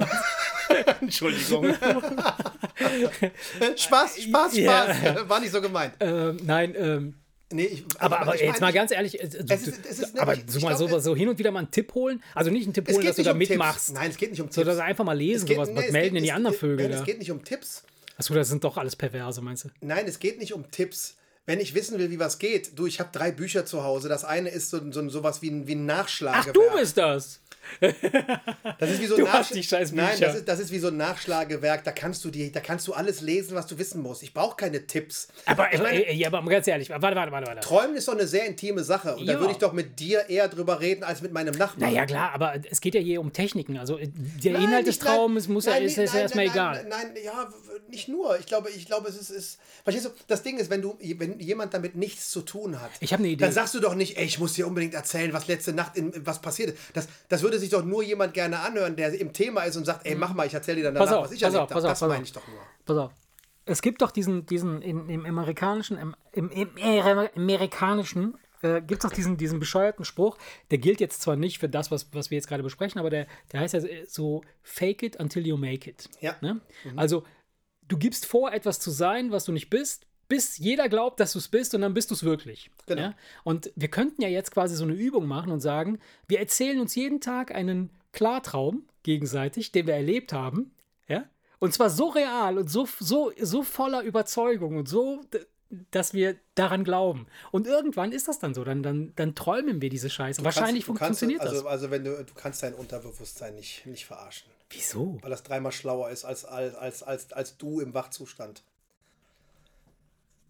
Entschuldigung. 1.01 1.75
Spaß, 3.75 4.21
Spaß, 4.23 4.57
Spaß. 4.57 4.57
Ja. 4.57 5.29
War 5.29 5.39
nicht 5.39 5.51
so 5.51 5.61
gemeint. 5.61 5.93
Ähm, 5.99 6.37
nein, 6.43 6.73
ähm, 6.77 7.13
Nee, 7.51 7.63
ich, 7.65 7.85
aber, 7.99 8.15
ich, 8.15 8.21
aber 8.21 8.35
ich 8.35 8.41
jetzt 8.41 8.51
mein, 8.53 8.59
mal 8.61 8.73
ganz 8.73 8.91
ehrlich, 8.91 9.21
äh, 9.21 9.27
du, 9.27 9.53
Es 9.53 9.67
ist- 9.67 9.85
es 9.89 9.99
ist 9.99 10.19
aber 10.19 10.35
so 10.47 10.59
mal 10.61 10.75
so, 10.77 10.99
so 10.99 11.15
hin 11.15 11.29
und 11.29 11.37
wieder 11.39 11.51
mal 11.51 11.59
einen 11.59 11.71
Tipp 11.71 11.93
holen. 11.93 12.21
Also 12.35 12.49
nicht 12.51 12.65
einen 12.65 12.73
Tipp 12.73 12.87
holen, 12.89 13.05
dass 13.05 13.15
du 13.15 13.23
da 13.23 13.31
um 13.31 13.39
Tipps. 13.39 13.49
mitmachst. 13.49 13.93
Nein, 13.93 14.09
es 14.11 14.17
geht 14.17 14.31
nicht 14.31 14.41
um 14.41 14.49
Tipps. 14.49 14.55
So, 14.55 14.71
er 14.79 14.83
einfach 14.85 15.03
mal 15.05 15.13
lesen, 15.17 15.43
Es 15.43 15.45
geht- 15.45 15.55
sowas, 15.57 15.69
nee, 15.69 15.75
was 15.77 15.91
melden 15.91 16.15
in 16.17 16.23
die 16.23 16.31
anderen 16.31 16.55
Vögel 16.55 16.85
nein, 16.87 16.91
da. 16.91 16.99
Es 16.99 17.05
geht 17.05 17.19
nicht 17.19 17.31
um 17.31 17.43
Tipps. 17.43 17.83
Achso, 18.17 18.33
das 18.33 18.49
sind 18.49 18.63
doch 18.63 18.77
alles 18.77 18.95
Perverse, 18.95 19.41
meinst 19.41 19.65
du? 19.65 19.69
Nein, 19.81 20.05
es 20.07 20.19
geht 20.19 20.39
nicht 20.39 20.53
um 20.53 20.69
Tipps. 20.71 21.15
Wenn 21.47 21.59
ich 21.59 21.73
wissen 21.73 21.97
will, 21.97 22.11
wie 22.11 22.19
was 22.19 22.37
geht, 22.39 22.77
du, 22.77 22.85
ich 22.85 22.99
habe 22.99 23.09
drei 23.11 23.31
Bücher 23.31 23.65
zu 23.65 23.83
Hause. 23.83 24.07
Das 24.09 24.23
eine 24.23 24.49
ist 24.49 24.69
so, 24.69 24.79
so 24.91 25.09
sowas 25.09 25.41
wie 25.41 25.49
ein, 25.49 25.67
wie 25.67 25.73
ein 25.73 25.89
Ach, 25.89 25.97
Nachschlagewerk. 26.03 26.53
du 26.53 26.61
bist 26.77 26.97
das. 26.97 27.40
Das 28.79 28.89
ist 28.89 29.01
wie 29.01 29.05
so 29.07 29.15
ein 29.15 29.63
scheiß 29.63 29.91
Nein, 29.93 30.17
das 30.19 30.35
ist, 30.35 30.47
das 30.47 30.59
ist 30.59 30.71
wie 30.71 30.79
so 30.79 30.87
ein 30.89 30.97
Nachschlagewerk. 30.97 31.83
Da 31.83 31.91
kannst 31.91 32.23
du 32.25 32.29
die, 32.29 32.51
da 32.51 32.59
kannst 32.59 32.87
du 32.87 32.93
alles 32.93 33.21
lesen, 33.21 33.55
was 33.55 33.67
du 33.67 33.77
wissen 33.77 34.01
musst. 34.01 34.23
Ich 34.23 34.33
brauche 34.33 34.55
keine 34.55 34.85
Tipps. 34.87 35.27
Aber, 35.45 35.73
ich 35.73 35.81
meine, 35.81 36.05
äh, 36.05 36.13
ja, 36.13 36.27
aber 36.27 36.43
ganz 36.49 36.67
ehrlich, 36.67 36.89
warte, 36.89 37.15
warte, 37.15 37.31
warte, 37.31 37.47
warte. 37.47 37.61
Träumen 37.61 37.95
ist 37.95 38.07
doch 38.07 38.13
eine 38.13 38.27
sehr 38.27 38.45
intime 38.45 38.83
Sache. 38.83 39.15
Und 39.15 39.25
da 39.27 39.33
Ja. 39.33 39.39
würde 39.39 39.51
ich 39.53 39.57
doch 39.59 39.73
mit 39.73 39.99
dir 39.99 40.29
eher 40.29 40.47
drüber 40.47 40.79
reden 40.79 41.03
als 41.03 41.21
mit 41.21 41.31
meinem 41.33 41.55
Nachbarn. 41.57 41.91
Naja, 41.91 42.05
klar, 42.05 42.31
aber 42.33 42.55
es 42.69 42.81
geht 42.81 42.95
ja 42.95 43.01
hier 43.01 43.21
um 43.21 43.31
Techniken. 43.33 43.77
Also 43.77 43.97
äh, 43.97 44.07
der 44.43 44.53
Nein, 44.53 44.63
Inhalt 44.63 44.87
des 44.87 44.99
Traumes 44.99 45.47
muss 45.47 45.65
ja, 45.65 45.73
nein, 45.73 45.83
ist, 45.83 45.97
nicht- 45.97 46.05
ist 46.05 46.13
ja 46.13 46.15
nein, 46.15 46.23
erstmal 46.23 46.45
nein, 46.45 46.53
egal. 46.53 46.85
Nein, 46.89 47.07
nein, 47.13 47.23
ja, 47.23 47.49
nicht 47.89 48.07
nur. 48.07 48.37
Ich 48.39 48.45
glaube, 48.45 48.69
ich 48.69 48.85
glaube, 48.85 49.07
es 49.09 49.15
ist, 49.17 49.29
ist. 49.29 49.59
Verstehst 49.83 50.05
du, 50.05 50.09
das 50.27 50.43
Ding 50.43 50.57
ist, 50.57 50.69
wenn 50.69 50.81
du, 50.81 50.97
wenn 51.17 51.39
jemand 51.39 51.73
damit 51.73 51.95
nichts 51.95 52.29
zu 52.31 52.41
tun 52.41 52.79
hat, 52.81 52.91
Ich 52.99 53.13
eine 53.13 53.27
Idee. 53.27 53.43
dann 53.43 53.51
sagst 53.53 53.73
du 53.73 53.79
doch 53.79 53.95
nicht, 53.95 54.17
ey, 54.17 54.25
ich 54.25 54.39
muss 54.39 54.53
dir 54.53 54.67
unbedingt 54.67 54.93
erzählen, 54.93 55.33
was 55.33 55.47
letzte 55.47 55.73
Nacht 55.73 55.97
in 55.97 56.25
was 56.25 56.41
passiert 56.41 56.69
ist. 56.71 56.77
Das, 56.93 57.07
das 57.29 57.41
würde 57.41 57.59
sich 57.59 57.69
doch 57.69 57.83
nur 57.83 58.03
jemand 58.03 58.33
gerne 58.33 58.59
anhören, 58.59 58.95
der 58.95 59.13
im 59.19 59.33
Thema 59.33 59.63
ist 59.63 59.75
und 59.77 59.85
sagt, 59.85 60.05
ey, 60.05 60.15
mach 60.15 60.33
mal, 60.33 60.47
ich 60.47 60.53
erzähle 60.53 60.77
dir 60.77 60.83
danach, 60.91 61.01
Pass 61.01 61.11
auf, 61.13 61.25
was 61.25 61.31
ich 61.31 61.41
pass 61.41 61.53
erlebt 61.53 61.63
auf, 61.63 61.69
habe. 61.71 61.73
pass 61.73 61.83
auf, 61.85 61.91
Das 61.91 61.99
pass 61.99 62.09
meine 62.09 62.21
auf. 62.21 62.27
ich 62.27 62.33
doch 62.33 62.47
nur. 62.47 62.59
Pass 62.85 62.97
auf. 62.97 63.11
Es 63.65 63.81
gibt 63.81 64.01
doch 64.01 64.11
diesen, 64.11 64.45
diesen 64.47 64.81
in, 64.81 65.07
im 65.07 65.25
amerikanischen, 65.25 65.97
im, 65.97 66.15
im, 66.33 66.49
im, 66.49 66.69
im 66.77 67.29
amerikanischen, 67.35 68.35
äh, 68.63 68.81
gibt 68.81 69.03
es 69.03 69.09
doch 69.09 69.15
diesen, 69.15 69.37
diesen 69.37 69.59
bescheuerten 69.59 70.03
Spruch, 70.05 70.37
der 70.71 70.77
gilt 70.79 70.99
jetzt 70.99 71.21
zwar 71.21 71.35
nicht 71.35 71.59
für 71.59 71.69
das, 71.69 71.91
was, 71.91 72.07
was 72.13 72.31
wir 72.31 72.37
jetzt 72.37 72.47
gerade 72.47 72.63
besprechen, 72.63 72.99
aber 72.99 73.09
der, 73.09 73.27
der 73.51 73.59
heißt 73.59 73.73
ja 73.75 73.81
so, 74.07 74.43
fake 74.63 75.03
it 75.03 75.19
until 75.19 75.45
you 75.45 75.57
make 75.57 75.89
it. 75.89 76.09
Ja. 76.21 76.35
Ne? 76.41 76.59
Also, 76.95 77.23
du 77.91 77.97
gibst 77.97 78.25
vor, 78.25 78.53
etwas 78.53 78.79
zu 78.79 78.89
sein, 78.89 79.31
was 79.31 79.45
du 79.45 79.51
nicht 79.51 79.69
bist, 79.69 80.05
bis 80.29 80.57
jeder 80.57 80.87
glaubt, 80.87 81.19
dass 81.19 81.33
du 81.33 81.39
es 81.39 81.49
bist 81.49 81.75
und 81.75 81.81
dann 81.81 81.93
bist 81.93 82.09
du 82.09 82.15
es 82.15 82.23
wirklich. 82.23 82.71
Genau. 82.85 83.01
Ja? 83.01 83.13
Und 83.43 83.71
wir 83.75 83.89
könnten 83.89 84.21
ja 84.21 84.29
jetzt 84.29 84.51
quasi 84.51 84.75
so 84.75 84.85
eine 84.85 84.93
Übung 84.93 85.27
machen 85.27 85.51
und 85.51 85.59
sagen, 85.59 85.99
wir 86.27 86.39
erzählen 86.39 86.79
uns 86.79 86.95
jeden 86.95 87.19
Tag 87.19 87.53
einen 87.53 87.89
Klartraum 88.13 88.85
gegenseitig, 89.03 89.73
den 89.73 89.87
wir 89.87 89.95
erlebt 89.95 90.31
haben. 90.31 90.71
Ja? 91.09 91.25
Und 91.59 91.73
zwar 91.73 91.89
so 91.89 92.07
real 92.07 92.57
und 92.57 92.69
so, 92.69 92.87
so, 92.99 93.33
so 93.41 93.61
voller 93.61 94.03
Überzeugung 94.03 94.77
und 94.77 94.87
so, 94.87 95.19
dass 95.91 96.13
wir 96.13 96.37
daran 96.55 96.85
glauben. 96.85 97.27
Und 97.51 97.67
irgendwann 97.67 98.13
ist 98.13 98.29
das 98.29 98.39
dann 98.39 98.53
so. 98.53 98.63
Dann, 98.63 98.83
dann, 98.83 99.11
dann 99.17 99.35
träumen 99.35 99.81
wir 99.81 99.89
diese 99.89 100.09
Scheiße. 100.09 100.45
Wahrscheinlich 100.45 100.85
du 100.85 100.93
kannst, 100.93 101.19
funktioniert 101.19 101.41
also, 101.41 101.55
das. 101.55 101.65
Also 101.65 101.91
wenn 101.91 102.05
du, 102.05 102.23
du 102.23 102.33
kannst 102.35 102.63
dein 102.63 102.73
Unterbewusstsein 102.73 103.55
nicht, 103.55 103.85
nicht 103.85 104.05
verarschen. 104.05 104.49
Wieso? 104.71 105.17
Weil 105.21 105.29
das 105.29 105.43
dreimal 105.43 105.71
schlauer 105.71 106.09
ist 106.09 106.25
als, 106.25 106.45
als, 106.45 106.75
als, 106.75 107.03
als, 107.03 107.33
als 107.33 107.57
du 107.57 107.79
im 107.79 107.93
Wachzustand. 107.93 108.63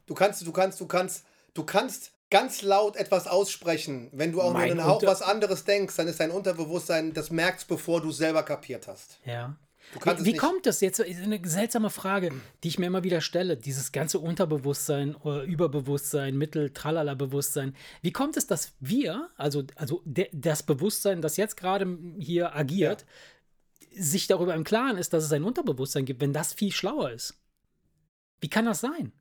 Du 0.06 0.14
kannst, 0.14 0.46
du 0.46 0.52
kannst, 0.52 0.80
du 0.80 0.86
kannst, 0.88 1.26
du 1.54 1.64
kannst 1.64 2.12
ganz 2.30 2.62
laut 2.62 2.96
etwas 2.96 3.28
aussprechen. 3.28 4.10
Wenn 4.14 4.32
du 4.32 4.42
auch 4.42 4.54
Mein 4.54 4.70
nur 4.70 4.72
einen 4.72 4.86
Hauch 4.86 4.96
Unter- 4.96 5.08
was 5.08 5.22
anderes 5.22 5.64
denkst, 5.64 5.96
dann 5.96 6.08
ist 6.08 6.20
dein 6.20 6.32
Unterbewusstsein, 6.32 7.14
das 7.14 7.30
merkst, 7.30 7.68
bevor 7.68 8.02
du 8.02 8.10
es 8.10 8.18
selber 8.18 8.44
kapiert 8.44 8.88
hast. 8.88 9.20
Ja. 9.26 9.56
Wie, 9.94 10.26
wie 10.26 10.38
kommt 10.38 10.66
das 10.66 10.80
jetzt? 10.80 11.00
Ist 11.00 11.20
eine 11.22 11.42
seltsame 11.44 11.90
Frage, 11.90 12.32
die 12.64 12.70
ich 12.70 12.80
mir 12.80 12.86
immer 12.86 13.04
wieder 13.04 13.20
stelle. 13.20 13.58
Dieses 13.58 13.92
ganze 13.92 14.20
Unterbewusstsein, 14.20 15.16
oder 15.16 15.44
Überbewusstsein, 15.44 16.38
Mittel, 16.38 16.70
Tralala-Bewusstsein. 16.70 17.76
Wie 18.02 18.14
kommt 18.14 18.38
es, 18.38 18.48
dass 18.48 18.74
wir, 18.80 19.30
also, 19.36 19.64
also 19.76 20.02
de, 20.06 20.30
das 20.32 20.64
Bewusstsein, 20.64 21.22
das 21.22 21.36
jetzt 21.36 21.58
gerade 21.58 21.98
hier 22.20 22.56
agiert, 22.56 23.06
sich 23.94 24.28
darüber 24.28 24.56
im 24.56 24.64
Klaren 24.64 24.98
ist, 24.98 25.14
dass 25.14 25.24
es 25.24 25.32
ein 25.32 25.44
Unterbewusstsein 25.44 26.06
gibt, 26.06 26.22
wenn 26.22 26.34
das 26.34 26.54
viel 26.54 26.72
schlauer 26.72 27.12
ist? 27.12 27.36
Wie 28.40 28.50
kann 28.50 28.66
das 28.66 28.82
sein? 28.82 29.12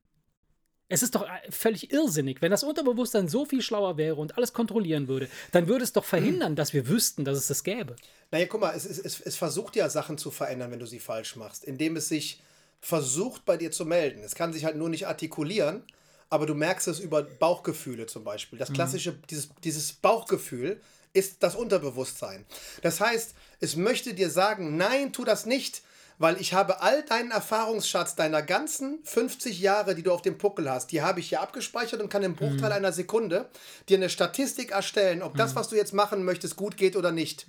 Es 0.89 1.05
ist 1.05 1.15
doch 1.15 1.23
äh, 1.23 1.51
völlig 1.51 1.93
irrsinnig. 1.93 2.43
Wenn 2.43 2.51
das 2.51 2.65
Unterbewusstsein 2.65 3.29
so 3.29 3.45
viel 3.45 3.63
schlauer 3.63 3.97
wäre 3.97 4.17
und 4.17 4.37
alles 4.37 4.53
kontrollieren 4.53 5.07
würde, 5.07 5.29
dann 5.53 5.69
würde 5.69 5.85
es 5.85 5.93
doch 5.93 6.05
verhindern, 6.05 6.57
dass 6.57 6.73
wir 6.73 6.89
wüssten, 6.89 7.25
dass 7.25 7.39
es 7.39 7.47
das 7.47 7.63
gäbe. 7.63 7.95
Naja, 8.33 8.47
guck 8.47 8.61
mal, 8.61 8.75
es, 8.75 8.85
es, 8.85 9.21
es, 9.21 9.37
versucht 9.37 9.77
ja 9.77 9.89
Sachen 9.89 10.19
zu 10.19 10.33
verändern, 10.33 10.73
wenn 10.73 10.81
du 10.81 10.87
sie 10.87 10.99
falsch 10.99 11.37
machst, 11.37 11.65
indem 11.65 11.97
es 11.97 12.09
sich 12.09 12.43
versucht, 12.81 13.45
bei 13.45 13.57
dir 13.57 13.71
zu 13.71 13.85
melden. 13.85 14.23
Es 14.25 14.35
kann 14.35 14.53
sich 14.53 14.65
halt 14.65 14.77
nur 14.77 14.89
nicht 14.89 15.07
artikulieren, 15.07 15.85
aber 16.29 16.47
du 16.47 16.55
merkst 16.55 16.89
es 16.89 16.99
über 16.99 17.23
Bauchgefühle 17.23 18.07
zum 18.07 18.25
Beispiel. 18.25 18.59
Das 18.59 18.73
klassische, 18.73 19.17
dieses, 19.31 19.51
dieses 19.63 19.93
Bauchgefühl 19.93 20.81
ist 21.13 21.43
das 21.43 21.55
Unterbewusstsein. 21.55 22.45
Das 22.83 23.01
heißt, 23.01 23.35
es 23.61 23.77
möchte 23.77 24.15
dir 24.15 24.31
sagen, 24.31 24.77
nein, 24.77 25.13
tu 25.13 25.25
das 25.25 25.47
nicht, 25.47 25.83
weil 26.21 26.41
ich 26.41 26.53
habe 26.55 26.83
all 26.83 27.03
deinen 27.03 27.31
Erfahrungsschatz 27.33 28.15
deiner 28.15 28.43
ganzen 28.43 29.01
50 29.05 29.59
Jahre, 29.59 29.95
die 29.95 30.03
du 30.03 30.13
auf 30.13 30.21
dem 30.23 30.37
Puckel 30.39 30.71
hast, 30.71 30.93
die 30.93 31.01
habe 31.03 31.19
ich 31.19 31.31
hier 31.31 31.41
abgespeichert 31.41 32.01
und 32.01 32.11
kann 32.11 32.23
im 32.23 32.37
Bruchteil 32.37 32.71
einer 32.71 32.93
Sekunde 32.93 33.49
dir 33.89 33.97
eine 33.97 34.11
Statistik 34.11 34.71
erstellen, 34.71 35.23
ob 35.23 35.37
das, 35.37 35.57
was 35.57 35.69
du 35.69 35.77
jetzt 35.77 35.95
machen 35.95 36.23
möchtest, 36.25 36.57
gut 36.57 36.77
geht 36.77 36.95
oder 36.95 37.11
nicht. 37.11 37.47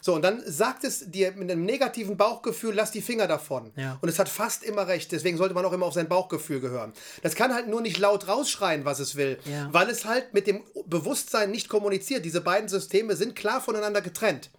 So, 0.00 0.14
und 0.14 0.22
dann 0.22 0.42
sagt 0.46 0.84
es 0.84 1.10
dir 1.10 1.32
mit 1.32 1.50
einem 1.50 1.64
negativen 1.64 2.16
Bauchgefühl, 2.16 2.74
lass 2.74 2.90
die 2.90 3.02
Finger 3.02 3.26
davon. 3.26 3.72
Ja. 3.76 3.98
Und 4.00 4.08
es 4.08 4.18
hat 4.18 4.28
fast 4.28 4.62
immer 4.62 4.86
recht. 4.88 5.12
Deswegen 5.12 5.36
sollte 5.36 5.52
man 5.54 5.64
auch 5.64 5.72
immer 5.72 5.84
auf 5.86 5.94
sein 5.94 6.08
Bauchgefühl 6.08 6.60
gehören. 6.60 6.92
Das 7.22 7.34
kann 7.34 7.52
halt 7.52 7.68
nur 7.68 7.82
nicht 7.82 7.98
laut 7.98 8.28
rausschreien, 8.28 8.84
was 8.84 8.98
es 8.98 9.16
will, 9.16 9.38
Ja. 9.44 9.68
weil 9.72 9.90
es 9.90 10.04
halt 10.06 10.32
mit 10.32 10.46
dem 10.46 10.62
Bewusstsein 10.86 11.50
nicht 11.50 11.68
kommuniziert. 11.68 12.24
Diese 12.24 12.40
beiden 12.40 12.68
Systeme 12.68 13.14
sind 13.14 13.36
klar 13.36 13.60
voneinander 13.60 14.00
getrennt. 14.00 14.50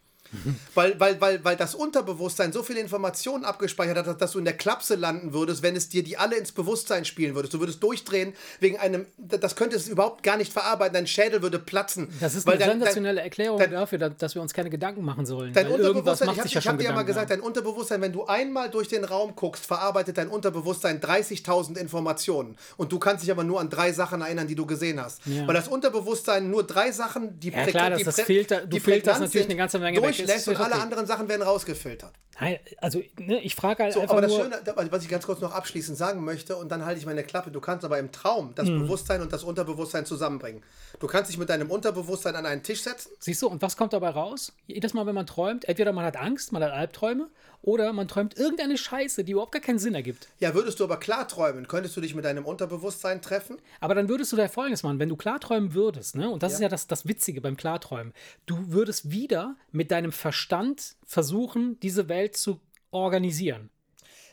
Weil, 0.76 1.00
weil, 1.00 1.20
weil, 1.22 1.44
weil 1.44 1.56
das 1.56 1.76
Unterbewusstsein 1.76 2.52
so 2.52 2.64
viele 2.64 2.80
Informationen 2.80 3.46
abgespeichert 3.46 4.06
hat, 4.06 4.22
dass 4.22 4.32
du 4.34 4.40
in 4.40 4.46
der 4.46 4.56
Klapse 4.56 4.96
landen 4.96 5.34
würdest, 5.34 5.64
wenn 5.64 5.76
es 5.76 5.90
dir 5.90 6.04
die 6.04 6.18
alle 6.18 6.36
ins 6.38 6.52
Bewusstsein 6.52 7.06
spielen 7.06 7.36
würdest. 7.36 7.54
Du 7.54 7.60
würdest 7.60 7.82
durchdrehen 7.84 8.34
wegen 8.60 8.78
einem, 8.78 9.06
das 9.18 9.56
könnte 9.56 9.76
es 9.76 9.88
überhaupt 9.88 10.24
gar 10.24 10.38
nicht 10.38 10.52
verarbeiten, 10.54 10.94
dein 10.94 11.08
Schädel 11.08 11.42
würde 11.42 11.60
platzen. 11.60 12.08
Das 12.20 12.36
ist 12.36 12.48
eine 12.48 12.58
dein- 12.58 12.70
sensationelle 12.72 13.22
Erklärung 13.22 13.60
dein- 13.60 13.72
dafür, 13.72 13.98
da- 13.98 14.10
dass 14.10 14.36
wir 14.36 14.42
uns 14.42 14.54
keine 14.54 14.70
Gedanken 14.70 15.04
machen 15.04 15.26
sollen. 15.26 15.54
Dein 15.54 15.68
Unterbewusstsein, 15.68 16.30
ich 16.30 16.38
habe 16.38 16.50
ja 16.50 16.62
hab 16.72 16.78
dir 16.78 16.84
ja 16.86 16.94
mal 16.94 17.04
gesagt, 17.04 17.30
dein 17.32 17.42
Unterbewusstsein, 17.42 18.02
wenn 18.02 18.12
du 18.14 18.26
einmal 18.26 18.70
durch 18.70 18.88
den 18.88 19.04
Raum 19.04 19.36
guckst, 19.36 19.66
verarbeitet 19.66 20.18
dein 20.18 20.28
Unterbewusstsein 20.28 21.00
30.000 21.00 21.78
Informationen. 21.78 22.58
Und 22.78 22.92
du 22.92 23.00
kannst 23.00 23.24
dich 23.24 23.32
aber 23.32 23.44
nur 23.44 23.60
an 23.60 23.70
drei 23.70 23.92
Sachen 23.92 24.22
erinnern, 24.22 24.48
die 24.48 24.56
du 24.56 24.66
gesehen 24.66 25.02
hast. 25.02 25.22
Ja. 25.26 25.48
Weil 25.48 25.56
das 25.56 25.68
Unterbewusstsein 25.68 26.50
nur 26.50 26.64
drei 26.66 26.92
Sachen, 26.92 27.40
die 27.40 27.50
Ja, 27.50 27.66
klar, 27.66 27.90
das- 27.92 28.00
die 28.00 28.04
das 28.04 28.18
prä- 28.20 28.26
filter- 28.26 28.62
du 28.66 28.78
filterst 28.80 28.86
prägnant 29.06 29.20
natürlich 29.22 29.48
eine 29.48 29.56
ganze 29.56 29.80
Menge 29.80 30.02
weg. 30.02 30.17
Das 30.18 30.26
durchlässt 30.28 30.48
ist 30.48 30.58
und 30.58 30.64
alle 30.64 30.74
okay. 30.76 30.84
anderen 30.84 31.06
Sachen 31.06 31.28
werden 31.30 31.42
rausgefiltert. 31.44 32.14
Nein, 32.40 32.60
also 32.78 33.02
ne, 33.18 33.40
ich 33.42 33.56
frage 33.56 33.82
halt 33.84 33.94
So, 33.94 34.00
einfach 34.02 34.14
aber 34.14 34.22
das 34.22 34.32
nur. 34.32 34.44
Schöne, 34.44 34.92
was 34.92 35.04
ich 35.04 35.10
ganz 35.10 35.26
kurz 35.26 35.42
noch 35.42 35.54
abschließend 35.54 35.98
sagen 35.98 36.24
möchte, 36.24 36.56
und 36.56 36.70
dann 36.72 36.86
halte 36.86 37.00
ich 37.00 37.06
meine 37.08 37.24
Klappe, 37.24 37.50
du 37.50 37.60
kannst 37.60 37.84
aber 37.84 37.98
im 37.98 38.12
Traum 38.12 38.54
das 38.54 38.68
Mhm. 38.68 38.82
Bewusstsein 38.84 39.22
und 39.24 39.34
das 39.34 39.44
Unterbewusstsein 39.44 40.06
zusammenbringen. 40.06 40.62
Du 41.00 41.08
kannst 41.08 41.32
dich 41.32 41.40
mit 41.40 41.50
deinem 41.50 41.72
Unterbewusstsein 41.72 42.36
an 42.36 42.46
einen 42.46 42.62
Tisch 42.62 42.84
setzen 42.84 43.10
Siehst 43.20 43.42
du, 43.42 43.48
und 43.48 43.62
was 43.64 43.76
kommt 43.76 43.94
dabei 43.94 44.10
raus? 44.10 44.54
Jedes 44.68 44.94
Mal, 44.94 45.08
wenn 45.08 45.16
man 45.16 45.26
träumt, 45.26 45.66
entweder 45.66 45.94
man 45.94 46.06
hat 46.06 46.16
Angst, 46.18 46.52
man 46.52 46.64
hat 46.64 46.72
Albträume, 46.74 47.28
oder 47.64 47.92
man 47.92 48.08
träumt 48.08 48.38
irgendeine 48.38 48.78
Scheiße, 48.78 49.24
die 49.24 49.32
überhaupt 49.32 49.52
gar 49.52 49.62
keinen 49.62 49.80
Sinn 49.80 49.96
ergibt. 49.96 50.28
Ja, 50.40 50.54
würdest 50.54 50.80
du 50.80 50.84
aber 50.84 50.98
klar 50.98 51.28
träumen, 51.28 51.68
könntest 51.68 51.98
du 51.98 52.02
dich 52.02 52.14
mit 52.14 52.24
deinem 52.24 52.46
Unterbewusstsein 52.46 53.20
treffen? 53.22 53.58
Aber 53.82 53.96
dann 53.96 54.10
würdest 54.10 54.32
du 54.32 54.36
da 54.36 54.48
Folgendes 54.48 54.84
machen, 54.84 55.00
wenn 55.00 55.10
du 55.10 55.16
klarträumen 55.18 55.74
würdest, 55.74 56.16
ne? 56.16 56.30
und 56.30 56.44
das 56.44 56.52
Ja. 56.54 56.58
ist 56.58 56.62
ja 56.62 56.70
das, 56.70 56.86
das 56.88 57.08
Witzige 57.08 57.42
beim 57.42 57.58
Klarträumen, 57.58 58.14
du 58.46 58.72
würdest 58.72 59.10
wieder 59.10 59.56
mit 59.72 59.90
deinem 59.92 60.07
Verstand 60.12 60.96
versuchen, 61.06 61.80
diese 61.80 62.10
Welt 62.10 62.38
zu 62.38 62.60
organisieren. 62.92 63.70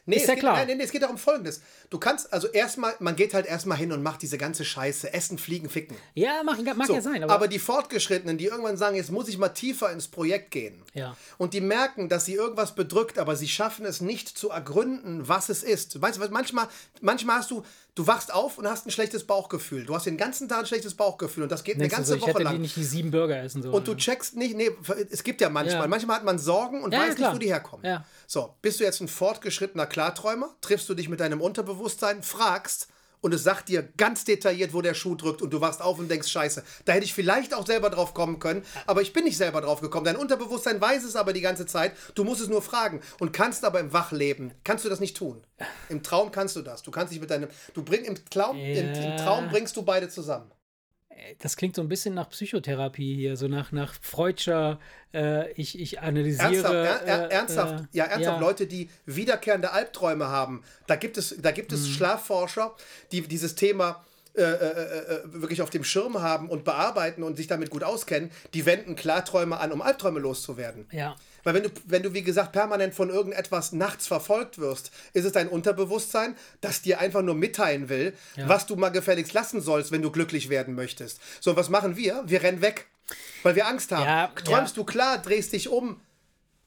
Nee, 0.06 0.16
Ist 0.16 0.28
ja 0.28 0.34
geht, 0.34 0.40
klar. 0.40 0.56
Nein, 0.56 0.68
nein, 0.68 0.80
es 0.80 0.90
geht 0.90 1.02
darum 1.02 1.16
Folgendes. 1.16 1.62
Du 1.88 1.98
kannst, 1.98 2.30
also 2.32 2.46
erstmal, 2.48 2.94
man 2.98 3.16
geht 3.16 3.32
halt 3.32 3.46
erstmal 3.46 3.78
hin 3.78 3.90
und 3.90 4.02
macht 4.02 4.20
diese 4.20 4.36
ganze 4.36 4.64
Scheiße, 4.64 5.14
essen, 5.14 5.38
fliegen, 5.38 5.70
ficken. 5.70 5.96
Ja, 6.14 6.42
mag, 6.44 6.62
mag 6.76 6.86
So, 6.86 6.94
ja 6.94 7.00
sein, 7.00 7.24
aber, 7.24 7.32
aber, 7.32 7.48
die 7.48 7.58
Fortgeschrittenen, 7.58 8.36
die 8.36 8.44
irgendwann 8.44 8.76
sagen, 8.76 8.96
jetzt 8.96 9.10
muss 9.10 9.28
ich 9.28 9.38
mal 9.38 9.48
tiefer 9.48 9.90
ins 9.90 10.08
Projekt 10.08 10.50
gehen. 10.50 10.82
Ja. 10.92 11.16
Und 11.38 11.54
die 11.54 11.62
merken, 11.62 12.10
dass 12.10 12.26
sie 12.26 12.34
irgendwas 12.34 12.74
bedrückt, 12.74 13.18
aber 13.18 13.34
sie 13.34 13.48
schaffen 13.48 13.86
es 13.86 14.02
nicht 14.02 14.28
zu 14.28 14.50
ergründen, 14.50 15.26
was 15.26 15.48
es 15.48 15.62
ist. 15.62 16.00
Weißt 16.00 16.18
du, 16.18 16.28
manchmal, 16.28 16.68
manchmal 17.00 17.38
hast 17.38 17.50
du, 17.50 17.64
du 17.94 18.06
wachst 18.06 18.32
auf 18.34 18.58
und 18.58 18.66
hast 18.68 18.86
ein 18.86 18.90
schlechtes 18.90 19.24
Bauchgefühl. 19.26 19.84
Du 19.84 19.94
hast 19.94 20.06
den 20.06 20.16
ganzen 20.16 20.48
Tag 20.48 20.60
ein 20.60 20.66
schlechtes 20.66 20.94
Bauchgefühl 20.94 21.44
und 21.44 21.52
das 21.52 21.62
geht 21.64 21.74
eine 21.76 21.82
denkst 21.82 21.94
du 21.94 21.96
ganze 21.98 22.10
so, 22.10 22.16
ich 22.16 22.22
Woche 22.22 22.30
hätte 22.32 22.42
lang. 22.42 22.60
nicht 22.60 22.76
die 22.76 22.84
sieben 22.84 23.10
Burger 23.10 23.40
essen 23.42 23.62
sollen. 23.62 23.74
Und 23.74 23.86
du 23.86 23.94
checkst 23.94 24.36
nicht, 24.36 24.56
nee, 24.56 24.70
es 25.10 25.22
gibt 25.22 25.40
ja 25.40 25.48
manchmal, 25.48 25.82
Ja. 25.82 25.86
manchmal 25.86 26.16
hat 26.16 26.24
man 26.24 26.38
Sorgen 26.38 26.82
und 26.82 26.92
Ja, 26.92 27.00
weiß 27.00 27.16
nicht, 27.18 27.32
wo 27.32 27.38
die 27.38 27.46
herkommen. 27.48 27.84
Ja. 27.86 28.04
So, 28.26 28.54
bist 28.62 28.80
du 28.80 28.84
jetzt 28.84 29.00
ein 29.00 29.08
fortgeschrittener 29.08 29.86
Klarträumer, 29.86 30.50
triffst 30.60 30.88
du 30.88 30.94
dich 30.94 31.08
mit 31.08 31.20
deinem 31.20 31.40
Unterbewusstsein, 31.40 32.22
fragst 32.22 32.88
und 33.24 33.32
es 33.32 33.42
sagt 33.42 33.70
dir 33.70 33.88
ganz 33.96 34.26
detailliert, 34.26 34.74
wo 34.74 34.82
der 34.82 34.92
Schuh 34.92 35.14
drückt 35.14 35.40
und 35.40 35.50
du 35.50 35.62
wachst 35.62 35.80
auf 35.80 35.98
und 35.98 36.10
denkst, 36.10 36.28
scheiße, 36.28 36.62
da 36.84 36.92
hätte 36.92 37.06
ich 37.06 37.14
vielleicht 37.14 37.54
auch 37.54 37.66
selber 37.66 37.88
drauf 37.88 38.12
kommen 38.12 38.38
können, 38.38 38.62
aber 38.86 39.00
ich 39.00 39.14
bin 39.14 39.24
nicht 39.24 39.38
selber 39.38 39.62
drauf 39.62 39.80
gekommen. 39.80 40.04
Dein 40.04 40.16
Unterbewusstsein 40.16 40.78
weiß 40.78 41.04
es 41.04 41.16
aber 41.16 41.32
die 41.32 41.40
ganze 41.40 41.64
Zeit, 41.64 41.92
du 42.14 42.22
musst 42.22 42.42
es 42.42 42.48
nur 42.48 42.60
fragen 42.60 43.00
und 43.20 43.32
kannst 43.32 43.64
aber 43.64 43.80
im 43.80 43.94
Wachleben, 43.94 44.52
kannst 44.62 44.84
du 44.84 44.90
das 44.90 45.00
nicht 45.00 45.16
tun. 45.16 45.42
Im 45.88 46.02
Traum 46.02 46.32
kannst 46.32 46.54
du 46.54 46.60
das. 46.60 46.82
Du 46.82 46.90
kannst 46.90 47.14
dich 47.14 47.20
mit 47.20 47.30
deinem, 47.30 47.48
du 47.72 47.82
bringst 47.82 48.08
im, 48.08 48.16
Traum, 48.26 48.58
im, 48.58 48.92
im. 48.92 49.16
Traum 49.16 49.48
bringst 49.48 49.74
du 49.78 49.82
beide 49.82 50.10
zusammen. 50.10 50.50
Das 51.38 51.56
klingt 51.56 51.76
so 51.76 51.82
ein 51.82 51.88
bisschen 51.88 52.14
nach 52.14 52.28
Psychotherapie 52.30 53.14
hier, 53.14 53.36
so 53.36 53.48
nach, 53.48 53.72
nach 53.72 53.94
Freudscher, 54.00 54.78
äh, 55.12 55.50
ich, 55.52 55.78
ich 55.78 56.00
analysiere. 56.00 56.54
Ernsthaft, 56.54 56.74
er, 56.74 57.02
er, 57.02 57.30
äh, 57.30 57.34
ernsthaft, 57.34 57.84
äh, 57.84 57.86
ja, 57.92 58.04
ernsthaft, 58.04 58.40
ja. 58.40 58.46
Leute, 58.46 58.66
die 58.66 58.90
wiederkehrende 59.06 59.72
Albträume 59.72 60.28
haben. 60.28 60.62
Da 60.86 60.96
gibt 60.96 61.16
es, 61.16 61.36
da 61.40 61.50
gibt 61.50 61.72
Mhm. 61.72 61.78
es 61.78 61.88
Schlafforscher, 61.88 62.74
die 63.12 63.22
dieses 63.22 63.54
Thema 63.54 64.04
äh, 64.36 64.42
äh, 64.42 64.46
äh, 64.46 65.20
wirklich 65.26 65.62
auf 65.62 65.70
dem 65.70 65.84
Schirm 65.84 66.20
haben 66.20 66.48
und 66.48 66.64
bearbeiten 66.64 67.22
und 67.22 67.36
sich 67.36 67.46
damit 67.46 67.70
gut 67.70 67.84
auskennen, 67.84 68.32
die 68.52 68.66
wenden 68.66 68.96
Klarträume 68.96 69.58
an, 69.60 69.70
um 69.70 69.80
Albträume 69.80 70.18
loszuwerden. 70.18 70.88
Ja. 70.90 71.14
Weil 71.44 71.54
wenn 71.54 71.62
du, 71.64 71.68
wenn 71.86 72.02
du, 72.02 72.12
wie 72.14 72.22
gesagt, 72.22 72.52
permanent 72.52 72.94
von 72.94 73.10
irgendetwas 73.10 73.72
nachts 73.72 74.06
verfolgt 74.06 74.58
wirst, 74.58 74.90
ist 75.12 75.24
es 75.24 75.32
dein 75.32 75.48
Unterbewusstsein, 75.48 76.34
das 76.60 76.82
dir 76.82 76.98
einfach 77.00 77.22
nur 77.22 77.34
mitteilen 77.34 77.88
will, 77.88 78.14
was 78.46 78.66
du 78.66 78.76
mal 78.76 78.88
gefälligst 78.90 79.32
lassen 79.34 79.60
sollst, 79.60 79.92
wenn 79.92 80.02
du 80.02 80.10
glücklich 80.10 80.48
werden 80.48 80.74
möchtest. 80.74 81.20
So, 81.40 81.54
was 81.56 81.68
machen 81.68 81.96
wir? 81.96 82.22
Wir 82.26 82.42
rennen 82.42 82.60
weg, 82.62 82.86
weil 83.42 83.54
wir 83.54 83.66
Angst 83.68 83.92
haben. 83.92 84.04
Ja, 84.04 84.30
Träumst 84.44 84.76
ja. 84.76 84.82
du 84.82 84.84
klar, 84.86 85.18
drehst 85.18 85.52
dich 85.52 85.68
um, 85.68 86.00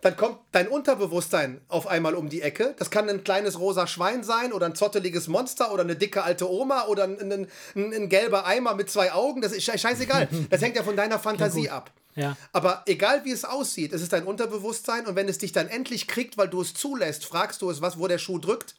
dann 0.01 0.15
kommt 0.15 0.38
dein 0.51 0.67
Unterbewusstsein 0.67 1.59
auf 1.69 1.88
einmal 1.88 2.13
um 2.13 2.30
die 2.30 2.43
Ecke. 2.43 2.75
Das 2.78 2.91
kann 2.91 3.09
ein 3.09 3.23
kleines 3.23 3.59
rosa 3.59 3.88
Schwein 3.88 4.23
sein 4.23 4.53
oder 4.53 4.67
ein 4.67 4.75
zotteliges 4.75 5.28
Monster 5.28 5.73
oder 5.73 5.82
eine 5.82 5.95
dicke 5.95 6.21
alte 6.23 6.47
Oma 6.51 6.86
oder 6.86 7.05
ein, 7.05 7.19
ein, 7.19 7.47
ein, 7.75 7.93
ein 7.93 8.07
gelber 8.07 8.45
Eimer 8.45 8.75
mit 8.75 8.91
zwei 8.91 9.11
Augen. 9.11 9.41
Das 9.41 9.51
ist 9.53 9.67
sche- 9.67 9.78
scheißegal. 9.80 10.28
Das 10.51 10.61
hängt 10.61 10.75
ja 10.75 10.84
von 10.84 10.95
deiner 10.95 11.17
Fantasie 11.17 11.71
ab. 11.71 11.91
Ja. 12.18 12.36
Aber 12.51 12.84
egal 12.88 13.24
wie 13.26 13.32
es 13.32 13.45
aussieht, 13.45 13.93
es 13.93 14.01
ist 14.01 14.11
dein 14.11 14.26
Unterbewusstsein 14.26 15.05
und 15.05 15.15
wenn 15.15 15.30
es 15.30 15.38
dich 15.38 15.51
dann 15.51 15.68
endlich 15.68 16.07
kriegt, 16.07 16.38
weil 16.38 16.49
du 16.49 16.61
es 16.61 16.74
zulässt, 16.74 17.26
fragst 17.26 17.61
du 17.61 17.70
es, 17.70 17.80
was, 17.80 17.99
wo 17.99 18.07
der 18.07 18.18
Schuh 18.18 18.39
drückt. 18.39 18.76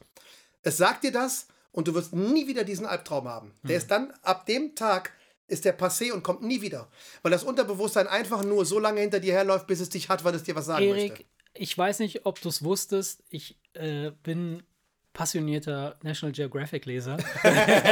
Es 0.61 0.75
sagt 0.75 1.05
dir 1.05 1.13
das 1.13 1.47
und 1.71 1.87
du 1.87 1.95
wirst 1.95 2.13
nie 2.13 2.47
wieder 2.47 2.65
diesen 2.65 2.85
Albtraum 2.85 3.27
haben. 3.29 3.53
Der 3.63 3.77
ist 3.77 3.89
dann 3.89 4.13
ab 4.23 4.45
dem 4.45 4.75
Tag 4.75 5.13
ist 5.47 5.65
der 5.65 5.77
passé 5.77 6.11
und 6.11 6.21
kommt 6.21 6.43
nie 6.43 6.61
wieder. 6.61 6.89
Weil 7.23 7.31
das 7.31 7.43
Unterbewusstsein 7.43 8.07
einfach 8.07 8.43
nur 8.43 8.65
so 8.65 8.77
lange 8.77 9.01
hinter 9.01 9.19
dir 9.19 9.33
herläuft, 9.33 9.67
bis 9.67 9.79
es 9.79 9.89
dich 9.89 10.09
hat, 10.09 10.23
weil 10.23 10.35
es 10.35 10.43
dir 10.43 10.55
was 10.55 10.67
sagen 10.67 10.85
Erik, 10.85 11.11
möchte. 11.11 11.25
ich 11.53 11.75
weiß 11.75 11.99
nicht, 11.99 12.25
ob 12.25 12.39
du 12.41 12.49
es 12.49 12.63
wusstest. 12.63 13.23
Ich 13.29 13.57
äh, 13.73 14.11
bin 14.21 14.61
passionierter 15.13 15.97
National 16.03 16.31
Geographic 16.31 16.85
Leser. 16.85 17.17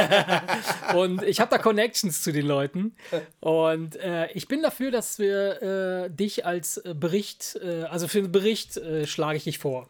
und 0.94 1.22
ich 1.22 1.40
habe 1.40 1.50
da 1.50 1.58
Connections 1.58 2.22
zu 2.22 2.32
den 2.32 2.46
Leuten. 2.46 2.94
Und 3.40 3.96
äh, 3.96 4.30
ich 4.32 4.48
bin 4.48 4.62
dafür, 4.62 4.90
dass 4.90 5.18
wir 5.18 6.06
äh, 6.06 6.10
dich 6.10 6.46
als 6.46 6.78
äh, 6.78 6.94
Bericht, 6.94 7.58
äh, 7.62 7.84
also 7.84 8.08
für 8.08 8.18
einen 8.18 8.32
Bericht 8.32 8.76
äh, 8.76 9.06
schlage 9.06 9.36
ich 9.36 9.44
dich 9.44 9.58
vor. 9.58 9.88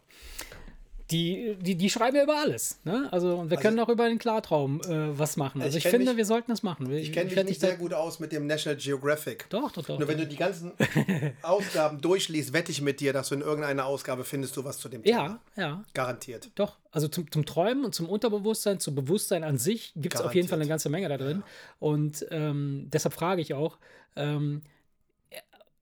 Die, 1.11 1.55
die, 1.59 1.75
die 1.75 1.89
schreiben 1.89 2.15
ja 2.15 2.23
über 2.23 2.37
alles. 2.37 2.79
Ne? 2.83 3.07
Also 3.11 3.35
und 3.37 3.49
wir 3.49 3.57
können 3.57 3.79
auch 3.79 3.89
über 3.89 4.07
den 4.07 4.19
Klartraum 4.19 4.79
äh, 4.81 5.17
was 5.17 5.37
machen. 5.37 5.59
Also 5.61 5.77
Ich 5.77 5.83
ich, 5.85 5.89
finde, 5.89 6.07
mich- 6.11 6.17
wir 6.17 6.25
sollten 6.25 6.51
das 6.51 6.61
machen. 6.61 6.91
Ich 6.91 7.11
kenne 7.11 7.25
mich 7.25 7.35
nicht 7.35 7.49
dich 7.49 7.59
sehr 7.59 7.77
gut 7.77 7.93
aus 7.95 8.19
mit 8.19 8.31
dem 8.31 8.45
National 8.45 8.77
Geographic. 8.77 9.47
Doch, 9.49 9.71
doch, 9.71 9.83
doch. 9.85 9.97
Nur 9.97 10.07
wenn 10.07 10.19
du 10.19 10.27
die 10.27 10.35
ganzen 10.35 10.71
Ausgaben 11.41 11.99
durchliest, 11.99 12.53
wette 12.53 12.71
ich 12.71 12.81
mit 12.81 12.99
dir, 12.99 13.11
dass 13.11 13.29
du 13.29 13.35
in 13.35 13.41
irgendeiner 13.41 13.85
Ausgabe 13.85 14.23
findest 14.23 14.55
du 14.55 14.63
was 14.63 14.77
zu 14.77 14.87
dem 14.87 15.01
Thema. 15.03 15.39
ja, 15.55 15.61
ja. 15.63 15.83
Garantiert. 15.95 16.51
Doch, 16.53 16.77
also 16.91 17.07
zum, 17.07 17.31
zum 17.31 17.43
Träumen 17.45 17.85
und 17.85 17.95
zum 17.95 18.07
Unterbewusstsein, 18.07 18.79
zum 18.79 18.93
Bewusstsein 18.93 19.43
an 19.43 19.57
sich 19.57 19.93
gibt 19.95 20.13
es 20.13 20.21
auf 20.21 20.35
jeden. 20.35 20.47
Fall 20.47 20.59
eine 20.59 20.67
ganze 20.69 20.89
Menge 20.89 21.09
da 21.09 21.17
drin. 21.17 21.41
Und 21.79 22.25
ähm, 22.29 22.87
deshalb 22.93 23.13
frage 23.15 23.41
ich 23.41 23.53
auch, 23.55 23.79
ähm, 24.15 24.61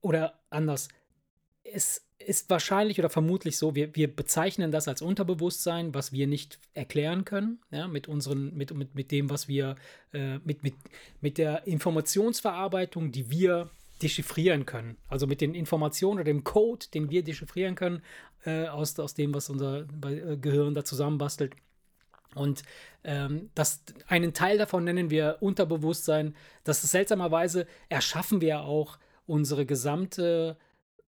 oder 0.00 0.38
anders, 0.50 0.88
es 1.64 2.02
ist 2.18 2.50
wahrscheinlich 2.50 2.98
oder 2.98 3.10
vermutlich 3.10 3.58
so, 3.58 3.74
wir, 3.74 3.94
wir 3.94 4.14
bezeichnen 4.14 4.70
das 4.70 4.88
als 4.88 5.02
Unterbewusstsein, 5.02 5.94
was 5.94 6.12
wir 6.12 6.26
nicht 6.26 6.58
erklären 6.74 7.24
können, 7.24 7.60
ja, 7.70 7.86
mit 7.86 8.08
unseren, 8.08 8.54
mit, 8.54 8.74
mit, 8.74 8.94
mit 8.94 9.10
dem, 9.10 9.30
was 9.30 9.48
wir, 9.48 9.76
äh, 10.12 10.38
mit, 10.38 10.62
mit, 10.62 10.74
mit 11.20 11.38
der 11.38 11.66
Informationsverarbeitung, 11.66 13.12
die 13.12 13.30
wir 13.30 13.70
dechiffrieren 14.02 14.66
können. 14.66 14.96
Also 15.08 15.26
mit 15.26 15.40
den 15.40 15.54
Informationen 15.54 16.18
oder 16.18 16.24
dem 16.24 16.44
Code, 16.44 16.86
den 16.92 17.10
wir 17.10 17.22
dechiffrieren 17.22 17.74
können, 17.74 18.02
äh, 18.44 18.66
aus, 18.66 18.98
aus 18.98 19.14
dem, 19.14 19.34
was 19.34 19.48
unser 19.48 19.86
äh, 20.04 20.36
Gehirn 20.36 20.74
da 20.74 20.84
zusammenbastelt. 20.84 21.54
Und 22.34 22.62
ähm, 23.04 23.50
das, 23.54 23.82
einen 24.06 24.34
Teil 24.34 24.58
davon 24.58 24.84
nennen 24.84 25.10
wir 25.10 25.38
Unterbewusstsein. 25.40 26.36
Das 26.64 26.84
ist 26.84 26.90
seltsamerweise 26.90 27.66
erschaffen 27.88 28.40
wir 28.40 28.62
auch 28.62 28.98
unsere 29.26 29.66
gesamte 29.66 30.56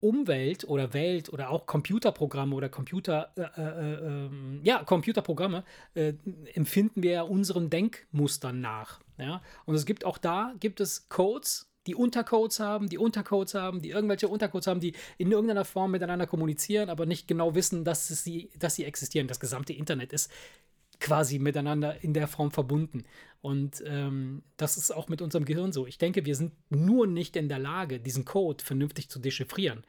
Umwelt 0.02 0.66
oder 0.68 0.94
Welt 0.94 1.32
oder 1.32 1.50
auch 1.50 1.66
Computerprogramme 1.66 2.56
oder 2.56 2.70
Computer, 2.70 3.32
äh, 3.36 3.42
äh, 3.42 4.26
ähm, 4.26 4.60
ja, 4.64 4.84
Computerprogramme 4.84 5.64
äh, 5.94 6.14
empfinden 6.54 7.04
wir 7.04 7.12
ja 7.12 7.22
unseren 7.22 7.70
Denkmustern 7.70 8.60
nach. 8.60 9.00
Ja? 9.18 9.42
Und 9.66 9.76
es 9.76 9.86
gibt 9.86 10.04
auch 10.04 10.18
da, 10.18 10.54
gibt 10.60 10.82
es 10.82 11.08
Codes, 11.08 11.72
die 11.88 11.96
Untercodes 11.96 12.60
haben, 12.60 12.90
die 12.90 12.98
Untercodes 12.98 13.54
haben, 13.54 13.82
die 13.82 13.90
irgendwelche 13.90 14.28
Untercodes 14.28 14.68
haben, 14.68 14.80
die 14.80 14.94
in 15.18 15.32
irgendeiner 15.32 15.66
Form 15.66 15.92
miteinander 15.92 16.28
kommunizieren, 16.28 16.90
aber 16.90 17.06
nicht 17.06 17.28
genau 17.28 17.56
wissen, 17.56 17.84
dass, 17.84 18.08
sie, 18.08 18.52
dass 18.58 18.76
sie 18.76 18.86
existieren. 18.86 19.28
Das 19.28 19.40
gesamte 19.40 19.74
Internet 19.74 20.14
ist 20.14 20.32
quasi 21.02 21.40
miteinander 21.40 22.02
in 22.04 22.14
der 22.14 22.28
Form 22.28 22.52
verbunden. 22.52 23.04
Und 23.42 23.84
ähm, 23.86 24.44
das 24.56 24.78
ist 24.78 24.92
auch 24.92 25.10
mit 25.10 25.22
unserem 25.22 25.46
Gehirn 25.46 25.74
so. 25.74 25.88
Ich 25.88 25.98
denke, 25.98 26.26
wir 26.26 26.36
sind 26.36 26.54
nur 26.70 27.08
nicht 27.08 27.36
in 27.36 27.50
der 27.50 27.60
Lage, 27.60 28.00
diesen 28.00 28.24
Code 28.24 28.64
vernünftig 28.64 29.10
zu 29.10 29.20
dechiffrieren. 29.20 29.84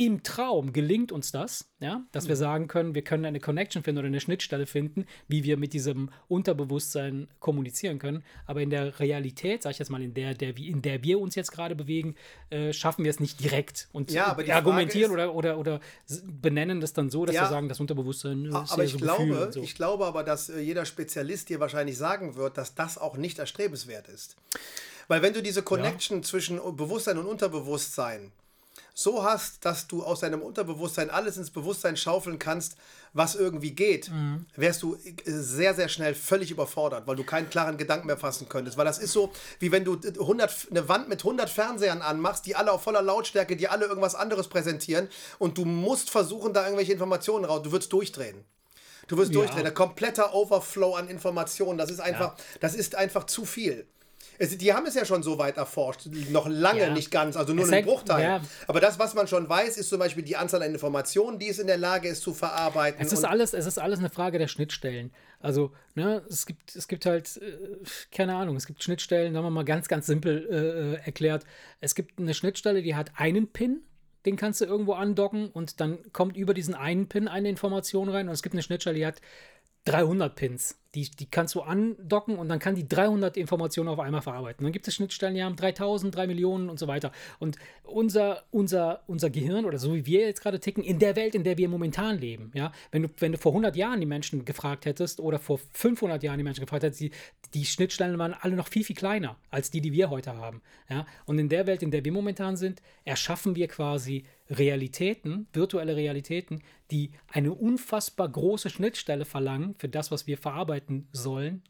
Im 0.00 0.22
Traum 0.22 0.72
gelingt 0.72 1.10
uns 1.10 1.32
das, 1.32 1.68
ja, 1.80 2.04
dass 2.12 2.28
wir 2.28 2.36
sagen 2.36 2.68
können, 2.68 2.94
wir 2.94 3.02
können 3.02 3.24
eine 3.24 3.40
Connection 3.40 3.82
finden 3.82 3.98
oder 3.98 4.06
eine 4.06 4.20
Schnittstelle 4.20 4.66
finden, 4.66 5.06
wie 5.26 5.42
wir 5.42 5.56
mit 5.56 5.72
diesem 5.72 6.10
Unterbewusstsein 6.28 7.26
kommunizieren 7.40 7.98
können. 7.98 8.22
Aber 8.46 8.60
in 8.62 8.70
der 8.70 9.00
Realität, 9.00 9.64
sag 9.64 9.72
ich 9.72 9.80
jetzt 9.80 9.88
mal, 9.88 10.00
in 10.00 10.14
der, 10.14 10.34
der, 10.34 10.56
in 10.56 10.82
der 10.82 11.02
wir 11.02 11.18
uns 11.18 11.34
jetzt 11.34 11.50
gerade 11.50 11.74
bewegen, 11.74 12.14
äh, 12.50 12.72
schaffen 12.72 13.02
wir 13.02 13.10
es 13.10 13.18
nicht 13.18 13.42
direkt 13.42 13.88
und 13.90 14.12
Ja, 14.12 14.26
aber 14.26 14.44
die 14.44 14.52
argumentieren 14.52 15.10
Frage 15.10 15.32
oder, 15.32 15.56
oder, 15.56 15.58
oder 15.58 15.80
benennen 16.26 16.80
das 16.80 16.92
dann 16.92 17.10
so, 17.10 17.26
dass 17.26 17.34
Ja. 17.34 17.42
wir 17.42 17.48
sagen, 17.48 17.68
das 17.68 17.80
Unterbewusstsein 17.80 18.44
ist 18.44 18.54
Aber 18.54 18.82
ja 18.82 18.84
ich 18.84 18.92
so 18.92 18.98
glaube, 18.98 19.50
so. 19.52 19.62
ich 19.64 19.74
glaube 19.74 20.06
aber, 20.06 20.22
dass 20.22 20.48
äh, 20.48 20.60
jeder 20.60 20.84
Spezialist 20.84 21.48
dir 21.48 21.58
wahrscheinlich 21.58 21.98
sagen 21.98 22.36
wird, 22.36 22.56
dass 22.56 22.76
das 22.76 22.98
auch 22.98 23.16
nicht 23.16 23.40
erstrebenswert 23.40 24.06
ist. 24.06 24.36
Weil 25.08 25.22
wenn 25.22 25.32
du 25.32 25.42
diese 25.42 25.62
Connection 25.64 26.22
zwischen 26.22 26.58
Bewusstsein 26.76 27.18
und 27.18 27.26
Unterbewusstsein 27.26 28.30
so 29.00 29.22
hast, 29.22 29.64
dass 29.64 29.86
du 29.86 30.02
aus 30.02 30.20
deinem 30.20 30.42
Unterbewusstsein 30.42 31.08
alles 31.08 31.36
ins 31.36 31.50
Bewusstsein 31.50 31.96
schaufeln 31.96 32.40
kannst, 32.40 32.74
was 33.12 33.36
irgendwie 33.36 33.70
geht, 33.70 34.10
Mhm. 34.10 34.46
wärst 34.56 34.82
du 34.82 34.96
äh, 34.96 35.14
sehr, 35.24 35.72
sehr 35.74 35.88
schnell 35.88 36.16
völlig 36.16 36.50
überfordert, 36.50 37.06
weil 37.06 37.14
du 37.14 37.22
keinen 37.22 37.48
klaren 37.48 37.76
Gedanken 37.76 38.08
mehr 38.08 38.16
fassen 38.16 38.48
könntest. 38.48 38.76
Weil 38.76 38.86
das 38.86 38.98
ist 38.98 39.12
so, 39.12 39.32
wie 39.60 39.70
wenn 39.70 39.84
du 39.84 39.94
äh, 39.94 40.18
100, 40.18 40.66
eine 40.70 40.88
Wand 40.88 41.08
mit 41.08 41.20
100 41.20 41.48
Fernsehern 41.48 42.02
anmachst, 42.02 42.44
die 42.46 42.56
alle 42.56 42.72
auf 42.72 42.82
voller 42.82 43.00
Lautstärke, 43.00 43.56
die 43.56 43.68
alle 43.68 43.86
irgendwas 43.86 44.16
anderes 44.16 44.48
präsentieren 44.48 45.08
und 45.38 45.58
du 45.58 45.64
musst 45.64 46.10
versuchen, 46.10 46.52
da 46.52 46.64
irgendwelche 46.64 46.92
Informationen 46.92 47.44
raus. 47.44 47.62
Du 47.62 47.70
würdest 47.70 47.92
durchdrehen. 47.92 48.44
Du 49.06 49.16
wirst 49.16 49.30
Ja. 49.32 49.38
durchdrehen. 49.40 49.64
Ein 49.66 49.74
kompletter 49.74 50.34
Overflow 50.34 50.96
an 50.96 51.06
Informationen. 51.08 51.78
Das 51.78 51.88
ist 51.90 52.00
einfach, 52.00 52.34
das 52.60 52.74
ist 52.74 52.96
einfach 52.96 53.24
zu 53.26 53.44
viel. 53.44 53.86
Es, 54.38 54.56
die 54.56 54.72
haben 54.72 54.86
es 54.86 54.94
ja 54.94 55.04
schon 55.04 55.22
so 55.22 55.36
weit 55.38 55.56
erforscht. 55.56 56.06
Noch 56.30 56.46
lange 56.48 56.80
Ja. 56.80 56.92
nicht 56.92 57.10
ganz, 57.10 57.36
also 57.36 57.52
nur 57.52 57.64
Es 57.66 57.72
einen 57.72 57.84
Bruchteil. 57.84 58.22
ja. 58.22 58.40
Aber 58.66 58.80
das, 58.80 58.98
was 58.98 59.14
man 59.14 59.26
schon 59.26 59.48
weiß, 59.48 59.76
ist 59.76 59.88
zum 59.88 59.98
Beispiel 59.98 60.22
die 60.22 60.36
Anzahl 60.36 60.62
an 60.62 60.70
Informationen, 60.72 61.38
die 61.38 61.48
es 61.48 61.58
in 61.58 61.66
der 61.66 61.76
Lage 61.78 62.08
ist 62.08 62.22
zu 62.22 62.32
verarbeiten. 62.34 63.00
Es 63.04 63.12
ist, 63.12 63.24
alles, 63.24 63.52
es 63.52 63.66
ist 63.66 63.78
alles 63.78 63.98
eine 63.98 64.10
Frage 64.10 64.38
der 64.38 64.48
Schnittstellen. 64.48 65.12
Also, 65.40 65.72
ne, 65.94 66.22
es 66.28 66.46
gibt, 66.46 66.74
es 66.74 66.88
gibt 66.88 67.04
halt, 67.06 67.36
äh, 67.36 67.84
keine 68.10 68.34
Ahnung, 68.36 68.56
es 68.56 68.66
gibt 68.66 68.82
Schnittstellen, 68.82 69.32
sagen 69.34 69.44
wir 69.44 69.50
mal 69.50 69.64
ganz, 69.64 69.88
ganz 69.88 70.06
simpel 70.06 70.98
äh, 71.02 71.04
erklärt. 71.04 71.44
Es 71.80 71.94
gibt 71.94 72.18
eine 72.18 72.34
Schnittstelle, 72.34 72.82
die 72.82 72.94
hat 72.94 73.12
einen 73.16 73.48
Pin, 73.52 73.82
den 74.26 74.36
kannst 74.36 74.60
du 74.60 74.64
irgendwo 74.64 74.94
andocken 74.94 75.48
und 75.48 75.80
dann 75.80 75.98
kommt 76.12 76.36
über 76.36 76.54
diesen 76.54 76.74
einen 76.74 77.08
Pin 77.08 77.28
eine 77.28 77.48
Information 77.48 78.08
rein 78.08 78.28
und 78.28 78.34
es 78.34 78.42
gibt 78.42 78.54
eine 78.54 78.62
Schnittstelle, 78.62 78.96
die 78.96 79.06
hat 79.06 79.20
300 79.88 80.34
Pins. 80.34 80.78
Die, 80.94 81.10
die 81.10 81.26
kannst 81.26 81.54
du 81.54 81.60
andocken 81.60 82.36
und 82.36 82.48
dann 82.48 82.58
kann 82.58 82.74
die 82.74 82.88
300 82.88 83.36
Informationen 83.36 83.88
auf 83.88 83.98
einmal 83.98 84.22
verarbeiten. 84.22 84.64
Dann 84.64 84.72
gibt 84.72 84.88
es 84.88 84.94
Schnittstellen, 84.94 85.34
die 85.34 85.42
haben 85.42 85.54
3000, 85.54 86.14
3 86.14 86.26
Millionen 86.26 86.70
und 86.70 86.78
so 86.78 86.88
weiter. 86.88 87.12
Und 87.38 87.58
unser, 87.84 88.44
unser, 88.50 89.02
unser 89.06 89.28
Gehirn 89.28 89.64
oder 89.64 89.78
so 89.78 89.94
wie 89.94 90.06
wir 90.06 90.20
jetzt 90.20 90.42
gerade 90.42 90.60
ticken, 90.60 90.82
in 90.82 90.98
der 90.98 91.14
Welt, 91.14 91.34
in 91.34 91.44
der 91.44 91.58
wir 91.58 91.68
momentan 91.68 92.18
leben, 92.18 92.50
ja, 92.54 92.72
wenn 92.90 93.02
du, 93.02 93.08
wenn 93.18 93.32
du 93.32 93.38
vor 93.38 93.52
100 93.52 93.76
Jahren 93.76 94.00
die 94.00 94.06
Menschen 94.06 94.44
gefragt 94.44 94.86
hättest 94.86 95.20
oder 95.20 95.38
vor 95.38 95.58
500 95.72 96.22
Jahren 96.22 96.38
die 96.38 96.44
Menschen 96.44 96.62
gefragt 96.62 96.82
hättest, 96.82 97.00
die, 97.00 97.10
die 97.54 97.66
Schnittstellen 97.66 98.18
waren 98.18 98.34
alle 98.34 98.56
noch 98.56 98.68
viel, 98.68 98.84
viel 98.84 98.96
kleiner 98.96 99.36
als 99.50 99.70
die, 99.70 99.80
die 99.80 99.92
wir 99.92 100.10
heute 100.10 100.36
haben. 100.36 100.62
Ja. 100.88 101.06
Und 101.26 101.38
in 101.38 101.48
der 101.48 101.66
Welt, 101.66 101.82
in 101.82 101.90
der 101.90 102.04
wir 102.04 102.12
momentan 102.12 102.56
sind, 102.56 102.80
erschaffen 103.04 103.56
wir 103.56 103.68
quasi 103.68 104.24
Realitäten, 104.50 105.46
virtuelle 105.52 105.96
Realitäten, 105.96 106.62
die 106.90 107.12
eine 107.28 107.52
unfassbar 107.52 108.28
große 108.28 108.70
Schnittstelle 108.70 109.24
verlangen 109.24 109.74
für 109.78 109.88
das, 109.88 110.10
was 110.10 110.26
wir 110.26 110.38
verarbeiten 110.38 111.08
sollen, 111.12 111.62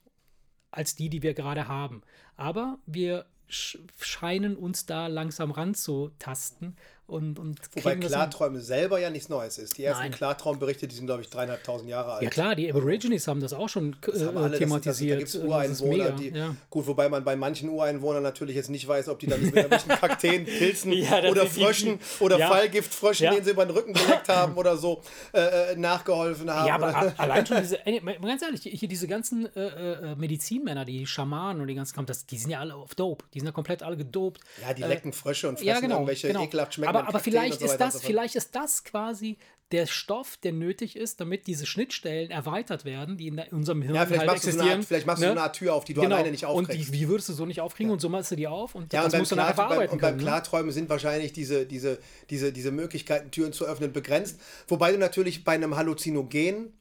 als 0.70 0.94
die, 0.94 1.08
die 1.08 1.22
wir 1.22 1.34
gerade 1.34 1.68
haben. 1.68 2.02
Aber 2.36 2.78
wir 2.86 3.26
sch 3.48 3.78
scheinen 3.98 4.56
uns 4.56 4.86
da 4.86 5.06
langsam 5.06 5.50
ranzutasten 5.50 6.76
und, 7.08 7.38
und 7.38 7.58
Wobei. 7.74 7.96
Klarträume 7.96 8.60
selber 8.60 9.00
ja 9.00 9.08
nichts 9.08 9.30
Neues 9.30 9.56
ist. 9.56 9.78
Die 9.78 9.84
ersten 9.84 10.02
Nein. 10.04 10.12
Klartraumberichte, 10.12 10.86
die 10.86 10.94
sind, 10.94 11.06
glaube 11.06 11.22
ich, 11.22 11.30
dreieinhalbtausend 11.30 11.88
Jahre 11.88 12.12
alt. 12.12 12.22
Ja 12.22 12.28
klar, 12.28 12.54
die 12.54 12.68
Aborigines 12.70 13.26
haben 13.26 13.40
das 13.40 13.54
auch 13.54 13.70
schon 13.70 13.94
äh, 13.94 13.96
Das 14.12 14.22
haben 14.26 14.36
alle, 14.36 14.58
thematisiert. 14.58 15.22
Das, 15.22 15.32
das, 15.32 15.40
da 15.40 15.46
gibt 15.62 15.72
es 15.72 15.80
Ureinwohner, 15.80 16.10
die, 16.12 16.28
ja. 16.28 16.54
gut, 16.68 16.86
wobei 16.86 17.08
man 17.08 17.24
bei 17.24 17.34
manchen 17.34 17.70
Ureinwohnern 17.70 18.22
natürlich 18.22 18.56
jetzt 18.56 18.68
nicht 18.68 18.86
weiß, 18.86 19.08
ob 19.08 19.18
die 19.20 19.26
dann 19.26 19.40
mit 19.42 19.56
irgendwelchen 19.56 19.88
Kakteen, 20.00 20.44
Pilzen 20.44 20.92
Ja, 20.92 21.20
oder 21.20 21.46
sind 21.46 21.56
die- 21.56 21.64
Fröschen 21.64 22.00
oder 22.20 22.38
ja. 22.38 22.48
Fallgiftfröschen, 22.48 23.24
Ja. 23.24 23.32
denen 23.32 23.44
sie 23.44 23.52
über 23.52 23.64
den 23.64 23.74
Rücken 23.74 23.94
geleckt 23.94 24.28
haben 24.28 24.54
oder 24.56 24.76
so, 24.76 25.00
äh, 25.32 25.72
äh, 25.72 25.76
nachgeholfen 25.76 26.50
haben. 26.50 26.66
Ja, 26.66 26.74
aber 26.74 27.14
allein 27.18 27.46
schon 27.46 27.56
diese, 27.62 27.78
ganz 28.20 28.42
ehrlich, 28.42 28.60
hier 28.62 28.88
diese 28.88 29.08
ganzen 29.08 29.48
äh, 29.56 30.12
äh, 30.12 30.14
Medizinmänner, 30.14 30.84
die 30.84 31.06
Schamanen 31.06 31.62
und 31.62 31.68
die 31.68 31.74
ganzen, 31.74 32.04
das, 32.04 32.26
die 32.26 32.36
sind 32.36 32.50
ja 32.50 32.60
alle 32.60 32.74
auf 32.74 32.94
Dope. 32.94 33.24
Die 33.32 33.40
sind 33.40 33.46
ja 33.46 33.52
komplett 33.52 33.82
alle 33.82 33.96
gedopt. 33.96 34.40
ja, 34.60 34.74
die 34.74 34.82
lecken 34.82 35.14
Frösche 35.14 35.48
und 35.48 35.58
fressen 35.58 35.80
genau. 35.80 35.94
irgendwelche 35.96 36.28
genau. 36.28 36.42
ekelhaft 36.44 36.74
schmeckenden 36.74 36.97
aber, 37.00 37.08
aber 37.08 37.18
vielleicht 37.20 37.52
und 37.54 37.58
so 37.60 37.64
ist 37.66 37.72
und 37.72 37.80
das, 37.80 37.94
so 37.94 38.00
vielleicht 38.00 38.34
ist 38.36 38.54
das 38.54 38.84
quasi 38.84 39.38
der 39.70 39.86
Stoff, 39.86 40.38
der 40.38 40.52
nötig 40.52 40.96
ist, 40.96 41.20
damit 41.20 41.46
diese 41.46 41.66
Schnittstellen 41.66 42.30
erweitert 42.30 42.86
werden, 42.86 43.18
die 43.18 43.26
in 43.28 43.38
unserem 43.50 43.82
Hirn 43.82 43.94
Ja, 43.94 44.06
vielleicht 44.06 44.20
halt 44.20 44.26
machst, 44.30 44.46
existieren. 44.46 44.78
Art, 44.78 44.84
vielleicht 44.86 45.06
machst 45.06 45.22
du 45.22 45.26
so 45.26 45.28
ne? 45.28 45.32
eine 45.32 45.42
Art 45.42 45.56
Tür 45.56 45.74
auf, 45.74 45.84
die 45.84 45.92
du 45.92 46.00
Genau. 46.00 46.14
alleine 46.16 46.30
nicht 46.30 46.46
Und 46.46 46.64
aufkriegst. 46.64 46.88
die, 46.88 46.92
wie 46.98 47.08
würdest 47.08 47.28
du 47.28 47.34
so 47.34 47.44
nicht 47.44 47.60
aufkriegen 47.60 47.92
und 47.92 48.00
so 48.00 48.08
machst 48.08 48.30
du 48.30 48.36
die 48.36 48.46
auf 48.46 48.74
und 48.74 48.94
Ja, 48.94 49.00
das 49.00 49.06
und 49.06 49.12
beim, 49.12 49.20
musst 49.20 49.32
du 49.32 49.36
nachher 49.36 49.52
Klar, 49.52 49.68
beim, 49.68 49.76
verarbeiten 49.76 49.92
und 49.92 50.00
beim 50.00 50.10
können. 50.12 50.16
ne? 50.20 50.24
Klarträumen 50.24 50.72
sind 50.72 50.88
wahrscheinlich 50.88 51.34
diese, 51.34 51.66
diese, 51.66 51.98
diese, 52.30 52.50
diese 52.52 52.70
Möglichkeiten, 52.70 53.30
Türen 53.30 53.52
zu 53.52 53.66
öffnen, 53.66 53.92
begrenzt. 53.92 54.40
Wobei 54.68 54.90
du 54.92 54.96
natürlich 54.98 55.44
bei 55.44 55.52
einem 55.52 55.76
Halluzinogen 55.76 56.72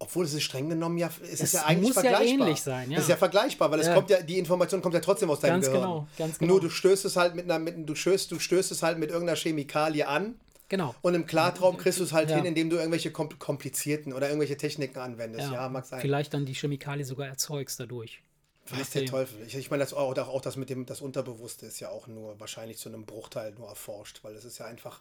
Obwohl 0.00 0.24
es 0.24 0.32
ist 0.32 0.44
streng 0.44 0.68
genommen 0.68 0.96
ja, 0.96 1.10
es 1.22 1.28
ist 1.30 1.40
Es 1.42 1.52
ja 1.54 1.64
eigentlich 1.64 1.88
muss 1.88 1.96
ja 1.96 2.02
vergleichbar. 2.02 2.46
ähnlich 2.46 2.60
sein, 2.62 2.90
ja. 2.90 2.98
Es 2.98 3.04
ist 3.04 3.10
ja 3.10 3.16
vergleichbar, 3.16 3.70
weil 3.72 3.80
es 3.80 3.86
Ja. 3.88 3.94
kommt 3.94 4.10
ja, 4.10 4.22
die 4.22 4.38
Information 4.38 4.80
kommt 4.80 4.94
ja 4.94 5.00
trotzdem 5.00 5.28
aus 5.28 5.40
deinem 5.40 5.54
Ganz 5.54 5.66
Gehirn. 5.66 5.80
genau, 5.82 6.08
ganz 6.16 6.38
genau. 6.38 6.52
Nur 6.52 6.60
du 6.60 6.70
stößt 6.70 7.04
es 7.04 7.16
halt 7.16 7.34
mit 7.34 7.46
einer, 7.46 7.58
mit, 7.58 7.88
du 7.88 7.94
stößt, 7.96 8.30
du 8.30 8.38
stößt 8.38 8.70
es 8.70 8.82
halt 8.84 8.98
mit 8.98 9.10
irgendeiner 9.10 9.36
Chemikalie 9.36 10.06
an 10.06 10.36
Genau. 10.68 10.94
und 11.02 11.14
im 11.14 11.26
Klartraum 11.26 11.78
kriegst 11.78 11.98
du 11.98 12.04
es 12.04 12.12
halt 12.12 12.30
Ja. 12.30 12.36
hin, 12.36 12.44
indem 12.44 12.70
du 12.70 12.76
irgendwelche 12.76 13.08
kom- 13.10 13.36
komplizierten 13.38 14.12
oder 14.12 14.28
irgendwelche 14.28 14.56
Techniken 14.56 14.98
anwendest. 15.00 15.50
Ja, 15.50 15.68
mag 15.68 15.84
sein. 15.84 16.00
Vielleicht 16.00 16.32
dann 16.32 16.46
die 16.46 16.54
Chemikalie 16.54 17.04
sogar 17.04 17.26
erzeugst 17.26 17.80
dadurch. 17.80 18.22
Weiß 18.70 18.90
der 18.90 19.06
Teufel. 19.06 19.42
Ich, 19.46 19.56
ich 19.56 19.70
meine, 19.70 19.82
das 19.82 19.94
auch, 19.94 20.16
auch 20.16 20.40
das 20.42 20.56
mit 20.56 20.68
dem 20.70 20.84
das 20.86 21.00
Unterbewusste 21.00 21.66
ist 21.66 21.80
ja 21.80 21.88
auch 21.88 22.06
nur 22.06 22.38
wahrscheinlich 22.38 22.76
zu 22.78 22.88
einem 22.90 23.04
Bruchteil 23.06 23.52
nur 23.58 23.66
erforscht, 23.68 24.20
weil 24.22 24.34
es 24.36 24.44
ist 24.44 24.58
ja 24.58 24.66
einfach. 24.66 25.00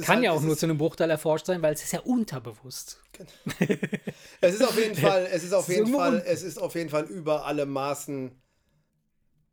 Kann 0.00 0.16
halt, 0.16 0.24
ja 0.24 0.32
auch 0.32 0.40
nur 0.40 0.56
zu 0.56 0.66
einem 0.66 0.78
Bruchteil 0.78 1.10
erforscht 1.10 1.46
sein, 1.46 1.62
weil 1.62 1.74
es 1.74 1.82
ist 1.82 1.92
ja 1.92 2.00
unterbewusst. 2.00 3.00
Es 4.40 4.54
ist 4.54 4.64
auf 4.64 4.78
jeden 4.78 4.94
Fall, 4.96 5.28
es 5.30 5.44
ist 5.44 5.52
auf 5.54 5.68
jeden 5.68 5.90
nur 5.90 6.00
Fall, 6.00 6.22
es 6.26 6.42
ist 6.42 6.58
auf 6.58 6.74
jeden 6.74 6.90
Fall 6.90 7.04
über 7.04 7.44
alle 7.46 7.66
Maßen 7.66 8.32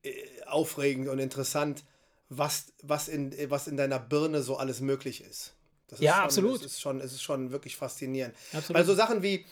äh, 0.04 0.12
aufregend 0.46 1.10
und 1.10 1.20
interessant, 1.20 1.84
was, 2.30 2.74
was, 2.84 3.08
in, 3.08 3.34
was 3.50 3.68
in 3.68 3.78
deiner 3.78 4.00
Birne 4.00 4.42
so 4.42 4.58
alles 4.58 4.82
möglich 4.82 5.24
ist. 5.24 5.56
Das 5.88 6.00
ist 6.00 6.06
Ja, 6.06 6.16
schon, 6.16 6.24
absolut. 6.24 6.60
Es 6.62 6.74
ist 6.74 6.82
schon, 6.82 7.02
es 7.02 7.12
ist 7.14 7.24
schon 7.24 7.52
wirklich 7.52 7.76
faszinierend. 7.76 8.36
Absolut. 8.54 8.76
Weil 8.78 8.86
so 8.86 8.94
Sachen 8.94 9.24
wie 9.24 9.46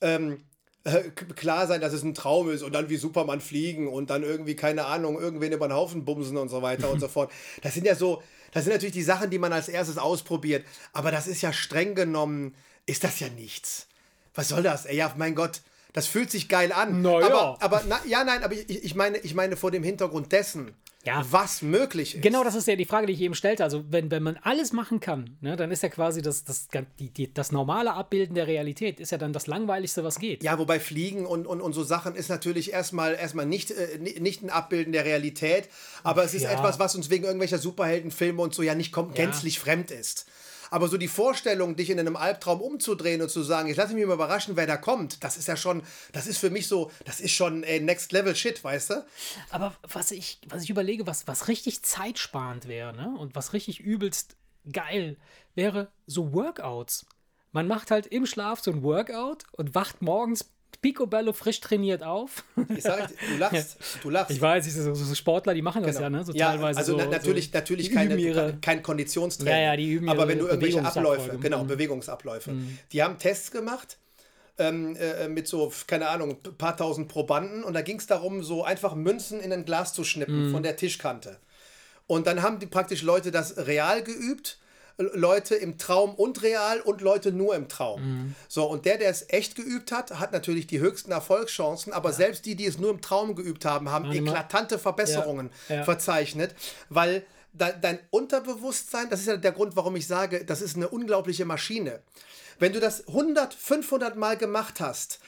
ähm, 0.00 0.42
äh, 0.84 1.10
klar 1.10 1.66
sein, 1.66 1.80
dass 1.80 1.92
es 1.92 2.02
ein 2.02 2.14
Traum 2.14 2.50
ist 2.50 2.62
und 2.62 2.74
dann 2.74 2.88
wie 2.88 2.96
Superman 2.96 3.40
fliegen 3.40 3.86
und 3.88 4.10
dann 4.10 4.22
irgendwie, 4.22 4.56
keine 4.56 4.86
Ahnung, 4.86 5.20
irgendwen 5.20 5.52
über 5.52 5.68
den 5.68 5.74
Haufen 5.74 6.04
bumsen 6.04 6.36
und 6.36 6.48
so 6.48 6.62
weiter 6.62 6.90
und 6.90 6.98
so 6.98 7.08
fort. 7.08 7.30
Das 7.62 7.74
sind 7.74 7.86
ja 7.86 7.94
so, 7.94 8.22
das 8.52 8.64
sind 8.64 8.72
natürlich 8.72 8.94
die 8.94 9.02
Sachen, 9.02 9.30
die 9.30 9.38
man 9.38 9.52
als 9.52 9.68
erstes 9.68 9.98
ausprobiert. 9.98 10.64
Aber 10.92 11.10
das 11.10 11.26
ist 11.26 11.42
ja 11.42 11.52
streng 11.52 11.94
genommen, 11.94 12.54
ist 12.86 13.02
das 13.02 13.18
ja 13.20 13.28
nichts. 13.28 13.88
Was 14.34 14.48
soll 14.48 14.62
das? 14.62 14.86
Ey, 14.86 14.96
ja, 14.96 15.12
mein 15.16 15.34
Gott, 15.34 15.62
das 15.92 16.06
fühlt 16.06 16.30
sich 16.30 16.48
geil 16.48 16.72
an. 16.72 17.02
Na 17.02 17.20
ja. 17.20 17.26
Aber, 17.26 17.62
aber 17.62 17.82
na, 17.86 18.00
ja, 18.06 18.24
nein, 18.24 18.44
aber 18.44 18.54
ich, 18.54 18.84
ich, 18.84 18.94
meine, 18.94 19.18
ich 19.18 19.34
meine 19.34 19.56
vor 19.56 19.70
dem 19.70 19.82
Hintergrund 19.82 20.32
dessen, 20.32 20.74
Ja. 21.04 21.26
was 21.30 21.62
möglich 21.62 22.14
ist. 22.14 22.22
Genau, 22.22 22.44
das 22.44 22.54
ist 22.54 22.68
ja 22.68 22.76
die 22.76 22.84
Frage, 22.84 23.08
die 23.08 23.12
ich 23.14 23.20
eben 23.22 23.34
stellte. 23.34 23.64
Also, 23.64 23.82
wenn, 23.90 24.10
wenn 24.12 24.22
man 24.22 24.38
alles 24.42 24.72
machen 24.72 25.00
kann, 25.00 25.36
ne, 25.40 25.56
dann 25.56 25.72
ist 25.72 25.82
ja 25.82 25.88
quasi 25.88 26.22
das, 26.22 26.44
das, 26.44 26.68
die, 27.00 27.08
die, 27.10 27.34
das 27.34 27.50
normale 27.50 27.92
Abbilden 27.94 28.36
der 28.36 28.46
Realität, 28.46 29.00
ist 29.00 29.10
ja 29.10 29.18
dann 29.18 29.32
das 29.32 29.48
Langweiligste, 29.48 30.04
was 30.04 30.20
geht. 30.20 30.44
Ja, 30.44 30.58
wobei 30.60 30.78
Fliegen 30.78 31.26
und, 31.26 31.46
und, 31.48 31.60
und 31.60 31.72
so 31.72 31.82
Sachen 31.82 32.14
ist 32.14 32.28
natürlich 32.28 32.72
erstmal, 32.72 33.14
erstmal 33.14 33.46
nicht, 33.46 33.72
äh, 33.72 33.98
ni- 33.98 34.20
nicht 34.20 34.42
ein 34.42 34.50
Abbilden 34.50 34.92
der 34.92 35.04
Realität, 35.04 35.68
aber 36.04 36.22
es 36.22 36.34
ist 36.34 36.42
Ja. 36.42 36.52
etwas, 36.52 36.78
was 36.78 36.94
uns 36.94 37.10
wegen 37.10 37.24
irgendwelcher 37.24 37.58
Superheldenfilme 37.58 38.40
und 38.40 38.54
so 38.54 38.62
ja 38.62 38.76
nicht 38.76 38.94
kom- 38.94 39.12
gänzlich 39.12 39.58
fremd 39.58 39.90
ist. 39.90 40.26
Aber 40.72 40.88
so 40.88 40.96
die 40.96 41.06
Vorstellung, 41.06 41.76
dich 41.76 41.90
in 41.90 42.00
einem 42.00 42.16
Albtraum 42.16 42.62
umzudrehen 42.62 43.20
und 43.20 43.28
zu 43.28 43.42
sagen, 43.42 43.68
jetzt 43.68 43.76
lass 43.76 43.92
mich 43.92 44.06
mal 44.06 44.14
überraschen, 44.14 44.56
wer 44.56 44.66
da 44.66 44.78
kommt, 44.78 45.22
das 45.22 45.36
ist 45.36 45.46
ja 45.46 45.54
schon, 45.54 45.82
das 46.12 46.26
ist 46.26 46.38
für 46.38 46.48
mich 46.48 46.66
so, 46.66 46.90
das 47.04 47.20
ist 47.20 47.32
schon 47.32 47.62
ey, 47.62 47.78
Next 47.78 48.10
Level 48.10 48.34
Shit, 48.34 48.64
weißt 48.64 48.88
du? 48.88 49.06
Aber 49.50 49.76
was 49.82 50.10
ich, 50.12 50.38
was 50.48 50.62
ich 50.62 50.70
überlege, 50.70 51.06
was, 51.06 51.26
was 51.26 51.48
richtig 51.48 51.82
zeitsparend 51.82 52.68
wäre, 52.68 52.96
ne? 52.96 53.14
Und 53.18 53.34
was 53.34 53.52
richtig 53.52 53.80
übelst 53.80 54.34
geil 54.72 55.18
wäre, 55.54 55.92
so 56.06 56.32
Workouts. 56.32 57.04
Man 57.50 57.68
macht 57.68 57.90
halt 57.90 58.06
im 58.06 58.24
Schlaf 58.24 58.60
so 58.62 58.70
ein 58.70 58.82
Workout 58.82 59.44
und 59.52 59.74
wacht 59.74 60.00
morgens 60.00 60.50
picobello 60.82 61.32
frisch 61.32 61.60
trainiert 61.60 62.02
auf. 62.02 62.44
Ich 62.76 62.82
sag, 62.82 63.08
du 63.08 63.36
lachst, 63.38 63.78
du 64.02 64.10
lachst. 64.10 64.30
Ich 64.32 64.40
weiß, 64.40 64.66
so, 64.74 64.94
so 64.94 65.14
Sportler, 65.14 65.54
die 65.54 65.62
machen 65.62 65.82
das 65.82 65.98
ja, 65.98 66.10
ne? 66.10 66.24
So 66.24 66.32
ja, 66.32 66.50
teilweise 66.50 66.78
also 66.78 66.92
so, 66.92 66.98
na, 66.98 67.06
natürlich, 67.06 67.46
so, 67.46 67.50
natürlich 67.54 67.90
keine, 67.92 68.16
ihre, 68.16 68.58
kein 68.60 68.82
Konditionstraining. 68.82 69.52
Ja, 69.54 69.70
ja, 69.70 69.76
die 69.76 69.90
üben 69.90 70.08
Aber 70.08 70.28
wenn 70.28 70.38
du 70.38 70.46
irgendwelche. 70.46 70.84
Abläufe, 70.84 71.38
genau, 71.38 71.62
Mhm. 71.64 71.68
Bewegungsabläufe. 71.68 72.54
Die 72.92 73.02
haben 73.02 73.18
Tests 73.18 73.50
gemacht 73.50 73.98
ähm, 74.58 74.96
äh, 74.96 75.28
mit 75.28 75.46
so, 75.48 75.72
keine 75.86 76.08
Ahnung, 76.08 76.38
ein 76.44 76.56
paar 76.58 76.76
tausend 76.76 77.08
Probanden 77.08 77.64
und 77.64 77.72
da 77.74 77.80
ging 77.82 77.98
es 77.98 78.06
darum, 78.06 78.42
so 78.42 78.64
einfach 78.64 78.94
Münzen 78.94 79.40
in 79.40 79.52
ein 79.52 79.64
Glas 79.64 79.94
zu 79.94 80.04
schnippen 80.04 80.48
Mhm. 80.48 80.52
von 80.52 80.62
der 80.62 80.76
Tischkante. 80.76 81.38
Und 82.06 82.26
dann 82.26 82.42
haben 82.42 82.58
die 82.58 82.66
praktisch 82.66 83.02
Leute 83.02 83.30
das 83.30 83.56
real 83.56 84.02
geübt. 84.02 84.58
Leute 85.14 85.54
im 85.54 85.78
Traum 85.78 86.14
und 86.14 86.42
real 86.42 86.80
und 86.80 87.00
Leute 87.00 87.32
nur 87.32 87.54
im 87.54 87.68
Traum. 87.68 88.02
Mhm. 88.02 88.34
So, 88.48 88.64
und 88.64 88.84
der, 88.84 88.98
der 88.98 89.10
es 89.10 89.26
echt 89.28 89.54
geübt 89.54 89.92
hat, 89.92 90.18
hat 90.18 90.32
natürlich 90.32 90.66
die 90.66 90.80
höchsten 90.80 91.12
Erfolgschancen, 91.12 91.92
aber 91.92 92.12
selbst 92.12 92.44
die, 92.44 92.54
die 92.54 92.66
es 92.66 92.78
nur 92.78 92.90
im 92.90 93.00
Traum 93.00 93.34
geübt 93.34 93.64
haben, 93.64 93.90
haben 93.90 94.06
mal. 94.06 94.16
eklatante 94.16 94.78
Verbesserungen 94.78 95.50
Ja, 95.68 95.76
ja. 95.76 95.84
verzeichnet, 95.84 96.54
weil 96.88 97.24
de 97.52 97.72
dein 97.80 97.98
Unterbewusstsein, 98.10 99.10
das 99.10 99.20
ist 99.20 99.26
ja 99.26 99.36
der 99.36 99.52
Grund, 99.52 99.76
warum 99.76 99.96
ich 99.96 100.06
sage, 100.06 100.44
das 100.44 100.62
ist 100.62 100.76
eine 100.76 100.88
unglaubliche 100.88 101.44
Maschine. 101.44 102.00
Wenn 102.58 102.72
du 102.72 102.80
das 102.80 103.08
100, 103.08 103.54
500 103.54 104.16
Mal 104.16 104.36
gemacht 104.36 104.80
hast 104.80 105.20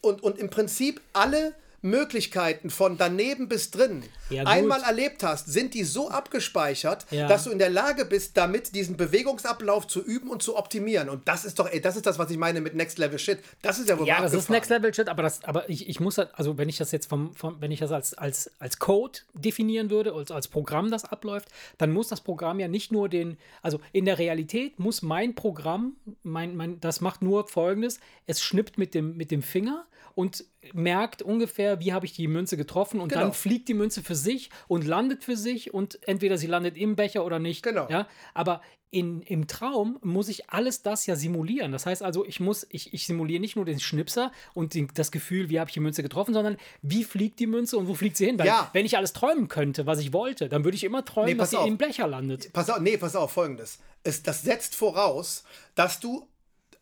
und, 0.00 0.22
und 0.22 0.38
im 0.38 0.50
Prinzip 0.50 1.00
alle 1.12 1.54
Möglichkeiten 1.82 2.70
von 2.70 2.96
daneben 2.96 3.48
bis 3.48 3.70
drin 3.70 4.02
Ja, 4.30 4.44
einmal 4.44 4.82
erlebt 4.82 5.22
hast, 5.24 5.52
sind 5.52 5.74
die 5.74 5.84
so 5.84 6.08
abgespeichert, 6.08 7.06
Ja. 7.10 7.28
dass 7.28 7.44
du 7.44 7.50
in 7.50 7.58
der 7.58 7.70
Lage 7.70 8.04
bist, 8.04 8.36
damit 8.36 8.74
diesen 8.74 8.96
Bewegungsablauf 8.96 9.86
zu 9.88 10.02
üben 10.02 10.30
und 10.30 10.42
zu 10.42 10.56
optimieren. 10.56 11.08
Und 11.08 11.26
das 11.28 11.44
ist 11.44 11.58
doch, 11.58 11.68
ey, 11.70 11.80
das 11.80 11.96
ist 11.96 12.06
das, 12.06 12.18
was 12.18 12.30
ich 12.30 12.38
meine 12.38 12.60
mit 12.60 12.74
Next 12.74 12.98
Level 12.98 13.18
Shit. 13.18 13.40
Das 13.62 13.78
ist 13.78 13.88
ja 13.88 13.98
wohl 13.98 14.06
Ja, 14.06 14.20
das 14.22 14.32
ist. 14.32 14.48
Next 14.48 14.70
Level 14.70 14.94
Shit, 14.94 15.08
aber 15.08 15.22
das, 15.22 15.42
aber 15.44 15.68
ich, 15.68 15.88
ich 15.88 16.00
muss 16.00 16.18
halt, 16.18 16.30
also 16.34 16.56
wenn 16.56 16.68
ich 16.68 16.78
das 16.78 16.92
jetzt 16.92 17.08
vom, 17.08 17.34
vom 17.34 17.60
wenn 17.60 17.70
ich 17.72 17.80
das 17.80 17.90
als, 17.92 18.14
als, 18.14 18.50
als 18.58 18.78
Code 18.78 19.18
definieren 19.34 19.90
würde, 19.90 20.12
als, 20.14 20.30
als 20.30 20.48
Programm, 20.48 20.90
das 20.90 21.04
abläuft, 21.04 21.48
dann 21.78 21.92
muss 21.92 22.08
das 22.08 22.20
Programm 22.20 22.60
ja 22.60 22.68
nicht 22.68 22.92
nur 22.92 23.08
den, 23.08 23.36
also 23.60 23.80
in 23.92 24.04
der 24.04 24.18
Realität 24.18 24.78
muss 24.78 25.02
mein 25.02 25.34
Programm, 25.34 25.96
mein, 26.22 26.56
mein, 26.56 26.80
das 26.80 27.00
macht 27.00 27.22
nur 27.22 27.48
folgendes: 27.48 27.98
Es 28.26 28.40
schnippt 28.40 28.78
mit 28.78 28.94
dem, 28.94 29.16
mit 29.16 29.30
dem 29.30 29.42
Finger 29.42 29.84
und 30.14 30.44
merkt 30.72 31.22
ungefähr, 31.22 31.80
wie 31.80 31.92
habe 31.92 32.06
ich 32.06 32.12
die 32.12 32.28
Münze 32.28 32.56
getroffen 32.56 33.00
und 33.00 33.08
Genau. 33.10 33.22
dann 33.22 33.32
fliegt 33.32 33.68
die 33.68 33.74
Münze 33.74 34.02
für 34.02 34.14
sich 34.14 34.50
und 34.68 34.86
landet 34.86 35.24
für 35.24 35.36
sich 35.36 35.72
und 35.74 35.98
entweder 36.06 36.38
sie 36.38 36.46
landet 36.46 36.76
im 36.76 36.96
Becher 36.96 37.24
oder 37.24 37.38
nicht. 37.38 37.62
Genau. 37.62 37.88
Ja, 37.90 38.06
aber 38.34 38.62
in, 38.94 39.22
im 39.22 39.46
Traum 39.46 39.98
muss 40.02 40.28
ich 40.28 40.50
alles 40.50 40.82
das 40.82 41.06
ja 41.06 41.16
simulieren. 41.16 41.72
Das 41.72 41.86
heißt 41.86 42.02
also, 42.02 42.26
ich 42.26 42.40
muss, 42.40 42.66
ich, 42.68 42.92
ich 42.92 43.06
simuliere 43.06 43.40
nicht 43.40 43.56
nur 43.56 43.64
den 43.64 43.80
Schnipser 43.80 44.30
und 44.52 44.74
den, 44.74 44.88
das 44.92 45.10
Gefühl, 45.10 45.48
wie 45.48 45.58
habe 45.58 45.70
ich 45.70 45.74
die 45.74 45.80
Münze 45.80 46.02
getroffen, 46.02 46.34
sondern 46.34 46.58
wie 46.82 47.02
fliegt 47.04 47.40
die 47.40 47.46
Münze 47.46 47.78
und 47.78 47.88
wo 47.88 47.94
fliegt 47.94 48.18
sie 48.18 48.26
hin? 48.26 48.38
Weil, 48.38 48.46
Ja. 48.48 48.68
wenn 48.74 48.84
ich 48.84 48.98
alles 48.98 49.14
träumen 49.14 49.48
könnte, 49.48 49.86
was 49.86 49.98
ich 49.98 50.12
wollte, 50.12 50.50
dann 50.50 50.64
würde 50.64 50.76
ich 50.76 50.84
immer 50.84 51.06
träumen, 51.06 51.30
Nee, 51.32 51.38
dass 51.38 51.50
sie 51.50 51.56
auf. 51.56 51.66
im 51.66 51.78
Becher 51.78 52.06
landet. 52.06 52.52
Pass 52.52 52.68
auf, 52.68 52.80
nee, 52.80 52.98
pass 52.98 53.16
auf, 53.16 53.32
folgendes. 53.32 53.78
Es, 54.04 54.22
das 54.22 54.42
setzt 54.42 54.74
voraus, 54.76 55.44
dass 55.74 55.98
du 55.98 56.28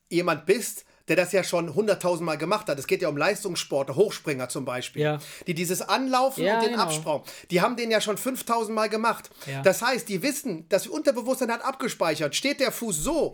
jemand 0.09 0.47
bist, 0.47 0.85
der 1.09 1.17
das 1.17 1.33
ja 1.33 1.43
schon 1.43 1.75
hunderttausend 1.75 2.25
Mal 2.25 2.37
gemacht 2.39 2.69
hat. 2.69 2.79
Es 2.79 2.87
geht 2.87 3.03
ja 3.03 3.09
um 3.09 3.17
Leistungssportler, 3.17 3.97
Hochspringer 3.97 4.49
zum 4.49 4.65
Beispiel, 4.65 5.03
Ja. 5.03 5.19
die 5.47 5.55
dieses 5.55 5.83
Anlaufen 5.83 6.45
Ja, 6.45 6.57
und 6.57 6.63
den 6.65 6.71
genau. 6.73 6.83
Absprung, 6.85 7.23
die 7.51 7.61
haben 7.61 7.77
den 7.77 7.91
ja 7.91 8.01
schon 8.01 8.17
5000 8.17 8.75
Mal 8.75 8.89
gemacht. 8.89 9.31
Ja. 9.47 9.63
Das 9.63 9.83
heißt, 9.83 10.09
die 10.09 10.23
wissen, 10.23 10.67
das 10.69 10.87
Unterbewusstsein 10.87 11.51
hat 11.51 11.65
abgespeichert. 11.65 12.35
Steht 12.37 12.61
der 12.61 12.71
Fuß 12.73 12.97
so, 13.03 13.33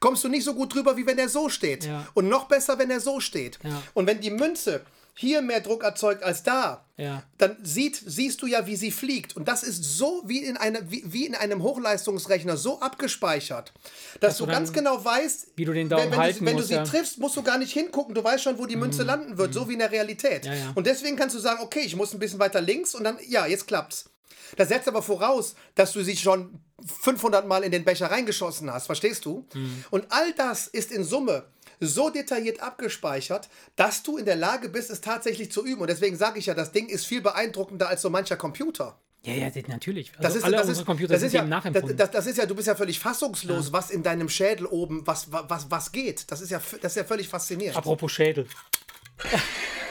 kommst 0.00 0.24
du 0.24 0.28
nicht 0.28 0.44
so 0.44 0.54
gut 0.54 0.74
drüber, 0.74 0.96
wie 0.96 1.06
wenn 1.06 1.18
er 1.18 1.28
so 1.28 1.48
steht. 1.48 1.88
Und 2.14 2.28
noch 2.28 2.44
besser, 2.44 2.78
wenn 2.78 2.90
er 2.90 3.00
so 3.00 3.20
steht. 3.20 3.58
Und 3.94 4.06
wenn 4.06 4.20
die 4.20 4.30
Münze 4.30 4.82
hier 5.18 5.40
mehr 5.40 5.60
Druck 5.60 5.82
erzeugt 5.82 6.22
als 6.22 6.42
da, 6.42 6.84
Ja. 6.98 7.22
dann 7.38 7.56
sieht, 7.62 8.00
siehst 8.04 8.42
du 8.42 8.46
ja, 8.46 8.66
wie 8.66 8.76
sie 8.76 8.90
fliegt. 8.90 9.34
Und 9.34 9.48
das 9.48 9.62
ist 9.62 9.82
so 9.82 10.22
wie 10.26 10.44
in, 10.44 10.58
eine, 10.58 10.90
wie, 10.90 11.02
wie 11.06 11.24
in 11.24 11.34
einem 11.34 11.62
Hochleistungsrechner 11.62 12.56
so 12.58 12.80
abgespeichert, 12.80 13.72
dass, 14.20 14.36
du 14.36 14.44
du 14.44 14.52
ganz 14.52 14.72
genau 14.74 15.02
weißt, 15.02 15.48
wie 15.56 15.64
du 15.64 15.72
den 15.72 15.88
Daumen 15.88 16.04
wenn, 16.04 16.10
wenn, 16.12 16.18
halten 16.18 16.40
du, 16.40 16.44
wenn 16.46 16.52
musst, 16.56 16.64
du 16.64 16.68
sie 16.68 16.74
ja. 16.74 16.82
Mhm. 16.84 16.88
triffst, 16.88 17.18
musst 17.18 17.36
du 17.36 17.42
gar 17.42 17.56
nicht 17.56 17.72
hingucken. 17.72 18.14
Du 18.14 18.22
weißt 18.22 18.44
schon, 18.44 18.58
wo 18.58 18.66
die 18.66 18.76
Münze 18.76 19.04
landen 19.04 19.38
wird, 19.38 19.54
so 19.54 19.68
wie 19.68 19.72
in 19.72 19.78
der 19.78 19.90
Realität. 19.90 20.44
Ja. 20.44 20.52
Und 20.74 20.86
deswegen 20.86 21.16
kannst 21.16 21.34
du 21.34 21.40
sagen, 21.40 21.60
okay, 21.62 21.80
ich 21.80 21.96
muss 21.96 22.12
ein 22.12 22.18
bisschen 22.18 22.38
weiter 22.38 22.60
links 22.60 22.94
und 22.94 23.04
dann, 23.04 23.16
ja, 23.26 23.46
jetzt 23.46 23.66
klappt's. 23.66 24.10
Das 24.56 24.68
setzt 24.68 24.86
aber 24.86 25.02
voraus, 25.02 25.54
dass 25.74 25.92
du 25.92 26.04
sie 26.04 26.16
schon 26.16 26.60
500 27.02 27.46
Mal 27.46 27.64
in 27.64 27.72
den 27.72 27.84
Becher 27.84 28.10
reingeschossen 28.10 28.70
hast, 28.72 28.86
verstehst 28.86 29.24
du? 29.24 29.46
Mhm. 29.54 29.84
Und 29.90 30.06
all 30.10 30.32
das 30.34 30.66
ist 30.66 30.92
in 30.92 31.04
Summe 31.04 31.44
so 31.80 32.10
detailliert 32.10 32.60
abgespeichert, 32.60 33.48
dass 33.76 34.02
du 34.02 34.16
in 34.16 34.24
der 34.24 34.36
Lage 34.36 34.68
bist, 34.68 34.90
es 34.90 35.00
tatsächlich 35.00 35.50
zu 35.52 35.64
üben. 35.64 35.80
Und 35.82 35.88
deswegen 35.88 36.16
sage 36.16 36.38
ich 36.38 36.46
ja, 36.46 36.54
das 36.54 36.72
Ding 36.72 36.88
ist 36.88 37.06
viel 37.06 37.20
beeindruckender 37.20 37.88
als 37.88 38.02
so 38.02 38.10
mancher 38.10 38.36
Computer. 38.36 38.98
Ja, 39.22 39.32
ja, 39.34 39.50
natürlich. 39.66 40.10
Also 40.12 40.22
Das 40.22 40.36
ist, 40.36 40.44
alle 40.44 40.56
das 40.56 40.66
unsere 40.68 40.82
ist, 40.82 40.86
Computer 40.86 41.12
das 41.14 41.20
sind 41.20 41.26
ist 41.28 41.32
ja, 41.32 41.40
eben 41.40 41.50
das, 41.50 41.58
nachempfunden. 41.64 41.96
das, 41.96 42.10
das 42.12 42.26
ist 42.26 42.38
ja, 42.38 42.46
du 42.46 42.54
bist 42.54 42.68
ja 42.68 42.76
völlig 42.76 43.00
fassungslos, 43.00 43.72
was 43.72 43.90
in 43.90 44.04
deinem 44.04 44.28
Schädel 44.28 44.66
oben, 44.66 45.04
was, 45.04 45.32
was, 45.32 45.68
was 45.68 45.90
geht. 45.90 46.30
Das 46.30 46.40
ist 46.40 46.50
ja, 46.50 46.60
das 46.80 46.92
ist 46.92 46.96
ja 46.96 47.04
völlig 47.04 47.28
faszinierend. 47.28 47.76
Apropos 47.76 48.12
Schädel. 48.12 48.46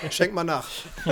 Schenk 0.09 0.33
mal 0.33 0.43
nach. 0.45 0.69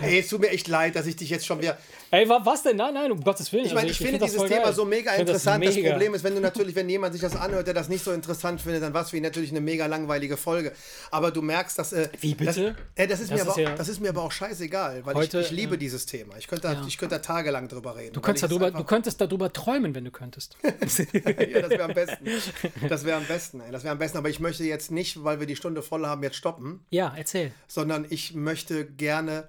Ey, 0.00 0.18
es 0.20 0.28
tut 0.28 0.40
mir 0.40 0.50
echt 0.50 0.68
leid, 0.68 0.96
dass 0.96 1.06
ich 1.06 1.16
dich 1.16 1.30
jetzt 1.30 1.46
schon 1.46 1.60
wieder. 1.60 1.78
Ey, 2.10 2.26
wa- 2.28 2.40
was 2.42 2.62
denn? 2.62 2.76
Nein, 2.76 2.94
nein, 2.94 3.12
um 3.12 3.20
Gottes 3.22 3.52
Willen. 3.52 3.66
Ich 3.66 3.74
meine, 3.74 3.88
Also 3.88 3.90
ich, 3.92 3.98
finde 3.98 4.18
das 4.18 4.32
dieses 4.32 4.48
Thema 4.48 4.64
geil. 4.64 4.72
so 4.72 4.84
mega 4.84 5.10
Ich 5.10 5.16
finde 5.18 5.32
das 5.32 5.42
interessant. 5.42 5.64
Das, 5.66 5.74
mega. 5.74 5.90
Problem 5.90 6.14
ist, 6.14 6.24
wenn 6.24 6.34
du 6.34 6.40
natürlich, 6.40 6.74
wenn 6.74 6.88
jemand 6.88 7.12
sich 7.12 7.20
das 7.22 7.36
anhört, 7.36 7.66
der 7.66 7.74
das 7.74 7.88
nicht 7.88 8.02
so 8.02 8.12
interessant 8.12 8.60
findet, 8.62 8.82
dann 8.82 8.94
war 8.94 9.02
es 9.02 9.10
für 9.10 9.18
ihn 9.18 9.22
natürlich 9.22 9.50
eine 9.50 9.60
mega 9.60 9.84
langweilige 9.86 10.36
Folge. 10.38 10.72
Aber 11.10 11.30
du 11.30 11.42
merkst, 11.42 11.78
dass. 11.78 11.92
Äh, 11.92 12.08
Wie 12.20 12.34
bitte? 12.34 12.74
Das, 12.96 13.04
äh, 13.04 13.06
das, 13.08 13.20
ist, 13.20 13.30
Das 13.30 13.36
mir 13.36 13.42
ist 13.42 13.48
aber, 13.48 13.60
ja- 13.60 13.74
das 13.76 13.88
ist 13.88 14.00
mir 14.00 14.08
aber 14.08 14.22
auch 14.22 14.32
scheißegal, 14.32 15.04
weil 15.04 15.14
Heute, 15.16 15.40
ich, 15.40 15.46
ich 15.46 15.52
liebe 15.52 15.74
äh, 15.74 15.78
dieses 15.78 16.06
Thema. 16.06 16.36
Ich 16.38 16.46
könnte, 16.48 16.68
da, 16.68 16.72
ja. 16.74 16.84
ich 16.86 16.96
könnte 16.96 17.16
da 17.16 17.20
tagelang 17.20 17.68
drüber 17.68 17.96
reden. 17.96 18.14
Du, 18.14 18.20
könntest 18.20 18.44
darüber, 18.50 18.70
du 18.70 18.84
könntest 18.84 19.20
darüber 19.20 19.52
träumen, 19.52 19.94
wenn 19.94 20.04
du 20.04 20.10
könntest. 20.10 20.56
ja, 20.62 20.70
das 21.60 21.70
wäre 21.70 21.82
am 21.84 21.94
besten. 21.94 22.26
Das 22.88 23.04
wäre 23.04 23.18
am 23.18 23.24
besten, 23.26 23.60
ey. 23.60 23.70
Das 23.70 23.84
wäre 23.84 23.92
am 23.92 23.98
besten. 23.98 24.16
Aber 24.18 24.30
ich 24.30 24.40
möchte 24.40 24.64
jetzt 24.64 24.90
nicht, 24.90 25.24
weil 25.24 25.40
wir 25.40 25.46
die 25.46 25.56
Stunde 25.56 25.82
voll 25.82 26.06
haben, 26.06 26.22
jetzt 26.22 26.36
stoppen, 26.36 26.80
ja, 26.90 27.12
erzähl. 27.16 27.52
sondern 27.66 28.06
ich 28.08 28.34
möchte 28.34 28.86
gerne, 28.86 29.48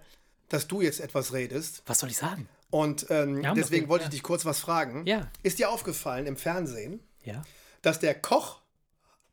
dass 0.49 0.67
du 0.67 0.81
jetzt 0.81 0.99
etwas 0.99 1.33
redest. 1.33 1.83
Was 1.85 1.99
soll 1.99 2.09
ich 2.09 2.17
sagen? 2.17 2.49
Und 2.71 3.07
ähm, 3.09 3.41
deswegen 3.55 3.85
okay, 3.85 3.89
wollte 3.89 4.03
ja. 4.03 4.09
ich 4.09 4.13
dich 4.15 4.23
kurz 4.23 4.45
was 4.45 4.59
fragen. 4.59 5.05
Ja. 5.07 5.27
Ist 5.43 5.57
dir 5.59 5.69
aufgefallen 5.69 6.27
im 6.27 6.37
Fernsehen, 6.37 6.99
Ja. 7.23 7.41
dass 7.81 7.99
der 7.99 8.13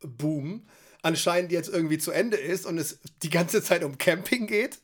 Kochboom 0.00 0.66
anscheinend 1.02 1.52
jetzt 1.52 1.68
irgendwie 1.68 1.98
zu 1.98 2.10
Ende 2.10 2.36
ist 2.36 2.66
und 2.66 2.78
es 2.78 2.98
die 3.22 3.30
ganze 3.30 3.62
Zeit 3.62 3.84
um 3.84 3.98
Camping 3.98 4.46
geht? 4.46 4.78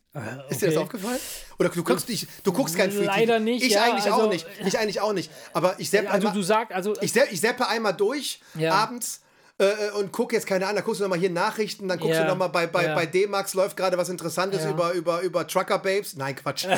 Ist 0.50 0.60
dir 0.60 0.66
das 0.66 0.74
Äh, 0.74 0.76
okay. 0.76 0.76
aufgefallen? 0.78 1.18
Oder 1.58 1.70
du 1.70 1.82
guckst 1.82 2.08
nicht, 2.08 2.28
du 2.44 2.52
guckst 2.52 2.76
kein 2.76 2.92
Free 2.92 3.04
Leider 3.06 3.38
nicht, 3.40 3.64
Ich 3.64 3.72
ja, 3.72 3.84
eigentlich 3.84 4.04
also- 4.12 4.26
auch 4.26 4.28
nicht. 4.28 4.46
Ich 4.64 4.78
eigentlich 4.78 5.00
auch 5.00 5.14
nicht. 5.14 5.30
Aber 5.54 5.80
ich 5.80 5.88
sepp 5.88 6.04
Also 6.06 6.28
einmal, 6.28 6.34
du 6.34 6.42
sagst, 6.42 6.72
also 6.72 6.94
ich, 7.00 7.12
sepp, 7.12 7.32
ich 7.32 7.40
seppe 7.40 7.66
einmal 7.68 7.94
durch 7.94 8.40
abends 8.70 9.20
äh, 9.62 9.86
äh, 9.88 9.90
und 9.92 10.12
gucke 10.12 10.34
jetzt 10.34 10.46
keine 10.46 10.66
an. 10.66 10.74
Dann 10.76 10.84
guckst 10.84 11.00
du 11.00 11.04
nochmal 11.04 11.18
hier 11.18 11.30
Nachrichten, 11.30 11.88
dann 11.88 11.98
guckst 11.98 12.14
Ja, 12.16 12.24
du 12.24 12.28
nochmal 12.30 12.48
bei, 12.50 12.66
bei, 12.66 12.84
ja. 12.86 12.94
bei 12.94 13.06
D-Max 13.06 13.54
läuft 13.54 13.76
gerade 13.76 13.96
was 13.98 14.08
Interessantes 14.08 14.64
Ja. 14.64 14.70
über, 14.70 14.92
über, 14.92 15.20
über 15.22 15.46
Trucker 15.46 15.78
Babes. 15.78 16.16
Nein, 16.16 16.36
Quatsch. 16.36 16.66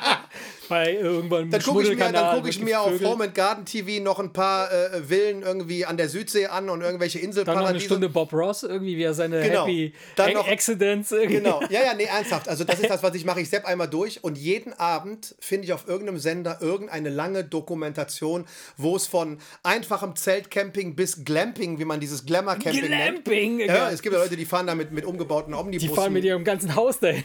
bei 0.68 0.94
irgendwann 0.94 1.50
Dann 1.50 1.62
gucke 1.62 1.82
ich 1.84 1.90
mir, 1.96 2.12
dann 2.12 2.36
guck 2.36 2.48
ich 2.48 2.60
mir 2.60 2.80
auf. 2.80 3.00
Home 3.02 3.24
and 3.24 3.34
Garden 3.34 3.64
TV 3.64 4.02
noch 4.02 4.18
ein 4.18 4.32
paar 4.32 4.70
äh, 4.72 5.02
Villen 5.02 5.42
irgendwie 5.42 5.84
an 5.86 5.96
der 5.96 6.08
Südsee 6.08 6.46
an 6.46 6.68
und 6.70 6.80
irgendwelche 6.82 7.18
Dann 7.18 7.26
noch 7.28 7.36
eine 7.36 7.44
Inselparadiese. 7.46 7.84
Stunde 7.84 8.08
Bob 8.08 8.32
Ross, 8.32 8.62
irgendwie, 8.62 8.96
wie 8.96 9.02
er 9.02 9.14
seine 9.14 9.40
Genau. 9.42 9.62
Happy 9.66 9.92
Dann 10.16 10.32
noch- 10.32 10.48
Accidents 10.48 11.12
irgendwie. 11.12 11.36
Genau, 11.36 11.60
ja, 11.70 11.82
ja, 11.84 11.94
nee, 11.94 12.04
ernsthaft. 12.10 12.48
Also 12.48 12.64
das 12.64 12.80
ist 12.80 12.90
das, 12.90 13.02
was 13.02 13.14
ich 13.14 13.24
mache. 13.24 13.40
Ich 13.40 13.48
sepp 13.50 13.64
einmal 13.66 13.88
durch 13.88 14.22
und 14.24 14.36
jeden 14.38 14.72
Abend 14.74 15.34
finde 15.40 15.66
ich 15.66 15.72
auf 15.72 15.86
irgendeinem 15.88 16.18
Sender 16.18 16.58
irgendeine 16.60 17.10
lange 17.10 17.44
Dokumentation, 17.44 18.46
wo 18.76 18.96
es 18.96 19.06
von 19.06 19.38
einfachem 19.62 20.16
Zeltcamping 20.16 20.96
bis 20.96 21.24
Glamping, 21.24 21.78
wie 21.78 21.84
man 21.84 22.00
dieses 22.00 22.24
Glamour-Camping 22.26 22.88
nennt. 22.88 23.24
Glamping! 23.24 23.60
Ja, 23.60 23.90
es 23.90 24.02
gibt 24.02 24.14
ja 24.14 24.20
Leute, 24.20 24.36
die 24.36 24.44
fahren 24.44 24.66
da 24.66 24.74
mit, 24.74 24.92
mit 24.92 25.04
umgebauten 25.04 25.52
die 25.52 25.58
Omnibussen. 25.58 25.94
fahren 25.94 26.12
mit 26.12 26.24
ihrem 26.24 26.44
ganzen 26.44 26.74
Haus 26.74 26.98
dahin. 27.00 27.24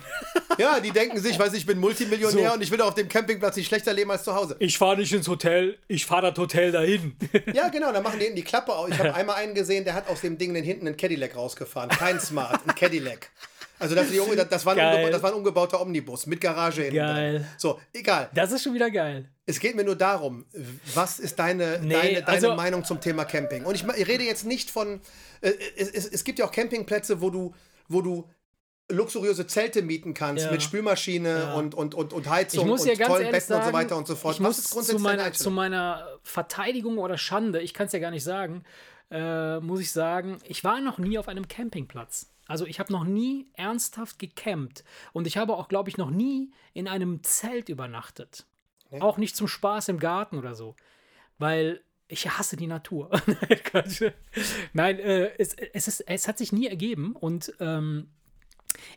ja, 0.57 0.79
die 0.79 0.91
denken 0.91 1.19
sich, 1.19 1.37
weiß 1.39 1.53
ich 1.53 1.65
bin 1.65 1.79
Multimillionär 1.79 2.49
So. 2.49 2.53
und 2.55 2.61
ich 2.61 2.71
will 2.71 2.81
auf 2.81 2.95
dem 2.95 3.07
Campingplatz 3.31 3.55
nicht 3.55 3.67
schlechter 3.67 3.93
leben 3.93 4.11
als 4.11 4.23
zu 4.23 4.35
Hause. 4.35 4.55
Ich 4.59 4.77
fahre 4.77 4.97
nicht 4.97 5.13
ins 5.13 5.27
Hotel, 5.27 5.77
ich 5.87 6.05
fahre 6.05 6.31
das 6.31 6.37
Hotel 6.37 6.71
dahin. 6.71 7.15
Ja, 7.53 7.69
genau, 7.69 7.91
dann 7.91 8.03
machen 8.03 8.19
die 8.19 8.25
hinten 8.25 8.35
die 8.37 8.43
Klappe 8.43 8.73
auf. 8.73 8.89
Ich 8.89 8.97
habe 8.97 9.13
einmal 9.13 9.37
einen 9.37 9.53
gesehen, 9.53 9.83
der 9.83 9.93
hat 9.93 10.07
aus 10.07 10.21
dem 10.21 10.37
Ding 10.37 10.53
den 10.53 10.63
hinten 10.63 10.87
einen 10.87 10.97
Cadillac 10.97 11.35
rausgefahren. 11.35 11.89
Kein 11.89 12.19
Smart, 12.19 12.61
ein 12.67 12.75
Cadillac. 12.75 13.29
Also 13.79 13.95
das, 13.95 14.07
das, 14.49 14.65
war 14.65 14.77
ein 14.77 15.11
das 15.11 15.23
war 15.23 15.31
ein 15.31 15.35
umgebauter 15.35 15.81
Omnibus 15.81 16.27
mit 16.27 16.39
Garage 16.39 16.83
hinten 16.83 16.97
Geil. 16.97 17.33
drin. 17.39 17.45
So, 17.57 17.79
egal. 17.93 18.29
Das 18.33 18.51
ist 18.51 18.63
schon 18.63 18.73
wieder 18.73 18.91
geil. 18.91 19.27
Es 19.45 19.59
geht 19.59 19.75
mir 19.75 19.83
nur 19.83 19.95
darum, 19.95 20.45
was 20.93 21.19
ist 21.19 21.39
deine, 21.39 21.79
Nee, 21.81 21.93
deine, 21.93 22.13
deine 22.21 22.27
also- 22.27 22.55
Meinung 22.55 22.83
zum 22.83 23.01
Thema 23.01 23.25
Camping? 23.25 23.65
Und 23.65 23.75
ich, 23.75 23.83
ich 23.83 24.07
rede 24.07 24.23
jetzt 24.23 24.45
nicht 24.45 24.69
von, 24.69 25.01
äh, 25.41 25.51
es, 25.77 25.89
es, 25.89 26.07
es 26.07 26.23
gibt 26.23 26.37
ja 26.39 26.45
auch 26.45 26.51
Campingplätze, 26.51 27.21
wo 27.21 27.29
du, 27.29 27.53
wo 27.87 28.01
du 28.01 28.29
luxuriöse 28.91 29.47
Zelte 29.47 29.81
mieten 29.81 30.13
kannst 30.13 30.45
Ja. 30.45 30.51
mit 30.51 30.61
Spülmaschine 30.61 31.29
Ja. 31.29 31.53
und, 31.55 31.75
und, 31.75 31.93
und, 31.95 32.13
und 32.13 32.29
Heizung 32.29 32.69
und 32.69 32.85
ganz 32.85 32.99
tollen 32.99 33.31
Betten 33.31 33.53
und 33.55 33.63
so 33.65 33.73
weiter 33.73 33.97
und 33.97 34.07
so 34.07 34.15
fort. 34.15 34.35
ich 34.35 34.41
was 34.43 34.57
muss 34.57 34.63
zu 34.63 34.73
grundsätzlich 34.73 35.03
deine 35.03 35.21
meiner, 35.23 35.33
zu 35.33 35.51
meiner 35.51 36.07
Verteidigung 36.23 36.97
oder 36.97 37.17
Schande, 37.17 37.61
ich 37.61 37.73
kann 37.73 37.87
es 37.87 37.93
ja 37.93 37.99
gar 37.99 38.11
nicht 38.11 38.23
sagen, 38.23 38.63
äh, 39.09 39.59
muss 39.59 39.79
ich 39.81 39.91
sagen, 39.91 40.37
ich 40.47 40.63
war 40.63 40.79
noch 40.81 40.97
nie 40.97 41.17
auf 41.17 41.27
einem 41.27 41.47
Campingplatz. 41.47 42.27
Also 42.47 42.65
ich 42.65 42.79
habe 42.79 42.91
noch 42.91 43.03
nie 43.05 43.47
ernsthaft 43.53 44.19
gecampt 44.19 44.83
und 45.13 45.25
ich 45.27 45.37
habe 45.37 45.55
auch, 45.55 45.69
glaube 45.69 45.89
ich, 45.89 45.97
noch 45.97 46.09
nie 46.09 46.51
in 46.73 46.87
einem 46.87 47.23
Zelt 47.23 47.69
übernachtet. 47.69 48.45
Auch 48.99 49.17
nicht 49.17 49.37
zum 49.37 49.47
Spaß 49.47 49.87
im 49.87 49.99
Garten 49.99 50.37
oder 50.37 50.53
so, 50.53 50.75
weil 51.37 51.81
ich 52.09 52.29
hasse 52.29 52.57
die 52.57 52.67
Natur. 52.67 53.09
Nein, 54.73 54.99
äh, 54.99 55.31
es, 55.37 55.53
es, 55.53 55.87
ist, 55.87 56.01
es 56.07 56.27
hat 56.27 56.37
sich 56.37 56.51
nie 56.51 56.67
ergeben 56.67 57.15
und 57.15 57.53
ähm, 57.61 58.09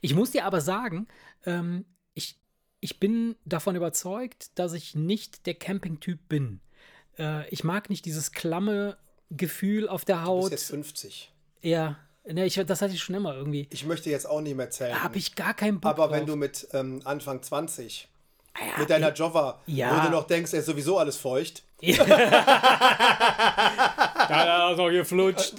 ich 0.01 0.15
muss 0.15 0.31
dir 0.33 0.45
aber 0.45 0.61
sagen, 0.61 1.07
ähm, 1.47 1.85
ich, 2.15 2.39
ich 2.81 3.01
bin 3.01 3.37
davon 3.45 3.77
überzeugt, 3.77 4.59
dass 4.59 4.73
ich 4.73 4.95
nicht 4.95 5.47
der 5.47 5.55
Camping-Typ 5.55 6.29
bin. 6.29 6.61
Äh, 7.19 7.49
ich 7.51 7.65
mag 7.65 7.91
nicht 7.91 8.05
dieses 8.05 8.33
klamme 8.33 8.97
Gefühl 9.31 9.89
auf 9.89 10.05
der 10.05 10.17
Du 10.17 10.23
Haut. 10.25 10.51
bist 10.51 10.53
jetzt 10.65 10.71
50. 10.71 11.33
Ja, 11.63 11.97
ne, 12.25 12.45
ich, 12.47 12.55
das 12.55 12.83
hatte 12.83 12.93
ich 12.95 13.03
schon 13.03 13.15
immer 13.15 13.35
irgendwie. 13.35 13.67
Ich 13.71 13.85
möchte 13.87 14.11
jetzt 14.11 14.27
auch 14.29 14.41
nicht 14.41 14.57
mehr 14.57 14.71
zählen. 14.71 15.03
Habe 15.03 15.19
ich 15.19 15.35
gar 15.35 15.55
keinen 15.55 15.81
Bock 15.81 15.91
Aber 15.93 16.09
drauf. 16.09 16.17
wenn 16.17 16.27
du 16.27 16.37
mit 16.37 16.69
ähm, 16.73 17.01
Anfang 17.05 17.43
20 17.43 18.09
ja, 18.57 18.79
mit 18.79 18.89
deiner 18.91 19.13
Jova, 19.13 19.61
Ja. 19.67 19.97
wo 19.97 20.05
du 20.07 20.11
noch 20.11 20.27
denkst, 20.29 20.53
er 20.53 20.61
ist 20.61 20.67
sowieso 20.67 20.99
alles 20.99 21.17
feucht. 21.17 21.63
Ja, 24.29 24.69
also 24.69 24.91
hier 24.91 25.05
flutscht. 25.05 25.55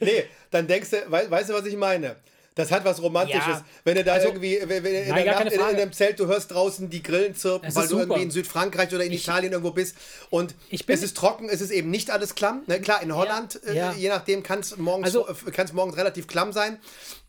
Nee, 0.00 0.24
dann 0.50 0.66
denkst 0.66 0.90
du, 0.90 0.96
wei- 1.10 1.30
weißt 1.30 1.50
du, 1.50 1.54
was 1.54 1.64
ich 1.66 1.76
meine? 1.76 2.16
Das 2.60 2.70
hat 2.70 2.84
was 2.84 3.00
Romantisches. 3.02 3.46
Ja. 3.46 3.64
wenn 3.84 3.94
du 3.96 4.04
da 4.04 4.12
Also- 4.14 4.28
irgendwie, 4.28 4.58
wenn, 4.62 4.84
wenn 4.84 4.94
in, 4.94 5.08
Nein, 5.08 5.24
der 5.24 5.34
gar 5.34 5.44
Nacht 5.44 5.52
in, 5.52 5.60
in 5.60 5.66
einem 5.66 5.92
Zelt, 5.92 6.18
du 6.20 6.26
hörst 6.26 6.50
draußen 6.52 6.88
die 6.90 7.02
Grillen 7.02 7.34
zirpen, 7.34 7.74
weil 7.74 7.88
du 7.88 7.94
irgendwie 7.96 8.12
super. 8.12 8.22
in 8.22 8.30
Südfrankreich 8.30 8.94
oder 8.94 9.04
in 9.04 9.12
Italien 9.12 9.52
irgendwo 9.52 9.70
bist. 9.72 9.96
Und 10.30 10.54
Ich 10.68 10.86
bin- 10.86 10.94
es 10.94 11.02
ist 11.02 11.16
trocken, 11.16 11.48
es 11.48 11.60
ist 11.60 11.70
eben 11.70 11.90
nicht 11.90 12.10
alles 12.10 12.34
klamm. 12.34 12.62
Ne? 12.66 12.80
Klar, 12.80 13.02
in 13.02 13.14
Holland, 13.14 13.60
äh, 13.66 13.74
ja. 13.76 13.92
je 13.92 14.08
nachdem, 14.08 14.42
kann 14.42 14.60
es 14.60 14.76
morgens, 14.76 15.06
Also- 15.06 15.26
äh, 15.28 15.50
kann's 15.52 15.72
morgens 15.72 15.96
relativ 15.96 16.26
klamm 16.26 16.52
sein. 16.52 16.78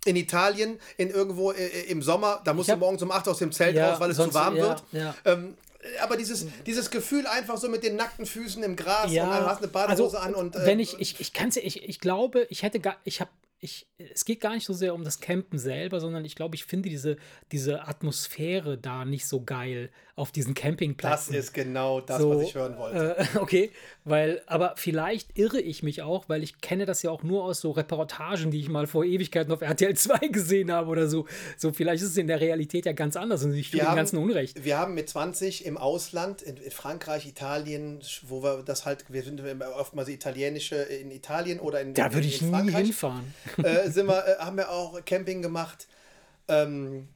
In 0.05 0.15
Italien, 0.15 0.79
in 0.97 1.09
irgendwo 1.09 1.51
äh, 1.51 1.67
im 1.88 2.01
Sommer, 2.01 2.41
da 2.43 2.53
musst 2.53 2.69
hab- 2.69 2.75
du 2.75 2.86
morgens 2.86 3.01
um 3.03 3.11
8 3.11 3.27
aus 3.27 3.38
dem 3.38 3.51
Zelt 3.51 3.75
Ja, 3.75 3.91
raus, 3.91 3.99
weil 3.99 4.11
es 4.11 4.17
sonst- 4.17 4.29
zu 4.34 4.39
warm 4.39 4.55
ja, 4.55 4.63
wird. 4.69 4.84
ja. 4.91 5.15
Ähm, 5.25 5.55
aber 6.01 6.15
dieses, 6.17 6.45
dieses 6.65 6.91
Gefühl 6.91 7.25
einfach 7.27 7.57
so 7.57 7.67
mit 7.69 7.84
den 7.84 7.95
nackten 7.95 8.25
Füßen 8.27 8.61
im 8.63 8.75
Gras 8.75 9.09
und 9.09 9.15
dann 9.15 9.45
hast 9.47 9.59
du 9.61 9.63
eine 9.63 9.71
Badehose 9.71 10.19
an 10.19 10.36
und 10.36 10.55
äh, 10.55 10.65
wenn 10.65 10.79
ich, 10.79 10.99
ich, 10.99 11.19
ich 11.19 11.34
kann 11.34 11.49
ich, 11.55 11.84
ich 11.88 11.99
glaube, 11.99 12.45
ich 12.49 12.61
hätte 12.63 12.79
gar, 12.79 12.97
ich 13.03 13.19
habe, 13.19 13.32
ich, 13.64 13.88
es 13.97 14.26
geht 14.26 14.41
gar 14.41 14.55
nicht 14.55 14.66
so 14.66 14.74
sehr 14.74 14.95
um 14.95 15.03
das 15.03 15.20
Campen 15.20 15.59
selber, 15.59 15.99
sondern 15.99 16.26
ich 16.26 16.36
glaube, 16.36 16.55
ich 16.55 16.66
finde 16.66 16.89
diese, 16.89 17.18
diese 17.51 17.88
Atmosphäre 17.88 18.76
da 18.76 19.05
nicht 19.05 19.28
so 19.28 19.43
geil 19.43 19.91
auf 20.16 20.32
diesen 20.32 20.55
das 20.55 20.64
Campingplätzen. 20.64 21.36
ist 21.36 21.53
genau 21.53 22.01
das, 22.01 22.18
So, 22.18 22.36
was 22.36 22.43
ich 22.43 22.55
hören 22.55 22.78
wollte. 22.78 23.18
Äh, 23.18 23.26
okay, 23.38 23.72
weil, 24.03 24.41
aber 24.47 24.74
vielleicht 24.78 25.38
irre 25.38 25.62
ich 25.62 25.84
mich 25.84 26.01
auch, 26.01 26.28
weil 26.28 26.41
ich 26.41 26.59
kenne 26.62 26.88
das 26.88 27.03
ja 27.03 27.12
auch 27.12 27.22
nur 27.22 27.43
aus 27.43 27.62
so 27.62 27.70
Reportagen, 27.70 28.49
die 28.49 28.59
ich 28.59 28.68
mal 28.68 28.88
vor 28.88 29.05
Ewigkeiten 29.05 29.51
auf 29.53 29.62
RTL 29.62 29.95
2 29.95 30.28
gesehen 30.30 30.72
habe 30.72 30.89
oder 30.89 31.07
so. 31.07 31.28
So, 31.55 31.72
vielleicht 31.72 32.03
ist 32.03 32.09
es 32.09 32.18
in 32.18 32.28
der 32.28 32.41
Realität 32.41 32.88
ja 32.88 32.93
ganz 32.93 33.16
anders 33.16 33.43
und 33.43 33.53
ich 33.53 33.70
tue 33.70 33.80
dem 33.80 33.95
Ganzen 33.95 34.18
Unrecht. 34.18 34.64
Wir 34.64 34.80
haben 34.80 34.95
mit 34.95 35.07
20 35.07 35.66
im 35.68 35.78
Ausland, 35.78 36.41
in, 36.41 36.57
in 36.57 36.72
Frankreich, 36.72 37.28
Italien, 37.28 37.99
wo 38.24 38.41
wir 38.41 38.64
das 38.64 38.86
halt, 38.86 39.05
wir 39.09 39.22
sind 39.22 39.41
oftmals 39.76 40.09
italienische, 40.09 40.78
in 40.78 41.12
Italien 41.12 41.59
oder 41.59 41.82
in 41.82 41.93
Da 41.93 42.12
würde 42.12 42.28
ich 42.28 42.41
nie 42.41 42.72
hinfahren. 42.72 43.34
Äh, 43.64 43.89
sind 43.89 44.08
wir, 44.08 44.28
äh, 44.28 44.38
haben 44.39 44.58
wir 44.58 44.70
auch 44.70 45.04
Camping 45.06 45.41
gemacht 45.41 45.88
ähm, 46.47 47.08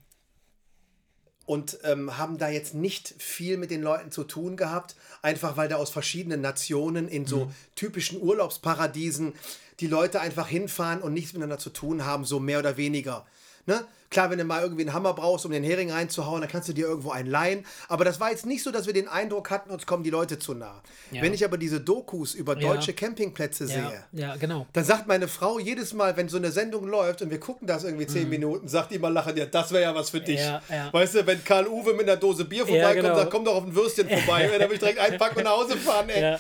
und 1.46 1.78
ähm, 1.84 2.18
haben 2.18 2.38
da 2.38 2.50
jetzt 2.50 2.74
nicht 2.74 3.14
viel 3.20 3.58
mit 3.58 3.70
den 3.72 3.82
Leuten 3.82 4.12
zu 4.12 4.24
tun 4.24 4.58
gehabt, 4.58 4.96
einfach 5.22 5.58
weil 5.58 5.70
da 5.70 5.76
aus 5.76 5.92
verschiedenen 5.92 6.42
Nationen 6.42 7.08
in 7.08 7.24
Mhm. 7.24 7.28
so 7.28 7.52
typischen 7.76 8.22
Urlaubsparadiesen 8.22 9.34
die 9.80 9.88
Leute 9.88 10.22
einfach 10.22 10.48
hinfahren 10.48 11.02
und 11.02 11.14
nichts 11.14 11.34
miteinander 11.34 11.60
zu 11.60 11.70
tun 11.70 12.06
haben, 12.06 12.26
so 12.26 12.40
mehr 12.40 12.60
oder 12.60 12.78
weniger. 12.78 13.26
Ne? 13.66 13.86
Klar, 14.12 14.30
wenn 14.30 14.38
du 14.38 14.46
mal 14.46 14.62
irgendwie 14.62 14.84
einen 14.84 14.94
Hammer 14.94 15.14
brauchst, 15.14 15.46
um 15.46 15.52
den 15.52 15.64
Hering 15.64 15.92
reinzuhauen, 15.92 16.40
dann 16.40 16.50
kannst 16.50 16.70
du 16.70 16.74
dir 16.74 16.88
irgendwo 16.88 17.10
einen 17.12 17.30
leihen. 17.30 17.66
Aber 17.90 18.06
das 18.06 18.20
war 18.20 18.30
jetzt 18.30 18.46
nicht 18.46 18.64
so, 18.64 18.72
dass 18.72 18.86
wir 18.86 18.94
den 18.94 19.08
Eindruck 19.08 19.50
hatten, 19.50 19.72
uns 19.72 19.86
kommen 19.86 20.04
die 20.04 20.10
Leute 20.12 20.38
zu 20.40 20.54
nah. 20.54 20.82
Ja. 21.12 21.22
Wenn 21.24 21.34
ich 21.34 21.44
aber 21.44 21.58
diese 21.58 21.82
Dokus 21.82 22.34
über 22.36 22.58
Ja. 22.58 22.74
deutsche 22.74 22.94
Campingplätze 22.94 23.66
Ja, 23.66 23.70
sehe, 23.70 24.04
ja, 24.14 24.36
genau. 24.38 24.68
dann 24.74 24.84
sagt 24.86 25.08
meine 25.08 25.28
Frau 25.28 25.60
jedes 25.60 25.94
Mal, 25.94 26.16
wenn 26.16 26.30
so 26.30 26.38
eine 26.38 26.52
Sendung 26.52 26.88
läuft 26.88 27.24
und 27.24 27.32
wir 27.32 27.40
gucken 27.40 27.68
das 27.68 27.84
irgendwie 27.84 28.08
zehn 28.08 28.30
Minuten, 28.30 28.68
sagt 28.68 28.92
die 28.92 28.96
immer 28.96 29.10
lachen, 29.10 29.36
ja, 29.36 29.48
das 29.48 29.72
wäre 29.72 29.84
ja 29.84 29.96
was 29.96 30.12
für 30.12 30.22
dich. 30.22 30.40
Mhm. 30.40 30.46
Ja, 30.46 30.62
ja. 30.70 30.94
Weißt 30.94 31.16
du, 31.16 31.28
wenn 31.28 31.44
Karl 31.44 31.68
Uwe 31.68 31.94
mit 31.94 32.08
einer 32.08 32.16
Dose 32.18 32.46
Bier 32.46 32.66
vorbeikommt, 32.66 33.02
genau. 33.02 33.16
sagt, 33.16 33.32
komm 33.32 33.44
doch 33.44 33.56
auf 33.56 33.64
ein 33.66 33.76
Würstchen 33.76 34.08
vorbei, 34.08 34.48
dann 34.60 34.70
will 34.70 34.76
ich 34.76 34.80
direkt 34.80 35.00
einpacken 35.00 35.40
und 35.40 35.44
nach 35.44 35.58
Hause 35.58 35.76
fahren, 35.78 36.08
ey. 36.10 36.38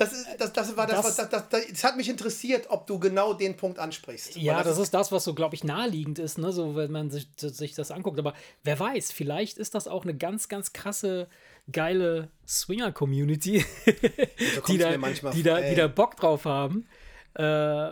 Das, 0.00 0.14
ist, 0.14 0.26
das, 0.38 0.52
das 0.54 0.76
war 0.78 0.86
das, 0.86 0.96
Das- 0.96 1.18
was 1.18 1.28
das, 1.28 1.48
das, 1.50 1.84
hat 1.84 1.98
mich 1.98 2.08
interessiert, 2.08 2.70
ob 2.70 2.86
du 2.86 2.98
genau 2.98 3.34
den 3.34 3.54
Punkt 3.58 3.78
ansprichst. 3.78 4.34
Ja, 4.36 4.62
das 4.62 4.78
ist 4.78 4.94
das, 4.94 5.12
was 5.12 5.24
so, 5.24 5.34
glaube 5.34 5.54
ich, 5.54 5.62
naheliegend 5.62 6.18
ist, 6.18 6.38
ne? 6.38 6.52
so, 6.52 6.74
wenn 6.74 6.90
man 6.90 7.10
sich, 7.10 7.28
sich 7.36 7.74
das 7.74 7.90
anguckt. 7.90 8.18
Aber 8.18 8.32
wer 8.64 8.80
weiß, 8.80 9.12
vielleicht 9.12 9.58
ist 9.58 9.74
das 9.74 9.86
auch 9.86 10.04
eine 10.04 10.16
ganz, 10.16 10.48
ganz 10.48 10.72
krasse, 10.72 11.28
geile 11.70 12.30
Swinger-Community, 12.48 13.62
die, 13.86 14.60
kommt's 14.62 15.20
da, 15.20 15.30
die, 15.32 15.42
da, 15.42 15.60
die 15.60 15.74
da 15.74 15.86
Bock 15.86 16.16
drauf 16.16 16.46
haben. 16.46 16.86
Äh, 17.34 17.90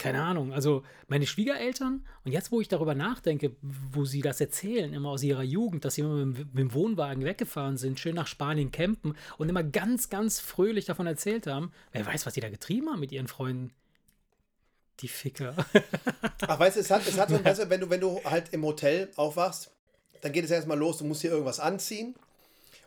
keine 0.00 0.22
Ahnung, 0.22 0.54
also 0.54 0.82
meine 1.08 1.26
Schwiegereltern, 1.26 2.06
und 2.24 2.32
jetzt, 2.32 2.50
wo 2.50 2.60
ich 2.60 2.68
darüber 2.68 2.94
nachdenke, 2.94 3.54
wo 3.60 4.06
sie 4.06 4.22
das 4.22 4.40
erzählen, 4.40 4.94
immer 4.94 5.10
aus 5.10 5.22
ihrer 5.22 5.42
Jugend, 5.42 5.84
dass 5.84 5.94
sie 5.94 6.00
immer 6.00 6.24
mit, 6.24 6.38
mit 6.38 6.58
dem 6.58 6.72
Wohnwagen 6.72 7.22
weggefahren 7.22 7.76
sind, 7.76 8.00
schön 8.00 8.14
nach 8.14 8.26
Spanien 8.26 8.72
campen 8.72 9.14
und 9.36 9.50
immer 9.50 9.62
ganz, 9.62 10.08
ganz 10.08 10.40
fröhlich 10.40 10.86
davon 10.86 11.06
erzählt 11.06 11.46
haben, 11.46 11.70
wer 11.92 12.06
weiß, 12.06 12.24
was 12.24 12.32
die 12.32 12.40
da 12.40 12.48
getrieben 12.48 12.88
haben 12.88 13.00
mit 13.00 13.12
ihren 13.12 13.28
Freunden. 13.28 13.74
Die 15.00 15.08
Ficker. 15.08 15.54
Ach, 16.46 16.58
weißt 16.58 16.76
du, 16.76 16.80
es 16.80 16.90
hat, 16.90 17.06
es 17.06 17.18
hat 17.18 17.28
so 17.28 17.36
ein 17.36 17.42
besser, 17.42 17.68
wenn 17.68 17.80
du, 17.80 17.90
wenn 17.90 18.00
du 18.00 18.24
halt 18.24 18.54
im 18.54 18.64
Hotel 18.64 19.10
aufwachst, 19.16 19.70
dann 20.22 20.32
geht 20.32 20.46
es 20.46 20.50
erstmal 20.50 20.78
los, 20.78 20.96
du 20.96 21.04
musst 21.04 21.22
dir 21.22 21.30
irgendwas 21.30 21.60
anziehen 21.60 22.14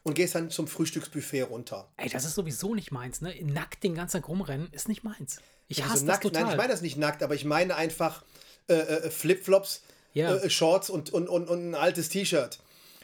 und 0.03 0.13
gehst 0.15 0.35
dann 0.35 0.49
zum 0.49 0.67
Frühstücksbuffet 0.67 1.43
runter. 1.43 1.87
Ey, 1.97 2.09
das 2.09 2.25
ist 2.25 2.35
sowieso 2.35 2.75
nicht 2.75 2.91
meins, 2.91 3.21
ne? 3.21 3.33
Nackt 3.43 3.83
den 3.83 3.95
ganzen 3.95 4.21
Tag 4.21 4.27
rumrennen 4.29 4.67
ist 4.71 4.87
nicht 4.89 5.03
meins. 5.03 5.37
Ich 5.69 5.77
Ja, 5.77 5.85
hasse 5.85 5.99
so 5.99 6.05
das 6.05 6.15
nackt, 6.15 6.23
total. 6.23 6.43
Nein, 6.43 6.51
ich 6.51 6.57
meine 6.57 6.69
das 6.73 6.81
nicht 6.81 6.97
nackt, 6.97 7.23
aber 7.23 7.35
ich 7.35 7.45
meine 7.45 7.75
einfach 7.75 8.23
äh, 8.67 8.73
äh, 8.73 9.09
Flipflops, 9.09 9.81
Ja. 10.13 10.35
äh, 10.35 10.49
Shorts 10.49 10.89
und, 10.89 11.11
und, 11.13 11.27
und, 11.29 11.47
und 11.49 11.69
ein 11.71 11.75
altes 11.75 12.09
T-Shirt. 12.09 12.59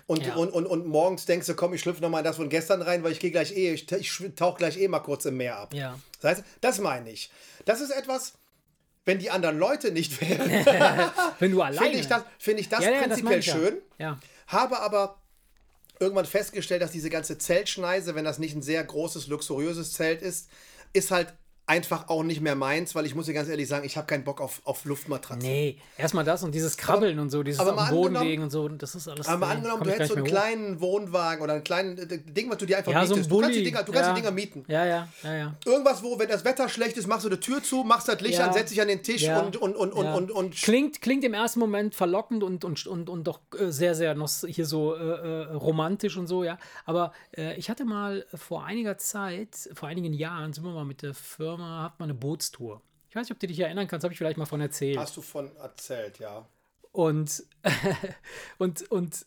Und, 0.07 0.25
Ja. 0.25 0.35
und, 0.35 0.49
und, 0.51 0.65
und 0.65 0.87
morgens 0.87 1.25
denkst 1.25 1.47
du, 1.47 1.53
komm, 1.55 1.73
ich 1.73 1.81
schlüpfe 1.81 2.01
nochmal 2.01 2.21
in 2.21 2.25
das 2.25 2.35
von 2.37 2.49
gestern 2.49 2.81
rein, 2.81 3.03
weil 3.03 3.11
ich 3.11 3.19
gehe 3.19 3.31
gleich 3.31 3.55
eh, 3.55 3.73
ich, 3.73 3.89
ich 3.91 4.11
tauche 4.35 4.57
gleich 4.57 4.77
eh 4.77 4.87
mal 4.87 4.99
kurz 4.99 5.25
im 5.25 5.37
Meer 5.37 5.57
ab. 5.57 5.73
ja. 5.73 5.97
Das 6.21 6.31
heißt, 6.31 6.43
das 6.61 6.79
meine 6.79 7.09
ich. 7.11 7.31
Das 7.65 7.79
ist 7.79 7.91
etwas, 7.91 8.33
wenn 9.05 9.19
die 9.19 9.29
anderen 9.31 9.57
Leute 9.57 9.91
nicht 9.91 10.19
wären, 10.19 10.49
Wenn 11.39 11.51
du 11.51 11.61
alleine. 11.61 11.79
finde 11.85 11.99
ich 11.99 12.07
das, 12.07 12.23
finde 12.37 12.61
ich 12.61 12.67
das 12.69 12.83
Ja, 12.83 12.91
ja, 12.91 13.07
das 13.07 13.21
prinzipiell 13.21 13.39
ja. 13.41 13.53
schön. 13.53 13.77
Ja. 13.99 14.19
Habe 14.47 14.79
aber 14.81 15.17
irgendwann 15.99 16.25
festgestellt, 16.25 16.81
dass 16.81 16.91
diese 16.91 17.09
ganze 17.09 17.37
Zeltschneise, 17.37 18.15
wenn 18.15 18.25
das 18.25 18.39
nicht 18.39 18.55
ein 18.55 18.61
sehr 18.61 18.83
großes, 18.83 19.27
luxuriöses 19.27 19.93
Zelt 19.93 20.21
ist, 20.21 20.49
ist 20.93 21.11
halt 21.11 21.33
einfach 21.69 22.09
auch 22.09 22.23
nicht 22.23 22.41
mehr 22.41 22.55
meins, 22.55 22.95
weil 22.95 23.05
ich 23.05 23.13
muss 23.13 23.27
dir 23.27 23.33
ganz 23.33 23.47
ehrlich 23.47 23.67
sagen, 23.67 23.85
ich 23.85 23.95
habe 23.95 24.07
keinen 24.07 24.23
Bock 24.23 24.41
auf, 24.41 24.61
auf 24.63 24.85
Luftmatratzen. 24.85 25.47
Nee, 25.47 25.77
erstmal 25.97 26.25
das 26.25 26.43
und 26.43 26.55
dieses 26.55 26.77
Krabbeln 26.77 27.19
und 27.19 27.29
so, 27.29 27.43
dieses 27.43 27.59
aber 27.59 27.85
den 27.85 27.95
Boden 27.95 28.15
legen 28.15 28.43
und 28.43 28.49
so, 28.49 28.67
das 28.67 28.95
ist 28.95 29.07
alles. 29.07 29.27
Aber 29.27 29.45
nee, 29.45 29.53
angenommen, 29.53 29.83
du 29.83 29.91
hättest 29.91 30.09
so 30.09 30.15
einen 30.15 30.25
kleinen 30.25 30.81
Wohnwagen 30.81 31.43
oder 31.43 31.53
einen 31.53 31.63
kleinen 31.63 31.97
äh, 31.99 32.17
Ding, 32.17 32.49
was 32.49 32.57
du 32.57 32.65
dir 32.65 32.79
einfach 32.79 32.91
ja, 32.91 33.05
so 33.05 33.13
ein 33.13 33.19
mietest. 33.19 33.31
du 33.31 33.39
kannst 33.39 33.55
die. 33.55 33.63
Dinger, 33.63 33.83
du 33.83 33.91
kannst 33.91 34.07
ja. 34.07 34.13
die 34.15 34.21
Dinger 34.21 34.31
mieten. 34.31 34.65
Ja, 34.67 34.83
ja, 34.83 35.07
ja, 35.21 35.35
ja. 35.35 35.55
Irgendwas, 35.63 36.01
wo, 36.01 36.17
wenn 36.17 36.27
das 36.27 36.43
Wetter 36.43 36.67
schlecht 36.69 36.97
ist, 36.97 37.07
machst 37.07 37.25
du 37.25 37.29
die 37.29 37.39
Tür 37.39 37.61
zu, 37.61 37.83
machst 37.83 38.07
das 38.07 38.19
Licht 38.19 38.39
Ja. 38.39 38.47
an, 38.47 38.53
setzt 38.53 38.71
dich 38.71 38.81
an 38.81 38.87
den 38.87 39.03
Tisch 39.03 39.27
und, 39.29 39.55
und, 39.57 39.75
und, 39.75 39.93
und, 39.93 40.07
und, 40.07 40.31
und, 40.31 40.55
klingt, 40.55 41.01
klingt 41.03 41.23
im 41.23 41.35
ersten 41.35 41.59
Moment 41.59 41.93
verlockend 41.93 42.43
und, 42.43 42.65
und, 42.65 42.87
und, 42.87 43.09
und 43.09 43.23
doch 43.25 43.41
äh, 43.59 43.69
sehr, 43.71 43.93
sehr 43.93 44.15
noch 44.15 44.29
hier 44.47 44.65
so 44.65 44.95
äh, 44.95 44.99
äh, 44.99 45.53
romantisch 45.53 46.17
und 46.17 46.25
so, 46.25 46.43
ja. 46.43 46.57
Aber 46.85 47.13
äh, 47.37 47.55
ich 47.57 47.69
hatte 47.69 47.85
mal 47.85 48.25
vor 48.33 48.65
einiger 48.65 48.97
Zeit, 48.97 49.69
vor 49.73 49.87
einigen 49.87 50.13
Jahren, 50.13 50.51
sind 50.51 50.63
wir 50.63 50.71
mal 50.71 50.85
mit 50.85 51.03
der 51.03 51.13
Firma, 51.13 51.58
hat 51.61 51.99
mal 51.99 52.05
eine 52.05 52.13
Bootstour. 52.13 52.81
Ich 53.09 53.15
weiß 53.15 53.25
nicht, 53.25 53.31
ob 53.31 53.39
du 53.39 53.47
dich 53.47 53.59
erinnern 53.59 53.87
kannst, 53.87 54.03
habe 54.03 54.13
ich 54.13 54.17
vielleicht 54.17 54.37
mal 54.37 54.45
von 54.45 54.61
erzählt. 54.61 54.97
hast 54.97 55.17
du 55.17 55.21
von 55.21 55.55
erzählt, 55.57 56.19
ja. 56.19 56.47
Und, 56.91 57.43
und, 58.57 58.91
und 58.91 59.25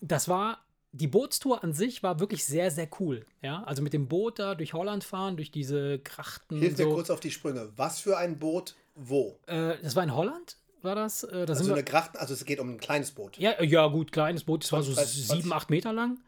das 0.00 0.28
war, 0.28 0.64
die 0.92 1.08
Bootstour 1.08 1.62
an 1.62 1.72
sich 1.72 2.02
war 2.02 2.20
wirklich 2.20 2.44
sehr, 2.44 2.70
sehr 2.70 2.88
cool. 3.00 3.26
Ja, 3.42 3.62
also 3.64 3.82
mit 3.82 3.92
dem 3.92 4.08
Boot 4.08 4.38
da 4.38 4.54
durch 4.54 4.74
Holland 4.74 5.04
fahren, 5.04 5.36
durch 5.36 5.50
diese 5.50 5.98
Krachten. 5.98 6.58
Hilf 6.58 6.78
mir 6.78 6.84
so. 6.84 6.94
kurz 6.94 7.10
auf 7.10 7.20
die 7.20 7.30
Sprünge. 7.30 7.70
Was 7.76 8.00
für 8.00 8.16
ein 8.16 8.38
Boot, 8.38 8.74
wo? 8.94 9.38
Äh, 9.46 9.76
das 9.82 9.96
war 9.96 10.04
in 10.04 10.14
Holland, 10.14 10.56
war 10.82 10.94
das? 10.94 11.24
Äh, 11.24 11.46
da 11.46 11.52
Also 11.52 11.72
eine 11.72 11.84
Grachten, 11.84 12.16
also 12.16 12.32
es 12.34 12.44
geht 12.44 12.60
um 12.60 12.70
ein 12.70 12.80
kleines 12.80 13.10
Boot. 13.10 13.36
ja, 13.38 13.62
ja, 13.62 13.86
gut, 13.88 14.12
kleines 14.12 14.44
Boot, 14.44 14.64
das 14.64 14.72
war 14.72 14.82
so 14.82 14.92
20, 14.92 15.28
sieben, 15.28 15.52
acht 15.52 15.70
Meter 15.70 15.92
lang. 15.92 16.18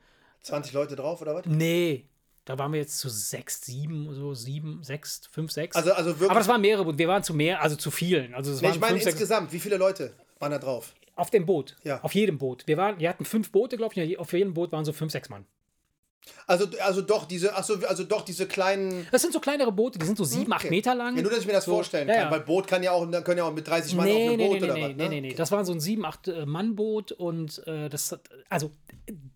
20 0.42 0.72
Leute 0.72 0.96
drauf 0.96 1.20
oder 1.22 1.34
was? 1.34 1.46
Nee, 1.46 2.07
da 2.49 2.59
waren 2.59 2.72
wir 2.72 2.80
jetzt 2.80 2.99
zu 2.99 3.11
sechs, 3.11 3.61
sieben, 3.61 4.14
so 4.14 4.32
sieben, 4.32 4.82
sechs, 4.82 5.28
fünf, 5.30 5.53
sechs. 5.53 5.76
Also, 5.76 5.92
also 5.92 6.11
wirklich. 6.12 6.30
Aber 6.30 6.40
das 6.40 6.49
waren 6.49 6.62
mehrere 6.62 6.84
Boote. 6.84 6.96
Wir 6.96 7.09
waren 7.09 7.22
zu 7.22 7.34
mehr, 7.34 7.61
also 7.61 7.76
zu 7.76 7.90
vielen. 7.90 8.34
Also 8.34 8.53
es 8.53 8.62
nee, 8.62 8.68
waren 8.68 8.74
ich 8.74 8.80
meine 8.80 8.92
fünf, 8.92 9.05
sechs 9.05 9.14
insgesamt, 9.16 9.53
wie 9.53 9.61
viele 9.61 9.76
Leute 9.76 10.14
waren 10.38 10.53
da 10.53 10.59
drauf? 10.59 10.94
auf 11.18 11.30
dem 11.30 11.46
Boot. 11.46 11.76
Ja. 11.82 12.01
Auf 12.03 12.14
jedem 12.14 12.38
Boot. 12.38 12.66
Wir, 12.66 12.76
waren, 12.76 12.99
wir 13.01 13.09
hatten 13.09 13.24
fünf 13.24 13.51
Boote, 13.51 13.76
glaube 13.76 14.01
ich. 14.01 14.18
Auf 14.18 14.32
jedem 14.32 14.55
Boot 14.55 14.72
waren 14.72 14.84
so 14.84 14.92
fünf, 14.92 15.12
sechs 15.12 15.28
Mann. 15.28 15.44
Also, 16.47 16.66
also 16.81 17.03
doch 17.03 17.27
diese, 17.27 17.55
achso, 17.55 17.75
also 17.87 18.05
doch 18.05 18.23
diese 18.23 18.47
kleinen. 18.47 19.07
Das 19.11 19.23
sind 19.23 19.33
so 19.33 19.41
kleinere 19.41 19.73
Boote, 19.73 19.99
die 19.99 20.07
sind 20.07 20.16
so 20.16 20.25
sieben, 20.25 20.53
acht 20.53 20.64
Okay. 20.64 20.71
Meter 20.71 20.95
lang. 20.95 21.16
Ja, 21.16 21.23
nur, 21.23 21.31
dass 21.31 21.41
ich 21.41 21.47
mir 21.47 21.53
das 21.53 21.64
so, 21.64 21.73
vorstellen 21.73 22.09
ja, 22.09 22.14
kann, 22.14 22.25
ja. 22.25 22.31
weil 22.31 22.41
Boot 22.41 22.66
kann 22.66 22.83
ja 22.83 22.93
auch, 22.93 23.07
können 23.23 23.39
ja 23.39 23.45
auch 23.45 23.53
mit 23.53 23.66
30 23.66 23.95
Mann 23.95 24.07
auf 24.07 24.12
Nee, 24.12 24.29
einem 24.29 24.37
nee, 24.37 24.47
Boot 24.49 24.61
nee, 24.61 24.64
oder 24.64 24.75
nee, 24.75 24.83
was, 24.83 24.89
nee, 24.89 24.95
ne? 24.95 25.09
nee, 25.09 25.21
nee. 25.21 25.35
Das 25.35 25.53
war 25.53 25.64
so 25.64 25.73
ein 25.73 25.81
sieben, 25.81 26.05
acht 26.05 26.29
äh, 26.29 26.47
Mann 26.47 26.75
Boot 26.75 27.12
und 27.12 27.66
äh, 27.66 27.89
das 27.89 28.12
hat, 28.12 28.21
also 28.49 28.71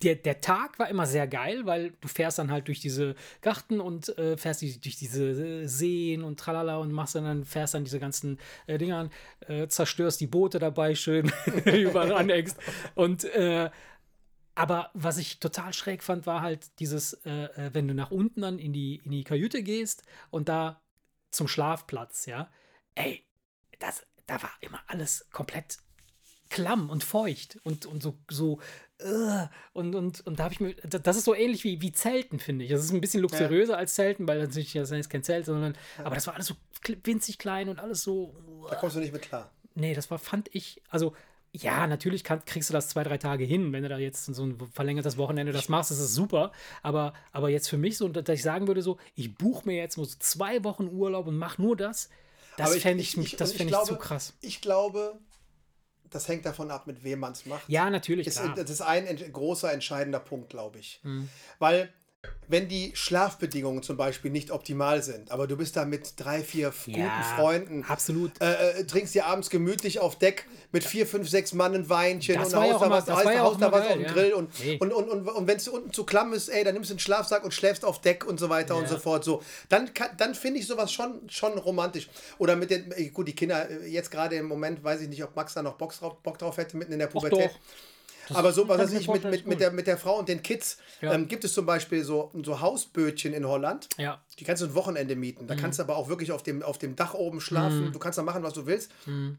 der, 0.03 0.17
der 0.17 0.41
Tag 0.41 0.79
war 0.79 0.89
immer 0.89 1.07
sehr 1.07 1.27
geil, 1.27 1.63
weil 1.65 1.93
du 2.01 2.09
fährst 2.09 2.39
dann 2.39 2.51
halt 2.51 2.69
durch 2.69 2.81
diese 2.81 3.15
Garten 3.41 3.81
und 3.81 4.17
äh, 4.19 4.37
fährst 4.37 4.63
die, 4.63 4.81
durch 4.81 4.97
diese 4.97 5.25
äh, 5.25 5.67
Seen 5.67 6.25
und 6.25 6.39
tralala 6.39 6.79
und 6.79 6.93
machst 6.93 7.15
dann, 7.15 7.25
dann 7.25 7.45
fährst 7.45 7.75
dann 7.75 7.85
diese 7.85 8.01
ganzen 8.01 8.39
äh, 8.67 8.79
Dinger 8.79 8.97
an, 8.99 9.11
äh, 9.49 9.69
zerstörst 9.69 10.21
die 10.21 10.27
Boote 10.27 10.59
dabei 10.59 10.95
schön 10.95 11.31
überall 11.65 12.13
aneckst 12.13 12.57
und 12.95 13.25
aber 14.55 14.91
was 14.95 15.19
ich 15.19 15.41
total 15.41 15.73
schräg 15.73 16.03
fand, 16.03 16.27
war 16.27 16.43
halt 16.43 16.79
dieses, 16.79 17.15
äh, 17.25 17.45
äh, 17.45 17.71
wenn 17.73 17.89
du 17.89 17.95
nach 17.95 18.11
unten 18.11 18.43
dann 18.43 18.59
in 18.59 18.73
die, 18.73 18.97
in 19.05 19.11
die 19.11 19.25
Kajüte 19.25 19.63
gehst 19.63 20.03
und 20.31 20.49
da 20.49 20.81
zum 21.31 21.49
Schlafplatz, 21.49 22.27
ja, 22.27 22.51
ey, 22.95 23.25
das, 23.79 24.07
da 24.27 24.43
war 24.43 24.51
immer 24.61 24.81
alles 24.87 25.27
komplett 25.33 25.79
klamm 26.51 26.91
und 26.91 27.03
feucht 27.03 27.59
und, 27.65 27.87
und 27.87 28.03
so, 28.03 28.19
so 28.31 28.61
äh, 28.99 29.47
und, 29.73 29.95
und, 29.95 30.21
und 30.27 30.39
da 30.39 30.45
habe 30.45 30.53
ich 30.53 30.61
mir, 30.61 30.75
da- 30.75 30.99
das 30.99 31.17
ist 31.17 31.25
so 31.25 31.35
ähnlich 31.35 31.65
wie, 31.65 31.81
wie 31.81 31.93
Zelten, 31.93 32.39
finde 32.39 32.67
ich. 32.67 32.71
Das 32.71 32.85
ist 32.85 32.93
ein 32.93 33.01
bisschen 33.01 33.23
luxuriöser 33.23 33.79
als 33.79 33.95
Zelten, 33.95 34.29
weil 34.29 34.39
natürlich, 34.41 34.75
das 34.75 34.91
ist 34.91 35.09
kein 35.09 35.23
Zelt, 35.23 35.47
sondern, 35.47 35.75
aber 36.05 36.15
das 36.15 36.27
war 36.27 36.35
alles 36.35 36.49
so 36.49 36.55
winzig 37.05 37.39
klein 37.39 37.71
und 37.71 37.79
alles 37.79 38.03
so, 38.03 38.35
Da 38.69 38.77
kommst 38.77 38.97
du 38.97 39.01
nicht 39.01 39.13
mit 39.15 39.23
klar. 39.23 39.51
nee, 39.75 39.95
das 39.95 40.11
war, 40.11 40.19
fand 40.19 40.55
ich, 40.55 40.83
also 40.91 41.15
ja, 41.55 41.87
natürlich 41.87 42.25
kann, 42.25 42.45
kriegst 42.45 42.71
du 42.71 42.73
das 42.73 42.89
zwei, 42.89 43.05
drei 43.05 43.19
Tage 43.19 43.45
hin, 43.45 43.73
wenn 43.73 43.83
du 43.83 43.89
da 43.91 43.99
jetzt 43.99 44.25
so 44.25 44.45
ein 44.45 44.59
verlängertes 44.73 45.17
Wochenende 45.19 45.53
das 45.53 45.69
machst, 45.69 45.91
das 45.91 45.99
ist 45.99 46.15
super. 46.15 46.53
Aber, 46.83 47.13
aber 47.33 47.51
jetzt 47.51 47.69
für 47.69 47.77
mich 47.77 47.99
so, 47.99 48.09
dass 48.09 48.35
ich 48.35 48.43
sagen 48.43 48.67
würde, 48.69 48.81
so, 48.83 48.99
ich 49.15 49.35
buche 49.35 49.67
mir 49.67 49.77
jetzt 49.77 49.97
nur 49.99 50.07
so 50.07 50.17
zwei 50.19 50.65
Wochen 50.65 50.89
Urlaub 50.89 51.27
und 51.27 51.37
mache 51.37 51.61
nur 51.61 51.77
das, 51.77 52.09
das 52.57 52.77
fände 52.77 53.03
ich, 53.03 53.17
ich- 53.19 53.25
ich- 53.33 53.37
das 53.37 53.51
ich 53.53 53.59
fänd 53.59 53.71
ich 53.71 53.77
zu 53.77 53.85
glaube- 53.85 54.03
krass. 54.03 54.35
Ich 54.41 54.61
glaube, 54.63 55.19
das 56.11 56.29
hängt 56.29 56.45
davon 56.47 56.71
ab, 56.71 56.87
mit 56.87 57.05
wem 57.05 57.21
man 57.21 57.33
es 57.33 57.47
macht. 57.47 57.69
Ja, 57.69 57.89
natürlich, 57.91 58.27
ist, 58.27 58.41
das 58.57 58.71
ist 58.71 58.81
ein 58.83 59.07
großer, 59.33 59.73
entscheidender 59.73 60.21
Punkt, 60.21 60.51
glaube 60.51 60.79
ich. 60.79 61.01
Mhm. 61.03 61.29
Weil, 61.59 61.93
wenn 62.49 62.69
die 62.69 62.93
Schlafbedingungen 62.95 63.83
zum 63.83 63.97
Beispiel 63.97 64.31
nicht 64.31 64.51
optimal 64.51 65.03
sind, 65.03 65.31
aber 65.31 65.47
du 65.47 65.57
bist 65.57 65.75
da 65.75 65.85
mit 65.87 66.13
drei, 66.19 66.43
vier 66.43 66.71
guten 66.85 67.01
Ja, 67.01 67.23
Freunden, 67.37 67.83
absolut. 67.89 68.33
äh, 68.41 68.81
äh, 68.81 68.85
trinkst 68.85 69.15
dir 69.15 69.27
abends 69.27 69.49
gemütlich 69.49 70.01
auf 70.01 70.19
Deck 70.19 70.47
mit 70.71 70.85
vier, 70.85 71.07
fünf, 71.07 71.29
sechs 71.31 71.53
Mann 71.55 71.75
ein 71.75 71.89
Weinchen 71.89 72.35
Das 72.37 72.49
und 72.49 72.55
war 72.61 72.67
ja 72.67 72.73
haust 72.75 72.83
auch 72.83 72.87
immer- 72.87 72.97
was, 72.97 73.05
das 73.07 73.25
war 73.25 73.33
ja 73.35 73.43
auch 73.45 73.57
da 73.59 73.73
was 73.73 73.87
auf 73.87 73.93
den 73.95 74.03
ja. 74.03 74.13
Grill 74.13 74.33
und, 74.35 74.51
Nee. 74.63 74.77
und, 74.81 74.93
und, 74.93 75.09
und, 75.09 75.29
und 75.29 75.47
wenn 75.47 75.57
es 75.57 75.67
unten 75.67 75.93
zu 75.93 76.05
klamm 76.05 76.33
ist, 76.35 76.49
ey, 76.49 76.63
dann 76.63 76.75
nimmst 76.75 76.91
du 76.91 76.95
einen 76.95 77.01
Schlafsack 77.01 77.43
und 77.43 77.55
schläfst 77.55 77.85
auf 77.85 78.01
Deck 78.03 78.27
und 78.27 78.39
so 78.39 78.51
weiter 78.51 78.77
und 78.77 78.83
Ja. 78.85 78.89
so 78.91 78.99
fort. 78.99 79.25
So, 79.25 79.43
dann, 79.69 79.93
kann- 79.95 80.15
dann 80.19 80.35
finde 80.35 80.61
ich 80.61 80.67
sowas 80.67 80.93
schon, 80.93 81.23
schon 81.31 81.57
romantisch. 81.59 82.09
Oder 82.39 82.55
mit 82.57 82.71
den, 82.71 82.93
äh, 82.93 83.09
gut, 83.09 83.29
die 83.29 83.35
Kinder, 83.35 83.69
äh, 83.71 83.87
jetzt 83.89 84.11
gerade 84.11 84.37
im 84.37 84.47
Moment 84.47 84.85
weiß 84.85 85.01
ich 85.01 85.09
nicht, 85.09 85.25
ob 85.25 85.35
Max 85.35 85.55
da 85.55 85.63
noch 85.63 85.75
Bock 85.75 85.93
drauf, 85.99 86.17
Bock 86.23 86.39
drauf 86.39 86.57
hätte, 86.59 86.77
mitten 86.77 86.93
in 86.93 86.99
der 86.99 87.07
Pubertät. 87.07 87.51
doch. 87.51 87.59
Aber 88.37 88.53
so, 88.53 88.69
was 88.69 88.79
weiß 88.79 88.93
ich 88.93 89.09
mit, 89.09 89.25
mit, 89.25 89.47
mit, 89.47 89.61
der, 89.61 89.71
mit 89.73 89.87
der 89.87 89.97
Frau 89.99 90.19
und 90.19 90.29
den 90.29 90.43
Kids 90.43 90.79
Ja. 91.01 91.13
ähm, 91.13 91.29
gibt 91.29 91.45
es 91.45 91.53
zum 91.55 91.67
Beispiel 91.67 92.05
so, 92.05 92.31
so 92.43 92.61
Hausbötchen 92.61 93.33
in 93.33 93.47
Holland. 93.47 93.89
Ja. 93.99 94.23
Die 94.39 94.45
kannst 94.45 94.63
du 94.63 94.67
ein 94.67 94.75
Wochenende 94.75 95.17
mieten. 95.17 95.45
Mhm. 95.45 95.49
Da 95.49 95.55
kannst 95.57 95.79
du 95.79 95.83
aber 95.83 95.97
auch 95.97 96.09
wirklich 96.09 96.33
auf 96.33 96.43
dem, 96.43 96.63
auf 96.63 96.79
dem 96.79 96.97
Dach 96.97 97.15
oben 97.15 97.41
schlafen. 97.41 97.93
Du 97.93 97.99
kannst 97.99 98.19
da 98.19 98.23
machen, 98.23 98.43
was 98.43 98.55
du 98.55 98.67
willst. 98.67 98.91
Mhm. 99.07 99.39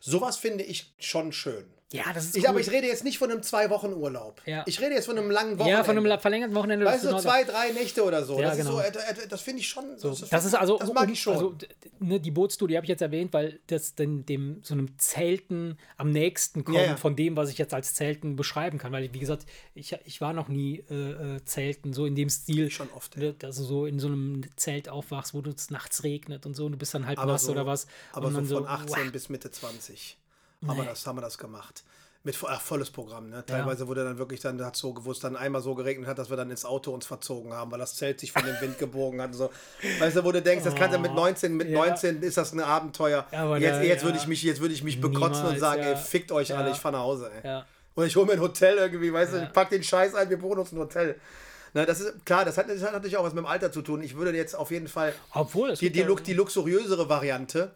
Sowas 0.00 0.36
finde 0.36 0.64
ich 0.64 0.94
schon 0.98 1.32
schön. 1.32 1.64
Ja, 1.92 2.12
das 2.12 2.24
ist 2.24 2.36
Ich, 2.36 2.42
cool. 2.42 2.50
Aber 2.50 2.60
ich 2.60 2.70
rede 2.70 2.88
jetzt 2.88 3.04
nicht 3.04 3.16
von 3.16 3.30
einem 3.30 3.44
Zwei-Wochen-Urlaub. 3.44 4.42
Ja. 4.44 4.64
Ich 4.66 4.80
rede 4.80 4.94
jetzt 4.94 5.06
von 5.06 5.16
einem 5.16 5.30
langen 5.30 5.52
Wochenende. 5.58 5.78
ja, 5.78 5.84
von 5.84 5.96
einem 5.96 6.18
verlängerten 6.18 6.56
Wochenende. 6.56 6.84
Weißt 6.84 7.04
du, 7.04 7.10
das 7.10 7.22
so 7.22 7.28
zwei, 7.28 7.44
drei 7.44 7.70
Nächte 7.70 8.02
oder 8.02 8.24
so. 8.24 8.40
Ja, 8.40 8.48
das 8.48 8.56
genau. 8.56 8.80
ist 8.80 8.94
so, 8.94 8.98
äh, 9.00 9.24
äh, 9.24 9.28
das 9.28 9.40
finde 9.40 9.60
ich 9.60 9.68
schon. 9.68 9.96
So, 9.96 10.10
das 10.10 10.44
ist 10.44 10.54
also, 10.54 10.78
Das 10.78 10.92
mag 10.92 11.08
ich 11.08 11.20
schon. 11.20 11.34
Also, 11.34 11.56
ne, 12.00 12.18
die 12.18 12.32
Bootstour, 12.32 12.66
die 12.66 12.76
habe 12.76 12.84
ich 12.84 12.88
jetzt 12.88 13.02
erwähnt, 13.02 13.32
weil 13.32 13.60
das 13.68 13.94
dem, 13.94 14.26
dem 14.26 14.64
so 14.64 14.74
einem 14.74 14.98
Zelten 14.98 15.78
am 15.96 16.10
nächsten 16.10 16.64
kommt 16.64 16.78
ja. 16.78 16.96
von 16.96 17.14
dem, 17.14 17.36
was 17.36 17.50
ich 17.50 17.58
jetzt 17.58 17.72
als 17.72 17.94
Zelten 17.94 18.34
beschreiben 18.34 18.78
kann. 18.78 18.90
Weil, 18.90 19.14
wie 19.14 19.20
gesagt, 19.20 19.46
ich, 19.74 19.96
ich 20.04 20.20
war 20.20 20.32
noch 20.32 20.48
nie 20.48 20.82
äh, 20.90 21.36
äh, 21.36 21.44
Zelten, 21.44 21.92
so 21.92 22.04
in 22.04 22.16
dem 22.16 22.30
Stil. 22.30 22.68
Schon 22.68 22.90
oft, 22.96 23.16
ne, 23.16 23.32
Dass 23.32 23.58
du 23.58 23.62
so 23.62 23.86
in 23.86 24.00
so 24.00 24.08
einem 24.08 24.42
Zelt 24.56 24.88
aufwachst, 24.88 25.34
wo 25.34 25.40
es 25.40 25.70
nachts 25.70 26.02
regnet 26.02 26.46
und 26.46 26.54
so 26.54 26.66
und 26.66 26.72
du 26.72 26.78
bist 26.78 26.94
dann 26.94 27.06
halb 27.06 27.18
aber 27.20 27.32
nass 27.32 27.44
so, 27.44 27.52
oder 27.52 27.64
was. 27.64 27.86
Aber 28.12 28.32
so 28.32 28.42
von 28.56 28.66
18 28.66 29.04
wow. 29.04 29.12
bis 29.12 29.28
Mitte 29.28 29.52
20. 29.52 30.18
Aber 30.68 30.82
Nee. 30.82 30.88
das 30.88 31.06
haben 31.06 31.16
wir 31.16 31.22
das 31.22 31.38
gemacht. 31.38 31.82
Mit 32.24 32.36
ach, 32.44 32.60
volles 32.60 32.90
Programm. 32.90 33.30
Ne? 33.30 33.44
Teilweise 33.46 33.86
wurde 33.86 34.02
dann 34.02 34.18
wirklich 34.18 34.40
dann, 34.40 34.60
hat 34.64 34.74
so, 34.74 34.92
wo 35.04 35.12
es 35.12 35.20
dann 35.20 35.36
einmal 35.36 35.62
so 35.62 35.76
geregnet 35.76 36.08
hat, 36.08 36.18
dass 36.18 36.28
wir 36.28 36.36
dann 36.36 36.50
ins 36.50 36.64
Auto 36.64 36.90
uns 36.90 37.06
verzogen 37.06 37.52
haben, 37.52 37.70
weil 37.70 37.78
das 37.78 37.94
Zelt 37.94 38.18
sich 38.18 38.32
von 38.32 38.44
dem 38.44 38.60
Wind 38.60 38.78
gebogen 38.80 39.22
hat. 39.22 39.32
So. 39.32 39.48
Weißt 40.00 40.16
du, 40.16 40.24
wo 40.24 40.32
du 40.32 40.42
denkst, 40.42 40.64
das 40.64 40.74
kannst 40.74 40.96
du 40.96 40.98
mit 40.98 41.14
19, 41.14 41.56
mit. 41.56 41.68
Ja. 41.68 41.78
19 41.86 42.22
ist 42.22 42.36
das 42.36 42.52
ein 42.52 42.58
Abenteuer. 42.60 43.26
Ja, 43.30 43.44
aber 43.44 43.58
jetzt 43.58 43.76
da- 43.76 43.82
jetzt 43.82 44.00
ja. 44.00 44.08
würde 44.08 44.18
ich 44.18 44.26
mich, 44.26 44.42
jetzt 44.42 44.60
würde 44.60 44.74
ich 44.74 44.82
mich 44.82 45.00
bekotzen 45.00 45.46
und 45.46 45.58
sagen, 45.60 45.82
ja. 45.82 45.90
ey, 45.90 45.96
fickt 45.96 46.32
euch 46.32 46.52
alle, 46.56 46.66
Ja. 46.68 46.72
ich 46.74 46.80
fahre 46.80 46.94
nach 46.94 47.02
Hause. 47.02 47.30
Ey. 47.42 47.48
Ja. 47.48 47.66
Und 47.94 48.06
ich 48.06 48.16
hole 48.16 48.26
mir 48.26 48.32
ein 48.32 48.40
Hotel 48.40 48.76
irgendwie, 48.76 49.12
weißt 49.12 49.32
du, 49.34 49.42
ich 49.44 49.52
pack 49.52 49.70
den 49.70 49.84
Scheiß 49.84 50.16
ein, 50.16 50.28
wir 50.28 50.38
buchen 50.38 50.58
uns 50.58 50.72
ein 50.72 50.78
Hotel. 50.78 51.14
Na, 51.74 51.84
das 51.86 52.00
ist 52.00 52.26
klar, 52.26 52.44
das 52.44 52.58
hat, 52.58 52.68
das 52.68 52.82
hat 52.82 52.92
natürlich 52.92 53.16
auch 53.18 53.24
was 53.24 53.34
mit 53.34 53.44
dem 53.44 53.46
Alter 53.46 53.70
zu 53.70 53.82
tun. 53.82 54.02
Ich 54.02 54.16
würde 54.16 54.36
jetzt 54.36 54.56
auf 54.56 54.72
jeden 54.72 54.88
Fall 54.88 55.12
Obwohl, 55.32 55.74
die, 55.74 55.90
die, 55.90 56.00
ja- 56.00 56.14
die 56.14 56.34
luxuriösere 56.34 57.08
Variante 57.08 57.70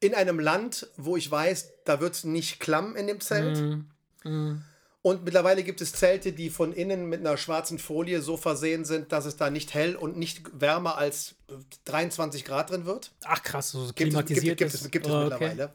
in 0.00 0.14
einem 0.14 0.38
Land, 0.38 0.88
wo 0.96 1.16
ich 1.16 1.30
weiß, 1.30 1.72
da 1.84 2.00
wird 2.00 2.14
es 2.14 2.24
nicht 2.24 2.60
klamm 2.60 2.96
in 2.96 3.06
dem 3.06 3.20
Zelt. 3.20 3.84
Mhm. 4.24 4.62
Und 5.02 5.24
mittlerweile 5.24 5.62
gibt 5.62 5.80
es 5.80 5.92
Zelte, 5.92 6.32
die 6.32 6.50
von 6.50 6.72
innen 6.72 7.06
mit 7.06 7.20
einer 7.20 7.36
schwarzen 7.36 7.78
Folie 7.78 8.20
so 8.22 8.36
versehen 8.36 8.84
sind, 8.84 9.12
dass 9.12 9.24
es 9.24 9.36
da 9.36 9.50
nicht 9.50 9.72
hell 9.72 9.94
und 9.94 10.16
nicht 10.16 10.42
wärmer 10.60 10.98
als 10.98 11.36
23 11.84 12.44
Grad 12.44 12.70
drin 12.70 12.86
wird. 12.86 13.12
Ach 13.24 13.40
krass, 13.42 13.70
so 13.70 13.78
Gibt 13.78 13.90
es, 13.90 13.94
klimatisiert 13.94 14.42
gibt, 14.44 14.58
gibt 14.58 14.74
ist. 14.74 14.82
es, 14.82 14.90
gibt 14.90 15.06
es 15.06 15.12
Oh, 15.12 15.20
mittlerweile. 15.20 15.70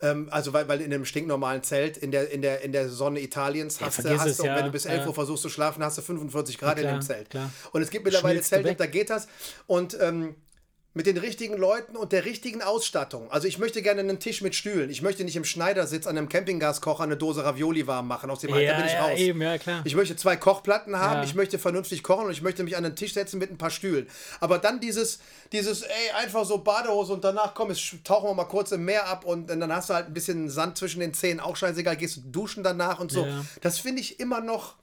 Ähm, 0.00 0.28
also 0.30 0.54
weil, 0.54 0.66
weil 0.66 0.80
in 0.80 0.94
einem 0.94 1.04
stinknormalen 1.04 1.62
Zelt 1.62 1.98
in 1.98 2.10
der, 2.10 2.30
in 2.30 2.40
der, 2.40 2.62
in 2.62 2.72
der 2.72 2.88
Sonne 2.88 3.20
Italiens 3.20 3.82
hast 3.82 3.98
du, 3.98 4.02
vergiss 4.02 4.20
hast 4.22 4.30
es, 4.30 4.36
du 4.38 4.46
ja. 4.46 4.56
wenn 4.56 4.64
du 4.64 4.70
bis 4.70 4.86
11 4.86 5.00
Ja. 5.02 5.06
Uhr 5.08 5.14
versuchst 5.14 5.42
zu 5.42 5.50
schlafen, 5.50 5.84
hast 5.84 5.98
du 5.98 6.02
45 6.02 6.56
Grad 6.56 6.78
in 6.78 6.84
klar, 6.84 6.94
dem 6.98 7.02
Zelt. 7.02 7.28
klar. 7.28 7.50
Und 7.72 7.82
es 7.82 7.90
gibt 7.90 8.06
mittlerweile 8.06 8.38
du 8.38 8.44
Zelte, 8.44 8.74
da 8.76 8.86
geht 8.86 9.10
das. 9.10 9.28
Und 9.66 9.94
ähm, 10.00 10.36
mit 10.92 11.06
den 11.06 11.16
richtigen 11.18 11.56
Leuten 11.56 11.96
und 11.96 12.10
der 12.10 12.24
richtigen 12.24 12.62
Ausstattung. 12.62 13.30
Also 13.30 13.46
ich 13.46 13.58
möchte 13.58 13.80
gerne 13.80 14.00
einen 14.00 14.18
Tisch 14.18 14.42
mit 14.42 14.56
Stühlen. 14.56 14.90
Ich 14.90 15.02
möchte 15.02 15.22
nicht 15.22 15.36
im 15.36 15.44
Schneidersitz 15.44 16.06
an 16.08 16.18
einem 16.18 16.28
Campinggaskocher 16.28 17.04
eine 17.04 17.16
Dose 17.16 17.44
Ravioli 17.44 17.86
warm 17.86 18.08
machen. 18.08 18.28
Aus 18.28 18.40
dem 18.40 18.52
Alter 18.52 18.64
Ja, 18.64 18.76
bin 18.76 18.86
ich 18.86 18.92
ja, 18.92 19.04
raus. 19.06 19.18
eben, 19.18 19.40
ja, 19.40 19.56
klar. 19.58 19.82
Ich 19.84 19.94
möchte 19.94 20.16
zwei 20.16 20.34
Kochplatten 20.36 20.98
haben, 20.98 21.18
Ja. 21.18 21.24
ich 21.24 21.36
möchte 21.36 21.60
vernünftig 21.60 22.02
kochen 22.02 22.26
und 22.26 22.32
ich 22.32 22.42
möchte 22.42 22.64
mich 22.64 22.76
an 22.76 22.82
den 22.82 22.96
Tisch 22.96 23.14
setzen 23.14 23.38
mit 23.38 23.52
ein 23.52 23.58
paar 23.58 23.70
Stühlen. 23.70 24.08
Aber 24.40 24.58
dann 24.58 24.80
dieses, 24.80 25.20
dieses, 25.52 25.82
ey, 25.82 26.10
einfach 26.18 26.44
so 26.44 26.58
Badehose 26.58 27.12
und 27.12 27.22
danach 27.22 27.54
komm, 27.54 27.68
jetzt 27.70 27.88
tauchen 28.02 28.28
wir 28.28 28.34
mal 28.34 28.44
kurz 28.46 28.72
im 28.72 28.84
Meer 28.84 29.06
ab 29.06 29.24
und 29.24 29.48
dann 29.48 29.72
hast 29.72 29.90
du 29.90 29.94
halt 29.94 30.06
ein 30.08 30.12
bisschen 30.14 30.50
Sand 30.50 30.76
zwischen 30.76 30.98
den 30.98 31.14
Zähnen, 31.14 31.38
auch 31.38 31.54
scheißegal, 31.54 31.96
gehst 31.96 32.16
du 32.16 32.20
duschen 32.22 32.64
danach 32.64 32.98
und 32.98 33.12
so. 33.12 33.26
Das 33.60 33.78
finde 33.78 34.00
ich 34.00 34.18
immer 34.18 34.40
noch. 34.40 34.74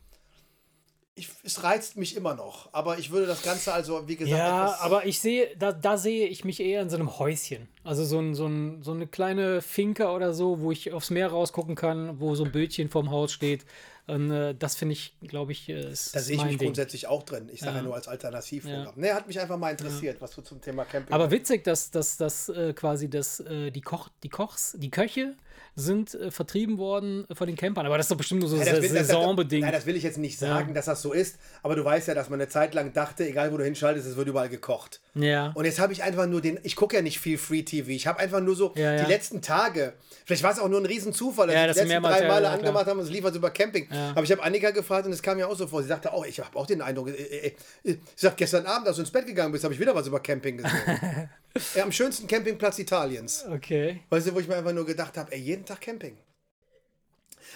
Ich, 1.17 1.29
es 1.43 1.63
reizt 1.63 1.97
mich 1.97 2.15
immer 2.15 2.35
noch. 2.35 2.69
Aber 2.73 2.99
ich 2.99 3.09
würde 3.09 3.25
das 3.25 3.41
Ganze 3.41 3.73
also, 3.73 4.07
wie 4.07 4.15
gesagt, 4.15 4.37
Ja, 4.37 4.65
etwas- 4.67 4.81
aber 4.81 5.05
ich 5.05 5.19
sehe, 5.19 5.49
da, 5.57 5.71
da 5.71 5.97
sehe 5.97 6.27
ich 6.27 6.45
mich 6.45 6.59
eher 6.59 6.81
in 6.83 6.89
so 6.89 6.95
einem 6.95 7.17
Häuschen. 7.17 7.67
Also 7.83 8.05
so, 8.05 8.19
ein, 8.19 8.35
so, 8.35 8.45
ein, 8.45 8.83
so 8.83 8.91
eine 8.91 9.07
kleine 9.07 9.61
Finca 9.61 10.13
oder 10.13 10.33
so, 10.33 10.61
wo 10.61 10.71
ich 10.71 10.93
aufs 10.93 11.09
Meer 11.09 11.29
rausgucken 11.29 11.75
kann, 11.75 12.19
wo 12.19 12.35
so 12.35 12.45
ein 12.45 12.51
Bötchen 12.51 12.89
vorm 12.89 13.09
Haus 13.09 13.31
steht. 13.31 13.65
Und 14.05 14.31
äh, 14.31 14.55
das 14.55 14.75
finde 14.75 14.93
ich, 14.93 15.15
glaube 15.27 15.51
ich, 15.51 15.67
äh, 15.67 15.91
ist 15.91 16.15
da 16.15 16.19
sehe 16.19 16.37
ich 16.37 16.43
mich 16.43 16.57
Ding. 16.57 16.67
grundsätzlich 16.67 17.07
auch 17.07 17.23
drin. 17.23 17.49
Ich 17.51 17.59
sage 17.59 17.71
ja. 17.71 17.77
Ja. 17.77 17.83
nur 17.83 17.95
als 17.95 18.07
Alternativprogramm. 18.07 18.85
Ja. 18.85 18.93
Nee, 18.95 19.11
hat 19.11 19.27
mich 19.27 19.39
einfach 19.39 19.57
mal 19.57 19.71
interessiert, 19.71 20.21
was 20.21 20.31
du 20.31 20.41
zum 20.41 20.61
Thema 20.61 20.85
Camping 20.85 21.13
Aber 21.13 21.29
witzig, 21.31 21.63
dass, 21.65 21.91
dass, 21.91 22.15
dass 22.15 22.47
äh, 22.49 22.73
quasi 22.73 23.09
das, 23.09 23.41
äh, 23.41 23.69
die, 23.71 23.81
Koch, 23.81 24.07
die 24.23 24.29
Kochs, 24.29 24.75
die 24.77 24.91
Köche 24.91 25.35
sind 25.79 26.15
äh, 26.15 26.31
vertrieben 26.31 26.79
worden 26.79 27.25
von 27.33 27.45
den 27.47 27.55
Campern. 27.55 27.85
Aber 27.85 27.97
das 27.97 28.07
ist 28.07 28.11
doch 28.11 28.17
bestimmt 28.17 28.41
nur 28.41 28.49
so 28.49 28.57
Ja, 28.57 28.65
das 28.65 28.81
will- 28.81 28.89
das- 28.89 28.91
das- 28.93 29.07
saisonbedingt. 29.07 29.61
Nein, 29.63 29.71
das 29.71 29.85
will 29.85 29.95
ich 29.95 30.01
jetzt 30.03 30.17
nicht 30.17 30.39
sagen, 30.39 30.73
dass 30.73 30.85
das 30.85 31.01
so 31.03 31.13
ist, 31.13 31.37
aber 31.61 31.75
du 31.75 31.85
weißt 31.85 32.07
ja, 32.07 32.15
dass 32.15 32.29
man 32.29 32.41
eine 32.41 32.49
Zeit 32.49 32.73
lang 32.73 32.93
dachte, 32.93 33.27
egal 33.27 33.53
wo 33.53 33.57
du 33.57 33.63
hinschaltest, 33.63 34.07
es 34.07 34.15
wird 34.17 34.27
überall 34.27 34.49
gekocht. 34.49 34.99
ja. 35.13 35.51
Und 35.55 35.65
jetzt 35.65 35.79
habe 35.79 35.93
ich 35.93 36.01
einfach 36.03 36.25
nur 36.25 36.41
den, 36.41 36.59
ich 36.63 36.75
gucke 36.75 36.95
ja 36.95 37.01
nicht 37.03 37.19
viel 37.19 37.37
Free 37.37 37.61
TV, 37.61 37.89
ich 37.91 38.07
habe 38.07 38.19
einfach 38.19 38.39
nur 38.41 38.55
so 38.55 38.73
Ja, 38.75 38.93
ja. 38.95 39.03
die 39.03 39.09
letzten 39.11 39.41
Tage, 39.43 39.93
vielleicht 40.25 40.41
war 40.43 40.51
es 40.51 40.59
auch 40.59 40.67
nur 40.67 40.79
ein 40.81 40.85
Riesenzufall, 40.87 41.45
dass 41.47 41.53
Ja, 41.55 41.65
ich 41.67 41.73
die 41.73 41.79
du 41.81 41.85
letzten 41.87 42.03
drei 42.03 42.21
ja, 42.23 42.27
Male 42.27 42.43
ja, 42.45 42.51
angemacht 42.53 42.87
haben 42.87 42.97
und 42.99 43.05
es 43.05 43.11
lief 43.11 43.23
also 43.23 43.37
über 43.37 43.51
Camping. 43.51 43.87
Ja. 43.91 44.09
Aber 44.11 44.23
ich 44.23 44.31
habe 44.31 44.41
Annika 44.43 44.71
gefragt 44.71 45.05
und 45.05 45.13
es 45.13 45.21
kam 45.21 45.37
mir 45.37 45.47
auch 45.47 45.55
so 45.55 45.67
vor, 45.67 45.81
sie 45.83 45.87
sagte 45.87 46.11
auch, 46.11 46.25
ich 46.25 46.39
habe 46.39 46.57
auch 46.57 46.65
den 46.65 46.81
Eindruck, 46.81 47.09
äh, 47.09 47.11
äh, 47.11 47.47
äh, 47.47 47.51
sie 47.83 47.99
sagt, 48.15 48.37
gestern 48.37 48.65
Abend, 48.65 48.87
als 48.87 48.95
du 48.97 49.03
ins 49.03 49.11
Bett 49.11 49.27
gegangen 49.27 49.51
bist, 49.51 49.63
habe 49.63 49.73
ich 49.75 49.79
wieder 49.79 49.93
was 49.93 50.07
über 50.07 50.19
Camping 50.19 50.57
gesehen. 50.57 51.29
ja, 51.75 51.83
am 51.83 51.91
schönsten 51.91 52.27
Campingplatz 52.27 52.79
Italiens. 52.79 53.45
Okay. 53.49 54.01
Weißt 54.09 54.27
du, 54.27 54.33
wo 54.35 54.39
ich 54.39 54.47
mir 54.47 54.55
einfach 54.57 54.73
nur 54.73 54.85
gedacht 54.85 55.17
habe, 55.17 55.31
ey, 55.31 55.39
jeden 55.39 55.65
Tag 55.65 55.81
Camping. 55.81 56.17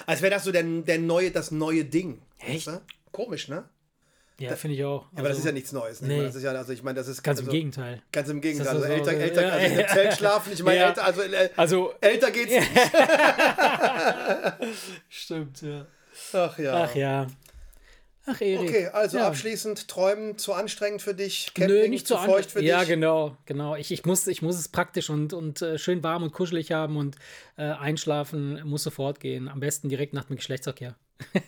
Als 0.06 0.22
wäre 0.22 0.32
das 0.32 0.44
so 0.44 0.52
der, 0.52 0.64
der 0.64 1.00
neue, 1.00 1.32
das 1.32 1.52
neue 1.52 1.86
Ding. 1.86 2.22
Echt? 2.40 2.68
Weißt 2.68 2.78
du? 2.78 2.82
Komisch, 3.12 3.48
ne? 3.50 3.68
Ja, 4.40 4.56
finde 4.56 4.76
ich 4.76 4.84
auch. 4.84 5.06
Aber 5.16 5.30
das 5.30 5.38
ist 5.38 5.46
ja 5.46 5.52
nichts 5.52 5.72
Neues. 5.72 6.02
Ne? 6.02 6.08
nee. 6.08 6.24
Das 6.24 6.34
ist 6.34 6.42
ja, 6.42 6.52
also 6.52 6.74
ich 6.74 6.82
meine, 6.82 6.96
das 6.98 7.08
ist 7.08 7.22
Ganz 7.22 7.40
also, 7.40 7.52
im 7.52 7.56
Gegenteil. 7.56 8.02
Ganz 8.12 8.28
im 8.30 8.42
Gegenteil. 8.42 8.70
Also 8.70 8.80
so- 8.82 8.86
älter, 8.88 9.12
älter, 9.14 9.42
ja, 9.48 9.50
also 9.50 9.66
in 9.68 9.78
dem 9.78 9.88
Zelt 9.88 10.14
schlafen. 10.14 10.54
Ich 10.54 10.64
meine, 10.64 10.80
Ja. 10.80 10.88
älter, 10.90 11.04
also 11.06 11.22
äh, 11.22 11.50
Also, 11.56 11.94
älter 12.02 12.32
geht's 12.32 12.52
nicht. 12.56 12.70
stimmt, 15.10 15.62
ja. 15.62 15.86
Ach 16.34 16.58
ja. 16.58 16.84
Ach 16.84 16.96
ja. 16.96 17.28
Ach, 18.28 18.40
Erik. 18.40 18.70
Okay, 18.70 18.88
also 18.88 19.18
ja. 19.18 19.28
abschließend 19.28 19.88
träumen 19.88 20.38
zu 20.38 20.54
anstrengend 20.54 21.02
für 21.02 21.16
dich, 21.16 21.54
Camping 21.56 21.76
Nö, 21.76 21.88
nicht 21.88 22.06
zu 22.08 22.16
so 22.16 22.20
feucht 22.22 22.52
für 22.52 22.62
Ja, 22.62 22.80
dich. 22.80 22.90
genau, 22.90 23.36
genau. 23.46 23.76
Ich, 23.76 23.92
ich, 23.92 24.06
muss, 24.06 24.28
ich 24.28 24.42
muss 24.44 24.58
es 24.60 24.68
praktisch 24.68 25.10
und, 25.10 25.34
und 25.34 25.62
äh, 25.64 25.80
schön 25.80 26.04
warm 26.04 26.22
und 26.24 26.32
kuschelig 26.32 26.72
haben 26.72 26.98
und 26.98 27.16
äh, 27.58 27.64
einschlafen 27.64 28.62
muss 28.64 28.84
sofort 28.84 29.20
gehen. 29.20 29.48
Am 29.50 29.60
besten 29.60 29.90
direkt 29.90 30.14
nach 30.14 30.26
dem 30.26 30.36
Geschlechtsverkehr. 30.36 30.96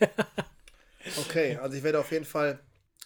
Okay, 1.20 1.58
also 1.62 1.76
ich 1.76 1.84
werde 1.84 2.00
auf 2.00 2.12
jeden 2.14 2.24
Fall 2.24 2.60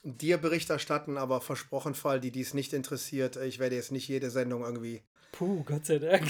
dir 0.04 0.38
Bericht 0.38 0.70
erstatten, 0.70 1.18
aber 1.18 1.42
versprochen 1.42 1.96
Fall, 1.96 2.20
die 2.20 2.32
dies 2.32 2.54
nicht 2.54 2.74
interessiert, 2.74 3.38
ich 3.38 3.58
werde 3.58 3.76
jetzt 3.76 3.92
nicht 3.92 4.08
jede 4.08 4.30
Sendung 4.30 4.64
irgendwie 4.64 5.02
Puh, 5.32 5.64
Gott 5.64 5.86
sei 5.88 5.98
Dank. 5.98 6.28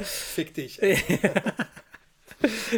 fick 0.00 0.54
dich. 0.54 0.80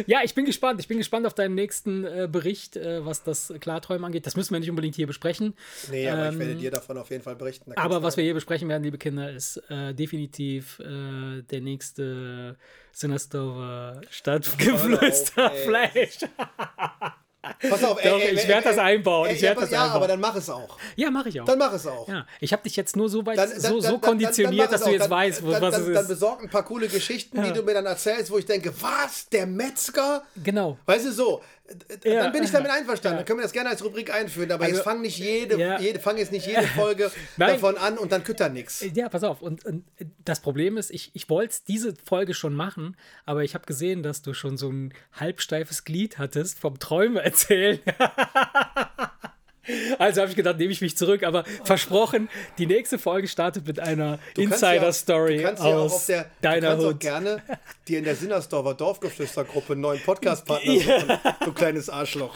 ja, 0.05 0.19
ich 0.23 0.33
bin 0.35 0.45
gespannt. 0.45 0.79
Ich 0.79 0.87
bin 0.87 0.97
gespannt 0.97 1.25
auf 1.25 1.33
deinen 1.33 1.55
nächsten 1.55 2.05
äh, 2.05 2.27
Bericht, 2.31 2.77
äh, 2.77 3.05
was 3.05 3.23
das 3.23 3.53
Klarträumen 3.59 4.05
angeht. 4.05 4.25
Das 4.25 4.35
müssen 4.35 4.53
wir 4.53 4.59
nicht 4.59 4.69
unbedingt 4.69 4.95
hier 4.95 5.07
besprechen. 5.07 5.53
Nee, 5.91 6.09
aber 6.09 6.27
ich 6.27 6.33
Ähm, 6.33 6.39
werde 6.39 6.55
dir 6.55 6.71
davon 6.71 6.97
auf 6.97 7.09
jeden 7.09 7.23
Fall 7.23 7.35
berichten. 7.35 7.73
Aber 7.75 8.03
was 8.03 8.17
wir 8.17 8.23
hier 8.23 8.33
besprechen 8.33 8.69
werden, 8.69 8.83
liebe 8.83 8.97
Kinder, 8.97 9.31
ist 9.31 9.57
äh, 9.69 9.93
definitiv 9.93 10.79
äh, 10.79 11.41
der 11.43 11.61
nächste 11.61 12.57
Sinnersdorfer 12.91 14.01
Stadtgeflüsterfleisch. 14.09 16.17
Pass 17.69 17.83
auf, 17.83 18.01
Doch, 18.01 18.19
ich 18.19 18.47
werd 18.47 18.65
das 18.65 18.77
einbauen, 18.77 19.29
ich 19.29 19.41
ja, 19.41 19.49
werd 19.49 19.57
aber- 19.57 19.61
das 19.61 19.71
ja, 19.71 19.81
einbauen. 19.83 19.95
aber 19.97 20.07
dann 20.07 20.19
mach 20.19 20.35
es 20.35 20.49
auch. 20.49 20.77
Ja, 20.95 21.11
mache 21.11 21.29
ich 21.29 21.39
auch. 21.41 21.45
Dann 21.45 21.57
mach 21.59 21.73
es 21.73 21.85
auch. 21.87 22.07
Ja, 22.07 22.25
ich 22.39 22.51
habe 22.53 22.63
dich 22.63 22.75
jetzt 22.75 22.95
nur 22.95 23.09
so 23.09 23.25
weit, 23.25 23.37
Dann, 23.37 23.49
so, 23.49 23.53
dann, 23.55 23.61
so 23.61 23.81
dann, 23.81 23.91
dann- 23.91 24.01
konditioniert, 24.01 24.65
dann, 24.65 24.71
dass 24.71 24.81
dann 24.81 24.91
du 24.91 24.97
mach 24.97 25.01
jetzt 25.03 25.09
weißt, 25.11 25.41
dann, 25.41 25.47
was 25.51 25.59
dann, 25.59 25.69
es 25.81 25.93
Dann 25.93 26.03
ist. 26.03 26.07
besorg 26.07 26.43
ein 26.43 26.49
paar 26.49 26.63
coole 26.63 26.87
Geschichten, 26.87 27.41
die 27.43 27.51
du 27.53 27.61
mir 27.63 27.73
dann 27.73 27.85
erzählst, 27.85 28.31
wo 28.31 28.37
ich 28.37 28.45
denke, 28.45 28.73
was, 28.81 29.29
der 29.29 29.45
Metzger? 29.45 30.23
Genau. 30.43 30.77
Weißt 30.85 31.05
du, 31.05 31.11
so, 31.11 31.41
Ja. 32.03 32.23
dann 32.23 32.31
bin 32.31 32.43
ich 32.43 32.51
damit 32.51 32.69
einverstanden. 32.69 33.15
Ja. 33.15 33.17
Dann 33.19 33.25
können 33.25 33.39
wir 33.39 33.43
das 33.43 33.51
gerne 33.51 33.69
als 33.69 33.83
Rubrik 33.83 34.13
einführen, 34.13 34.51
aber 34.51 34.65
Also, 34.65 34.75
jetzt 34.77 34.83
fang 34.83 35.01
nicht 35.01 35.17
jede, 35.17 35.57
ja. 35.57 35.79
jede, 35.79 35.99
fang 35.99 36.17
jetzt 36.17 36.31
nicht 36.31 36.45
jede 36.45 36.61
Folge 36.75 37.11
davon 37.37 37.77
an 37.77 37.97
und 37.97 38.11
dann 38.11 38.23
kütter 38.23 38.49
nix. 38.49 38.85
Ja, 38.93 39.09
pass 39.09 39.23
auf. 39.23 39.41
Und, 39.41 39.65
und 39.65 39.83
das 40.23 40.41
Problem 40.41 40.77
ist, 40.77 40.91
ich, 40.91 41.11
ich 41.13 41.29
wollte 41.29 41.55
diese 41.67 41.95
Folge 42.05 42.33
schon 42.33 42.53
machen, 42.53 42.95
aber 43.25 43.43
ich 43.43 43.55
habe 43.55 43.65
gesehen, 43.65 44.03
dass 44.03 44.21
du 44.21 44.33
schon 44.33 44.57
so 44.57 44.69
ein 44.69 44.93
halbsteifes 45.13 45.83
Glied 45.83 46.19
hattest 46.19 46.59
vom 46.59 46.77
Träume 46.77 47.23
erzählen. 47.23 47.79
Also 49.99 50.21
habe 50.21 50.29
ich 50.31 50.35
gedacht, 50.35 50.57
nehme 50.57 50.71
ich 50.71 50.81
mich 50.81 50.95
zurück, 50.97 51.23
aber 51.23 51.43
versprochen, 51.63 52.29
die 52.57 52.65
nächste 52.67 52.99
Folge 52.99 53.27
startet 53.27 53.65
mit 53.67 53.79
einer 53.79 54.19
ja- 54.37 54.43
Insider-Story 54.43 55.37
Du 55.37 55.43
kannst 55.43 55.63
ja 55.63 55.69
auch 55.69 55.73
aus 55.75 55.93
auf 55.93 56.05
der, 56.05 56.23
du 56.23 56.29
deiner 56.41 56.67
kannst 56.69 56.85
auch 56.85 56.89
Hut. 56.91 56.99
gerne 56.99 57.43
dir 57.87 57.97
in 57.99 58.03
der 58.05 58.15
Sinnersdorfer 58.15 58.73
Dorfgeflüstergruppe 58.75 59.73
einen 59.73 59.81
neuen 59.81 60.01
Podcastpartner 60.01 60.73
suchen, 60.79 61.19
du 61.45 61.53
kleines 61.53 61.89
Arschloch. 61.89 62.35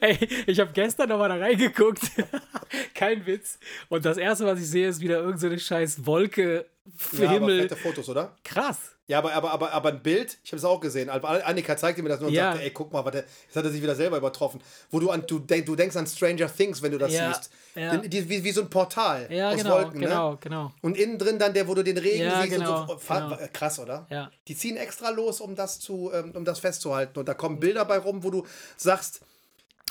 Ey, 0.00 0.18
ich 0.46 0.58
habe 0.58 0.70
gestern 0.72 1.08
nochmal 1.10 1.28
da 1.28 1.36
reingeguckt. 1.36 2.00
Kein 2.94 3.24
Witz. 3.26 3.58
Und 3.88 4.04
das 4.04 4.16
erste, 4.16 4.46
was 4.46 4.58
ich 4.58 4.68
sehe, 4.68 4.88
ist 4.88 5.00
wieder 5.00 5.18
irgendeine 5.20 5.58
so 5.58 5.64
scheiß 5.64 6.06
Wolke, 6.06 6.66
Ja, 7.12 7.24
aber 7.24 7.32
Himmel. 7.34 7.62
fette 7.62 7.76
Fotos, 7.76 8.08
oder? 8.08 8.36
Krass. 8.42 8.96
Ja, 9.10 9.18
aber, 9.18 9.32
aber, 9.32 9.50
aber, 9.50 9.72
aber 9.72 9.88
ein 9.88 10.02
Bild, 10.04 10.38
ich 10.44 10.52
habe 10.52 10.58
es 10.58 10.64
auch 10.64 10.78
gesehen. 10.80 11.10
Annika 11.10 11.76
zeigte 11.76 12.00
mir 12.00 12.10
das 12.10 12.20
nur 12.20 12.28
und 12.28 12.34
Ja. 12.34 12.52
sagte, 12.52 12.62
ey, 12.62 12.70
guck 12.70 12.92
mal, 12.92 13.04
warte, 13.04 13.24
jetzt 13.46 13.56
hat 13.56 13.64
er 13.64 13.70
sich 13.72 13.82
wieder 13.82 13.96
selber 13.96 14.16
übertroffen. 14.18 14.60
Wo 14.88 15.00
du 15.00 15.10
an, 15.10 15.24
du, 15.26 15.40
denk, 15.40 15.66
du 15.66 15.74
denkst 15.74 15.96
an 15.96 16.06
Stranger 16.06 16.46
Things, 16.46 16.80
wenn 16.80 16.92
du 16.92 16.98
das 16.98 17.12
Ja, 17.12 17.34
siehst. 17.34 17.50
ja. 17.74 17.96
Die, 17.96 18.28
wie, 18.28 18.44
wie 18.44 18.52
so 18.52 18.60
ein 18.60 18.70
Portal 18.70 19.26
Ja, 19.28 19.50
aus 19.50 19.56
genau, 19.56 19.70
Wolken, 19.78 20.00
genau, 20.00 20.30
ne? 20.30 20.38
genau. 20.40 20.72
Und 20.80 20.96
innen 20.96 21.18
drin 21.18 21.40
dann 21.40 21.52
der, 21.54 21.66
wo 21.66 21.74
du 21.74 21.82
den 21.82 21.98
Regen 21.98 22.24
Ja, 22.24 22.42
siehst 22.42 22.54
genau, 22.54 22.86
so. 22.86 22.98
Genau. 23.08 23.36
Krass, 23.52 23.80
oder? 23.80 24.06
Ja. 24.10 24.30
Die 24.46 24.56
ziehen 24.56 24.76
extra 24.76 25.10
los, 25.10 25.40
um 25.40 25.56
das 25.56 25.80
zu, 25.80 26.12
ähm, 26.14 26.30
um 26.36 26.44
das 26.44 26.60
festzuhalten. 26.60 27.18
Und 27.18 27.28
da 27.28 27.34
kommen 27.34 27.58
Bilder 27.58 27.84
bei 27.84 27.98
rum, 27.98 28.22
wo 28.22 28.30
du 28.30 28.46
sagst, 28.76 29.22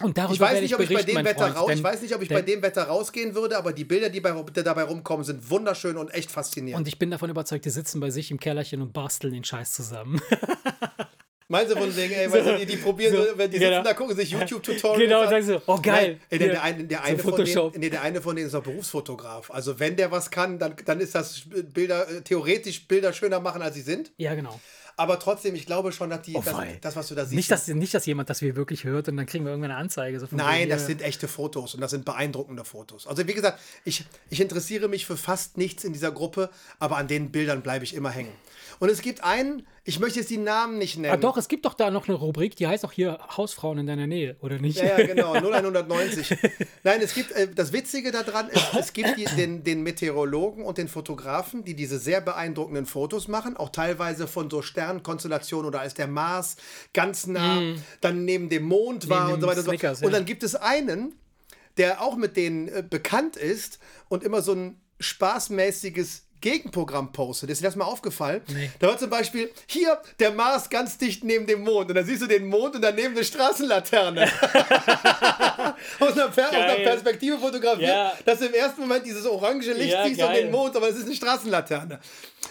Und 0.02 0.18
darüber 0.18 0.34
ich 0.34 0.40
weiß 0.40 0.62
nicht, 0.62 0.76
ob 0.76 0.82
ich 0.82 0.94
bei 0.94 1.04
dem 1.04 1.26
Wetter 1.26 1.46
Freund, 1.46 1.56
raus, 1.56 1.72
ich 1.74 1.84
weiß 1.84 2.02
nicht, 2.02 2.16
ob 2.16 2.22
ich 2.22 2.30
bei 2.30 2.42
dem 2.42 2.62
Wetter 2.62 2.84
rausgehen 2.84 3.36
würde, 3.36 3.58
aber 3.58 3.74
die 3.74 3.84
Bilder, 3.84 4.10
die, 4.10 4.22
bei, 4.22 4.32
die 4.32 4.64
dabei 4.64 4.84
rumkommen, 4.84 5.26
sind 5.26 5.50
wunderschön 5.50 5.98
und 5.98 6.14
echt 6.14 6.32
faszinierend. 6.32 6.80
Und 6.80 6.88
ich 6.88 6.98
bin 6.98 7.12
davon 7.12 7.30
überzeugt, 7.30 7.66
die 7.66 7.70
sitzen 7.70 8.00
bei 8.00 8.10
sich 8.10 8.32
im 8.32 8.40
Kellerchen 8.40 8.82
und 8.82 8.94
basteln 8.94 9.34
den 9.34 9.44
Scheiß 9.44 9.74
zusammen. 9.74 10.22
Meinst 11.52 11.72
du 11.72 11.80
von 11.80 11.96
wegen, 11.96 12.14
ey, 12.14 12.32
weißt 12.32 12.46
du, 12.48 12.58
die, 12.60 12.66
die 12.68 12.78
probieren, 12.78 13.12
so, 13.12 13.24
so, 13.24 13.30
wenn 13.36 13.50
die 13.50 13.58
sitzen 13.58 13.72
genau. 13.72 13.84
da, 13.84 13.96
gucken 13.96 14.16
sich 14.16 14.30
YouTube-Tutorials 14.30 15.00
genau, 15.00 15.24
und 15.24 15.30
sagen 15.30 15.44
so, 15.44 15.62
oh 15.66 15.80
geil. 15.82 16.20
Nein, 16.30 16.40
der, 16.40 16.50
der, 16.50 16.64
eine, 16.64 16.84
der, 16.84 16.98
so 17.00 17.04
eine 17.06 17.18
von 17.18 17.32
Photoshop. 17.32 17.74
denen, 17.74 17.82
nee, 17.82 17.90
der 17.90 18.04
eine 18.04 18.22
von 18.22 18.36
denen 18.36 18.46
ist 18.46 18.54
doch 18.54 18.62
Berufsfotograf. 18.62 19.50
Also 19.50 19.80
wenn 19.80 19.96
der 19.96 20.12
was 20.12 20.30
kann, 20.30 20.60
dann, 20.60 20.76
dann 20.86 21.00
ist 21.00 21.16
das 21.16 21.42
Bilder, 21.74 22.08
äh, 22.08 22.22
theoretisch 22.22 22.88
Bilder 22.88 23.14
schöner 23.14 23.40
machen, 23.40 23.64
als 23.64 23.74
sie 23.74 23.82
sind. 23.82 24.12
Ja, 24.18 24.36
genau. 24.36 24.60
Aber 25.00 25.18
trotzdem, 25.18 25.56
ich 25.56 25.66
glaube 25.66 25.94
schon, 25.94 26.10
dass 26.10 26.24
die, 26.24 26.34
das, 26.34 26.54
wei. 26.54 26.78
das, 26.82 26.98
was 26.98 27.08
du 27.08 27.16
da 27.16 27.24
siehst. 27.24 27.34
Nicht 27.34 27.50
dass, 27.50 27.70
nicht, 27.70 27.94
dass 27.94 28.06
jemand 28.06 28.30
das 28.30 28.42
wir 28.42 28.58
wirklich 28.58 28.84
hört 28.84 29.08
und 29.08 29.16
dann 29.16 29.28
kriegen 29.28 29.46
wir 29.46 29.52
irgendwann 29.52 29.72
eine 29.72 29.80
Anzeige. 29.80 30.20
So 30.20 30.28
Nein, 30.32 30.68
das 30.68 30.84
äh, 30.84 30.86
sind 30.88 31.02
echte 31.02 31.30
Fotos 31.30 31.74
und 31.74 31.80
das 31.80 31.92
sind 31.92 32.04
beeindruckende 32.04 32.66
Fotos. 32.66 33.08
Also 33.08 33.26
wie 33.26 33.34
gesagt, 33.34 33.62
ich, 33.86 34.04
ich 34.30 34.42
interessiere 34.42 34.90
mich 34.90 35.06
für 35.06 35.16
fast 35.16 35.58
nichts 35.58 35.86
in 35.86 35.94
dieser 35.94 36.12
Gruppe, 36.12 36.50
aber 36.80 36.98
an 36.98 37.08
den 37.08 37.32
Bildern 37.32 37.62
bleibe 37.62 37.86
ich 37.86 37.94
immer 37.94 38.10
hängen. 38.10 38.34
Und 38.80 38.90
es 38.90 39.02
gibt 39.02 39.24
einen, 39.24 39.66
Ich 39.90 40.00
möchte 40.00 40.20
jetzt 40.20 40.30
die 40.30 40.38
Namen 40.38 40.78
nicht 40.78 40.98
nennen. 41.00 41.12
Ah, 41.12 41.18
doch, 41.18 41.36
es 41.36 41.48
gibt 41.48 41.66
doch 41.66 41.74
da 41.74 41.90
noch 41.90 42.08
eine 42.08 42.16
Rubrik, 42.16 42.56
die 42.56 42.68
heißt 42.68 42.86
auch 42.86 42.92
hier 42.92 43.18
Hausfrauen 43.36 43.80
in 43.80 43.88
deiner 43.88 44.06
Nähe, 44.06 44.36
oder 44.40 44.60
nicht? 44.60 44.78
Ja, 44.78 45.00
ja, 45.00 45.08
genau, 45.08 45.34
0190. 45.34 46.38
Nein, 46.84 47.02
es 47.02 47.16
gibt, 47.16 47.32
äh, 47.32 47.48
das 47.52 47.74
Witzige 47.74 48.12
daran 48.12 48.50
ist, 48.50 48.64
es 48.80 48.94
gibt 48.94 49.18
die, 49.18 49.26
den, 49.36 49.64
den 49.64 49.82
Meteorologen 49.82 50.64
und 50.64 50.78
den 50.78 50.88
Fotografen, 50.90 51.64
die 51.64 51.74
diese 51.74 51.98
sehr 51.98 52.22
beeindruckenden 52.22 52.86
Fotos 52.86 53.28
machen, 53.28 53.58
auch 53.58 53.70
teilweise 53.70 54.28
von 54.28 54.48
so 54.52 54.62
Sternkonstellationen 54.62 55.66
oder 55.68 55.82
als 55.82 55.96
der 55.96 56.08
Mars 56.08 56.58
ganz 56.94 57.26
nah 57.26 57.60
dann 58.00 58.26
neben 58.26 58.50
dem 58.50 58.66
Mond 58.66 59.10
war 59.10 59.30
Mm. 59.30 59.32
Neben 59.32 59.34
und 59.34 59.42
so 59.42 59.48
dem 59.48 59.50
weiter. 59.50 59.60
und 59.60 59.66
so. 59.66 59.72
Snickers, 59.72 60.02
Und 60.04 60.12
dann 60.14 60.26
gibt 60.26 60.44
es 60.44 60.54
einen, 60.54 61.16
der 61.78 62.02
auch 62.04 62.16
mit 62.16 62.38
denen 62.38 62.68
äh, 62.68 62.84
bekannt 62.88 63.38
ist 63.38 63.80
und 64.08 64.24
immer 64.24 64.44
so 64.44 64.54
ein 64.54 64.80
spaßmäßiges 65.00 66.28
Gegenprogramm 66.42 67.12
postet. 67.12 67.50
Ist 67.50 67.62
dir 67.62 67.66
das 67.66 67.76
mal 67.76 67.86
aufgefallen? 67.86 68.42
Nee. 68.48 68.70
Da 68.80 68.88
war 68.88 68.98
zum 68.98 69.10
Beispiel, 69.10 69.50
hier 69.68 70.00
der 70.20 70.32
Mars 70.32 70.70
ganz 70.70 70.98
dicht 70.98 71.24
neben 71.24 71.46
dem 71.48 71.64
Mond. 71.64 71.90
Und 71.90 71.96
dann 71.96 72.06
siehst 72.06 72.22
du 72.22 72.28
den 72.28 72.48
Mond 72.48 72.76
und 72.76 72.82
daneben 72.82 73.16
eine 73.16 73.24
Straßenlaterne. 73.26 74.24
aus, 76.00 76.14
einer 76.14 76.28
aus 76.30 76.38
einer. 76.38 76.76
Perspektive 76.76 77.38
fotografiert, 77.38 77.90
Ja. 77.90 78.14
dass 78.26 78.40
du 78.40 78.46
im 78.46 78.54
ersten 78.54 78.82
Moment 78.82 79.06
dieses 79.06 79.26
orange 79.26 79.74
Licht 79.74 79.92
Ja, 79.94 80.06
siehst 80.06 80.20
und 80.22 80.28
geil. 80.28 80.44
den 80.44 80.52
Mond, 80.52 80.76
aber 80.76 80.90
es 80.90 80.96
ist 80.98 81.06
eine 81.06 81.16
Straßenlaterne. 81.16 82.00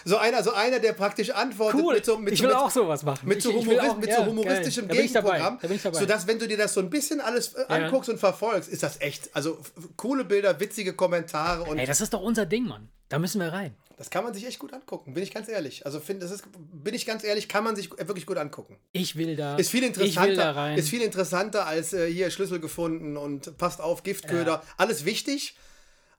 So 0.05 0.17
einer, 0.17 0.37
also 0.37 0.53
einer, 0.53 0.79
der 0.79 0.93
praktisch 0.93 1.29
antwortet 1.31 1.81
Cool. 1.81 1.95
mit 1.95 2.05
so, 2.05 2.17
mit 2.17 2.33
ich 2.33 2.39
so, 2.39 2.43
will 2.45 2.49
mit, 2.53 2.57
auch 2.57 2.69
sowas 2.71 3.03
machen. 3.03 3.27
mit 3.27 3.41
so, 3.41 3.53
Humorist, 3.53 3.89
auch- 3.89 3.97
mit 3.97 4.09
ja, 4.09 4.17
so 4.17 4.25
humoristischem 4.25 4.87
dabei. 4.87 5.01
Gegenprogramm, 5.01 5.59
sodass, 5.91 6.27
wenn 6.27 6.39
du 6.39 6.47
dir 6.47 6.57
das 6.57 6.73
so 6.73 6.79
ein 6.79 6.89
bisschen 6.89 7.19
alles 7.19 7.53
äh, 7.55 7.65
anguckst 7.67 8.09
und 8.09 8.19
verfolgst, 8.19 8.69
ist 8.69 8.83
das 8.83 9.01
echt, 9.01 9.29
also 9.35 9.57
coole 9.97 10.23
Bilder, 10.25 10.59
witzige 10.59 10.93
Kommentare 10.93 11.63
und 11.63 11.77
Ey, 11.79 11.85
das 11.85 12.01
ist 12.01 12.13
doch 12.13 12.21
unser 12.21 12.45
Ding, 12.45 12.65
Mann. 12.65 12.89
Da 13.09 13.17
müssen 13.19 13.41
wir 13.41 13.51
rein. 13.51 13.75
das 13.97 14.11
kann 14.11 14.23
man 14.23 14.33
sich 14.35 14.45
echt 14.45 14.59
gut 14.59 14.71
angucken, 14.71 15.13
bin 15.15 15.23
ich 15.23 15.33
ganz 15.33 15.49
ehrlich. 15.49 15.85
Also 15.85 15.99
finde, 15.99 16.25
das 16.25 16.31
ist, 16.31 16.43
bin 16.71 16.93
ich 16.93 17.05
ganz 17.07 17.23
ehrlich, 17.23 17.49
kann 17.49 17.63
man 17.63 17.75
sich 17.75 17.89
wirklich 17.91 18.27
gut 18.27 18.37
angucken. 18.37 18.77
Ich 18.91 19.15
will 19.15 19.35
da. 19.35 19.55
Ist 19.57 19.71
viel 19.71 19.83
interessanter, 19.83 20.55
rein. 20.55 20.77
ist 20.77 20.89
viel 20.89 21.01
interessanter 21.01 21.65
als 21.65 21.91
äh, 21.93 22.09
hier 22.11 22.29
Schlüssel 22.29 22.59
gefunden 22.59 23.17
und 23.17 23.57
passt 23.57 23.81
auf, 23.81 24.03
Giftköder, 24.03 24.61
alles 24.77 25.03
wichtig, 25.05 25.55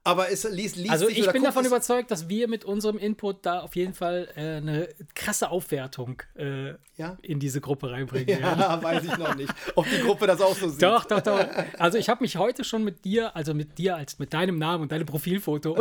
aber 0.03 0.31
es 0.31 0.45
liest, 0.45 0.77
liest 0.77 0.91
also 0.91 1.09
ich 1.09 1.31
bin 1.31 1.43
davon 1.43 1.65
überzeugt, 1.67 2.11
dass 2.11 2.29
wir 2.29 2.49
mit 2.49 2.65
unserem 2.65 2.97
Input 2.97 3.45
da 3.45 3.61
auf 3.61 3.77
jeden 3.77 3.93
Fall 3.93 4.29
äh, 4.35 4.57
eine 4.57 4.89
krasse 5.15 5.51
Aufwertung 5.51 6.23
äh, 6.37 6.71
Ja? 6.97 7.19
in 7.21 7.39
diese 7.39 7.61
Gruppe 7.61 7.91
reinbringen. 7.91 8.41
Ja. 8.41 8.57
Ja, 8.59 8.83
weiß 8.83 9.05
ich 9.05 9.17
noch 9.19 9.35
nicht, 9.35 9.53
ob 9.75 9.87
die 9.91 10.01
Gruppe 10.03 10.27
das 10.27 10.41
auch 10.41 10.57
so 10.57 10.69
sieht. 10.69 10.83
Doch, 10.83 11.05
doch, 11.05 11.21
doch. 11.21 11.45
Also 11.79 11.99
ich 11.99 12.09
habe 12.09 12.23
mich 12.23 12.37
heute 12.37 12.65
schon 12.65 12.83
mit 12.83 13.05
dir, 13.05 13.37
also 13.37 13.53
mit 13.53 13.77
dir 13.77 13.97
als 13.97 14.19
mit 14.19 14.33
deinem 14.33 14.59
Namen 14.59 14.83
und 14.85 14.93
deinem 14.93 15.07
Profilfoto 15.07 15.77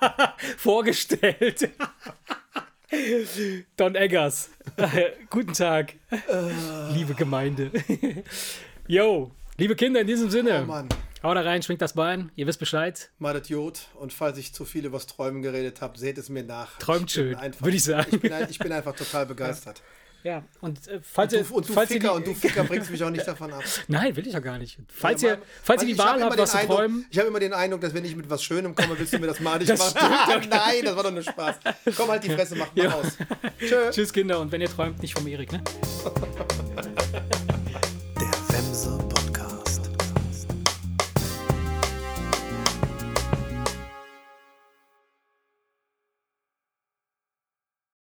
vorgestellt. 0.56 1.68
Don 3.76 3.96
Eggers. 3.96 4.50
Guten 5.28 5.52
Tag, 5.54 5.94
liebe 6.94 7.14
Gemeinde. 7.14 7.72
Yo, 8.86 9.32
liebe 9.58 9.74
Kinder, 9.74 10.00
in 10.02 10.06
diesem 10.06 10.30
Sinne. 10.30 10.60
Oh 10.62 10.66
Mann. 10.66 10.88
Hau 11.26 11.34
da 11.34 11.40
rein, 11.40 11.60
schwingt 11.60 11.82
das 11.82 11.94
Bein, 11.94 12.30
ihr 12.36 12.46
wisst 12.46 12.60
Bescheid. 12.60 13.10
Mal 13.18 13.34
das 13.36 13.48
Jod 13.48 13.80
und 13.96 14.12
falls 14.12 14.38
ich 14.38 14.52
zu 14.54 14.64
viel 14.64 14.84
übers 14.84 15.08
Träumen 15.08 15.42
geredet 15.42 15.80
habe, 15.80 15.98
seht 15.98 16.18
es 16.18 16.28
mir 16.28 16.44
nach. 16.44 16.78
Träumt 16.78 17.10
schön, 17.10 17.36
würde 17.58 17.76
ich 17.76 17.82
sagen. 17.82 18.06
Ich 18.12 18.20
bin, 18.20 18.32
ich 18.48 18.58
bin 18.60 18.70
einfach 18.70 18.94
total 18.94 19.26
begeistert. 19.26 19.82
Ja, 20.22 20.44
und 20.60 20.86
äh, 20.86 21.00
falls 21.02 21.32
Du, 21.32 21.38
ihr. 21.38 21.52
und 21.52 21.68
du 21.68 21.72
falls 21.72 21.90
Ficker, 21.90 22.10
die, 22.10 22.14
und 22.14 22.26
du 22.28 22.32
Ficker 22.34 22.62
bringst 22.62 22.92
mich 22.92 23.02
auch 23.02 23.10
nicht 23.10 23.26
davon 23.26 23.52
ab. 23.52 23.64
Nein, 23.88 24.14
will 24.14 24.24
ich 24.24 24.34
ja 24.34 24.38
gar 24.38 24.56
nicht. 24.58 24.78
Falls 24.86 25.20
Ja, 25.22 25.30
ihr, 25.30 25.38
falls 25.64 25.82
ihr 25.82 25.88
die 25.88 25.98
Wahl 25.98 26.22
habt, 26.22 26.38
was 26.38 26.52
zu 26.52 26.58
Eindruck- 26.58 26.76
träumen. 26.76 27.06
Ich 27.10 27.18
habe 27.18 27.26
immer 27.26 27.40
den 27.40 27.52
Eindruck, 27.52 27.80
dass 27.80 27.92
wenn 27.92 28.04
ich 28.04 28.14
mit 28.14 28.30
was 28.30 28.44
Schönem 28.44 28.76
komme, 28.76 28.96
willst 28.96 29.12
du 29.12 29.18
mir 29.18 29.26
das 29.26 29.40
malig 29.40 29.66
Das 29.76 29.94
machen. 29.96 30.14
stimmt 30.28 30.50
Nein, 30.50 30.84
das 30.84 30.94
war 30.94 31.02
doch 31.02 31.10
nur 31.10 31.22
Spaß. 31.24 31.56
Komm 31.96 32.08
halt 32.08 32.22
die 32.22 32.30
Fresse, 32.30 32.54
mach 32.54 32.72
mal 32.72 32.84
Ja. 32.84 32.94
aus. 32.94 33.16
Tschö. 33.58 33.90
Tschüss, 33.90 34.12
Kinder, 34.12 34.38
und 34.38 34.52
wenn 34.52 34.60
ihr 34.60 34.70
träumt, 34.70 35.02
nicht 35.02 35.12
vom 35.14 35.26
Erik, 35.26 35.50
ne? 35.50 35.60